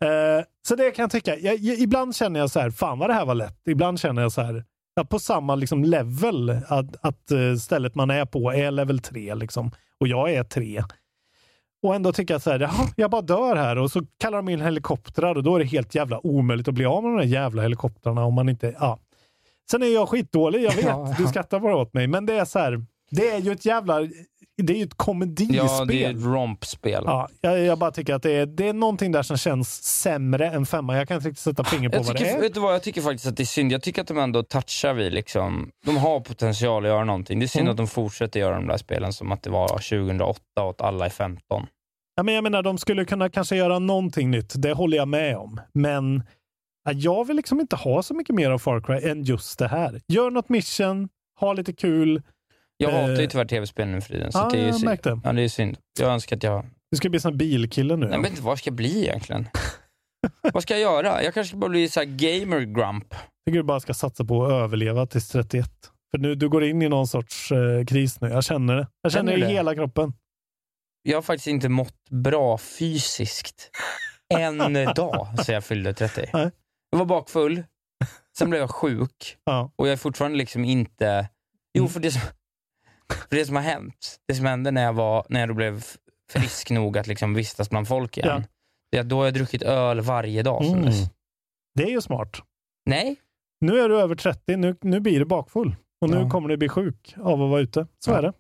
Eh, 0.05 0.45
så 0.69 0.77
det 0.77 0.91
kan 0.91 1.03
jag 1.03 1.11
tycka. 1.11 1.37
Jag, 1.39 1.55
ibland 1.57 2.17
känner 2.17 2.41
jag 2.41 2.51
så 2.51 2.61
här, 2.61 2.71
fan 2.71 2.99
vad 2.99 3.11
det 3.11 3.15
här 3.15 3.25
var 3.25 3.35
lätt. 3.35 3.69
Ibland 3.69 4.01
känner 4.01 4.23
jag 4.23 4.33
så 4.33 4.43
här, 4.43 4.65
ja, 4.95 5.05
på 5.05 5.19
samma 5.19 5.55
liksom 5.55 5.85
level, 5.85 6.51
att, 6.51 6.97
att 7.01 7.31
eh, 7.31 7.55
stället 7.55 7.95
man 7.95 8.11
är 8.11 8.25
på 8.25 8.53
är 8.53 8.71
level 8.71 8.99
3 8.99 9.35
liksom, 9.35 9.71
och 10.01 10.09
jag 10.09 10.33
är 10.33 10.45
3. 10.45 10.85
Och 11.83 11.95
ändå 11.95 12.13
tycker 12.13 12.35
jag 12.35 12.43
så 12.43 12.51
här, 12.51 12.61
jaha, 12.61 12.89
jag 12.97 13.11
bara 13.11 13.23
dör 13.23 13.57
här 13.57 13.79
och 13.79 13.91
så 13.91 14.03
kallar 14.19 14.39
de 14.39 14.49
in 14.49 14.61
helikoptrar 14.61 15.35
och 15.35 15.43
då 15.43 15.55
är 15.55 15.59
det 15.59 15.65
helt 15.65 15.95
jävla 15.95 16.27
omöjligt 16.27 16.69
att 16.69 16.75
bli 16.75 16.85
av 16.85 17.03
med 17.03 17.13
de 17.13 17.17
där 17.19 17.35
jävla 17.35 17.63
helikoptrarna 17.63 18.25
om 18.25 18.35
man 18.35 18.49
inte, 18.49 18.75
ja. 18.81 18.99
Sen 19.71 19.83
är 19.83 19.87
jag 19.87 20.09
skitdålig, 20.09 20.63
jag 20.63 20.75
vet, 20.75 20.85
Ja, 20.85 21.15
du 21.19 21.23
ja. 21.23 21.29
skrattar 21.29 21.61
bara 21.61 21.77
åt 21.77 21.95
mig, 21.95 22.07
men 22.07 22.27
det 22.27 22.35
är 22.35 22.45
så 22.45 22.59
här, 22.59 22.85
det 23.11 23.31
är 23.31 23.39
ju 23.39 23.53
ett 23.53 23.65
jävla, 23.65 24.01
det 24.63 24.73
är 24.73 24.77
ju 24.77 24.85
ett 24.85 24.97
komedispel. 24.97 25.57
Ja, 25.57 25.85
det 25.85 26.05
är 26.05 26.11
ett 26.11 26.25
rompspel. 26.25 27.03
Ja, 27.07 27.29
jag, 27.41 27.61
jag 27.61 27.79
bara 27.79 27.91
tycker 27.91 28.15
att 28.15 28.23
det 28.23 28.33
är, 28.33 28.47
det 28.47 28.69
är 28.69 28.73
någonting 28.73 29.13
där 29.13 29.23
som 29.23 29.37
känns 29.37 29.83
sämre 29.83 30.51
än 30.51 30.67
femma. 30.67 30.97
Jag 30.97 31.09
kan 31.09 31.15
inte 31.17 31.29
riktigt 31.29 31.43
sätta 31.43 31.65
fingret 31.65 31.93
på 31.93 31.99
Jag 31.99 32.05
vad 32.05 32.17
tycker, 32.17 32.31
det 32.33 32.39
är. 32.39 32.41
vet 32.41 32.55
du 32.55 32.61
vad, 32.61 32.75
jag 32.75 32.83
tycker 32.83 33.03
faktiskt 33.03 33.27
att 33.27 33.37
det 33.37 33.43
är 33.43 33.45
synd. 33.45 33.73
Jag 33.73 33.83
tycker 33.83 34.03
att 34.03 34.09
de 34.09 34.19
ändå 34.19 34.43
touchar 34.43 34.95
vid 34.95 35.13
liksom, 35.13 35.71
de 35.87 35.97
har 35.97 36.21
potential 36.21 36.85
att 36.85 36.89
göra 36.89 37.05
någonting. 37.05 37.39
Det 37.39 37.45
är 37.45 37.49
synd 37.49 37.61
Mm. 37.63 37.71
att 37.71 37.77
de 37.77 37.87
fortsätter 37.87 38.41
göra 38.41 38.55
de 38.55 38.67
där 38.67 38.77
spelen 38.77 39.13
som 39.13 39.33
att 39.33 39.43
det 39.43 39.51
var 39.51 39.69
2008 39.69 40.41
och 40.63 40.71
att 40.71 40.81
alla 40.81 41.05
är 41.07 41.11
15. 41.11 41.67
Ja, 42.17 42.23
men 42.23 42.35
jag 42.35 42.43
menar, 42.45 42.63
de 42.63 42.79
skulle 42.79 43.05
kunna 43.05 43.29
kanske 43.29 43.57
göra 43.57 43.79
någonting 43.79 44.31
nytt. 44.31 44.53
Det 44.57 44.73
håller 44.73 44.97
jag 44.97 45.09
med 45.09 45.37
om. 45.37 45.61
Men 45.75 46.23
ja, 46.85 46.93
jag 46.93 47.27
vill 47.27 47.37
liksom 47.37 47.61
inte 47.61 47.77
ha 47.77 48.03
så 48.03 48.15
mycket 48.15 48.35
mer 48.35 48.51
av 48.51 48.59
Far 48.59 48.81
Cry 48.81 49.09
än 49.11 49.23
just 49.25 49.59
det 49.59 49.69
här. 49.69 50.01
Gör 50.09 50.31
något 50.31 50.49
mission, 50.49 51.09
ha 51.41 51.53
lite 51.53 51.73
kul. 51.73 52.23
Jag 52.81 52.93
Eh, 52.95 53.01
hatar 53.01 53.21
ju 53.21 53.27
tyvärr 53.27 53.45
tv-spel 53.45 53.89
nu 53.89 54.01
för 54.01 54.09
tiden, 54.09 54.33
så 54.33 54.39
ja, 54.39 54.49
det 54.53 54.59
är 54.59 54.67
jag 54.67 54.75
synd. 54.75 54.85
märkte. 54.85 55.21
Ja, 55.25 55.33
det 55.33 55.43
är 55.43 55.49
synd. 55.49 55.77
Jag 56.01 56.13
önskar 56.13 56.37
att 56.37 56.43
jag 56.43 56.67
Du 56.91 56.97
ska 56.97 57.09
bli 57.09 57.21
sån 57.21 57.37
bilkille 57.37 57.97
nu. 57.97 58.07
Jag 58.07 58.23
vet 58.23 58.31
inte 58.31 58.43
vad 58.43 58.51
jag 58.53 58.59
ska 58.59 58.71
bli 58.71 59.03
egentligen. 59.03 59.49
vad 60.53 60.63
ska 60.63 60.75
jag 60.75 60.81
göra? 60.81 61.23
Jag 61.23 61.35
kanske 61.35 61.49
ska 61.49 61.57
bara 61.59 61.71
bli 61.71 61.89
så 61.89 62.01
här 62.01 62.07
gamer 62.07 62.61
grump. 62.61 63.07
Jag 63.11 63.21
tycker 63.47 63.59
du 63.59 63.63
bara 63.63 63.81
ska 63.81 63.95
satsa 63.95 64.25
på 64.25 64.45
att 64.47 64.53
överleva 64.53 65.07
tills 65.07 65.29
31. 65.29 65.71
För 66.11 66.19
nu, 66.19 66.35
du 66.35 66.49
går 66.49 66.65
in 66.65 66.83
i 66.83 66.89
någon 66.89 67.07
sorts 67.07 67.53
eh, 67.53 67.85
kris 67.85 68.21
nu. 68.21 68.29
Jag 68.29 68.45
känner 68.45 68.77
det. 68.77 68.87
Jag 69.03 69.13
känner 69.13 69.33
Känner 69.33 69.47
det 69.47 69.53
i 69.53 69.55
hela 69.57 69.75
kroppen. 69.75 70.13
Jag 71.03 71.17
har 71.17 71.23
faktiskt 71.23 71.47
inte 71.47 71.69
mått 71.69 72.09
bra 72.11 72.59
fysiskt 72.59 73.71
en 74.35 74.59
dag 74.97 75.29
sedan 75.45 75.55
jag 75.55 75.65
fyllde 75.65 75.95
30. 75.95 76.31
Nej. 76.33 76.51
Jag 76.91 76.99
var 76.99 77.07
bakfull, 77.07 77.63
sen 78.39 78.51
blev 78.51 78.61
jag 78.61 78.71
sjuk 78.71 79.37
Ja. 79.45 79.73
och 79.77 79.87
jag 79.87 79.93
är 79.93 79.97
fortfarande 79.97 80.39
liksom 80.39 80.65
inte... 80.65 81.29
Jo, 81.79 81.89
för 81.89 82.01
det 82.01 82.11
som, 82.11 82.21
för 83.13 83.37
det 83.37 83.45
som 83.47 83.57
har 83.57 83.63
hänt, 83.63 84.17
det 84.29 84.35
som 84.35 84.47
hände 84.47 84.71
när 84.71 84.83
jag, 84.83 84.93
var, 84.93 85.27
när 85.29 85.41
jag 85.41 85.49
då 85.49 85.55
blev 85.55 85.85
frisk 86.33 86.71
nog 86.71 86.99
att 86.99 87.07
liksom 87.07 87.35
vistas 87.35 87.71
bland 87.71 87.89
folk 87.89 88.17
igen, 88.19 88.29
Ja. 88.29 88.43
det 88.91 88.97
är 88.97 89.01
att 89.01 89.09
då 89.09 89.17
har 89.19 89.25
jag 89.25 89.35
druckit 89.35 89.63
öl 89.63 90.01
varje 90.01 90.43
dag 90.43 90.65
sedan 90.65 90.75
Mm. 90.75 90.87
dess. 90.87 91.11
Det 91.75 91.83
är 91.83 91.91
ju 91.91 92.01
smart. 92.01 92.37
Nej, 92.87 93.17
Nu 93.61 93.81
är 93.81 93.89
du 93.89 94.01
över 94.01 94.15
30. 94.15 94.57
Nu, 94.57 94.77
nu 94.81 95.01
blir 95.01 95.19
du 95.19 95.25
bakfull. 95.25 95.77
Och 96.01 96.11
nu 96.11 96.17
Ja. 96.17 96.31
kommer 96.31 96.49
du 96.49 96.57
bli 96.57 96.69
sjuk 96.69 97.15
av 97.19 97.43
att 97.43 97.51
vara 97.51 97.61
ute. 97.61 97.87
Så 97.99 98.11
Ja. 98.11 98.19
är 98.19 98.23
det. 98.23 98.33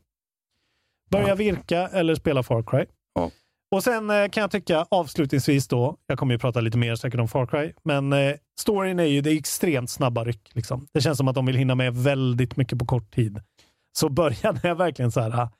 Börja 1.10 1.34
virka 1.34 1.88
eller 1.88 2.14
spela 2.14 2.42
Far 2.42 2.62
Cry. 2.62 2.84
Ja. 3.14 3.30
Och 3.74 3.84
sen 3.84 4.10
eh, 4.10 4.28
kan 4.28 4.40
jag 4.40 4.50
tycka 4.50 4.86
avslutningsvis 4.90 5.68
då, 5.68 5.96
jag 6.06 6.18
kommer 6.18 6.34
ju 6.34 6.38
prata 6.38 6.60
lite 6.60 6.78
mer 6.78 6.94
säkert 6.94 7.20
om 7.20 7.28
Far 7.28 7.46
Cry, 7.46 7.72
men 7.82 8.12
eh, 8.12 8.34
storyn 8.60 9.00
är 9.00 9.04
ju 9.04 9.20
det 9.20 9.30
är 9.32 9.36
extremt 9.38 9.90
snabba 9.90 10.24
ryck. 10.24 10.50
Liksom. 10.52 10.86
Det 10.92 11.00
känns 11.00 11.18
som 11.18 11.28
att 11.28 11.34
de 11.34 11.46
vill 11.46 11.56
hinna 11.56 11.74
med 11.74 11.94
väldigt 11.96 12.56
mycket 12.56 12.78
på 12.78 12.86
kort 12.86 13.14
tid. 13.14 13.40
Så 13.92 14.08
började 14.08 14.60
jag 14.62 14.74
verkligen 14.74 15.10
så 15.10 15.20
här, 15.20 15.40
ah, 15.40 15.50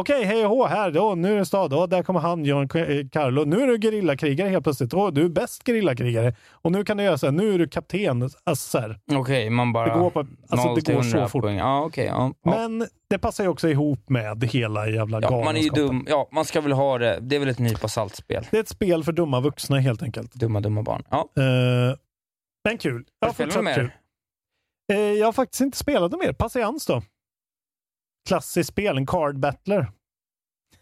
okej, 0.00 0.24
hej 0.24 0.44
och 0.44 0.50
hå, 0.50 0.66
här, 0.66 0.90
då, 0.90 1.14
nu 1.14 1.32
är 1.34 1.38
det 1.38 1.46
stad, 1.46 1.72
oh, 1.74 1.88
där 1.88 2.02
kommer 2.02 2.20
han, 2.20 2.44
John 2.44 2.62
eh, 2.62 2.68
Carlo, 3.12 3.44
nu 3.44 3.60
är 3.62 3.66
du 3.66 3.78
gerillakrigare 3.80 4.48
helt 4.48 4.64
plötsligt, 4.64 4.94
oh, 4.94 5.12
du 5.12 5.24
är 5.24 5.28
bäst 5.28 5.66
gerillakrigare, 5.66 6.34
och 6.52 6.72
nu 6.72 6.84
kan 6.84 6.96
du 6.96 7.02
göra 7.02 7.18
så 7.18 7.26
här, 7.26 7.32
nu 7.32 7.54
är 7.54 7.58
du 7.58 7.68
kapten. 7.68 8.30
Alltså, 8.44 8.94
okej, 9.12 9.50
man 9.50 9.72
bara... 9.72 9.94
Det 9.94 10.00
går 10.00 10.10
på- 10.10 10.26
alltså, 10.48 10.74
det 10.74 10.92
går 10.94 11.02
så 11.02 11.08
100 11.08 11.28
fort. 11.28 11.44
Ja, 11.44 11.84
okej. 11.84 12.04
ja, 12.06 12.32
ja. 12.42 12.50
Men 12.50 12.86
det 13.10 13.18
passar 13.18 13.44
ju 13.44 13.50
också 13.50 13.68
ihop 13.68 14.08
med 14.08 14.44
hela 14.44 14.88
jävla 14.88 15.20
ja, 15.22 15.30
man 15.44 15.56
är 15.56 15.60
ju 15.60 15.68
dum. 15.70 16.04
Ja, 16.08 16.28
man 16.32 16.44
ska 16.44 16.60
väl 16.60 16.72
ha 16.72 16.98
det. 16.98 17.18
Det 17.20 17.36
är 17.36 17.40
väl 17.40 17.48
ett 17.48 17.58
nypa 17.58 17.88
saltspel. 17.88 18.46
Det 18.50 18.56
är 18.56 18.60
ett 18.60 18.68
spel 18.68 19.04
för 19.04 19.12
dumma 19.12 19.40
vuxna 19.40 19.78
helt 19.78 20.02
enkelt. 20.02 20.32
Dumma, 20.34 20.60
dumma 20.60 20.82
barn. 20.82 21.02
Ja. 21.10 21.28
Eh, 21.36 21.96
men 22.64 22.78
kul. 22.78 22.94
Har 22.94 23.02
Ja, 23.20 23.28
du 23.28 23.34
spelat 23.34 23.54
fortsatt 23.54 23.74
kul. 23.74 23.90
Eh, 24.92 24.98
jag 24.98 25.26
har 25.26 25.32
faktiskt 25.32 25.60
inte 25.60 25.78
spelat 25.78 26.10
det 26.10 26.16
mer. 26.16 26.32
Patiens 26.32 26.86
då. 26.86 27.02
Klassiskt 28.28 28.68
spel, 28.68 28.96
en 28.96 29.06
card 29.06 29.38
battler. 29.38 29.92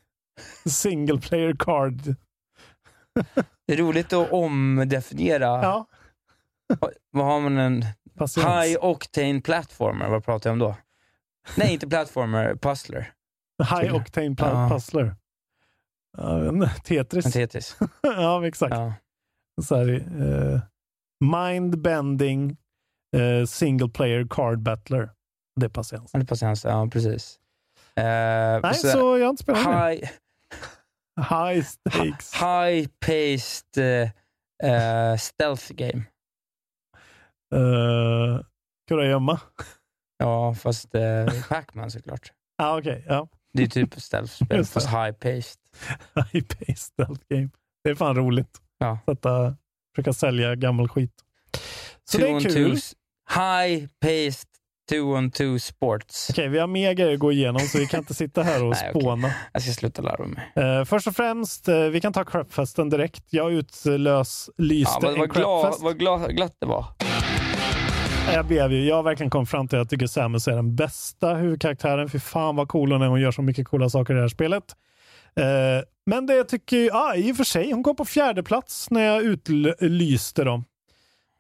Single 0.69 1.21
player 1.21 1.57
card. 1.59 2.15
Det 3.67 3.73
är 3.73 3.77
roligt 3.77 4.13
att 4.13 4.33
omdefiniera. 4.33 5.45
Ja, 5.47 5.87
Vad 7.11 7.25
har 7.27 7.41
man 7.41 7.59
en 7.59 7.85
patiens. 8.15 8.47
high 8.47 8.85
octane 8.85 9.41
platformer? 9.41 10.09
Vad 10.09 10.25
pratar 10.25 10.51
jag 10.51 10.53
om 10.53 10.59
då? 10.59 10.77
Nej, 11.57 11.73
inte 11.73 11.87
platformer, 11.89 12.55
puzzler. 12.57 13.13
High 13.63 13.95
octane 13.95 14.29
pla- 14.29 14.51
Ja. 14.51 14.69
puzzler. 14.71 15.15
Tetris. 16.85 17.27
En 17.27 17.33
Tetris. 17.33 17.77
ja, 18.03 18.47
exakt. 18.47 18.75
Ja. 18.75 18.93
Så 19.63 19.77
här, 19.77 19.89
eh, 19.95 20.61
mind-bending 21.25 22.57
eh, 23.17 23.47
single 23.47 23.89
player 23.89 24.27
card 24.31 24.59
battler. 24.63 25.11
Det 25.57 25.67
är 25.67 25.71
patiens. 25.71 26.15
Eller 26.15 26.25
patiens, 26.25 26.65
ja 26.65 26.89
precis. 26.93 27.39
Eh, 27.97 28.05
Nej, 28.63 28.75
så- 28.75 28.89
så 28.89 29.19
jag 29.19 29.25
har 29.27 29.31
inte 29.31 29.43
spelat 29.43 29.67
high, 29.67 30.09
High 31.31 31.65
stakes. 31.65 32.35
high 32.35 32.89
paced 33.01 33.79
eh, 34.63 34.73
eh, 34.73 35.17
stealth 35.17 35.73
game. 35.73 36.03
Uh, 37.55 38.41
Kurragömma. 38.89 39.41
Ja, 40.19 40.55
fast 40.55 40.95
eh, 40.95 41.27
Pac-Man 41.49 41.91
såklart. 41.91 42.33
Ah, 42.59 42.79
Okej, 42.79 43.05
ja. 43.09 43.29
Det 43.53 43.63
är 43.63 43.67
typ 43.67 44.01
stealth-spel, 44.01 44.59
det. 44.59 44.65
fast 44.65 44.87
high 44.89 45.13
paced. 45.13 45.61
High 46.33 46.45
paced 46.47 46.79
stealth 46.79 47.23
game. 47.29 47.49
Det 47.85 47.91
är 47.91 47.95
fan 47.95 48.17
roligt. 48.17 48.61
Ja. 48.79 48.99
Sätta, 49.07 49.57
försöka 49.95 50.13
sälja 50.13 50.55
gammal 50.55 50.89
skit. 50.89 51.13
Så 52.05 52.19
Two 52.19 52.23
det 52.25 52.31
är 52.31 52.41
kul. 52.41 52.71
twos. 52.71 52.95
Two 54.91 55.01
on 55.01 55.31
two 55.31 55.59
sports. 55.59 56.31
Okej, 56.31 56.49
vi 56.49 56.59
har 56.59 56.67
mer 56.67 56.93
grejer 56.93 57.15
att 57.15 57.19
gå 57.19 57.33
igenom 57.33 57.61
så 57.61 57.79
vi 57.79 57.87
kan 57.87 58.01
inte 58.01 58.15
sitta 58.15 58.43
här 58.43 58.65
och 58.65 58.71
Nej, 58.83 58.91
spåna. 58.91 59.31
Jag 59.53 59.63
ska 59.63 59.73
sluta 59.73 60.03
lära 60.03 60.25
mig. 60.27 60.53
Eh, 60.57 60.85
först 60.85 61.07
och 61.07 61.17
främst, 61.17 61.69
eh, 61.69 61.79
vi 61.79 62.01
kan 62.01 62.13
ta 62.13 62.25
crapfesten 62.25 62.91
direkt. 62.91 63.25
Jag 63.31 63.53
utlös, 63.53 64.51
Ja, 64.57 64.65
lyste 64.65 65.07
en 65.07 65.19
vad, 65.19 65.81
vad 65.81 65.99
glad, 65.99 66.31
glatt 66.37 66.57
det 66.61 66.67
var. 66.67 66.85
Jag 68.35 68.47
blev 68.47 68.73
ju, 68.73 68.85
jag 68.85 69.03
verkligen 69.03 69.31
kommit 69.31 69.49
fram 69.51 69.69
till 69.69 69.79
att 69.79 69.81
jag 69.81 69.89
tycker 69.91 70.07
Samus 70.07 70.49
är 70.49 70.53
den 70.53 70.77
bästa 70.77 71.35
huvudkaraktären. 71.35 72.09
Fy 72.11 72.19
fan 72.19 72.57
vad 72.57 72.69
cool 72.69 72.93
hon 72.93 73.03
är. 73.03 73.07
Hon 73.07 73.21
gör 73.21 73.31
så 73.31 73.43
mycket 73.43 73.69
coola 73.69 73.91
saker 73.91 74.15
i 74.15 74.17
det 74.17 74.21
här 74.21 74.29
spelet. 74.29 74.65
Eh, 75.41 75.85
men 76.07 76.27
det 76.27 76.35
jag 76.35 76.49
tycker, 76.49 76.77
ja, 76.77 77.15
i 77.15 77.33
och 77.33 77.37
för 77.37 77.45
sig, 77.45 77.73
hon 77.73 77.83
kom 77.83 77.97
på 77.97 78.05
fjärde 78.05 78.43
plats 78.43 78.91
när 78.91 79.03
jag 79.03 79.23
utlyste 79.23 80.45
dem. 80.45 80.65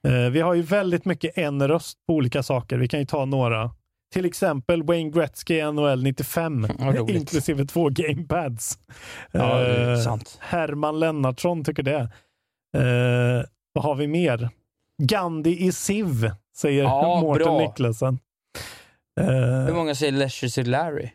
Eh, 0.06 0.30
vi 0.30 0.40
har 0.40 0.54
ju 0.54 0.62
väldigt 0.62 1.04
mycket 1.04 1.38
en 1.38 1.68
röst 1.68 1.98
på 2.06 2.14
olika 2.14 2.42
saker. 2.42 2.76
Vi 2.78 2.88
kan 2.88 3.00
ju 3.00 3.06
ta 3.06 3.24
några. 3.24 3.70
Till 4.12 4.24
exempel 4.24 4.82
Wayne 4.82 5.10
Gretzky 5.10 5.62
NHL 5.72 6.02
95, 6.02 6.66
Vad 6.78 6.96
roligt. 6.96 7.16
inklusive 7.16 7.64
två 7.66 7.88
gamepads. 7.92 8.78
Ja, 9.32 9.60
sant. 10.04 10.38
Herman 10.40 10.98
Lennartsson 11.00 11.64
tycker 11.64 11.82
det. 11.82 12.00
Eh, 12.76 13.44
vad 13.72 13.84
har 13.84 13.94
vi 13.94 14.06
mer? 14.06 14.48
Gandhi 15.02 15.66
i 15.66 15.72
Civ, 15.72 16.30
säger 16.56 16.82
Ja, 16.82 17.20
Mårten. 17.22 17.56
Niklasen. 17.58 18.18
Hur 19.20 19.68
Eh, 19.68 19.74
många 19.74 19.94
säger 19.94 20.12
Leisure 20.12 20.50
Suit 20.50 20.66
Larry? 20.66 21.08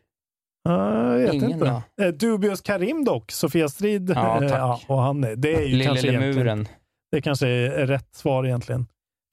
jag 0.63 1.17
vet 1.17 1.33
Ingen 1.33 1.51
inte. 1.51 2.11
Dubious 2.11 2.61
Karim 2.61 3.05
dock, 3.05 3.31
Sofia 3.31 3.69
Strid. 3.69 4.09
Ja, 4.15 4.39
tack. 4.49 4.85
och 4.87 5.01
han 5.01 5.21
det 5.21 5.53
är 5.55 5.61
ju 5.61 5.67
Lille 5.67 5.83
kanske 5.85 6.07
egentligen, 6.07 6.35
lemuren. 6.35 6.67
Det 7.11 7.21
kanske 7.21 7.47
är 7.47 7.87
rätt 7.87 8.15
svar 8.15 8.45
egentligen. 8.45 8.85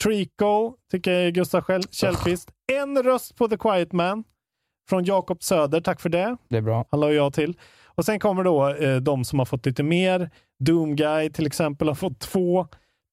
Trico, 0.05 0.75
tycker 0.91 1.13
jag 1.13 1.23
är 1.27 1.31
Gustav 1.31 1.61
Kjell- 1.65 1.89
Källqvist. 1.91 2.51
En 2.73 3.03
röst 3.03 3.37
på 3.37 3.49
The 3.49 3.57
Quiet 3.57 3.93
Man 3.93 4.25
från 4.91 5.05
Jakob 5.05 5.43
Söder, 5.43 5.81
tack 5.81 6.01
för 6.01 6.09
det. 6.09 6.37
Det 6.49 6.57
är 6.57 6.63
bra. 6.63 6.85
Han 6.91 7.01
la 7.01 7.13
jag 7.13 7.33
till. 7.35 7.59
Och 7.87 8.05
sen 8.05 8.19
kommer 8.21 8.45
då 8.45 8.69
eh, 8.69 8.97
de 8.97 9.25
som 9.25 9.39
har 9.39 9.47
fått 9.47 9.67
lite 9.67 9.83
mer. 9.83 10.31
Doomguy 10.65 11.31
till 11.31 11.47
exempel 11.47 11.89
har 11.89 11.95
fått 11.95 12.21
två. 12.21 12.67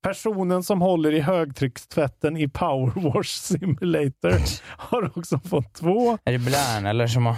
Personen 0.05 0.63
som 0.63 0.81
håller 0.81 1.11
i 1.13 1.19
högtryckstvätten 1.19 2.37
i 2.37 2.47
Power 2.47 2.91
Wash 3.13 3.23
Simulator 3.29 4.33
har 4.77 5.11
också 5.17 5.39
fått 5.39 5.73
två. 5.73 6.17
Är 6.25 6.31
det 6.31 6.39
Blärn 6.39 6.85
eller 6.85 7.07
som 7.07 7.25
har 7.25 7.35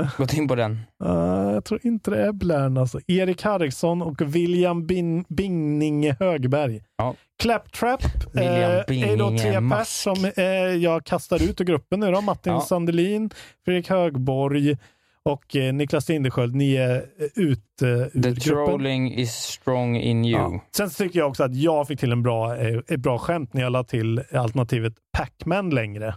Eh, 0.00 0.08
gått 0.16 0.32
in 0.34 0.48
på 0.48 0.54
den? 0.54 0.80
eh, 1.04 1.10
jag 1.54 1.64
tror 1.64 1.80
inte 1.82 2.10
det 2.10 2.26
är 2.26 2.32
Blärn 2.32 2.76
alltså. 2.76 3.00
Erik 3.06 3.42
Harriksson 3.42 4.02
och 4.02 4.20
William 4.22 4.86
Bin 4.86 5.24
Bingninge 5.28 6.16
Högberg. 6.20 6.82
Ja. 6.98 7.14
Claptrap 7.42 8.04
eh, 8.36 8.42
är 8.88 9.16
då 9.16 9.30
tre 9.38 9.60
pers 9.70 9.88
som 9.88 10.30
eh, 10.36 10.44
jag 10.82 11.04
kastar 11.04 11.42
ut 11.42 11.60
ur 11.60 11.64
gruppen 11.64 12.00
nu 12.00 12.10
då. 12.12 12.20
Martin 12.20 12.52
Ja. 12.52 12.60
Sandelin, 12.60 13.30
Fredrik 13.64 13.90
Högborg 13.90 14.76
och 15.22 15.56
eh, 15.56 15.72
Niklas 15.72 16.08
Lindersköld. 16.08 16.54
Ni 16.54 16.74
är 16.74 16.96
eh, 16.96 17.26
ut 17.34 17.82
eh, 17.82 17.88
ur 17.88 18.22
The 18.22 18.34
trolling 18.34 19.14
is 19.14 19.32
strong 19.34 19.96
in 19.96 20.24
you. 20.24 20.40
Ja. 20.40 20.60
Sen 20.76 20.90
tycker 20.90 21.18
jag 21.18 21.28
också 21.28 21.44
att 21.44 21.54
jag 21.56 21.88
fick 21.88 22.00
till 22.00 22.12
en 22.12 22.22
bra, 22.22 22.56
eh, 22.56 22.80
ett 22.88 23.00
bra 23.00 23.18
skämt 23.18 23.54
när 23.54 23.62
jag 23.62 23.72
la 23.72 23.84
till 23.84 24.22
alternativet 24.32 24.94
Pac-Man 25.18 25.70
längre. 25.70 26.14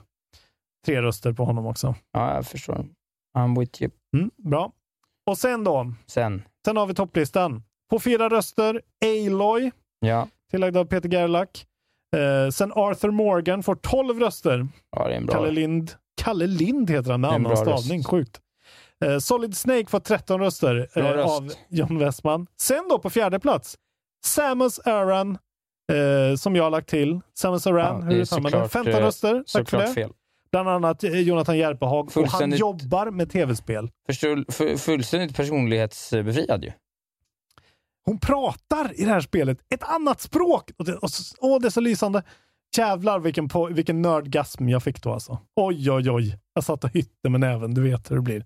Tre 0.85 1.01
röster 1.01 1.33
på 1.33 1.45
honom 1.45 1.65
också. 1.65 1.95
Ja, 2.13 2.35
jag 2.35 2.45
förstår. 2.45 2.85
I'm 3.37 3.59
with 3.59 3.81
you. 3.83 3.91
Mm, 4.17 4.31
bra. 4.37 4.71
Och 5.25 5.37
sen 5.37 5.63
då, 5.63 5.93
Sen. 6.07 6.41
sen 6.65 6.77
har 6.77 6.85
vi 6.85 6.93
topplistan. 6.93 7.63
På 7.89 7.99
fyra 7.99 8.29
röster, 8.29 8.81
Aloy, 9.05 9.71
Ja, 9.99 10.27
tillagd 10.51 10.77
av 10.77 10.85
Peter 10.85 11.09
Gerlach. 11.09 11.65
Eh, 12.15 12.49
sen 12.49 12.71
Arthur 12.75 13.11
Morgan 13.11 13.63
får 13.63 13.75
12 13.75 14.19
röster. 14.19 14.67
ja 14.91 15.07
det 15.07 15.13
är 15.13 15.17
en 15.17 15.25
bra. 15.25 15.35
Kalle 15.35 15.51
Lind. 15.51 15.91
Kalle 16.21 16.47
Lind 16.47 16.89
heter 16.89 17.11
han 17.11 17.21
med 17.21 17.31
annan 17.31 17.57
stavning. 17.57 17.97
röst. 17.99 18.09
Sjukt. 18.09 18.41
Eh, 19.05 19.17
Solid 19.19 19.57
Snake 19.57 19.85
får 19.89 19.99
13 19.99 20.39
röster 20.39 20.87
eh, 20.93 21.25
av 21.25 21.51
John 21.69 21.97
Westman. 21.99 22.47
Sen 22.61 22.87
då 22.89 22.99
på 22.99 23.09
fjärde 23.09 23.39
plats, 23.39 23.77
Samus 24.25 24.79
Aran, 24.79 25.37
eh, 25.91 26.35
som 26.37 26.55
jag 26.55 26.63
har 26.63 26.69
lagt 26.71 26.89
till. 26.89 27.19
Samus 27.33 27.67
Aran, 27.67 27.99
Ja, 28.01 28.05
hur 28.05 28.15
uttalar 28.21 28.41
man 28.41 28.51
det? 28.51 28.57
såklart, 28.57 28.71
15 28.71 28.93
eh, 28.93 28.99
röster. 29.05 29.43
Tack 29.53 29.69
för 29.69 29.77
det. 29.77 29.87
fel. 29.87 30.11
Bland 30.51 30.69
annat 30.69 31.03
eh, 31.03 31.19
Jonathan 31.19 31.57
Järpehag. 31.57 32.17
Och 32.17 32.27
han 32.27 32.51
jobbar 32.51 33.11
med 33.11 33.31
tv-spel. 33.31 33.89
Förstår, 34.07 34.77
fullständigt 34.77 35.35
personlighetsbefriad 35.35 36.63
ju. 36.63 36.71
Hon 38.05 38.19
pratar 38.19 38.91
i 39.01 39.03
det 39.05 39.11
här 39.11 39.21
spelet 39.21 39.57
ett 39.69 39.83
annat 39.83 40.21
språk. 40.21 40.71
Och 40.77 40.85
det, 40.85 40.95
och 40.95 41.09
åh, 41.39 41.59
det 41.61 41.67
är 41.67 41.69
så 41.69 41.81
lysande. 41.81 42.23
Jävlar 42.77 43.19
vilken, 43.19 43.49
på, 43.49 43.65
vilken 43.65 44.01
nördgasm 44.01 44.69
jag 44.69 44.83
fick 44.83 45.03
då 45.03 45.13
alltså. 45.13 45.39
Oj, 45.55 45.91
oj, 45.91 46.11
oj. 46.11 46.37
Jag 46.53 46.63
satt 46.63 46.83
och 46.83 46.89
hytte 46.89 47.29
med 47.29 47.39
näven. 47.39 47.73
Du 47.73 47.81
vet 47.81 48.11
hur 48.11 48.15
det 48.15 48.21
blir. 48.21 48.45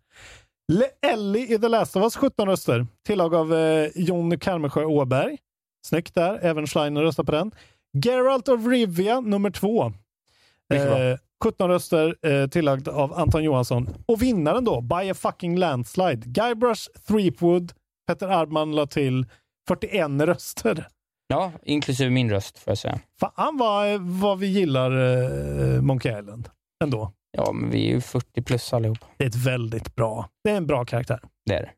Le- 0.73 1.11
Ellie 1.11 1.53
i 1.55 1.59
The 1.59 1.67
Last 1.67 1.95
of 1.95 2.03
Us 2.03 2.15
17 2.15 2.47
röster. 2.47 2.87
Tillag 3.07 3.35
av 3.35 3.53
eh, 3.53 3.89
Jon 3.95 4.39
Karmesjö 4.39 4.85
Åberg. 4.85 5.37
Snyggt 5.87 6.15
där. 6.15 6.39
Även 6.41 6.67
Schleiner 6.67 7.01
röstar 7.01 7.23
på 7.23 7.31
den. 7.31 7.51
Geralt 8.05 8.47
of 8.47 8.65
Rivia 8.67 9.19
nummer 9.19 9.49
två. 9.49 9.85
Eh, 10.73 11.17
17 11.43 11.69
röster 11.69 12.15
eh, 12.27 12.47
tillagd 12.47 12.87
av 12.87 13.13
Anton 13.13 13.43
Johansson. 13.43 13.89
Och 14.05 14.21
vinnaren 14.21 14.63
då, 14.65 14.81
by 14.81 15.09
a 15.09 15.13
fucking 15.13 15.57
landslide. 15.57 16.21
Guybrush 16.25 16.89
Threepwood. 17.07 17.73
Peter 18.07 18.27
Ardman 18.27 18.71
la 18.75 18.85
till 18.85 19.25
41 19.67 20.09
röster. 20.21 20.87
Ja, 21.27 21.51
inklusive 21.63 22.09
min 22.09 22.29
röst 22.29 22.57
får 22.59 22.71
jag 22.71 22.77
säga. 22.77 22.99
Fan 23.19 23.57
vad, 23.57 24.01
vad 24.01 24.39
vi 24.39 24.47
gillar 24.47 24.91
eh, 25.75 25.81
Monkey 25.81 26.19
Island 26.19 26.49
ändå. 26.83 27.11
Ja, 27.37 27.51
men 27.51 27.69
vi 27.69 27.87
är 27.89 27.93
ju 27.93 28.01
40 28.01 28.41
plus 28.41 28.73
allihop. 28.73 28.97
Det 29.17 29.23
är 29.23 29.27
ett 29.27 29.35
väldigt 29.35 29.95
bra, 29.95 30.29
det 30.43 30.49
är 30.49 30.57
en 30.57 30.67
bra 30.67 30.85
karaktär. 30.85 31.19
Det 31.45 31.53
är 31.53 31.61
det. 31.61 31.71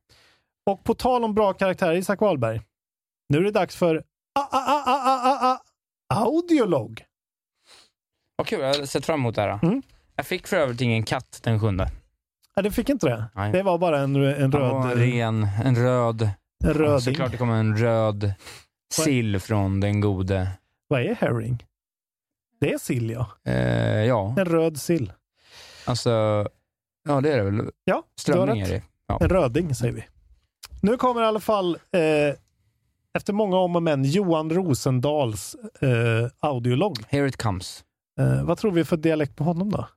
Och 0.72 0.84
på 0.84 0.94
tal 0.94 1.24
om 1.24 1.34
bra 1.34 1.54
karaktär, 1.54 1.94
Isak 1.94 2.22
Wahlberg. 2.22 2.62
Nu 3.30 3.38
är 3.38 3.42
det 3.44 3.52
dags 3.52 3.76
för 3.76 3.96
a, 3.96 4.42
a, 4.42 4.48
a, 4.52 4.84
a, 4.86 5.20
a, 5.24 5.60
a, 6.14 6.16
audiolog. 6.16 7.04
Vad 8.36 8.48
kul, 8.48 8.60
jag 8.60 8.68
har 8.68 8.86
sett 8.86 9.06
fram 9.06 9.20
emot 9.20 9.36
det 9.36 9.42
här. 9.42 9.60
Mm. 9.64 9.82
Jag 10.16 10.26
fick 10.26 10.48
för 10.48 10.58
övrigt 10.58 10.82
ingen 10.82 11.04
katt 11.04 11.40
den 11.44 11.60
sjunde. 11.60 11.92
Nej, 12.56 12.64
det 12.64 12.72
fick 12.72 12.90
inte 12.90 13.08
det. 13.10 13.26
Nej. 13.36 13.52
Det 13.52 13.64
var 13.64 13.78
bara 13.78 14.00
en, 14.00 14.16
en 14.16 14.54
Han 14.54 14.62
var 14.62 14.90
röd... 14.90 14.98
ren, 14.98 15.48
en 15.66 15.76
röd. 15.76 16.30
En 16.66 16.74
röding. 16.74 17.00
Såklart 17.02 17.32
det 17.32 17.38
kommer 17.38 17.56
en 17.56 17.78
röd 17.78 18.34
sill 18.94 19.40
från 19.40 19.80
den 19.80 20.02
gode. 20.02 20.50
Vad 20.88 21.02
är 21.02 21.16
herring? 21.16 21.64
Det 22.60 22.74
är 22.74 22.78
sill, 22.78 23.10
ja. 23.10 23.28
Eh, 23.46 24.04
ja, 24.04 24.36
En 24.38 24.46
röd 24.46 24.80
sill. 24.80 25.14
Alltså. 25.88 26.10
Ja, 27.10 27.22
det 27.22 27.34
är 27.34 27.38
det 27.38 27.44
väl. 27.52 27.72
Ja, 27.84 28.04
Strömming 28.20 28.62
är 28.62 28.70
det. 28.70 28.84
Ja. 29.08 29.18
En 29.22 29.30
röding, 29.30 29.76
säger 29.76 29.94
vi. 29.94 30.06
Nu 30.82 30.98
kommer 30.98 31.22
i 31.22 31.26
alla 31.26 31.40
fall, 31.40 31.76
eh, 31.76 32.36
efter 33.18 33.34
många 33.34 33.58
om 33.58 33.76
och 33.76 33.84
men, 33.84 34.04
Johan 34.04 34.50
Rosendals 34.50 35.56
eh, 35.82 36.30
audiolog. 36.40 36.98
Here 37.08 37.28
it 37.28 37.38
comes. 37.38 37.84
Eh, 38.20 38.44
vad 38.44 38.58
tror 38.58 38.72
vi 38.72 38.86
för 38.86 38.98
dialekt 38.98 39.36
på 39.36 39.44
honom 39.44 39.72
då? 39.72 39.88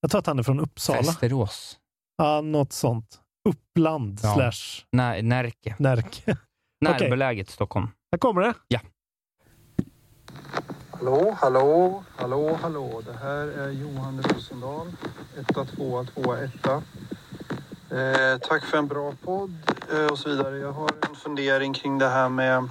Jag 0.00 0.10
tror 0.10 0.18
att 0.18 0.26
han 0.26 0.38
är 0.38 0.42
från 0.42 0.60
Uppsala. 0.60 0.98
Västerås. 1.00 1.78
Ja, 2.16 2.40
något 2.40 2.72
sånt. 2.72 3.20
Uppland 3.48 4.20
Ja. 4.22 4.34
slash 4.34 4.84
Nej, 4.92 5.22
Närke. 5.22 5.76
Närke. 5.78 6.36
Närbeläget 6.80 7.50
Stockholm. 7.50 7.88
Här 8.12 8.18
kommer 8.18 8.40
det. 8.40 8.54
Ja. 8.68 8.80
Hallå, 11.04 11.36
hallå, 11.40 12.04
hallå, 12.16 12.58
hallå. 12.62 13.02
Det 13.06 13.12
här 13.12 13.46
är 13.46 13.70
Johan 13.70 14.22
Rosendal. 14.22 14.92
Etta, 15.40 15.64
tvåa, 15.64 16.04
tvåa, 16.04 16.38
etta. 16.38 16.82
Eh, 17.90 18.38
tack 18.38 18.64
för 18.64 18.78
en 18.78 18.86
bra 18.86 19.12
podd 19.24 19.54
eh, 19.92 20.06
och 20.06 20.18
så 20.18 20.28
vidare. 20.28 20.58
Jag 20.58 20.72
har 20.72 20.90
en 21.08 21.16
fundering 21.16 21.74
kring 21.74 21.98
det 21.98 22.08
här 22.08 22.28
med 22.28 22.68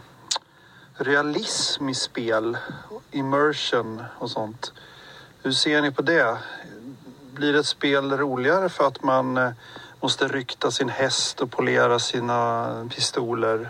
realism 0.94 1.90
i 1.90 1.96
spel, 1.96 2.58
immersion 3.12 4.04
och 4.20 4.30
sånt. 4.30 4.74
Hur 5.44 5.52
ser 5.52 5.82
ni 5.82 5.92
på 5.92 6.02
det? 6.02 6.38
Blir 7.34 7.56
ett 7.56 7.66
spel 7.66 8.18
roligare 8.18 8.70
för 8.70 8.88
att 8.88 9.04
man 9.04 9.38
eh, 9.38 9.52
måste 10.02 10.28
rykta 10.28 10.72
sin 10.72 10.90
häst 10.90 11.42
och 11.42 11.52
polera 11.52 12.00
sina 12.00 12.90
pistoler? 12.96 13.70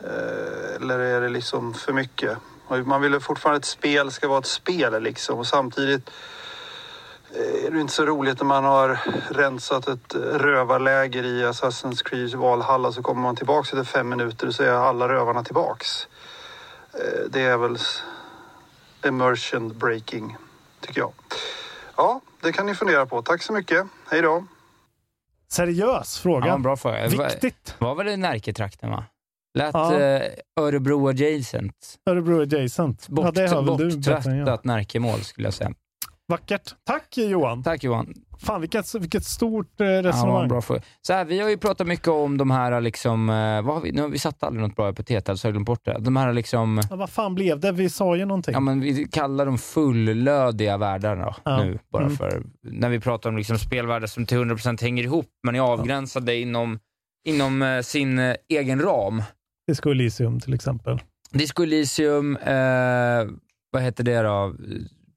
Eh, 0.00 0.76
eller 0.76 0.98
är 0.98 1.20
det 1.20 1.28
liksom 1.28 1.74
för 1.74 1.92
mycket? 1.92 2.38
Man 2.80 3.00
vill 3.02 3.12
ju 3.12 3.20
fortfarande 3.20 3.56
att 3.56 3.62
ett 3.64 3.68
spel 3.68 4.10
ska 4.10 4.28
vara 4.28 4.38
ett 4.38 4.46
spel 4.46 5.02
liksom 5.02 5.38
och 5.38 5.46
samtidigt 5.46 6.10
eh, 7.34 7.66
är 7.66 7.70
det 7.70 7.80
inte 7.80 7.92
så 7.92 8.04
roligt 8.06 8.38
när 8.38 8.44
man 8.46 8.64
har 8.64 9.00
rensat 9.30 9.88
ett 9.88 10.14
eh, 10.14 10.20
rövarläger 10.20 11.22
i 11.24 11.44
Assassin's 11.44 12.02
Creed 12.04 12.34
Valhalla 12.34 12.92
så 12.92 13.02
kommer 13.02 13.22
man 13.22 13.36
tillbaks 13.36 13.72
efter 13.72 13.84
fem 13.84 14.08
minuter 14.08 14.46
och 14.46 14.54
så 14.54 14.62
är 14.62 14.68
alla 14.72 15.08
rövarna 15.08 15.44
tillbaks. 15.44 16.08
Eh, 16.94 17.20
Det 17.30 17.40
är 17.42 17.56
väl 17.56 17.78
immersion 19.06 19.78
breaking, 19.78 20.36
tycker 20.80 21.00
jag. 21.00 21.12
Ja, 21.96 22.20
det 22.40 22.52
kan 22.52 22.66
ni 22.66 22.74
fundera 22.74 23.06
på. 23.06 23.22
Tack 23.22 23.42
så 23.42 23.52
mycket. 23.52 23.86
Hej 24.10 24.22
då! 24.22 24.44
Seriös 25.52 26.18
fråga. 26.18 26.46
Ja, 26.46 26.58
bra 26.58 26.76
fråga. 26.76 27.08
Viktigt. 27.08 27.74
Var, 27.78 27.88
var 27.88 27.94
väl 27.94 28.08
i 28.08 28.16
Närketrakten 28.16 28.90
va? 28.90 29.04
Lät 29.58 29.74
Ja. 29.74 30.00
eh, 30.00 30.22
Örebro 30.60 31.08
adjacent. 31.08 31.74
Örebro 32.10 32.42
adjacent. 32.42 33.08
Bort, 33.08 33.24
ja, 33.24 33.30
det 33.30 33.48
har 33.48 33.62
väl 33.62 33.76
du 33.90 33.96
bättre 33.96 34.12
än 34.14 34.36
jag. 34.38 34.46
borttvättat 34.46 34.64
Närkemål 34.64 35.20
skulle 35.20 35.46
jag 35.46 35.54
säga. 35.54 35.72
Vackert. 36.28 36.74
Tack 36.86 37.16
Johan. 37.16 37.62
Tack 37.62 37.84
Johan. 37.84 38.14
Fan 38.38 38.60
vilket, 38.60 38.94
vilket 38.94 39.24
stort 39.24 39.80
eh, 39.80 39.86
Ja, 39.86 40.02
resonemang. 40.02 40.48
bra 40.48 40.62
fråga. 40.62 40.82
Så 41.02 41.12
här, 41.12 41.24
vi 41.24 41.40
har 41.40 41.48
ju 41.48 41.56
pratat 41.56 41.86
mycket 41.86 42.08
om 42.08 42.38
de 42.38 42.50
här, 42.50 42.80
liksom, 42.80 43.28
eh, 43.30 43.62
vad 43.62 43.74
har 43.74 43.80
vi, 43.80 43.92
nu 43.92 44.02
har 44.02 44.08
vi 44.08 44.18
satt 44.18 44.42
aldrig 44.42 44.62
något 44.62 44.76
bra 44.76 44.88
epitet, 44.88 45.28
alltså 45.28 45.46
har 45.46 45.50
jag 45.50 45.54
glömt 45.54 45.66
bort 45.66 45.84
det. 45.84 45.96
De 46.00 46.16
här 46.16 46.32
liksom, 46.32 46.80
Ja, 46.90 46.96
vad 46.96 47.10
fan 47.10 47.34
blev 47.34 47.60
det? 47.60 47.72
Vi 47.72 47.90
sa 47.90 48.16
ju 48.16 48.24
någonting. 48.24 48.52
ja, 48.54 48.60
men 48.60 48.80
vi 48.80 49.04
kallar 49.12 49.46
dem 49.46 49.58
fullödiga 49.58 50.76
världar 50.76 51.16
då, 51.16 51.34
Ja. 51.44 51.64
nu. 51.64 51.78
Bara 51.92 52.02
Mm. 52.04 52.16
för, 52.16 52.42
när 52.62 52.88
vi 52.88 53.00
pratar 53.00 53.30
om 53.30 53.36
liksom 53.36 53.58
spelvärldar 53.58 54.06
som 54.06 54.26
till 54.26 54.38
100% 54.38 54.80
hänger 54.82 55.02
ihop, 55.02 55.26
men 55.46 55.54
är 55.54 55.60
avgränsade 55.60 56.36
inom, 56.36 56.78
inom 57.28 57.62
eh, 57.62 57.80
sin 57.80 58.34
egen 58.48 58.80
ram. 58.82 59.22
Disco 59.68 59.90
Elysium 59.90 60.40
till 60.40 60.54
exempel. 60.54 60.98
Disco 61.30 61.62
Elysium, 61.62 62.36
eh, 62.36 63.24
vad 63.72 63.82
heter 63.82 64.04
det 64.04 64.22
då? 64.22 64.54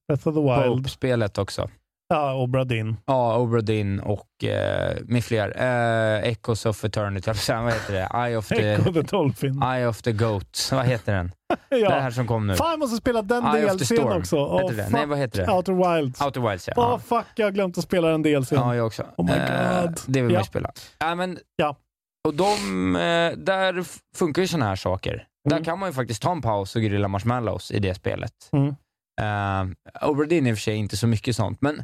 Death 0.10 0.28
of 0.28 0.36
the 0.36 0.42
Wild. 0.42 0.78
Pope-spelet 0.78 1.38
också. 1.38 1.70
Ja, 2.10 2.34
Obra 2.36 2.64
Dinn. 2.64 2.98
Ja, 3.06 3.38
Obra 3.38 3.62
Dinn 3.62 4.00
och 4.00 4.44
eh, 4.44 4.98
med 5.06 5.24
fler. 5.26 5.54
Eh, 5.58 6.30
Echoes 6.30 6.66
of 6.66 6.84
Eternity, 6.86 7.32
vad 7.50 7.74
heter 7.74 7.94
det? 7.94 8.10
Eye 8.28 8.38
of 8.38 8.48
the, 8.48 8.56
Echo 8.74 8.94
the 8.94 9.02
Dolphin. 9.02 9.64
Eye 9.64 9.88
of 9.88 10.02
the 10.02 10.12
Goat. 10.12 10.70
Vad 10.72 10.86
heter 10.86 11.14
den? 11.14 11.32
ja. 11.70 11.90
Det 11.90 12.02
här 12.02 12.12
som 12.12 12.28
kom 12.28 12.48
nu. 12.48 12.56
Fan, 12.56 12.70
jag 12.70 12.80
måste 12.80 12.98
spela 12.98 13.22
den 13.22 13.46
Eye 13.56 13.68
DLCn 13.74 14.00
också. 14.02 14.58
Det? 14.58 14.76
fuck. 14.84 14.92
Nej, 14.92 15.06
vad 15.06 15.18
heter 15.18 15.46
det? 15.46 15.52
Outer 15.54 15.96
Wilds. 15.98 16.22
Outer 16.22 16.42
Wilds, 16.50 16.68
ja. 16.68 16.74
Åh, 16.78 16.84
ja. 16.90 17.00
fuck, 17.00 17.26
jag 17.36 17.46
har 17.46 17.52
glömt 17.52 17.78
att 17.78 17.84
spela 17.84 18.08
den 18.08 18.22
DLCn. 18.24 18.56
Ja, 18.56 18.76
jag 18.76 18.86
också. 18.88 19.04
Oh 19.18 19.26
my 19.26 19.32
Eh, 19.34 19.82
God. 19.86 20.00
det 20.08 20.22
vill 20.22 20.32
man 20.32 20.34
Ja. 20.34 20.44
spela. 20.44 20.72
Ja, 21.00 21.16
men, 21.16 21.38
Ja. 21.56 21.76
Och 22.26 22.34
de, 22.34 22.96
eh, 22.96 23.38
där 23.38 23.86
funkar 24.16 24.42
ju 24.42 24.48
sådana 24.48 24.66
här 24.66 24.76
saker. 24.76 25.28
Där 25.50 25.64
kan 25.64 25.80
man 25.80 25.90
ju 25.90 25.94
faktiskt 25.94 26.22
ta 26.22 26.32
en 26.32 26.42
paus 26.42 26.76
och 26.76 26.82
grilla 26.82 27.08
marshmallows 27.08 27.72
i 27.72 27.80
det 27.80 27.96
spelet. 27.96 28.50
Mm. 28.52 28.76
Uh, 30.02 30.28
Dinn 30.28 30.48
i 30.48 30.54
och 30.54 30.58
för 30.58 30.62
sig 30.62 30.76
inte 30.76 30.98
så 30.98 31.08
mycket 31.08 31.36
sånt, 31.36 31.62
men 31.62 31.84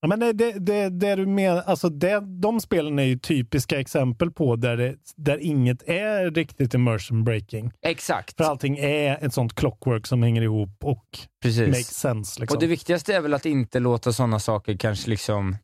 Ja, 0.00 0.08
men 0.08 0.20
det, 0.20 0.32
det, 0.32 0.52
det, 0.52 0.88
det 0.88 1.14
du 1.14 1.26
menar, 1.26 1.62
alltså 1.62 1.88
det, 1.88 2.20
de 2.20 2.60
spelen 2.60 2.98
är 2.98 3.02
ju 3.02 3.18
typiska 3.18 3.80
exempel 3.80 4.30
på 4.30 4.56
där, 4.56 4.76
det, 4.76 4.96
där 5.16 5.38
inget 5.38 5.82
är 5.82 6.30
riktigt 6.30 6.74
immersion 6.74 7.24
breaking. 7.24 7.72
exakt. 7.82 8.36
För 8.36 8.44
allting 8.44 8.78
är 8.78 9.24
ett 9.24 9.34
sånt 9.34 9.54
clockwork 9.54 10.06
som 10.06 10.22
hänger 10.22 10.42
ihop 10.42 10.84
och 10.84 11.18
Precis. 11.42 11.68
makes 11.68 11.98
sense. 11.98 12.40
Liksom. 12.40 12.56
Och 12.56 12.60
det 12.60 12.66
viktigaste 12.66 13.14
är 13.14 13.20
väl 13.20 13.34
att 13.34 13.46
inte 13.46 13.78
låta 13.78 14.12
sådana 14.12 14.38
saker 14.38 14.76
kanske 14.76 15.10
liksom... 15.10 15.56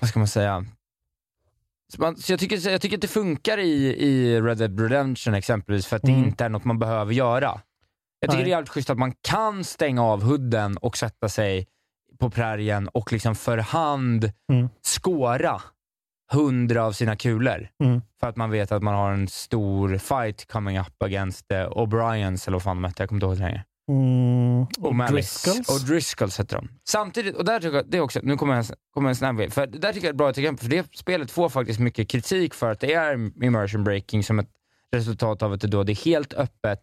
Vad 0.00 0.10
ska 0.10 0.18
man 0.18 0.28
säga? 0.28 0.66
Så 1.94 2.00
man, 2.02 2.16
så 2.16 2.32
jag, 2.32 2.40
tycker, 2.40 2.68
jag 2.70 2.80
tycker 2.80 2.96
att 2.96 3.00
det 3.00 3.08
funkar 3.08 3.58
i, 3.58 3.96
i 4.06 4.40
Red 4.40 4.58
Dead 4.58 4.80
Redemption 4.80 5.34
exempelvis, 5.34 5.86
för 5.86 5.96
att 5.96 6.02
det 6.02 6.12
Mm. 6.12 6.24
inte 6.24 6.44
är 6.44 6.48
något 6.48 6.64
man 6.64 6.78
behöver 6.78 7.12
göra. 7.14 7.60
Jag 8.20 8.30
tycker 8.30 8.34
Nej. 8.36 8.44
det 8.44 8.48
är 8.50 8.56
jävligt 8.56 8.68
schysst 8.68 8.90
att 8.90 8.98
man 8.98 9.12
kan 9.28 9.64
stänga 9.64 10.02
av 10.04 10.22
hudden 10.22 10.76
och 10.76 10.96
sätta 10.96 11.28
sig 11.28 11.66
på 12.18 12.30
prärien 12.30 12.88
och 12.88 13.12
liksom 13.12 13.34
för 13.34 13.58
hand 13.58 14.32
Mm. 14.52 14.68
skåra 14.82 15.62
hundra 16.32 16.84
av 16.84 16.92
sina 16.92 17.16
kulor. 17.16 17.68
Mm. 17.84 18.02
För 18.20 18.26
att 18.28 18.36
man 18.36 18.50
vet 18.50 18.72
att 18.72 18.82
man 18.82 18.94
har 18.94 19.12
en 19.12 19.28
stor 19.28 19.98
fight 19.98 20.46
coming 20.52 20.78
up 20.78 21.02
against 21.02 21.52
uh, 21.52 21.58
O'Briens, 21.58 22.46
eller 22.48 22.54
vad 22.54 22.62
fan 22.62 22.76
de 22.76 22.84
hette, 22.84 23.02
jag 23.02 23.08
kommer 23.08 23.16
inte 23.16 23.26
ihåg 23.26 23.36
det 23.36 23.42
längre. 23.42 23.64
Mm. 23.88 24.66
Och 24.80 24.94
Malice. 24.94 25.50
Driscolls. 25.50 25.68
Och 25.82 25.88
Driscolls 25.88 26.40
heter 26.40 26.56
de. 26.56 26.68
Samtidigt, 26.88 27.36
och 27.36 27.44
där 27.44 27.60
tycker 27.60 27.76
jag, 27.76 27.90
det 27.90 28.00
också, 28.00 28.20
nu 28.22 28.36
kommer 28.36 28.54
jag, 28.56 28.64
kommer 28.94 29.08
jag 29.08 29.10
en 29.10 29.16
snabb 29.16 29.52
för 29.52 29.66
där 29.66 29.92
tycker 29.92 30.06
jag 30.06 30.10
är 30.10 30.10
ett 30.10 30.16
bra 30.16 30.30
exempel, 30.30 30.58
för 30.58 30.68
det 30.76 30.96
spelet 30.96 31.30
får 31.30 31.48
faktiskt 31.48 31.80
mycket 31.80 32.08
kritik 32.08 32.54
för 32.54 32.70
att 32.70 32.80
det 32.80 32.92
är 32.92 33.42
immersion 33.44 33.84
breaking 33.84 34.24
som 34.24 34.38
ett 34.38 34.50
resultat 34.96 35.42
av 35.42 35.52
att 35.52 35.60
det 35.60 35.66
då 35.68 35.82
det 35.84 35.92
är 35.92 36.04
helt 36.04 36.34
öppet 36.34 36.80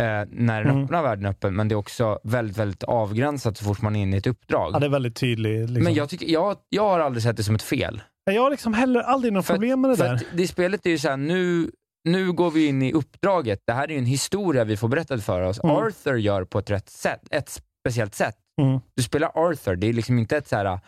eh, 0.00 0.04
när 0.30 0.62
den 0.64 0.70
Mm. 0.70 0.84
öppna 0.84 1.02
världen 1.02 1.24
är 1.24 1.30
öppen, 1.30 1.56
men 1.56 1.68
det 1.68 1.72
är 1.72 1.76
också 1.76 2.18
väldigt, 2.24 2.56
väldigt 2.58 2.82
avgränsat 2.84 3.56
så 3.56 3.64
fort 3.64 3.82
man 3.82 3.96
är 3.96 4.02
inne 4.02 4.16
i 4.16 4.18
ett 4.18 4.26
uppdrag. 4.26 4.70
Ja, 4.74 4.78
det 4.78 4.86
är 4.86 4.90
väldigt 4.90 5.16
tydligt. 5.16 5.70
Liksom. 5.70 5.84
Men 5.84 5.94
jag, 5.94 6.08
tycker, 6.08 6.26
jag, 6.26 6.56
jag 6.68 6.82
har 6.82 7.00
aldrig 7.00 7.22
sett 7.22 7.36
det 7.36 7.44
som 7.44 7.54
ett 7.54 7.62
fel. 7.62 8.02
jag 8.24 8.42
har 8.42 8.50
liksom 8.50 8.74
heller 8.74 9.00
aldrig 9.00 9.44
För, 9.44 9.54
problem 9.54 9.80
med 9.80 9.90
det 9.90 9.96
där. 9.96 10.22
det 10.34 10.48
spelet 10.48 10.86
är 10.86 10.90
ju 10.90 10.98
såhär, 10.98 11.16
nu, 11.16 11.70
nu 12.04 12.32
går 12.32 12.50
vi 12.50 12.66
in 12.66 12.82
i 12.82 12.92
uppdraget. 12.92 13.62
Det 13.66 13.72
här 13.72 13.90
är 13.90 13.98
en 13.98 14.06
historia 14.06 14.64
vi 14.64 14.76
får 14.76 14.88
berättad 14.88 15.18
för 15.20 15.42
oss. 15.42 15.60
Mm. 15.64 15.76
Arthur 15.76 16.16
gör 16.16 16.44
på 16.44 16.58
ett, 16.58 16.70
rätt 16.70 16.88
sätt, 16.90 17.20
ett 17.30 17.60
speciellt 17.80 18.14
sätt. 18.14 18.36
Mm. 18.62 18.80
Du 18.94 19.02
spelar 19.02 19.30
Arthur, 19.34 19.76
det 19.76 19.86
är 19.86 19.92
liksom 19.92 20.18
inte 20.18 20.36
ett 20.36 20.48
så 20.48 20.80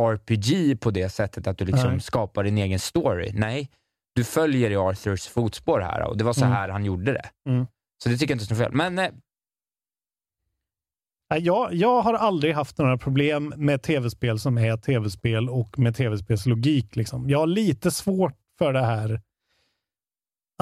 RPG 0.00 0.80
på 0.80 0.90
det 0.90 1.08
sättet 1.08 1.46
att 1.46 1.58
du 1.58 1.64
liksom 1.64 1.90
Nej. 1.90 2.00
skapar 2.00 2.44
din 2.44 2.58
egen 2.58 2.78
story. 2.78 3.30
Nej, 3.34 3.70
du 4.14 4.24
följer 4.24 4.70
i 4.70 4.76
Arthurs 4.76 5.26
fotspår 5.28 5.80
här 5.80 6.02
och 6.02 6.16
det 6.16 6.24
var 6.24 6.32
så 6.32 6.44
Mm. 6.44 6.52
här 6.52 6.68
han 6.68 6.84
gjorde 6.84 7.12
det. 7.12 7.30
Mm. 7.48 7.66
Så 8.02 8.08
det 8.08 8.16
tycker 8.16 8.34
jag 8.34 8.40
inte 8.42 8.54
är 8.54 8.56
så 8.56 8.62
fel. 8.62 8.72
Men 8.72 8.98
eh, 8.98 9.08
Jag, 11.38 11.74
jag 11.74 12.00
har 12.02 12.14
aldrig 12.14 12.54
haft 12.54 12.78
några 12.78 12.98
problem 12.98 13.54
med 13.56 13.82
tv-spel 13.82 14.38
som 14.38 14.58
är 14.58 14.76
tv-spel 14.76 15.48
och 15.48 15.78
med 15.78 15.96
tv-spelslogik. 15.96 16.96
Liksom. 16.96 17.30
Jag 17.30 17.38
har 17.38 17.46
lite 17.46 17.90
svårt 17.90 18.36
för 18.58 18.72
det 18.72 18.84
här 18.84 19.20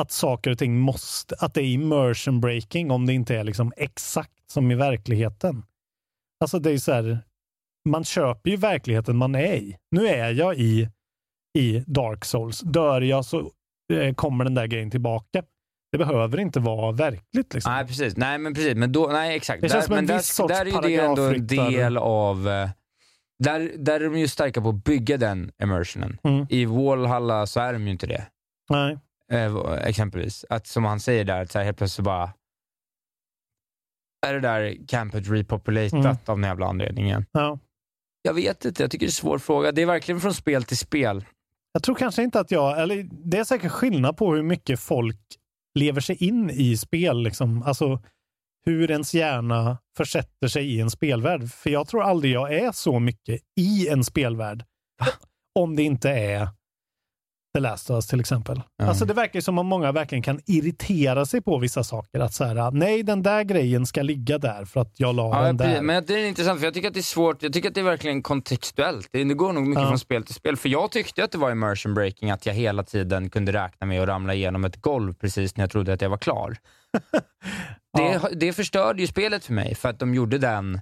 att 0.01 0.11
saker 0.11 0.51
och 0.51 0.59
ting 0.59 0.79
måste, 0.79 1.35
att 1.39 1.55
det 1.55 1.63
är 1.63 1.67
immersion 1.67 2.41
breaking 2.41 2.91
om 2.91 3.07
det 3.07 3.13
inte 3.13 3.37
är 3.37 3.45
liksom 3.45 3.73
exakt 3.77 4.51
som 4.51 4.71
i 4.71 4.75
verkligheten. 4.75 5.63
Alltså 6.41 6.59
det 6.59 6.71
är 6.71 6.79
så 6.79 6.93
här, 6.93 7.19
man 7.89 8.05
köper 8.05 8.51
ju 8.51 8.57
verkligheten 8.57 9.17
man 9.17 9.35
är 9.35 9.55
i. 9.55 9.77
Nu 9.91 10.07
är 10.09 10.31
jag 10.33 10.57
i, 10.59 10.89
i 11.59 11.85
Dark 11.87 12.25
Souls. 12.25 12.61
Dör 12.61 13.01
jag 13.01 13.25
så 13.25 13.51
eh, 13.93 14.15
kommer 14.15 14.45
den 14.45 14.55
där 14.55 14.67
grejen 14.67 14.91
tillbaka. 14.91 15.43
Det 15.93 15.99
behöver 15.99 16.41
inte 16.41 16.61
vara 16.61 16.93
verkligt. 16.93 17.55
Liksom. 17.55 17.73
Nej, 17.73 17.87
precis. 17.87 18.17
Nej, 18.17 18.39
men 18.39 18.55
precis. 18.55 18.75
Men 18.75 18.93
då, 18.93 19.07
nej, 19.07 19.37
exakt. 19.37 19.63
Det 19.63 19.69
känns 19.69 19.85
som 19.85 19.95
en 19.95 20.05
men 20.05 20.17
viss 20.17 20.27
sorts 20.35 20.55
där 20.59 20.67
är 20.79 20.83
det 20.83 20.97
ändå 20.97 21.23
en 21.23 21.47
del 21.47 21.97
av... 21.99 22.49
eh, 22.49 22.71
Där, 23.39 23.73
där 23.79 24.01
är 24.01 24.05
de 24.05 24.19
ju 24.19 24.29
starka 24.29 24.61
på 24.61 24.69
att 24.69 24.85
bygga 24.85 25.17
den 25.17 25.53
immersionen. 25.63 26.19
Mm. 26.25 26.47
I 26.51 26.65
Valhalla 26.65 27.47
så 27.47 27.61
är 27.61 27.73
de 27.73 27.85
ju 27.87 27.91
inte 27.93 28.07
det. 28.07 28.27
Nej. 28.71 28.99
Eh, 29.33 29.73
exempelvis. 29.89 30.45
Att 30.51 30.67
som 30.67 30.85
han 30.85 31.01
säger 31.01 31.25
där, 31.25 31.43
att 31.43 31.51
så 31.53 31.59
här, 31.59 31.65
helt 31.65 31.77
plötsligt 31.79 32.05
bara 32.05 32.33
är 34.27 34.35
det 34.35 34.41
där 34.41 34.77
campet 34.89 35.29
repopulatat 35.31 35.93
Mm. 35.93 36.07
av 36.27 36.39
den 36.39 36.43
jävla 36.43 36.67
anledningen. 36.67 37.27
Ja. 37.33 37.59
Jag 38.23 38.35
vet 38.35 38.65
inte, 38.65 38.83
jag 38.83 38.91
tycker 38.91 39.07
det 39.07 39.09
är 39.09 39.09
en 39.09 39.13
svår 39.13 39.39
fråga. 39.39 39.73
Det 39.73 39.83
är 39.83 39.87
verkligen 39.87 40.21
från 40.21 40.35
spel 40.35 40.65
till 40.65 40.79
spel. 40.79 41.25
Jag 41.73 41.83
tror 41.83 41.95
kanske 41.95 42.23
inte 42.23 42.41
att 42.41 42.51
jag, 42.51 42.83
eller 42.83 43.09
det 43.11 43.39
är 43.39 43.45
säkert 43.45 43.73
skillnad 43.73 44.17
på 44.17 44.35
hur 44.35 44.43
mycket 44.43 44.81
folk 44.81 45.21
lever 45.75 46.01
sig 46.01 46.25
in 46.25 46.51
i 46.51 46.77
spel. 46.77 47.23
Liksom. 47.23 47.63
Alltså 47.63 48.03
hur 48.65 48.91
ens 48.91 49.15
hjärna 49.15 49.79
försätter 49.97 50.49
sig 50.49 50.75
i 50.75 50.81
en 50.81 50.91
spelvärld. 50.91 51.51
För 51.51 51.71
jag 51.71 51.89
tror 51.89 52.03
aldrig 52.03 52.33
jag 52.33 52.55
är 52.55 52.73
så 52.73 52.99
mycket 52.99 53.41
i 53.61 53.89
en 53.89 54.05
spelvärld. 54.05 54.65
Om 55.55 55.77
det 55.77 55.83
inte 55.83 56.11
är 56.11 56.49
The 57.55 57.61
Last 57.61 57.91
of 57.91 57.95
Us 57.95 58.07
till 58.07 58.21
exempel. 58.21 58.63
Ja. 58.77 58.87
Alltså 58.87 59.05
det 59.05 59.15
verkar 59.15 59.41
som 59.41 59.59
om 59.59 59.67
många 59.67 59.93
verkligen 59.93 60.23
kan 60.23 60.41
irritera 60.47 61.27
sig 61.27 61.41
på 61.43 61.59
vissa 61.59 61.85
saker. 61.85 62.21
Att 62.21 62.35
så 62.35 62.45
här, 62.45 62.71
nej 62.71 63.03
den 63.03 63.23
där 63.23 63.43
grejen 63.45 63.87
ska 63.87 64.03
ligga 64.03 64.39
där 64.39 64.65
för 64.65 64.81
att 64.81 64.93
jag 65.01 65.15
la 65.15 65.37
Ja, 65.37 65.43
den 65.43 65.57
där. 65.57 65.83
men 65.83 66.05
det 66.07 66.15
är 66.15 66.27
intressant, 66.29 66.59
för 66.61 66.67
jag 66.67 66.75
tycker 66.75 66.89
att 66.89 66.95
det 66.95 67.01
är 67.01 67.03
svårt. 67.03 67.43
Jag 67.43 67.53
tycker 67.53 67.69
att 67.69 67.75
det 67.75 67.81
är 67.81 67.85
verkligen 67.85 68.23
kontextuellt. 68.23 69.09
Det 69.13 69.25
det 69.25 69.35
går 69.35 69.53
nog 69.53 69.67
mycket 69.67 69.83
Ja. 69.83 69.89
från 69.89 69.99
spel 69.99 70.23
till 70.25 70.35
spel. 70.35 70.57
För 70.57 70.69
jag 70.69 70.91
tyckte 70.91 71.25
att 71.25 71.31
det 71.33 71.39
var 71.39 71.51
immersion 71.51 71.95
breaking, 71.95 72.31
att 72.31 72.47
jag 72.47 72.55
hela 72.55 72.83
tiden 72.83 73.31
kunde 73.31 73.53
räkna 73.53 73.87
med 73.87 74.03
att 74.03 74.09
ramla 74.09 74.35
igenom 74.35 74.65
ett 74.65 74.81
golv 74.81 75.15
precis 75.15 75.57
när 75.57 75.63
jag 75.63 75.71
trodde 75.71 75.93
att 75.93 76.01
jag 76.03 76.11
var 76.11 76.19
klar. 76.19 76.57
det, 77.97 78.21
det 78.41 78.53
förstörde 78.53 79.01
ju 79.03 79.07
spelet 79.07 79.45
för 79.45 79.53
mig, 79.53 79.75
för 79.75 79.89
att 79.89 79.99
de 79.99 80.15
gjorde 80.15 80.39
den 80.39 80.81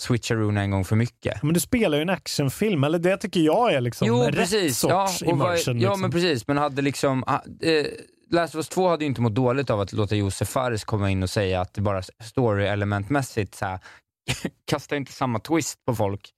switcharoon 0.00 0.56
en 0.56 0.70
gång 0.70 0.84
för 0.84 0.96
mycket. 0.96 1.42
Men 1.42 1.54
du 1.54 1.60
spelar 1.60 1.98
ju 1.98 2.02
en 2.02 2.10
actionfilm, 2.10 2.84
eller 2.84 2.98
det 2.98 3.16
tycker 3.16 3.40
jag 3.40 3.72
är 3.72 3.80
liksom 3.80 4.08
jo, 4.08 4.22
rätt 4.22 4.34
precis. 4.34 4.78
sorts 4.78 5.22
ja, 5.22 5.30
immersion. 5.30 5.80
ja, 5.80 5.88
liksom. 5.88 6.00
men 6.00 6.10
precis. 6.10 6.46
Men 6.48 6.56
hade 6.56 6.82
liksom... 6.82 7.24
ah, 7.26 7.40
Eh, 7.62 7.86
Last 8.32 8.54
of 8.54 8.58
Us 8.58 8.68
2 8.68 8.88
hade 8.88 9.04
ju 9.04 9.08
inte 9.08 9.20
mått 9.20 9.34
dåligt 9.34 9.70
av 9.70 9.80
att 9.80 9.92
låta 9.92 10.16
Josef 10.16 10.48
Fares 10.48 10.84
komma 10.84 11.10
in 11.10 11.22
och 11.22 11.30
säga 11.30 11.60
att 11.60 11.74
det 11.74 11.80
bara 11.80 12.02
story-elementmässigt 12.02 13.54
så 13.54 13.66
här, 13.66 13.78
kasta 14.66 14.96
inte 14.96 15.12
samma 15.12 15.38
twist 15.38 15.84
på 15.84 15.94
folk 15.94 16.30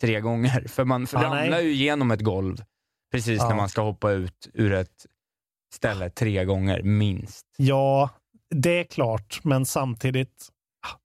tre 0.00 0.20
gånger. 0.20 0.68
För 0.68 0.84
man 0.84 1.06
nej. 1.12 1.22
ramlar 1.24 1.60
ju 1.60 1.72
igenom 1.72 2.10
ett 2.10 2.20
golv 2.20 2.62
precis 3.12 3.38
Ja. 3.38 3.48
när 3.48 3.56
man 3.56 3.68
ska 3.68 3.82
hoppa 3.82 4.10
ut 4.10 4.48
ur 4.54 4.72
ett 4.72 5.06
ställe 5.74 6.10
tre 6.10 6.44
gånger, 6.44 6.82
minst. 6.82 7.46
Ja, 7.56 8.10
det 8.54 8.80
är 8.80 8.84
klart, 8.84 9.40
men 9.42 9.66
samtidigt, 9.66 10.48
ah, 10.48 10.55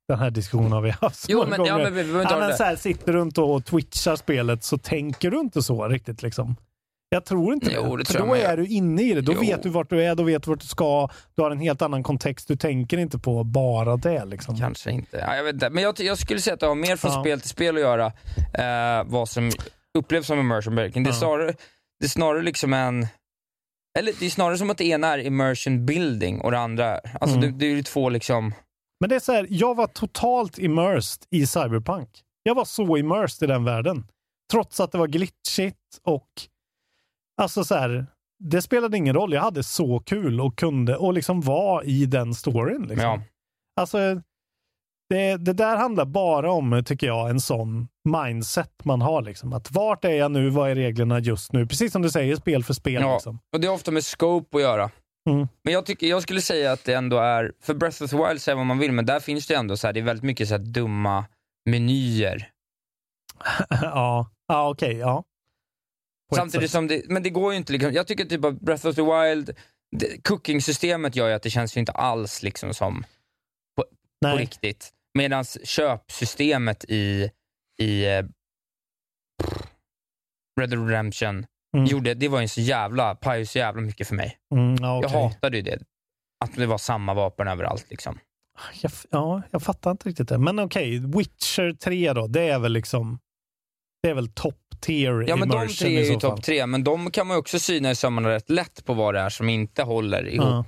den 0.08 0.20
här 0.20 0.30
diskussionen 0.32 0.72
har 0.72 0.82
vi 0.82 0.90
haft 0.90 1.20
så 1.20 1.32
Jo, 1.32 1.38
många 1.38 1.49
men- 1.49 1.66
ja, 1.66 1.74
gånger. 1.74 1.84
men 1.91 1.94
vi 1.94 2.02
inte 2.22 2.34
ja, 2.34 2.40
men 2.40 2.58
så 2.58 2.64
här, 2.64 2.76
sitter 2.76 3.14
du 3.14 3.22
inte 3.22 3.41
och 3.41 3.66
twitchar 3.66 4.16
spelet 4.16 4.64
så 4.64 4.78
tänker 4.78 5.32
du 5.32 5.40
inte 5.40 5.64
så 5.64 5.88
riktigt. 5.88 6.22
liksom. 6.22 6.56
Jag 7.14 7.26
tror 7.26 7.53
inte 7.53 7.72
Jo, 7.76 7.95
det 7.95 8.06
För 8.08 8.20
då 8.20 8.36
är 8.36 8.58
du 8.58 8.68
inne 8.68 9.02
i 9.03 9.14
det. 9.14 9.22
Då 9.22 9.34
Jo. 9.36 9.40
vet 9.40 9.64
du 9.64 9.70
vart 9.70 9.90
du 9.90 10.03
är, 10.03 10.16
då 10.16 10.24
vet 10.24 10.44
du 10.44 10.49
vart 10.49 10.60
du 10.60 10.68
ska. 10.68 11.10
Du 11.36 11.41
har 11.41 11.52
en 11.52 11.60
helt 11.60 11.82
annan 11.82 12.03
kontext. 12.03 12.48
Du 12.48 12.56
tänker 12.56 12.98
inte 12.98 13.20
på 13.20 13.44
bara 13.44 13.98
det. 13.98 14.26
Liksom. 14.26 14.58
Kanske 14.58 14.91
inte. 14.91 15.18
Ja, 15.28 15.36
jag 15.36 15.44
vet 15.44 15.53
inte. 15.53 15.70
Men 15.70 15.84
jag, 15.84 15.99
jag 15.99 16.18
skulle 16.18 16.40
säga 16.41 16.53
att 16.53 16.60
det 16.60 16.66
har 16.68 16.76
mer 16.76 16.95
från 16.95 17.12
Ja. 17.14 17.22
spel 17.22 17.41
till 17.41 17.49
spel 17.49 17.76
att 17.76 17.82
göra, 17.82 18.06
eh, 18.53 19.03
vad 19.06 19.30
som 19.30 19.52
upplevs 19.98 20.28
som 20.28 20.40
immersion 20.40 20.76
breaking. 20.76 21.03
Det 21.03 21.10
är 21.10 21.14
snarare, 21.14 21.53
det 21.99 22.06
är 22.06 22.10
snarare 22.10 22.41
liksom 22.44 22.74
en... 22.74 23.08
Eller 23.99 24.14
det 24.20 24.26
är 24.26 24.30
snarare 24.30 24.58
som 24.58 24.70
att 24.70 24.78
det 24.78 24.86
ena 24.86 25.08
är 25.14 25.18
immersion 25.20 25.86
building 25.86 26.41
och 26.41 26.52
det 26.52 26.60
andra... 26.60 26.99
Alltså 27.22 27.38
Mm. 27.38 27.52
det, 27.52 27.58
det 27.58 27.66
är 27.66 27.76
ju 27.76 27.84
två 27.84 28.10
liksom... 28.10 28.53
Men 29.02 29.10
det 29.10 29.15
är 29.15 29.19
så 29.19 29.32
här, 29.32 29.48
jag 29.49 29.76
var 29.76 29.88
totalt 29.88 30.60
immersed 30.60 31.23
i 31.30 31.48
Cyberpunk. 31.48 32.10
Jag 32.44 32.56
var 32.56 32.65
så 32.65 32.98
immersed 32.98 33.49
i 33.49 33.52
den 33.52 33.64
världen. 33.64 34.07
Trots 34.52 34.80
att 34.80 34.91
det 34.91 34.98
var 34.98 35.07
glitchigt 35.07 35.78
och 36.03 36.28
alltså 37.41 37.64
så 37.64 37.76
här, 37.76 38.06
det 38.40 38.61
spelade 38.61 38.98
ingen 38.98 39.15
roll. 39.15 39.34
Jag 39.34 39.41
hade 39.41 39.64
så 39.64 39.99
kul 39.99 40.41
och 40.41 40.57
kunde 40.57 40.95
och 40.98 41.14
liksom 41.14 41.41
var 41.41 41.84
i 41.84 42.06
den 42.06 42.34
storyn. 42.34 42.82
Liksom. 42.82 43.10
Ja. 43.10 43.22
Alltså, 43.82 44.22
det, 45.10 45.38
det 45.38 45.53
där 45.53 45.78
handlar 45.78 46.06
bara 46.06 46.52
om, 46.52 46.84
tycker 46.86 47.07
jag, 47.07 47.30
en 47.30 47.40
sån 47.40 47.88
mindset 48.10 48.86
man 48.86 49.02
har. 49.02 49.22
Liksom. 49.22 49.53
Att 49.53 49.72
vart 49.72 50.06
är 50.06 50.10
jag 50.14 50.32
nu? 50.32 50.49
Vad 50.49 50.69
är 50.72 50.76
reglerna 50.76 51.19
just 51.19 51.53
nu? 51.53 51.68
Precis 51.68 51.91
som 51.91 52.02
du 52.02 52.10
säger, 52.10 52.36
spel 52.36 52.64
för 52.64 52.73
spel. 52.73 53.02
Ja, 53.02 53.14
Liksom. 53.14 53.40
och 53.53 53.60
det 53.60 53.68
är 53.68 53.72
ofta 53.72 53.91
med 53.91 54.03
scope 54.03 54.57
att 54.57 54.64
göra. 54.64 54.91
Mm. 55.30 55.48
Men 55.64 55.73
jag, 55.73 55.85
tycker, 55.85 56.07
jag 56.07 56.22
skulle 56.23 56.41
säga 56.41 56.72
att 56.72 56.84
det 56.84 56.93
ändå 56.93 57.18
är, 57.18 57.53
för 57.60 57.73
Breath 57.73 58.03
of 58.03 58.10
the 58.10 58.18
Wild 58.18 58.41
säger 58.41 58.56
vad 58.56 58.65
man 58.65 58.80
vill, 58.80 58.91
men 58.91 59.06
där 59.06 59.19
finns 59.19 59.48
det 59.48 59.56
ändå 59.56 59.77
så 59.77 59.88
här, 59.88 59.93
det 59.93 59.99
är 59.99 60.03
väldigt 60.03 60.23
mycket 60.23 60.48
så 60.48 60.57
dumma 60.57 61.26
menyer. 61.69 62.49
ja, 63.69 64.30
ja 64.48 64.69
okej. 64.69 64.98
ja. 64.98 65.23
På 66.30 66.35
ett 66.35 66.39
Samtidigt 66.39 66.72
som 66.72 66.88
det, 66.88 67.03
men 67.10 67.23
det 67.23 67.30
går 67.30 67.52
ju 67.52 67.57
inte 67.57 67.73
liksom, 67.73 67.93
jag 67.93 68.07
tycker 68.07 68.26
typ 68.26 68.45
att 68.45 68.60
Breath 68.61 68.88
of 68.88 68.95
the 68.95 69.02
Wild, 69.02 69.57
det, 69.98 70.23
cooking-systemet 70.23 71.15
gör 71.15 71.27
ju 71.27 71.34
att 71.34 71.43
det 71.43 71.49
känns 71.49 71.77
ju 71.77 71.80
inte 71.80 71.91
alls 71.91 72.43
liksom 72.43 72.73
som 72.73 73.06
på, 73.76 73.85
på 74.26 74.38
riktigt. 74.38 74.93
Medan 75.14 75.45
köpsystemet 75.64 76.85
i, 76.88 77.31
i 77.81 78.06
eh, 78.06 78.26
Red 80.60 80.69
Dead 80.69 80.88
Redemption 80.89 81.45
Mm. 81.77 81.85
gjorde, 81.85 82.14
det 82.14 82.27
var 82.27 82.41
ju 82.41 82.48
så 82.48 82.61
jävla, 82.61 83.15
pajade 83.15 83.45
så 83.45 83.57
jävla 83.57 83.81
mycket 83.81 84.07
för 84.07 84.15
mig. 84.15 84.38
Mm, 84.56 84.76
ja, 84.81 85.02
Jag 85.02 85.10
hatade 85.10 85.57
ju 85.57 85.64
det. 85.64 85.80
Att 86.45 86.56
det 86.56 86.65
var 86.65 86.77
samma 86.77 87.14
vapen 87.14 87.48
överallt 87.48 87.85
liksom. 87.89 88.19
Jag, 88.81 88.91
ja, 89.11 89.41
jag 89.52 89.64
fattar 89.64 89.91
inte 89.91 90.10
riktigt 90.10 90.30
det. 90.30 90.38
Men 90.38 90.60
okej, 90.60 90.99
Witcher 90.99 91.73
3 91.73 92.14
då, 92.14 92.27
det 92.27 92.41
är 92.41 92.60
väl 92.60 92.72
liksom 92.73 93.19
det 94.03 94.10
är 94.10 94.14
väl 94.14 94.27
top 94.27 94.56
tier 94.80 95.26
Ja 95.27 95.35
men 95.35 95.49
de 95.49 95.68
tre 95.68 95.98
är 95.98 96.11
ju 96.11 96.19
topp 96.19 96.43
tre, 96.43 96.65
men 96.65 96.84
de 96.84 97.11
kan 97.11 97.27
man 97.27 97.38
också 97.38 97.60
syna 97.60 97.91
i 97.91 97.95
sömmarna 97.95 98.30
rätt 98.30 98.49
lätt 98.49 98.85
på 98.85 98.93
vad 98.93 99.14
det 99.14 99.19
är 99.19 99.30
som 99.30 99.49
inte 99.49 99.84
håller 99.84 100.27
ihop. 100.27 100.45
Ja. 100.45 100.65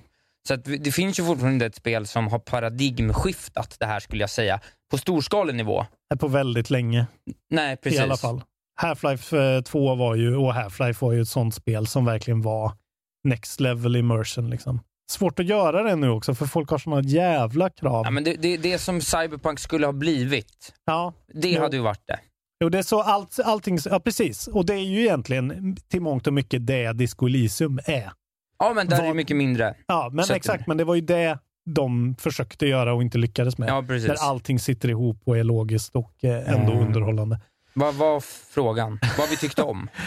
Så 0.48 0.56
det 0.56 0.92
finns 0.92 1.20
ju 1.20 1.26
fortfarande 1.26 1.66
ett 1.66 1.76
spel 1.76 2.08
som 2.08 2.28
har 2.28 2.40
paradigmskiftat 2.40 3.76
det 3.80 3.86
här 3.86 4.00
skulle 4.00 4.24
jag 4.24 4.30
säga. 4.30 4.60
På 4.92 4.98
storskalig 4.98 5.56
nivå. 5.56 5.86
På 6.20 6.28
väldigt 6.28 6.70
länge 6.70 7.06
Nej, 7.50 7.78
precis. 7.78 8.00
i 8.00 8.04
alla 8.04 8.18
fall. 8.18 8.42
Half-Life 8.82 9.56
eh, 9.58 9.62
2 9.62 9.96
var 9.96 10.16
ju, 10.16 10.36
och 10.36 10.54
Half-Life 10.54 11.02
var 11.02 11.12
ju 11.12 11.22
ett 11.22 11.28
sånt 11.28 11.56
spel 11.56 11.88
som 11.88 12.06
verkligen 12.06 12.42
var 12.42 12.72
next 13.24 13.60
level 13.60 13.96
immersion. 13.96 14.50
Liksom. 14.50 14.80
Svårt 15.12 15.40
att 15.40 15.46
göra 15.46 15.84
det 15.84 15.96
nu 15.96 16.10
också, 16.10 16.36
för 16.36 16.46
folk 16.46 16.70
har 16.70 16.78
såna 16.78 17.02
jävla 17.02 17.70
krav. 17.70 18.02
Ja, 18.06 18.12
men 18.12 18.24
det, 18.24 18.36
det, 18.36 18.58
det 18.58 18.78
som 18.78 19.02
Cyberpunk 19.02 19.60
skulle 19.60 19.86
ha 19.86 19.94
blivit, 19.94 20.74
Ja, 20.86 21.14
det 21.34 21.50
Jo. 21.52 21.62
hade 21.62 21.76
ju 21.78 21.84
varit 21.84 22.08
det. 22.08 22.20
Jo, 22.64 22.70
det 22.70 22.78
är 22.78 22.84
så 22.84 23.02
allt, 23.02 23.40
allting, 23.46 23.78
ja 23.86 24.00
precis. 24.00 24.48
Och 24.48 24.66
det 24.66 24.74
är 24.74 24.78
ju 24.84 25.00
egentligen 25.02 25.76
till 25.88 26.02
mångt 26.02 26.28
och 26.28 26.34
mycket 26.34 26.68
det 26.68 26.94
Disco 26.94 27.26
Elysium 27.28 27.80
är. 27.86 28.12
Ja, 28.60 28.74
men 28.76 28.88
där 28.88 29.04
är 29.04 29.08
det 29.08 29.14
mycket 29.14 29.38
mindre. 29.38 29.76
Ja, 29.88 30.10
men 30.12 30.20
att- 30.20 30.30
exakt. 30.30 30.68
Men 30.68 30.78
det 30.78 30.84
var 30.84 30.96
ju 30.96 31.02
det 31.02 31.40
de 31.70 32.16
försökte 32.20 32.66
göra 32.68 32.94
och 32.94 33.02
inte 33.02 33.18
lyckades 33.18 33.58
med. 33.58 33.70
Ja, 33.70 33.84
precis. 33.88 34.08
Där 34.08 34.16
allting 34.30 34.60
sitter 34.60 34.90
ihop 34.90 35.22
och 35.26 35.38
är 35.38 35.44
logiskt 35.44 35.96
och 35.96 36.24
eh, 36.24 36.50
ändå 36.54 36.72
Mm. 36.72 36.88
underhållande. 36.88 37.40
Vad 37.76 37.94
var 37.96 38.20
frågan? 38.54 39.00
Vad 39.18 39.30
vi 39.30 39.38
tyckte 39.38 39.64
om? 39.64 39.90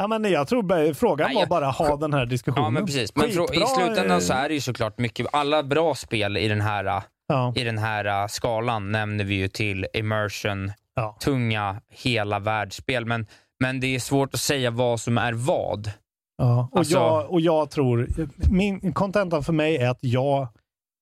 Ja, 0.00 0.06
men 0.06 0.24
jag 0.24 0.48
tror 0.48 0.94
frågan 0.94 1.26
Nej, 1.26 1.34
var 1.34 1.42
jag- 1.42 1.48
bara 1.48 1.66
ha 1.70 1.96
den 1.96 2.12
här 2.14 2.26
diskussionen. 2.26 2.64
Ja, 2.64 2.70
men 2.70 2.86
precis. 2.86 3.14
Men 3.16 3.26
frå- 3.26 3.44
i 3.44 3.46
Skitbra, 3.48 3.66
slutändan 3.66 4.10
eh, 4.10 4.18
så 4.18 4.32
är 4.32 4.48
det 4.48 4.54
ju 4.54 4.60
såklart 4.60 4.98
mycket, 4.98 5.26
alla 5.32 5.62
bra 5.62 5.94
spel 5.94 6.36
i 6.36 6.48
den 6.48 6.60
här, 6.60 7.02
Ja, 7.28 7.52
i 7.56 7.64
den 7.64 7.78
här 7.78 8.22
uh, 8.22 8.26
skalan 8.28 8.92
nämner 8.92 9.24
vi 9.24 9.34
ju 9.34 9.48
till 9.48 9.86
immersion, 9.94 10.72
ja. 10.94 11.16
tunga, 11.20 11.80
hela 11.92 12.38
världsspel. 12.38 13.06
Men, 13.06 13.26
men 13.60 13.80
det 13.80 13.94
är 13.94 13.98
svårt 14.00 14.34
att 14.34 14.40
säga 14.40 14.70
vad 14.70 15.00
som 15.00 15.18
är 15.18 15.32
vad. 15.32 15.90
Ja, 16.38 16.68
och, 16.72 16.78
Alltså- 16.78 16.94
jag, 16.98 17.30
och 17.30 17.40
jag 17.40 17.70
tror, 17.70 18.08
min 18.50 18.92
kontentan 18.92 19.42
för 19.44 19.52
mig 19.52 19.76
är 19.76 19.88
att 19.90 19.98
jag 20.00 20.48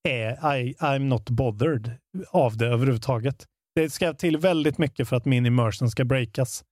är, 0.09 0.57
I, 0.57 0.75
I'm 0.75 0.99
not 0.99 1.31
bothered 1.31 1.91
av 2.31 2.57
det 2.57 2.67
överhuvudtaget. 2.67 3.45
Det 3.77 3.91
ska 3.91 4.13
till 4.13 4.37
väldigt 4.37 4.79
mycket 4.79 5.09
för 5.09 5.17
att 5.17 5.25
min 5.25 5.47
immersion 5.47 5.91
ska 5.91 6.05
breakas. 6.05 6.65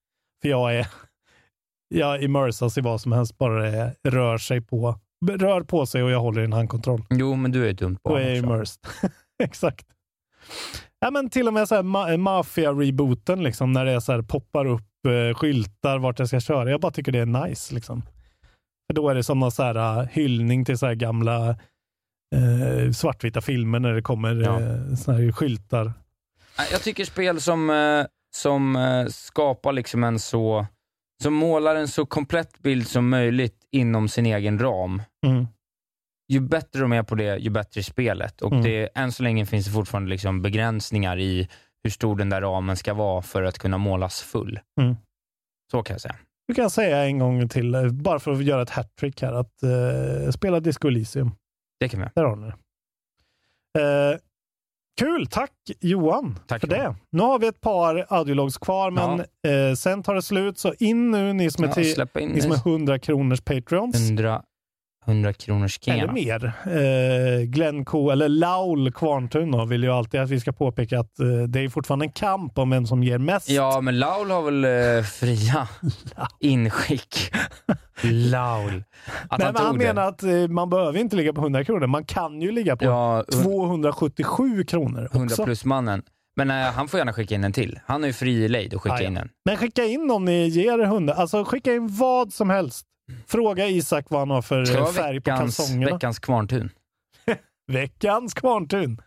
För 0.43 0.49
jag 0.49 0.75
är, 0.77 0.87
jag 1.89 2.23
immersas 2.23 2.79
i 2.79 2.81
vad 2.81 3.01
som 3.01 3.13
helst, 3.13 3.39
bara 3.39 3.63
det 3.71 3.95
rör 4.09 4.39
sig 4.39 4.61
på, 4.61 4.99
rör 5.31 5.61
på 5.61 5.87
sig 5.87 6.03
och 6.03 6.11
jag 6.11 6.21
håller 6.21 6.41
i 6.41 6.45
en 6.45 6.53
handkontroll. 6.53 7.03
Jo, 7.11 7.35
men 7.35 7.51
du 7.53 7.67
är 7.67 7.71
ett 7.71 7.79
dumt 7.79 7.99
Då 8.05 8.11
barn 8.11 8.23
är 8.23 8.29
jag 8.29 8.37
immersed. 8.37 8.79
Exakt. 9.43 9.87
Ja, 11.01 11.11
men 11.11 11.31
till 11.31 11.49
och 11.49 11.55
med 11.55 11.69
så 11.69 11.75
ma- 11.75 12.17
Mafia-rebooten, 12.17 13.43
liksom, 13.43 13.73
när 13.73 13.85
det 13.85 13.93
är 13.93 14.01
så 14.01 14.13
här, 14.13 14.23
poppar 14.23 14.67
upp 14.67 15.07
eh, 15.09 15.35
skyltar 15.35 15.99
vart 15.99 16.19
jag 16.19 16.29
ska 16.29 16.41
köra. 16.41 16.71
Jag 16.71 16.81
bara 16.81 16.93
tycker 16.93 17.13
det 17.13 17.19
är 17.19 17.47
nice. 17.47 17.75
Liksom. 17.75 18.03
För 18.87 18.95
då 18.95 19.09
är 19.09 19.15
det 19.15 19.23
som 19.23 19.39
någon 19.39 19.53
så 19.53 19.63
här, 19.63 20.01
uh, 20.01 20.09
hyllning 20.13 20.65
till 20.65 20.79
så 20.79 20.87
här 20.87 20.95
gamla 20.95 21.49
eh, 22.37 22.91
svartvita 22.95 23.41
filmer 23.41 23.79
när 23.81 23.93
det 23.95 24.03
kommer 24.03 24.35
Ja. 24.35 24.61
eh, 24.61 24.95
såna 24.95 25.19
här 25.19 25.33
skyltar. 25.33 25.93
Jag 26.57 26.83
tycker 26.83 27.05
spel 27.05 27.41
som, 27.41 27.71
eh, 27.71 28.07
som 28.37 28.77
eh, 28.77 29.07
skapar 29.07 29.73
liksom 29.73 30.05
en 30.05 30.19
så, 30.19 30.67
som 31.23 31.35
målar 31.35 31.77
en 31.77 31.89
så 31.89 32.07
komplett 32.07 32.59
bild 32.59 32.89
som 32.89 33.09
möjligt 33.09 33.57
inom 33.73 34.09
sin 34.09 34.27
egen 34.27 34.59
ram. 34.59 35.03
Mm. 35.27 35.47
Ju 36.29 36.41
bättre 36.41 36.81
de 36.81 36.93
är 36.93 37.03
på 37.03 37.15
det, 37.15 37.37
ju 37.37 37.51
bättre 37.51 37.81
är 37.81 37.83
spelet. 37.83 38.43
Och 38.43 38.53
Mm. 38.53 38.65
det, 38.65 38.89
än 38.95 39.13
så 39.13 39.23
länge 39.23 39.47
finns 39.47 39.67
det 39.67 39.73
fortfarande 39.73 40.11
liksom 40.11 40.43
begränsningar 40.43 41.19
i 41.19 41.49
hur 41.83 41.91
stor 41.91 42.17
den 42.17 42.31
där 42.31 42.41
ramen 42.41 42.77
ska 42.77 42.95
vara 42.95 43.23
för 43.23 43.43
att 43.43 43.59
kunna 43.59 43.79
målas 43.79 44.23
full. 44.23 44.61
Mm. 44.81 44.97
Så 45.71 45.83
kan 45.83 45.95
jag 45.95 46.01
säga. 46.01 46.17
Du 46.49 46.55
kan 46.55 46.71
säga 46.71 47.05
en 47.05 47.19
gång 47.19 47.49
till, 47.49 47.75
eh, 47.75 47.89
bara 47.89 48.19
för 48.21 48.33
att 48.33 48.45
göra 48.45 48.63
ett 48.63 48.71
hattrick 48.71 49.23
här, 49.23 49.33
att 49.33 49.63
eh, 49.63 50.31
spela 50.31 50.61
Disco 50.61 50.89
Elysium. 50.89 51.31
Det 51.81 51.89
kan 51.89 52.01
vi. 52.01 52.07
Där 52.15 52.25
har 52.25 52.37
ni 52.37 52.47
det. 52.47 52.55
Eh, 54.13 54.19
kul! 54.99 55.27
Tack 55.27 55.51
Johan 55.81 56.39
Tack, 56.47 56.61
för 56.61 56.69
Johan. 56.69 56.85
det. 56.85 56.97
Nu 57.11 57.23
har 57.23 57.39
vi 57.39 57.47
ett 57.47 57.61
par 57.61 58.07
audiologs 58.09 58.59
kvar, 58.59 58.91
men 58.91 59.21
eh, 59.21 59.75
sen 59.75 60.03
tar 60.03 60.15
det 60.15 60.23
slut. 60.23 60.59
Så 60.59 60.75
in 60.79 61.11
nu 61.11 61.33
ni 61.33 61.51
som 61.51 61.65
är, 61.65 61.69
Ja, 61.69 61.75
till, 61.75 62.23
in 62.23 62.29
ni 62.29 62.41
som 62.41 62.53
är 62.53 62.57
100 62.57 62.99
kronors 62.99 63.41
Patreons. 63.41 63.97
100, 63.97 64.43
100 65.07 65.33
kronors 65.33 65.79
Eller 65.87 66.13
mer. 66.13 66.53
Eh, 66.67 67.45
Glenn 67.45 67.85
Ko, 67.85 68.11
eller 68.11 68.29
Laul 68.29 68.93
Kvarntun 68.93 69.51
då, 69.51 69.65
vill 69.65 69.83
ju 69.83 69.91
alltid 69.91 70.21
att 70.21 70.31
vi 70.31 70.41
ska 70.41 70.53
påpeka 70.53 71.01
att 71.01 71.21
eh, 71.21 71.27
det 71.27 71.61
är 71.61 71.69
fortfarande 71.69 72.05
en 72.05 72.13
kamp 72.13 72.59
om 72.59 72.71
vem 72.71 72.87
som 72.87 73.03
ger 73.03 73.19
mest. 73.19 73.51
Ja, 73.51 73.81
men 73.81 73.99
Laul 73.99 74.31
har 74.31 74.43
väl 74.43 74.65
eh, 74.65 75.05
fria 75.05 75.69
inskick. 76.41 77.33
Laul. 78.03 78.85
Att 79.29 79.39
Nej, 79.39 79.47
han 79.47 79.55
men 79.55 79.63
han 79.63 79.77
menar 79.77 80.09
att 80.09 80.23
eh, 80.23 80.49
man 80.49 80.71
behöver 80.71 80.99
inte 80.99 81.17
ligga 81.17 81.33
på 81.33 81.41
100 81.41 81.65
kronor. 81.65 81.87
Man 81.87 82.05
kan 82.05 82.43
ju 82.43 82.53
ligga 82.53 82.77
på 82.77 82.85
Ja, 82.85 83.25
277 83.43 84.65
kronor 84.65 85.09
100 85.13 85.33
också. 85.33 85.45
plus 85.45 85.65
mannen. 85.65 86.03
Men 86.37 86.51
eh, 86.51 86.57
han 86.57 86.89
får 86.89 86.99
gärna 86.99 87.13
skicka 87.13 87.35
in 87.35 87.45
en 87.45 87.53
till. 87.53 87.81
Han 87.87 88.03
har 88.03 88.07
ju 88.07 88.13
fri 88.13 88.49
lejd 88.49 88.75
att 88.75 88.81
skicka 88.81 89.03
ja. 89.03 89.07
in 89.09 89.17
en. 89.17 89.29
Men 89.45 89.57
skicka 89.57 89.85
in 89.85 90.11
om 90.11 90.25
ni 90.25 90.49
ger 90.49 90.79
100. 90.79 91.15
Alltså 91.15 91.45
skicka 91.45 91.75
in 91.75 91.89
vad 91.97 92.33
som 92.33 92.51
helst. 92.51 92.87
Fråga 93.27 93.67
Isak 93.67 94.07
vad 94.11 94.21
han 94.21 94.31
har 94.31 94.43
för 94.43 94.77
eh, 94.77 94.87
färg 94.87 95.21
på 95.21 95.31
veckans, 95.31 95.57
kalsongerna. 95.57 95.93
veckans 95.93 96.19
kvarntun? 96.19 96.71
Veckans 97.73 98.35
kvarntun. 98.35 99.01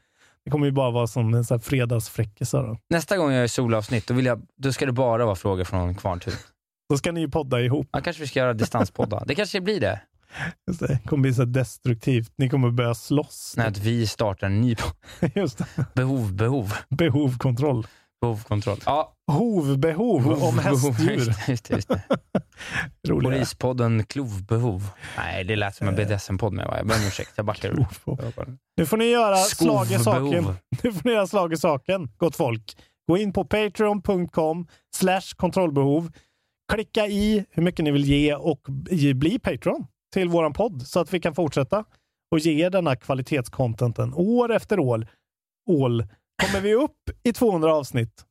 Det 0.46 0.52
kommer 0.52 0.66
ju 0.66 0.72
bara 0.72 0.92
vara 0.92 1.08
som 1.08 1.34
en 1.34 1.46
här 1.50 1.60
fredagsfräckisar. 1.60 2.64
Då. 2.64 2.78
Nästa 2.90 3.18
gång 3.18 3.32
jag 3.32 3.40
gör 3.40 3.48
solavsnitt, 3.48 4.08
då, 4.08 4.14
vill 4.14 4.26
jag, 4.26 4.42
då 4.58 4.74
ska 4.74 4.86
det 4.86 4.92
bara 4.92 5.26
vara 5.26 5.36
frågor 5.36 5.64
från 5.64 5.96
kvarntun. 5.96 6.34
Då 6.90 6.98
ska 6.98 7.12
ni 7.12 7.22
ju 7.22 7.30
podda 7.30 7.62
ihop. 7.62 7.90
Ja, 7.92 8.02
kanske 8.02 8.22
vi 8.22 8.28
ska 8.28 8.40
göra 8.40 8.54
distanspodda. 8.54 9.24
Det 9.26 9.36
kanske 9.36 9.62
blir 9.62 9.80
det. 9.80 10.02
Just 10.68 10.80
det. 10.80 11.00
kommer 11.06 11.22
bli 11.22 11.34
så 11.34 11.46
destruktivt. 11.46 12.32
Ni 12.38 12.50
kommer 12.50 12.72
börja 12.72 12.96
slåss. 12.96 13.54
När 13.58 13.68
att 13.68 13.78
vi 13.78 14.08
startar 14.08 14.48
en 14.48 14.62
ny 14.62 14.76
podd. 14.76 15.32
Just 15.36 15.58
det. 15.58 15.86
Behov, 15.94 16.34
behov. 16.34 16.74
Behovkontroll. 16.90 17.88
Behovkontroll. 18.22 18.78
Ja, 18.86 19.14
Hovbehov 19.32 20.44
om 20.44 20.60
hästdjur. 20.60 21.18
Just 21.48 21.68
det, 21.68 21.76
just 21.76 21.88
det. 21.88 22.02
Polispodden 23.08 24.04
Klovbehov. 24.04 24.90
Nej, 25.18 25.44
det 25.44 25.56
lät 25.56 25.76
som 25.76 25.88
en 25.88 25.96
BDSM-podd 25.96 26.54
med 26.54 26.68
va? 26.68 26.78
Jag 26.78 26.88
ber 26.88 26.96
om 26.96 27.02
ursäkt, 27.02 27.32
jag 27.36 27.46
backar 27.46 27.70
ur. 27.70 27.86
Nu 28.78 28.86
får 28.86 28.98
ni 28.98 29.06
göra 29.06 29.36
slag 29.36 29.92
i 29.92 30.00
saken. 30.00 30.46
Nu 30.84 30.94
får 30.94 31.02
ni 31.04 31.12
göra 31.12 31.28
slag 31.28 31.54
i 31.54 31.58
saken, 31.58 32.10
gott 32.18 32.36
folk. 32.36 32.78
Gå 33.08 33.18
in 33.18 33.34
på 33.34 33.46
patreon.com 33.46 34.68
slash 34.96 35.36
kontrollbehov. 35.36 36.12
Klicka 36.74 37.08
i 37.08 37.46
hur 37.50 37.64
mycket 37.64 37.86
ni 37.86 37.92
vill 37.92 38.06
ge 38.06 38.36
och 38.36 38.68
bli 39.16 39.40
Patreon 39.40 39.88
till 40.14 40.30
våran 40.30 40.54
podd 40.54 40.88
så 40.88 41.00
att 41.00 41.14
vi 41.14 41.20
kan 41.20 41.36
fortsätta 41.36 41.84
och 42.32 42.40
ge 42.40 42.66
er 42.66 42.70
denna 42.70 42.96
kvalitetscontenten 42.96 44.14
år 44.14 44.52
efter 44.54 44.80
år. 44.80 45.08
Ål. 45.70 46.06
Kommer 46.44 46.62
vi 46.62 46.74
upp 46.74 47.10
i 47.24 47.34
200 47.34 47.74
avsnitt 47.76 48.26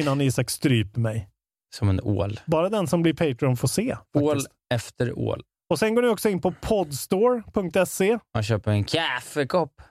innan 0.00 0.20
Isak 0.20 0.50
stryper 0.50 1.00
mig? 1.00 1.28
Som 1.74 1.88
en 1.88 2.00
ål. 2.00 2.40
Bara 2.46 2.68
den 2.68 2.86
som 2.86 3.02
blir 3.02 3.14
Patreon 3.14 3.56
får 3.56 3.68
se. 3.68 3.96
Ål 4.14 4.40
efter 4.74 5.18
ål. 5.18 5.42
Och 5.70 5.78
sen 5.78 5.94
går 5.94 6.02
ni 6.02 6.08
också 6.08 6.28
in 6.28 6.40
på 6.40 6.54
podstore.se. 6.60 8.18
Man 8.34 8.42
köper 8.42 8.70
en 8.70 8.84
kaffekopp. 8.84 9.82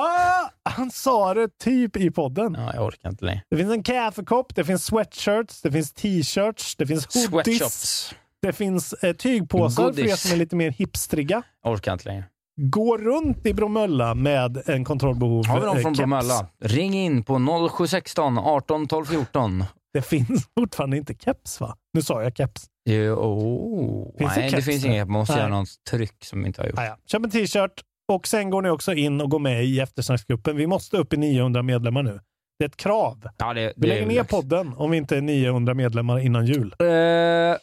Ah, 0.00 0.50
han 0.70 0.90
sa 0.90 1.34
det 1.34 1.58
typ 1.58 1.96
i 1.96 2.10
podden. 2.10 2.54
Ja, 2.58 2.74
jag 2.74 2.84
orkar 2.86 3.08
inte 3.08 3.24
längre. 3.24 3.42
Det 3.50 3.56
finns 3.56 3.72
en 3.72 3.82
kaffekopp, 3.82 4.54
det 4.54 4.64
finns 4.64 4.84
sweatshirts, 4.84 5.62
det 5.62 5.72
finns 5.72 5.92
t-shirts, 5.92 6.76
det 6.76 6.86
finns 6.86 7.06
hoodies, 7.06 7.26
Sweatshops. 7.46 8.14
det 8.42 8.52
finns 8.52 8.92
eh, 8.92 9.16
tygpåsar 9.16 9.82
för 9.82 9.90
er 9.90 9.94
Goodies. 10.04 10.20
som 10.22 10.32
är 10.32 10.36
lite 10.36 10.56
mer 10.56 10.70
hipstriga. 10.70 11.42
Jag 11.62 11.72
orkar 11.72 11.92
inte 11.92 12.08
längre. 12.08 12.24
Gå 12.60 12.98
runt 12.98 13.46
i 13.46 13.54
Bromölla 13.54 14.14
med 14.14 14.62
en 14.66 14.84
kontrollbehov 14.84 15.46
Har 15.46 15.60
vi 15.60 15.66
någon 15.66 15.76
eh, 15.76 15.82
från 15.82 15.94
keps. 15.94 15.98
Bromölla? 15.98 16.48
Ring 16.60 16.94
in 16.94 17.24
på 17.24 17.38
0716 17.70 18.38
18 18.38 18.86
12 18.86 19.04
14. 19.04 19.64
Det 19.92 20.02
finns 20.02 20.48
fortfarande 20.58 20.96
inte 20.96 21.14
keps 21.14 21.60
va? 21.60 21.76
Nu 21.92 22.02
sa 22.02 22.22
jag 22.22 22.36
keps. 22.36 22.66
Jo, 22.90 23.14
oh. 23.14 24.18
Finns 24.18 24.34
det 24.34 24.40
Nej, 24.40 24.50
det 24.50 24.56
keps 24.56 24.66
finns 24.66 24.84
inget. 24.84 25.08
Man 25.08 25.18
måste 25.18 25.34
Nej. 25.34 25.42
göra 25.42 25.58
något 25.58 25.68
tryck 25.90 26.24
som 26.24 26.40
vi 26.40 26.46
inte 26.46 26.60
har 26.62 26.68
gjort. 26.68 26.78
Ah, 26.78 26.84
ja. 26.84 26.96
Köp 27.06 27.24
en 27.24 27.30
t-shirt 27.30 27.82
och 28.12 28.26
sen 28.28 28.50
går 28.50 28.62
ni 28.62 28.70
också 28.70 28.92
in 28.94 29.20
och 29.20 29.30
går 29.30 29.38
med 29.38 29.64
i 29.64 29.80
eftersnacksgruppen. 29.80 30.56
Vi 30.56 30.66
måste 30.66 30.96
upp 30.96 31.12
i 31.12 31.16
900 31.16 31.62
medlemmar 31.62 32.02
nu. 32.02 32.20
Det 32.58 32.64
är 32.64 32.68
ett 32.68 32.76
krav. 32.76 33.28
Ja, 33.38 33.54
det, 33.54 33.66
Vi 33.66 33.72
det 33.76 33.86
lägger 33.86 34.02
är 34.02 34.06
ner 34.06 34.16
dags. 34.16 34.30
podden 34.30 34.74
om 34.76 34.90
vi 34.90 34.96
inte 34.96 35.16
är 35.16 35.20
900 35.20 35.74
medlemmar 35.74 36.18
innan 36.18 36.46
jul. 36.46 36.74
Eh, 36.78 37.56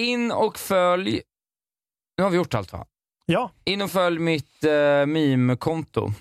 in 0.00 0.32
och 0.32 0.58
följ... 0.58 1.20
Nu 2.18 2.24
har 2.24 2.30
vi 2.30 2.36
gjort 2.36 2.54
allt 2.54 2.72
va? 2.72 2.86
Ja, 3.30 3.50
In 3.64 3.82
och 3.82 3.90
följ 3.90 4.18
mitt 4.18 4.64
uh, 4.64 5.06
meme-konto. 5.06 6.12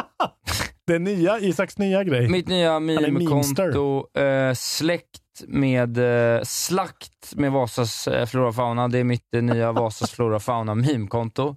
det 0.86 0.98
nya, 0.98 1.38
Isaks 1.38 1.78
nya 1.78 2.04
grej. 2.04 2.28
Mitt 2.28 2.48
nya 2.48 2.80
meme-konto, 2.80 4.06
eh, 4.20 4.54
släkt 4.54 5.20
med 5.46 5.98
eh, 5.98 6.42
slakt 6.42 7.34
med 7.36 7.52
Vasas 7.52 8.08
eh, 8.08 8.26
flora 8.26 8.52
fauna. 8.52 8.88
Det 8.88 8.98
är 8.98 9.04
mitt 9.04 9.34
eh, 9.34 9.42
nya 9.42 9.72
Vasas 9.82 10.10
flora 10.10 10.36
och 10.36 10.42
fauna 10.42 10.74
meme-konto. 10.74 11.56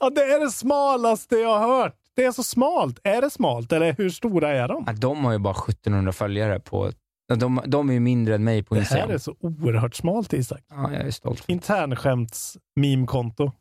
Ja, 0.00 0.10
det 0.10 0.20
är 0.20 0.40
det 0.40 0.50
smalaste 0.50 1.36
jag 1.36 1.58
har 1.58 1.82
hört. 1.82 1.96
Det 2.16 2.24
är 2.24 2.32
så 2.32 2.42
smalt. 2.42 2.98
Är 3.04 3.20
det 3.20 3.30
smalt 3.30 3.72
eller 3.72 3.94
hur 3.98 4.10
stora 4.10 4.50
är 4.50 4.68
de? 4.68 4.84
Ja, 4.86 4.92
De 4.92 5.24
har 5.24 5.32
ju 5.32 5.38
bara 5.38 5.54
1700 5.68 6.12
följare 6.12 6.60
på... 6.60 6.90
De, 7.36 7.62
de 7.66 7.88
är 7.88 7.94
ju 7.94 8.00
mindre 8.00 8.34
än 8.34 8.44
mig 8.44 8.62
på 8.62 8.74
Det 8.74 8.80
här 8.80 8.84
Instagram. 8.84 9.10
är 9.10 9.18
så 9.18 9.36
oerhört 9.40 9.94
smalt 9.94 10.32
Isak. 10.32 10.60
Ja, 10.70 10.92
jag 10.92 11.06
är 11.06 11.10
stolt. 11.10 11.44
Internskämts 11.48 12.56
meme-konto. 12.76 13.52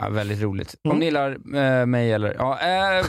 Ja, 0.00 0.08
väldigt 0.08 0.40
roligt. 0.42 0.74
Mm. 0.84 0.92
Om 0.94 0.98
ni 0.98 1.04
gillar 1.04 1.56
eh, 1.56 1.86
mig 1.86 2.12
eller... 2.12 2.34
Ja, 2.34 2.60
eh, 2.60 3.04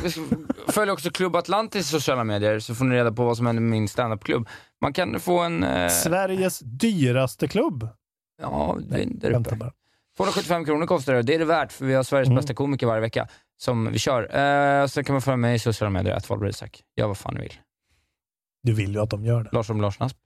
följ 0.68 0.91
också 0.91 1.10
Klubb 1.10 1.36
Atlantis 1.36 1.82
i 1.88 1.90
sociala 1.90 2.24
medier 2.24 2.60
så 2.60 2.76
får 2.76 2.86
ni 2.86 2.95
reda 2.95 3.12
på 3.12 3.26
vad 3.26 3.38
som 3.38 3.45
händer 3.45 3.62
med 3.62 3.72
min 3.72 3.88
standup-klubb. 3.88 4.49
Man 4.82 4.94
kan 4.94 5.20
få 5.20 5.40
en... 5.40 5.64
Eh, 5.64 5.90
Sveriges 5.90 6.60
dyraste 6.60 7.48
klubb. 7.48 7.88
ja, 8.41 8.78
det 8.90 9.02
är 9.02 9.06
där 9.06 9.32
uppe. 9.40 9.56
bara. 9.56 9.72
275 10.18 10.66
kronor 10.66 10.86
kostar 10.86 11.14
det. 11.14 11.22
Det 11.22 11.36
är 11.36 11.40
det 11.40 11.45
värt, 11.45 11.72
för 11.72 11.86
vi 11.86 11.94
har 11.94 12.03
Sveriges 12.03 12.28
Mm. 12.28 12.36
bästa 12.36 12.53
komiker 12.53 12.88
varje 12.88 13.02
vecka 13.02 13.28
som 13.57 13.91
vi 13.91 13.99
kör. 13.99 14.24
Eh, 14.24 14.88
sen 14.88 15.03
kan 15.03 15.14
man 15.14 15.22
följa 15.22 15.38
mig 15.38 15.56
i 15.56 15.60
sociala 15.60 15.90
medier, 15.90 16.16
att 16.16 16.49
Isak. 16.49 16.84
Gör 16.95 17.07
vad 17.07 17.18
fan 17.18 17.34
ni 17.34 17.41
vill. 17.41 17.53
Du 18.64 18.74
vill 18.74 18.94
ju 18.94 18.99
att 19.02 19.10
de 19.10 19.26
gör 19.26 19.44
det. 19.44 19.49
Lars 19.52 19.70
om 19.70 19.82
Lars 19.82 19.99
Nasp. 19.99 20.18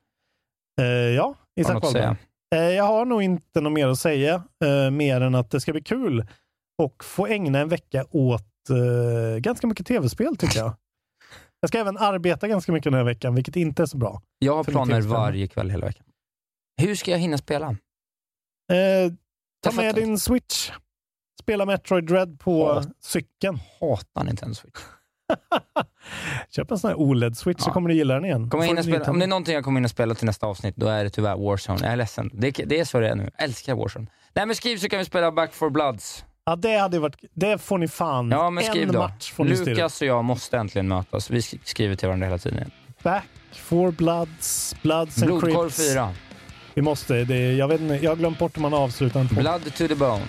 Eh, 0.82 0.86
ja, 0.88 1.36
Isak 1.56 1.84
Wahlberg. 1.84 2.16
Eh, 2.56 2.60
jag 2.62 2.84
har 2.84 3.06
nog 3.06 3.24
inte 3.24 3.62
något 3.62 3.74
mer 3.74 3.88
att 3.88 4.00
säga, 4.00 4.44
eh, 4.64 4.92
mer 4.92 5.22
än 5.22 5.36
att 5.36 5.52
det 5.52 5.62
ska 5.62 5.72
bli 5.72 5.82
kul 5.82 6.28
och 6.80 7.04
få 7.04 7.28
ägna 7.28 7.60
en 7.60 7.70
vecka 7.70 8.06
åt 8.12 8.70
eh, 8.70 9.40
ganska 9.40 9.68
mycket 9.68 9.88
tv-spel 9.88 10.38
tycker 10.38 10.60
jag. 10.60 10.74
Jag 11.60 11.70
ska 11.70 11.78
även 11.80 11.98
arbeta 11.98 12.48
ganska 12.48 12.72
mycket 12.72 12.84
den 12.92 12.94
här 12.94 13.04
veckan, 13.04 13.36
vilket 13.36 13.56
inte 13.56 13.82
är 13.82 13.86
så 13.86 13.98
bra. 13.98 14.22
Jag 14.40 14.56
har 14.56 14.64
planer 14.64 15.02
varje 15.02 15.48
kväll 15.48 15.70
hela 15.70 15.86
veckan. 15.86 16.06
Hur 16.82 16.96
ska 16.96 17.12
jag 17.12 17.18
hinna 17.20 17.38
spela? 17.38 17.68
Eh, 18.72 19.14
ta 19.64 19.72
med 19.72 19.96
din 19.96 20.20
Switch. 20.20 20.72
Spela 21.42 21.66
Metroid 21.66 22.06
Dread 22.08 22.40
på 22.40 22.60
Ja. 22.60 22.84
cykeln. 23.04 23.60
Hatar 23.80 24.24
Nintendo 24.24 24.56
Switch. 24.56 24.80
Köp 26.50 26.72
en 26.72 26.80
sån 26.80 26.88
här 26.90 26.98
OLED-switch 26.98 27.60
så 27.62 27.70
Ja. 27.70 27.74
kommer 27.74 27.90
du 27.90 27.96
gilla 27.96 28.14
den 28.14 28.26
igen. 28.26 28.50
Kommer 28.50 28.66
jag 28.66 28.84
spela, 28.86 29.12
om 29.12 29.20
det 29.20 29.26
är 29.26 29.28
någonting 29.28 29.54
jag 29.54 29.64
kommer 29.64 29.80
hinna 29.80 29.90
spela 29.90 30.16
till 30.16 30.26
nästa 30.26 30.48
avsnitt, 30.48 30.76
då 30.76 30.88
är 30.88 31.04
det 31.04 31.10
tyvärr 31.10 31.36
Warzone. 31.38 31.80
Jag 31.82 31.92
är 31.92 31.96
ledsen. 31.96 32.30
Det, 32.34 32.52
det 32.52 32.80
är 32.80 32.86
så 32.86 33.00
det 33.00 33.10
är 33.10 33.16
nu. 33.16 33.24
Jag 33.24 33.44
älskar 33.44 33.76
Warzone. 33.76 34.08
Nej 34.34 34.46
men 34.46 34.56
skriv 34.56 34.78
så 34.78 34.90
kan 34.90 35.00
vi 35.00 35.06
spela 35.06 35.32
Back 35.32 35.54
for 35.54 35.70
Bloods. 35.70 36.26
Ja, 36.50 36.56
det 36.56 36.78
hade 36.78 37.00
varit... 37.00 37.16
Det 37.34 37.58
får 37.58 37.78
ni 37.78 37.88
fan... 37.88 38.32
Ja 38.32 38.50
men 38.50 38.64
skriv 38.64 38.84
en 38.88 38.94
då. 38.94 39.00
match 39.00 39.32
får 39.32 39.44
ni 39.46 39.56
styra. 39.56 39.70
Lukas 39.76 40.02
och 40.02 40.08
jag 40.08 40.24
måste 40.26 40.58
äntligen 40.58 40.88
mötas. 40.88 41.30
Vi 41.30 41.40
sk- 41.40 41.60
skriver 41.64 41.96
till 41.96 42.08
varandra 42.08 42.28
hela 42.28 42.38
tiden. 42.38 42.72
Back 43.04 43.24
for 43.54 43.92
Bloods, 43.92 44.76
Bloods 44.82 45.18
and 45.24 45.26
Blodkorv 45.32 45.64
Crips. 45.70 45.94
4. 45.94 46.14
Vi 46.74 46.82
måste. 46.82 47.14
Det, 47.24 47.54
jag, 47.54 47.68
vet 47.68 47.82
inte, 47.82 47.94
jag 47.94 48.12
har 48.12 48.16
glömt 48.16 48.40
bort 48.40 48.58
hur 48.58 48.62
man 48.62 48.74
avslutar 48.74 49.20
en 49.20 49.28
podd. 49.28 49.38
Blood 49.38 49.64
to 49.78 49.88
the 49.88 49.96
bone. 49.96 50.22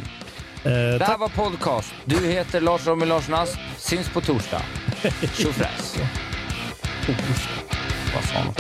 Eh, 0.65 0.71
Det 0.99 1.05
här 1.05 1.19
var 1.19 1.29
podcast. 1.29 1.95
Du 2.05 2.27
heter 2.27 2.61
Lars 2.61 2.87
Robin 2.87 3.09
Larsson 3.09 3.35
Asp. 3.35 3.59
Syns 3.79 4.09
på 4.11 4.21
torsdag. 4.21 4.63
Tjofräs. 5.37 5.99
Vad 8.15 8.25
sa 8.25 8.35
han? 8.39 8.55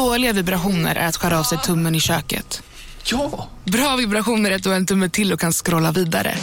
Dåliga 0.00 0.32
vibrationer 0.32 0.96
är 0.96 1.06
att 1.06 1.16
skära 1.16 1.38
av 1.38 1.42
sig 1.42 1.58
tummen 1.58 1.94
i 1.94 2.00
köket. 2.00 2.62
Ja! 3.04 3.48
Bra 3.64 3.96
vibrationer 3.96 4.50
är 4.50 4.54
att 4.54 4.62
du 4.62 4.68
har 4.68 4.76
en 4.76 4.86
tumme 4.86 5.08
till 5.08 5.32
och 5.32 5.40
kan 5.40 5.52
scrolla 5.52 5.92
vidare. 5.92 6.34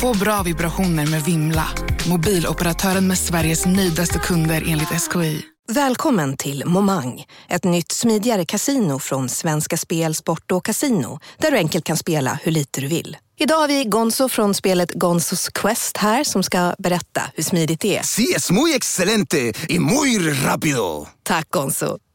Få 0.00 0.14
bra 0.18 0.42
vibrationer 0.42 1.06
med 1.06 1.24
Vimla. 1.24 1.68
Mobiloperatören 2.08 3.06
med 3.06 3.18
Sveriges 3.18 3.66
nöjdaste 3.66 4.18
kunder 4.18 4.64
enligt 4.66 4.88
SKI. 4.88 5.42
Välkommen 5.72 6.36
till 6.36 6.62
Momang, 6.66 7.24
ett 7.48 7.64
nytt 7.64 7.92
smidigare 7.92 8.44
casino 8.44 8.98
från 8.98 9.28
Svenska 9.28 9.76
Spel, 9.76 10.14
Sport 10.14 10.52
och 10.52 10.64
Casino 10.64 11.20
där 11.38 11.50
du 11.50 11.56
enkelt 11.56 11.84
kan 11.84 11.96
spela 11.96 12.38
hur 12.42 12.52
lite 12.52 12.80
du 12.80 12.86
vill. 12.86 13.16
Idag 13.38 13.56
har 13.56 13.68
vi 13.68 13.84
Gonzo 13.84 14.28
från 14.28 14.54
spelet 14.54 14.92
Gonzos 14.92 15.48
Quest 15.48 15.96
här 15.96 16.24
som 16.24 16.42
ska 16.42 16.74
berätta 16.78 17.22
hur 17.34 17.42
smidigt 17.42 17.80
det 17.80 17.96
är. 17.96 18.02
Sí, 18.02 18.34
es 18.36 18.50
muy 18.50 18.74
excelente 18.74 19.52
y 19.68 19.78
muy 19.78 20.18
rápido. 20.18 21.06
Tack 21.22 21.50
Gonzo. 21.50 21.98